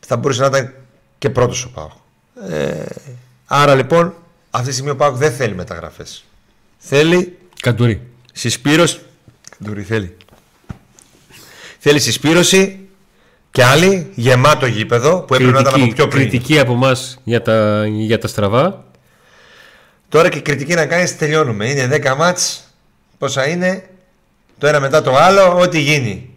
Θα 0.00 0.16
μπορούσε 0.16 0.40
να 0.40 0.46
ήταν 0.46 0.74
και 1.18 1.30
πρώτος 1.30 1.64
ο 1.64 1.70
ΠΑΟΚ. 1.70 1.90
Ε, 2.50 2.84
άρα 3.46 3.74
λοιπόν, 3.74 4.14
αυτή 4.50 4.66
τη 4.68 4.72
στιγμή 4.72 4.90
ο 4.90 4.96
ΠΑΟΚ 4.96 5.16
δεν 5.16 5.32
θέλει 5.32 5.54
μεταγραφές. 5.54 6.24
Θέλει 6.78 7.38
Καντουρί. 7.60 8.00
συσπήρωση. 8.32 9.00
Ντουρί 9.64 9.82
θέλει. 9.82 10.16
Θέλει 11.78 12.00
συσπήρωση 12.00 12.88
και 13.50 13.64
άλλοι, 13.64 14.10
γεμάτο 14.14 14.66
γήπεδο 14.66 15.20
που 15.20 15.34
έπρεπε 15.34 15.52
να 15.52 15.60
ήταν 15.60 15.74
από 15.74 15.92
πιο 15.92 16.08
πριν. 16.08 16.28
κριτική 16.28 16.58
από 16.58 16.72
εμάς 16.72 17.18
για 17.24 17.42
τα, 17.42 17.86
για 17.86 18.18
τα 18.18 18.28
στραβά. 18.28 18.84
Τώρα 20.10 20.28
και 20.28 20.40
κριτική 20.40 20.74
να 20.74 20.86
κάνεις 20.86 21.16
τελειώνουμε. 21.18 21.68
Είναι 21.70 21.86
10 21.86 22.14
μάτς, 22.16 22.62
πόσα 23.18 23.46
είναι, 23.48 23.88
το 24.58 24.66
ένα 24.66 24.80
μετά 24.80 25.02
το 25.02 25.16
άλλο, 25.16 25.58
ό,τι 25.60 25.80
γίνει. 25.80 26.30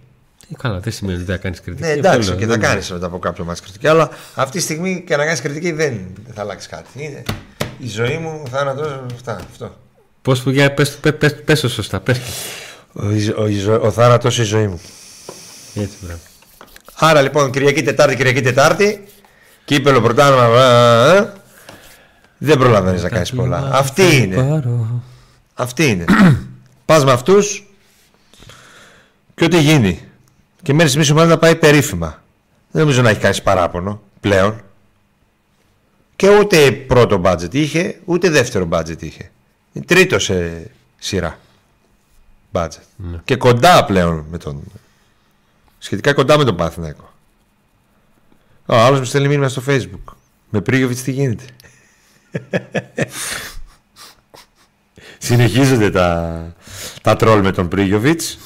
Ε, 0.52 0.56
καλά, 0.62 0.80
δεν 0.80 0.94
σημαίνει 0.94 1.16
ότι 1.18 1.26
δεν 1.26 1.36
θα 1.36 1.42
κάνεις 1.42 1.62
κριτική. 1.62 1.88
Ναι, 1.88 1.94
εντάξει, 1.94 2.20
Αυτό 2.20 2.32
και 2.34 2.46
λέω, 2.46 2.54
θα 2.56 2.60
δεν- 2.60 2.70
κάνεις 2.70 2.92
μετά 2.92 3.06
από 3.06 3.20
κάποιο 3.20 3.44
μάτς 3.46 3.62
κριτική. 3.62 3.88
Αλλά 3.88 4.10
αυτή 4.36 4.58
τη 4.58 4.64
στιγμή 4.64 5.04
και 5.08 5.16
να 5.16 5.26
κάνεις 5.26 5.42
κριτική 5.42 5.72
δεν 5.72 6.00
θα 6.34 6.42
αλλάξει 6.42 6.70
κάτι. 6.70 6.88
Είναι 6.96 7.24
Η 7.80 7.88
ζωή 7.88 8.18
μου, 8.18 8.42
ο 8.46 8.50
θάνατος, 8.50 9.00
αυτά, 9.14 9.40
αυτό. 9.52 9.78
Πώς 10.22 10.42
που 10.42 10.50
για 10.50 10.74
πες, 10.74 10.96
πες, 10.98 11.16
πες, 11.18 11.36
πες 11.46 11.60
το 11.60 11.70
σωστά, 11.70 12.00
πες 12.00 12.18
και. 12.18 12.30
Ο, 12.94 13.06
ο, 13.42 13.48
η 13.48 13.60
ζω- 13.60 13.84
ο 13.84 13.92
θάνατος 13.92 14.38
η 14.40 14.44
ζωή 14.44 14.68
μου. 14.68 14.82
Έτσι, 15.76 15.96
μπράβο. 16.02 16.20
Άρα 16.96 17.22
λοιπόν 17.22 17.52
Κυριακή 17.52 17.82
Τετάρτη, 17.84 18.16
Κυριακή 18.16 18.42
Τετάρτη, 18.42 19.04
κύπελο 19.66 20.02
πρωτάθλημα. 20.02 20.48
Α, 22.44 22.50
α, 22.50 22.52
α. 22.52 22.56
Δεν 22.56 22.58
προλαβαίνεις 22.58 23.04
να 23.04 23.10
κάνεις 23.10 23.34
πολλά. 23.34 23.70
Αυτή 23.74 24.16
είναι. 24.16 24.36
Πάρω. 24.36 25.02
Αυτή 25.54 25.90
είναι. 25.90 26.06
Πας 26.86 27.06
με 27.06 27.12
αυτούς 27.12 27.68
και 29.36 29.44
ό,τι 29.44 29.60
γίνει. 29.60 30.00
Και 30.62 30.74
μένεις 30.74 30.96
μια 30.96 31.06
ομάδα 31.12 31.28
να 31.28 31.38
πάει 31.38 31.56
περίφημα. 31.56 32.24
Δεν 32.72 32.82
νομίζω 32.82 33.02
να 33.02 33.10
έχει 33.10 33.20
κάνει 33.20 33.42
παράπονο 33.42 34.02
πλέον. 34.20 34.62
Και 36.16 36.38
ούτε 36.38 36.72
πρώτο 36.72 37.18
μπάτζετ 37.18 37.54
είχε, 37.54 38.00
ούτε 38.06 38.30
δεύτερο 38.30 38.66
μπάτζετ 38.66 39.02
είχε. 39.02 39.32
Είναι 39.74 39.86
Τρίτο 39.86 40.20
σε 40.20 40.68
σειρά. 40.98 41.40
Μπάτζετ. 42.52 42.84
Και 43.24 43.36
κοντά 43.36 43.86
πλέον 43.86 44.26
με 44.30 44.38
τον. 44.38 44.62
Σχετικά 45.78 46.14
κοντά 46.14 46.38
με 46.38 46.44
τον 46.44 46.56
Παθηναϊκό. 46.56 47.12
Ο 48.66 48.76
άλλος 48.76 49.00
μου 49.00 49.06
στέλνει 49.06 49.28
μήνυμα 49.28 49.48
στο 49.48 49.62
facebook. 49.68 50.14
Με 50.50 50.62
Πρίγιοβιτ 50.62 50.98
τι 51.04 51.12
γίνεται. 51.12 51.44
Συνεχίζονται 55.18 55.90
τα, 55.90 56.42
τα 57.02 57.16
τρόλ 57.16 57.42
με 57.42 57.52
τον 57.52 57.68
Πρίγιοβιτς. 57.68 58.38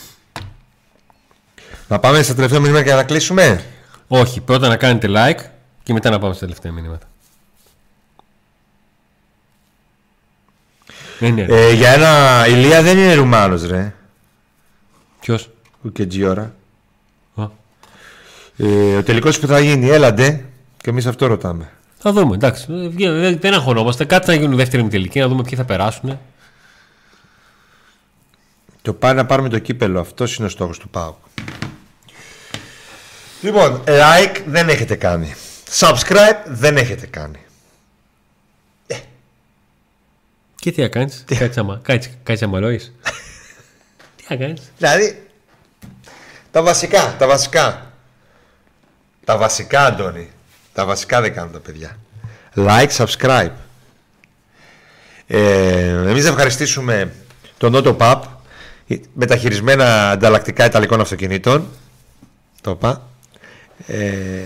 Να 1.87 1.99
πάμε 1.99 2.21
στα 2.23 2.33
τελευταία 2.35 2.59
μηνύματα 2.59 2.83
και 2.83 2.93
να 2.93 3.03
κλείσουμε. 3.03 3.63
Όχι, 4.07 4.41
πρώτα 4.41 4.67
να 4.67 4.77
κάνετε 4.77 5.07
like 5.09 5.39
και 5.83 5.93
μετά 5.93 6.09
να 6.09 6.19
πάμε 6.19 6.33
στα 6.33 6.45
τελευταία 6.45 6.71
μηνύματα. 6.71 7.07
Ναι, 11.19 11.29
ναι. 11.29 11.41
Ε, 11.41 11.73
για 11.73 11.89
ένα 11.91 12.45
Ηλία 12.47 12.81
δεν 12.81 12.97
είναι 12.97 13.13
Ρουμάνος 13.13 13.65
ρε. 13.65 13.93
Ποιος; 15.19 15.49
Ο 15.85 15.89
Κετζιόρα. 15.89 16.55
Α, 17.35 17.47
Ε, 18.57 18.95
ο 18.95 19.03
τελικός 19.03 19.39
που 19.39 19.47
θα 19.47 19.59
γίνει, 19.59 19.89
έλαντε. 19.89 20.45
Και 20.77 20.89
εμείς 20.89 21.05
αυτό 21.05 21.27
ρωτάμε. 21.27 21.71
Θα 21.97 22.11
δούμε, 22.11 22.35
εντάξει. 22.35 22.65
Ε, 22.69 22.87
βγαίνει, 22.87 23.19
Δεν, 23.19 23.39
δεν 23.39 23.53
αγχωνόμαστε. 23.53 24.05
Κάτι 24.05 24.25
θα 24.25 24.33
γίνουν 24.33 24.55
δεύτερη 24.55 24.83
με 24.83 24.89
τελική, 24.89 25.19
να 25.19 25.27
δούμε 25.27 25.43
ποιοι 25.43 25.57
θα 25.57 25.65
περάσουν. 25.65 26.19
Το 28.81 28.93
πάει 28.93 29.13
να 29.13 29.25
πάρουμε 29.25 29.49
το 29.49 29.59
κύπελο. 29.59 29.99
Αυτός 29.99 30.35
είναι 30.35 30.45
ο 30.45 30.49
στόχος 30.49 30.79
του 30.79 30.89
ΠΑΟΚ. 30.89 31.15
Λοιπόν, 33.41 33.83
like 33.85 34.41
δεν 34.45 34.69
έχετε 34.69 34.95
κάνει. 34.95 35.33
Subscribe 35.79 36.43
δεν 36.45 36.77
έχετε 36.77 37.05
κάνει. 37.05 37.39
Και 40.55 40.71
τι 40.71 40.81
θα 40.81 40.87
κάνεις, 40.87 41.23
κάτσε 41.37 41.59
αμα, 41.59 41.79
κάτσε, 41.83 42.11
κάτσε 42.23 42.45
αμαλώεις. 42.45 42.93
τι 44.15 44.23
θα 44.23 44.35
κάνεις; 44.35 44.71
Δηλαδή, 44.77 45.27
τα 46.51 46.63
βασικά, 46.63 47.15
τα 47.17 47.27
βασικά. 47.27 47.91
Τα 49.25 49.37
βασικά, 49.37 49.85
Αντώνη. 49.85 50.29
Τα 50.77 50.85
βασικά 50.85 51.21
δεν 51.21 51.33
κάνουν 51.33 51.51
τα 51.51 51.59
παιδιά. 51.59 51.97
Like, 52.55 52.89
subscribe. 52.97 53.51
Ε, 55.27 55.87
εμείς 55.89 56.23
να 56.23 56.29
ευχαριστήσουμε 56.29 57.11
τον 57.57 57.73
Auto 57.75 57.97
Pub 57.97 58.21
με 59.13 59.25
τα 59.25 59.37
χειρισμένα 59.37 60.09
ανταλλακτικά 60.09 60.65
ιταλικών 60.65 60.99
αυτοκινήτων. 60.99 61.67
Το 62.61 62.71
είπα. 62.71 63.01
Ε, 63.87 64.43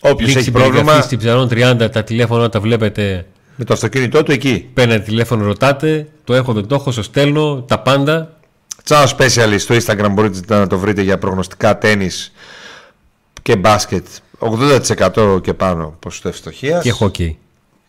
όποιος 0.00 0.36
έχει 0.36 0.50
πρόβλημα 0.50 1.00
Στην 1.00 1.18
ψαρών 1.18 1.48
30 1.50 1.88
τα 1.92 2.04
τηλέφωνα 2.04 2.48
τα 2.48 2.60
βλέπετε. 2.60 3.26
με 3.56 3.64
το 3.64 3.72
αυτοκίνητό 3.72 4.22
του 4.22 4.32
εκεί. 4.32 4.70
Παίρνετε 4.74 5.02
τηλέφωνο, 5.02 5.44
ρωτάτε. 5.44 6.08
Το 6.24 6.34
έχω, 6.34 6.52
δεν 6.52 6.66
το 6.66 6.74
έχω, 6.74 6.90
σας 6.90 7.04
στέλνω. 7.04 7.62
Τα 7.62 7.78
πάντα. 7.78 8.36
Τσάο 8.84 9.04
Specialist 9.16 9.58
στο 9.58 9.74
Instagram 9.74 10.10
μπορείτε 10.10 10.58
να 10.58 10.66
το 10.66 10.78
βρείτε 10.78 11.02
για 11.02 11.18
προγνωστικά 11.18 11.78
τένις 11.78 12.32
και 13.44 13.56
μπάσκετ 13.56 14.06
80% 14.38 15.42
και 15.42 15.54
πάνω 15.54 15.96
ποσοστό 15.98 16.28
ευστοχίας. 16.28 16.82
Και 16.82 16.90
χόκκι. 16.90 17.38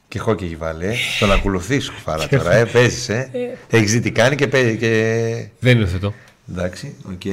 Και 0.07 0.19
χόκι 0.19 0.43
έχει 0.43 0.55
βάλει. 0.55 0.85
Ε. 0.85 0.93
Τον 1.19 1.31
ακολουθείς 1.31 1.89
κουφάρα 1.89 2.27
τώρα. 2.27 2.55
Ε. 2.55 2.65
Παίζεις. 2.65 3.09
Ε. 3.09 3.29
Έχεις 3.69 3.91
δει 3.91 3.99
τι 3.99 4.11
κάνει 4.11 4.35
και 4.35 4.47
παίζει. 4.47 4.77
Και... 4.77 5.47
Δεν 5.59 5.77
είναι 5.77 5.85
θετό. 5.85 6.13
Εντάξει, 6.51 6.95
οκ. 7.11 7.25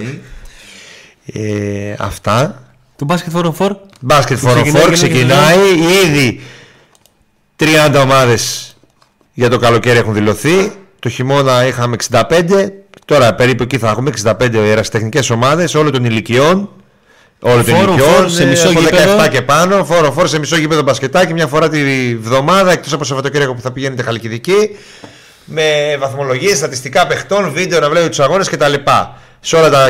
Ε, 1.32 1.94
αυτά. 1.98 2.62
Το 2.96 3.04
μπάσκετ 3.04 3.32
for 3.34 3.52
for. 3.58 3.70
Μπάσκετ 4.00 4.36
Ξεκινάει 4.36 4.64
φοροφόρ 4.64 4.88
και 4.88 4.92
ξεκινάει. 4.92 5.58
Ήδη 6.04 6.40
30 7.58 8.00
ομάδες 8.02 8.76
για 9.32 9.50
το 9.50 9.58
καλοκαίρι 9.58 9.98
έχουν 9.98 10.14
δηλωθεί. 10.14 10.72
Το 10.98 11.08
χειμώνα 11.08 11.66
είχαμε 11.66 11.96
65. 12.10 12.68
Τώρα 13.04 13.34
περίπου 13.34 13.62
εκεί 13.62 13.78
θα 13.78 13.88
έχουμε 13.88 14.10
65 14.24 14.54
ερασιτεχνικέ 14.54 15.32
ομάδες 15.32 15.74
όλων 15.74 15.92
των 15.92 16.04
ηλικιών. 16.04 16.70
Όλων 17.44 17.64
των 17.64 17.74
Φόρο, 17.74 17.92
ηλικιών. 17.92 18.14
φόρο 18.14 18.28
σε 18.28 18.42
ε, 18.42 18.46
μισό 18.46 18.68
από 18.68 18.80
17 18.80 18.82
γήπεδο. 18.82 19.28
και 19.28 19.42
πάνω. 19.42 19.84
Φόρο, 19.84 20.12
φόρο 20.12 20.26
σε 20.26 20.38
μισό 20.38 20.56
γήπεδο 20.56 20.82
μπασκετάκι. 20.82 21.32
Μια 21.32 21.46
φορά 21.46 21.68
τη 21.68 22.16
βδομάδα 22.16 22.72
εκτός 22.72 22.92
από 22.92 23.04
Σαββατοκύριακο 23.04 23.54
που 23.54 23.60
θα 23.60 23.72
πηγαίνετε 23.72 24.02
Χαλκιδική. 24.02 24.76
Με 25.44 25.96
βαθμολογίες, 25.98 26.56
στατιστικά 26.56 27.06
παιχτών, 27.06 27.52
βίντεο 27.52 27.80
να 27.80 27.86
βλέπετε 27.86 28.08
τους 28.08 28.20
αγώνες 28.20 28.48
κτλ. 28.48 28.72
Σε 29.40 29.56
όλα 29.56 29.70
τα, 29.70 29.88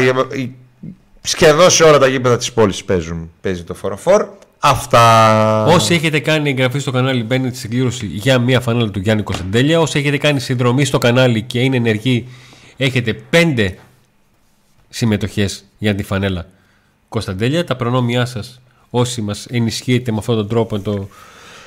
σχεδόν 1.21 1.71
σε 1.71 1.83
όλα 1.85 1.99
τα 1.99 2.07
γήπεδα 2.07 2.37
της 2.37 2.53
πόλης 2.53 2.85
παίζουν, 2.85 3.31
παίζει 3.41 3.63
το 3.63 3.75
φοροφόρ. 3.75 4.27
Αυτά. 4.59 5.65
Όσοι 5.65 5.95
έχετε 5.95 6.19
κάνει 6.19 6.51
εγγραφή 6.51 6.79
στο 6.79 6.91
κανάλι, 6.91 7.23
μπαίνετε 7.23 7.57
στην 7.57 7.71
κλήρωση 7.71 8.07
για 8.07 8.39
μια 8.39 8.61
φανέλα 8.61 8.91
του 8.91 8.99
Γιάννη 8.99 9.23
Κωνσταντέλια. 9.23 9.81
Όσοι 9.81 9.99
έχετε 9.99 10.17
κάνει 10.17 10.41
συνδρομή 10.41 10.85
στο 10.85 10.99
κανάλι 10.99 11.43
και 11.43 11.61
είναι 11.61 11.77
ενεργοί, 11.77 12.29
έχετε 12.77 13.13
πέντε 13.13 13.79
συμμετοχές 14.89 15.65
για 15.79 15.95
τη 15.95 16.03
φανέλα 16.03 16.47
Κωνσταντέλια. 17.13 17.65
Τα 17.65 17.77
προνόμια 17.77 18.25
σας, 18.27 18.61
όσοι 18.91 19.21
μας 19.21 19.47
ενισχύετε 19.51 20.13
με 20.13 20.19
αυτόν 20.19 20.37
τον 20.37 20.49
τρόπο, 20.49 20.79
το, 20.81 21.09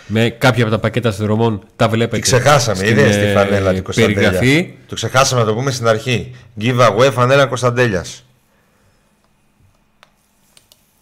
με 0.07 0.29
κάποια 0.29 0.63
από 0.63 0.71
τα 0.71 0.79
πακέτα 0.79 1.11
συνδρομών, 1.11 1.61
τα 1.75 1.89
βλέπετε. 1.89 2.15
Τι 2.15 2.21
ξεχάσαμε, 2.21 2.75
στην, 2.77 2.89
είδες 2.89 3.15
τη 3.15 3.21
ε, 3.21 3.33
φανέλα 3.33 3.73
του 3.73 3.81
Κωνσταντέλια. 3.83 4.15
περιγραφή. 4.29 4.73
Το 4.87 4.95
ξεχάσαμε 4.95 5.41
να 5.41 5.47
το 5.47 5.53
πούμε 5.53 5.71
στην 5.71 5.87
αρχή. 5.87 6.35
Giveaway 6.61 7.09
φανέλα 7.11 7.45
Κωνσταντέλιας. 7.45 8.23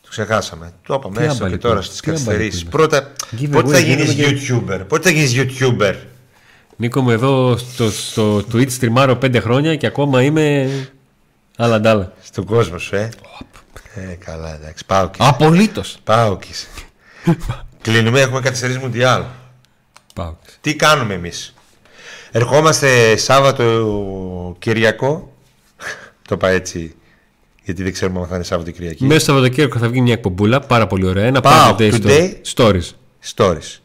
Το 0.01 0.09
ξεχάσαμε. 0.09 0.73
Το 0.87 0.93
είπαμε 0.93 1.17
Τι 1.19 1.23
έστω 1.23 1.37
και 1.37 1.43
άμπαλη 1.43 1.57
τώρα 1.57 1.75
που- 1.75 1.81
στις 1.81 1.99
τι 1.99 2.09
άμπαλη 2.09 2.23
καθυστερήσεις. 2.25 2.63
που 2.63 2.69
Πρώτα, 2.69 3.11
Giveaway 3.39 3.49
πότε 3.51 3.71
θα 3.73 3.79
γίνεις 3.79 4.11
γίνουμε 4.11 4.39
YouTuber; 4.77 4.85
Πότε 4.87 5.09
θα 5.09 5.15
γίνεις 5.15 5.35
YouTuber; 5.59 5.93
Νίκο 6.77 7.01
μου 7.01 7.09
εδώ 7.09 7.57
στο, 7.57 7.91
στο 7.91 8.37
Twitch 8.37 8.71
στριμάρω 8.71 9.15
πέντε 9.15 9.39
χρόνια 9.39 9.75
και 9.75 9.85
ακόμα 9.85 10.21
είμαι 10.23 10.69
άλλα 11.57 11.79
ντάλα. 11.79 12.13
Στον 12.23 12.45
κόσμο 12.45 12.77
σου, 12.77 12.95
ε. 12.95 13.09
Ε, 13.95 14.13
καλά, 14.25 14.55
εντάξει. 14.55 14.85
Πάω 14.85 15.09
και. 15.09 15.17
Απολύτως. 15.21 15.97
Πάω 16.03 16.37
και. 16.37 16.47
Κλείνουμε, 17.81 18.21
έχουμε 18.21 18.39
καθυστερήσει 18.39 18.79
Μουντιάλ. 18.79 19.23
Πάω. 20.13 20.35
Τι 20.61 20.75
κάνουμε 20.75 21.13
εμείς; 21.13 21.53
Ερχόμαστε 22.31 23.15
Σάββατο 23.15 24.55
Κυριακό. 24.59 25.33
το 26.27 26.35
είπα 26.35 26.49
έτσι 26.49 26.95
γιατί 27.63 27.83
δεν 27.83 27.93
ξέρουμε 27.93 28.19
αν 28.19 28.27
θα 28.27 28.35
είναι 28.35 28.43
Σάββατο 28.43 28.69
ή 28.69 28.73
Κυριακή. 28.73 29.03
Μέσα 29.03 29.19
στο 29.19 29.31
Σαββατοκύριακο 29.31 29.79
θα 29.79 29.87
βγει 29.89 30.01
μια 30.01 30.13
εκπομπούλα 30.13 30.59
πάρα 30.59 30.87
πολύ 30.87 31.05
ωραία. 31.05 31.25
Ένα 31.25 31.41
Πάω 31.41 31.75
Pack 31.79 31.91
Today 31.91 32.01
today. 32.01 32.31
Stories. 32.55 32.89
Stories. 33.35 33.77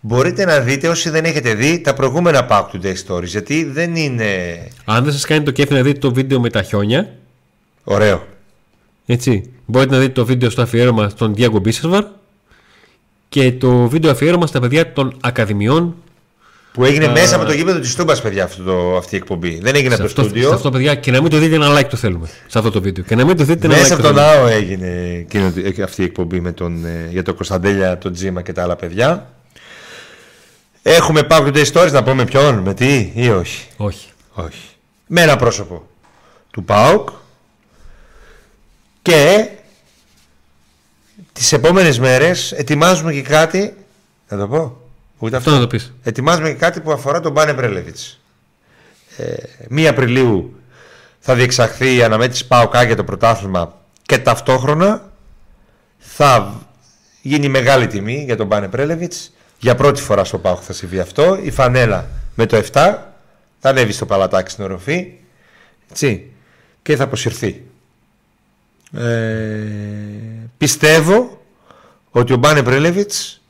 Μπορείτε 0.00 0.44
να 0.44 0.60
δείτε 0.60 0.88
όσοι 0.88 1.10
δεν 1.10 1.24
έχετε 1.24 1.54
δει 1.54 1.80
τα 1.80 1.94
προηγούμενα 1.94 2.46
Pack 2.50 2.64
Today 2.72 2.94
Stories 3.06 3.24
γιατί 3.24 3.64
δεν 3.64 3.96
είναι 3.96 4.58
Αν 4.84 5.04
δεν 5.04 5.12
σας 5.12 5.24
κάνει 5.24 5.44
το 5.44 5.50
κέφι 5.50 5.72
να 5.72 5.82
δείτε 5.82 5.98
το 5.98 6.12
βίντεο 6.12 6.40
με 6.40 6.50
τα 6.50 6.62
χιόνια, 6.62 7.14
ωραίο. 7.84 8.26
Έτσι, 9.06 9.50
μπορείτε 9.66 9.94
να 9.94 10.00
δείτε 10.00 10.12
το 10.12 10.24
βίντεο 10.26 10.50
στο 10.50 10.62
αφιέρωμα 10.62 11.08
στον 11.08 11.34
Διάγκο 11.34 11.58
Μπίσεσβαρ 11.58 12.04
και 13.28 13.52
το 13.52 13.88
βίντεο 13.88 14.10
αφιέρωμα 14.10 14.46
στα 14.46 14.60
παιδιά 14.60 14.92
των 14.92 15.16
Ακαδημιών. 15.20 15.94
Που 16.72 16.84
έγινε 16.84 17.08
μέσα 17.08 17.36
από 17.36 17.44
το 17.44 17.52
γήπεδο 17.52 17.78
της 17.80 17.94
Τούμπας 17.94 18.22
παιδιά 18.22 18.44
αυτό 18.44 18.62
το, 18.62 18.96
αυτή 18.96 19.14
η 19.14 19.18
εκπομπή. 19.18 19.58
Δεν 19.62 19.74
έγινε 19.74 19.94
Σε 19.94 20.02
από 20.02 20.02
το 20.02 20.08
αυτό, 20.08 20.22
σε 20.22 20.28
στούντιο. 20.28 20.50
αυτό, 20.54 20.70
παιδιά, 20.70 20.94
και 20.94 21.10
να 21.10 21.20
μην 21.20 21.30
το 21.30 21.38
δείτε 21.38 21.54
ένα 21.54 21.78
like 21.80 21.84
το 21.90 21.96
θέλουμε. 21.96 22.28
Σε 22.46 22.58
αυτό 22.58 22.70
το 22.70 22.80
βίντεο. 22.80 23.04
Και 23.04 23.14
να 23.14 23.24
μην 23.24 23.36
το 23.36 23.44
δείτε 23.44 23.66
ένα 23.66 23.74
like 23.76 23.78
Μέσα 23.80 23.96
το 23.96 24.08
από 24.08 24.16
τον 24.16 24.24
θέλουμε. 24.24 24.36
ΝΑΟ 24.36 24.46
έγινε 24.46 25.16
εκείνο- 25.18 25.52
ε, 25.76 25.82
αυτή 25.82 26.02
η 26.02 26.04
εκπομπή 26.04 26.40
με 26.40 26.52
τον, 26.52 26.84
ε, 26.84 27.08
για 27.10 27.22
τον 27.22 27.34
Κωνσταντέλια, 27.34 27.98
τον 27.98 28.12
Τζίμα 28.12 28.42
και 28.42 28.52
τα 28.52 28.62
άλλα 28.62 28.76
παιδιά. 28.76 29.30
Έχουμε 30.82 31.26
Pack 31.30 31.46
Today 31.46 31.64
Stories 31.72 31.92
να 31.92 32.02
πούμε 32.02 32.24
ποιον, 32.24 32.54
με 32.58 32.74
τι 32.74 33.10
ή 33.14 33.28
όχι; 33.30 33.66
Όχι. 33.76 34.08
Όχι. 34.32 34.62
Με 35.06 35.20
ένα 35.22 35.36
πρόσωπο 35.36 35.86
του 36.50 36.64
ΠΑΟΚ 36.64 37.08
και 39.06 39.48
τις 41.32 41.52
επόμενες 41.52 41.98
μέρες 41.98 42.52
ετοιμάζουμε 42.52 43.12
και 43.12 43.22
κάτι 43.22 43.74
να 44.28 44.38
το 44.38 44.48
πω 44.48 44.80
ούτε 45.18 45.36
Αυτό 45.36 45.50
αυτό 45.50 45.50
να 45.50 45.60
το 45.60 45.66
πεις. 45.66 45.94
ετοιμάζουμε 46.02 46.48
και 46.48 46.54
κάτι 46.54 46.80
που 46.80 46.92
αφορά 46.92 47.20
τον 47.20 47.32
Μπάνε 47.32 47.52
Μπρέλεβιτς 47.52 48.20
ε, 49.16 49.34
1 49.70 49.84
Απριλίου 49.84 50.60
θα 51.18 51.34
διεξαχθεί 51.34 51.96
η 51.96 52.02
αναμέτρηση 52.02 52.46
ΠΑΟΚ 52.46 52.74
για 52.86 52.96
το 52.96 53.04
πρωτάθλημα 53.04 53.80
και 54.02 54.18
ταυτόχρονα 54.18 55.10
θα 55.98 56.60
γίνει 57.22 57.48
μεγάλη 57.48 57.86
τιμή 57.86 58.22
για 58.24 58.36
τον 58.36 58.46
Μπάνε 58.46 58.68
Πρέλεβιτς. 58.68 59.32
Για 59.58 59.74
πρώτη 59.74 60.00
φορά 60.00 60.24
στο 60.24 60.38
Πάοκ 60.38 60.60
θα 60.62 60.72
συμβεί 60.72 60.98
αυτό. 60.98 61.38
Η 61.42 61.50
φανέλα 61.50 62.08
με 62.34 62.46
το 62.46 62.56
7 62.56 62.62
θα 63.60 63.68
ανέβει 63.68 63.92
στο 63.92 64.06
παλατάκι 64.06 64.50
στην 64.50 64.64
οροφή 64.64 65.12
έτσι, 65.90 66.30
και 66.82 66.96
θα 66.96 67.04
αποσυρθεί. 67.04 67.64
Ε, 68.92 69.08
πιστεύω 70.56 71.40
ότι 72.10 72.32
ο 72.32 72.36
Μπάνε 72.36 72.62
Πρέλεβιτς 72.62 73.40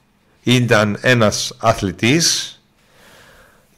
ήταν 0.43 0.99
ένας 1.01 1.55
αθλητής 1.59 2.57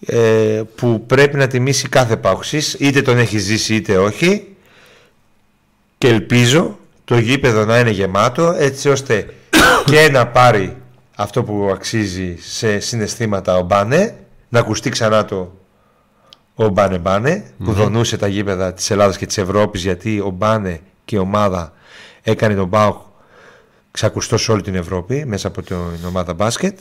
ε, 0.06 0.62
που 0.74 1.06
πρέπει 1.06 1.36
να 1.36 1.47
τιμήσει 1.47 1.89
κάθε 1.89 2.16
παοξής 2.16 2.76
είτε 2.78 3.02
τον 3.02 3.18
έχει 3.18 3.39
ζήσει 3.39 3.74
είτε 3.74 3.98
όχι. 3.98 4.56
Και 5.98 6.09
ελπίζω 6.09 6.78
το 7.05 7.18
γήπεδο 7.18 7.64
να 7.64 7.78
είναι 7.78 7.90
γεμάτο 7.90 8.55
έτσι 8.59 8.89
ώστε 8.89 9.35
και 9.90 10.09
να 10.10 10.26
πάρει 10.26 10.76
αυτό 11.16 11.43
που 11.43 11.70
αξίζει 11.72 12.36
σε 12.40 12.78
συναισθήματα 12.78 13.56
ο 13.56 13.62
Μπάνε 13.62 14.16
να 14.48 14.59
ακουστεί 14.59 14.90
ξανά 14.90 15.24
το 15.24 15.52
ο 16.55 16.68
Μπάνε 16.68 16.98
Μπάνε 16.98 17.51
που 17.64 17.72
δονούσε 17.72 18.16
τα 18.16 18.26
γήπεδα 18.26 18.72
της 18.72 18.90
Ελλάδας 18.90 19.16
και 19.16 19.26
της 19.26 19.39
Ευρώπης 19.39 19.82
γιατί 19.82 20.20
ο 20.20 20.30
Μπάνε 20.30 20.80
και 21.09 21.16
η 21.16 21.18
ομάδα 21.18 21.72
έκανε 22.22 22.55
τον 22.55 22.68
Μπάουκ 22.68 22.97
ξακουστός 23.90 24.43
σε 24.43 24.52
όλη 24.52 24.62
την 24.62 24.74
Ευρώπη 24.74 25.24
μέσα 25.26 25.48
από 25.48 25.62
την 25.62 25.76
ομάδα 26.06 26.35
μπάσκετ 26.35 26.78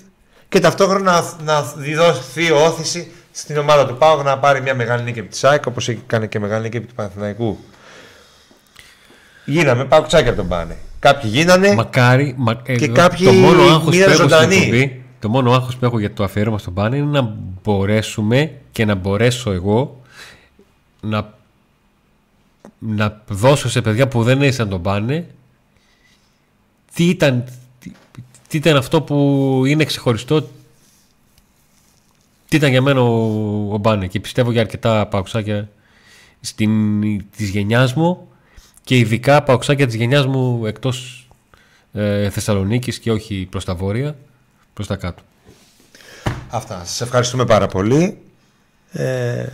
και 0.50 0.60
ταυτόχρονα 0.60 1.34
να, 1.44 1.62
διδοθεί 1.62 2.52
όθηση 2.52 3.12
στην 3.32 3.58
ομάδα 3.58 3.88
του 3.88 3.98
Πάουκ 3.98 4.24
να 4.24 4.38
πάρει 4.38 4.62
μια 4.62 4.76
μεγάλη 4.76 5.04
νίκη 5.04 5.20
από 5.20 5.30
τη 5.30 5.38
ΣΑΕΚ 5.38 5.66
όπως 5.66 5.88
έκανε 5.88 6.28
και 6.28 6.40
μεγάλη 6.40 6.64
νίκη 6.64 6.78
από 6.78 6.88
του 6.88 6.94
Παναθηναϊκού. 6.94 7.58
Γίναμε 9.46 9.86
Πάουκ 9.86 10.08
τσάκια 10.08 10.36
τον 10.36 10.48
πάνε. 10.48 10.78
Κάποιοι 11.00 11.30
γίνανε 11.34 11.74
Μακάρι, 11.74 12.34
μα, 12.38 12.54
και 12.54 12.72
ε, 12.72 12.88
κάποιοι 12.88 13.26
το 13.26 13.34
μόνο 13.34 13.62
άγχος 13.62 13.96
μείναν 13.96 14.16
ζωντανοί. 14.16 15.04
Το 15.20 15.30
μόνο 15.30 15.54
άγχος 15.54 15.78
που 15.78 15.86
έχω 15.86 16.00
για 16.00 16.14
το 16.14 16.24
αφιέρωμα 16.24 16.58
στον 16.58 16.74
πάνε 16.74 16.98
είναι 16.98 17.22
να 17.22 17.36
μπορέσουμε 17.64 18.52
και 18.72 18.86
να 18.86 18.96
μπορέσω 18.96 19.52
εγώ 19.52 20.02
να, 21.02 21.37
να 22.80 23.22
δώσω 23.28 23.70
σε 23.70 23.82
παιδιά 23.82 24.08
που 24.08 24.24
δεν 24.24 24.42
ήσαν 24.42 24.70
τον 24.70 24.82
πάνε 24.82 25.28
τι 26.94 27.10
ήταν, 27.10 27.44
τι 28.48 28.58
ήταν 28.58 28.76
αυτό 28.76 29.02
που 29.02 29.64
είναι 29.66 29.84
ξεχωριστό 29.84 30.48
τι 32.48 32.56
ήταν 32.56 32.70
για 32.70 32.82
μένα 32.82 33.02
ο, 33.02 33.74
ο 33.74 33.78
Μπάνε 33.78 34.08
και 34.08 34.20
πιστεύω 34.20 34.52
για 34.52 34.62
αρκετά 34.62 35.08
παουξάκια 35.08 35.70
στην, 36.42 37.02
της 37.36 37.50
γενιάς 37.50 37.94
μου 37.94 38.28
και 38.84 38.98
ειδικά 38.98 39.44
παουξάκια 39.44 39.86
της 39.86 39.96
γενιάς 39.96 40.26
μου 40.26 40.66
εκτός 40.66 41.28
ε, 41.94 42.30
Θεσσαλονίκης 42.30 43.00
και 43.00 43.12
όχι 43.12 43.48
προς 43.50 43.66
τα 43.66 43.76
βόρεια, 43.76 44.16
προς 44.74 44.88
τα 44.88 44.96
κάτω. 44.96 45.24
Αυτά. 46.50 46.80
Σας 46.86 47.02
ευχαριστούμε 47.02 47.46
πάρα 47.46 47.68
πολύ. 47.68 48.18
Ε, 48.92 49.46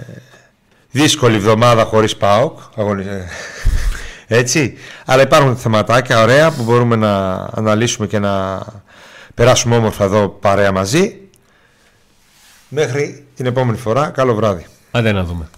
δύσκολη 0.93 1.35
εβδομάδα 1.35 1.83
χωρίς 1.83 2.15
ΠΑΟΚ. 2.17 2.59
Έτσι. 4.27 4.77
Αλλά 5.05 5.21
υπάρχουν 5.21 5.57
θεματάκια 5.57 6.21
ωραία 6.21 6.51
που 6.51 6.63
μπορούμε 6.63 6.95
να 6.95 7.33
αναλύσουμε 7.51 8.07
και 8.07 8.19
να 8.19 8.63
περάσουμε 9.33 9.75
όμορφα 9.75 10.03
εδώ 10.03 10.27
παρέα 10.27 10.71
μαζί. 10.71 11.17
Μέχρι 12.67 13.25
την 13.35 13.45
επόμενη 13.45 13.77
φορά. 13.77 14.09
Καλό 14.09 14.35
βράδυ. 14.35 14.65
Άντε 14.91 15.11
να 15.11 15.23
δούμε. 15.23 15.49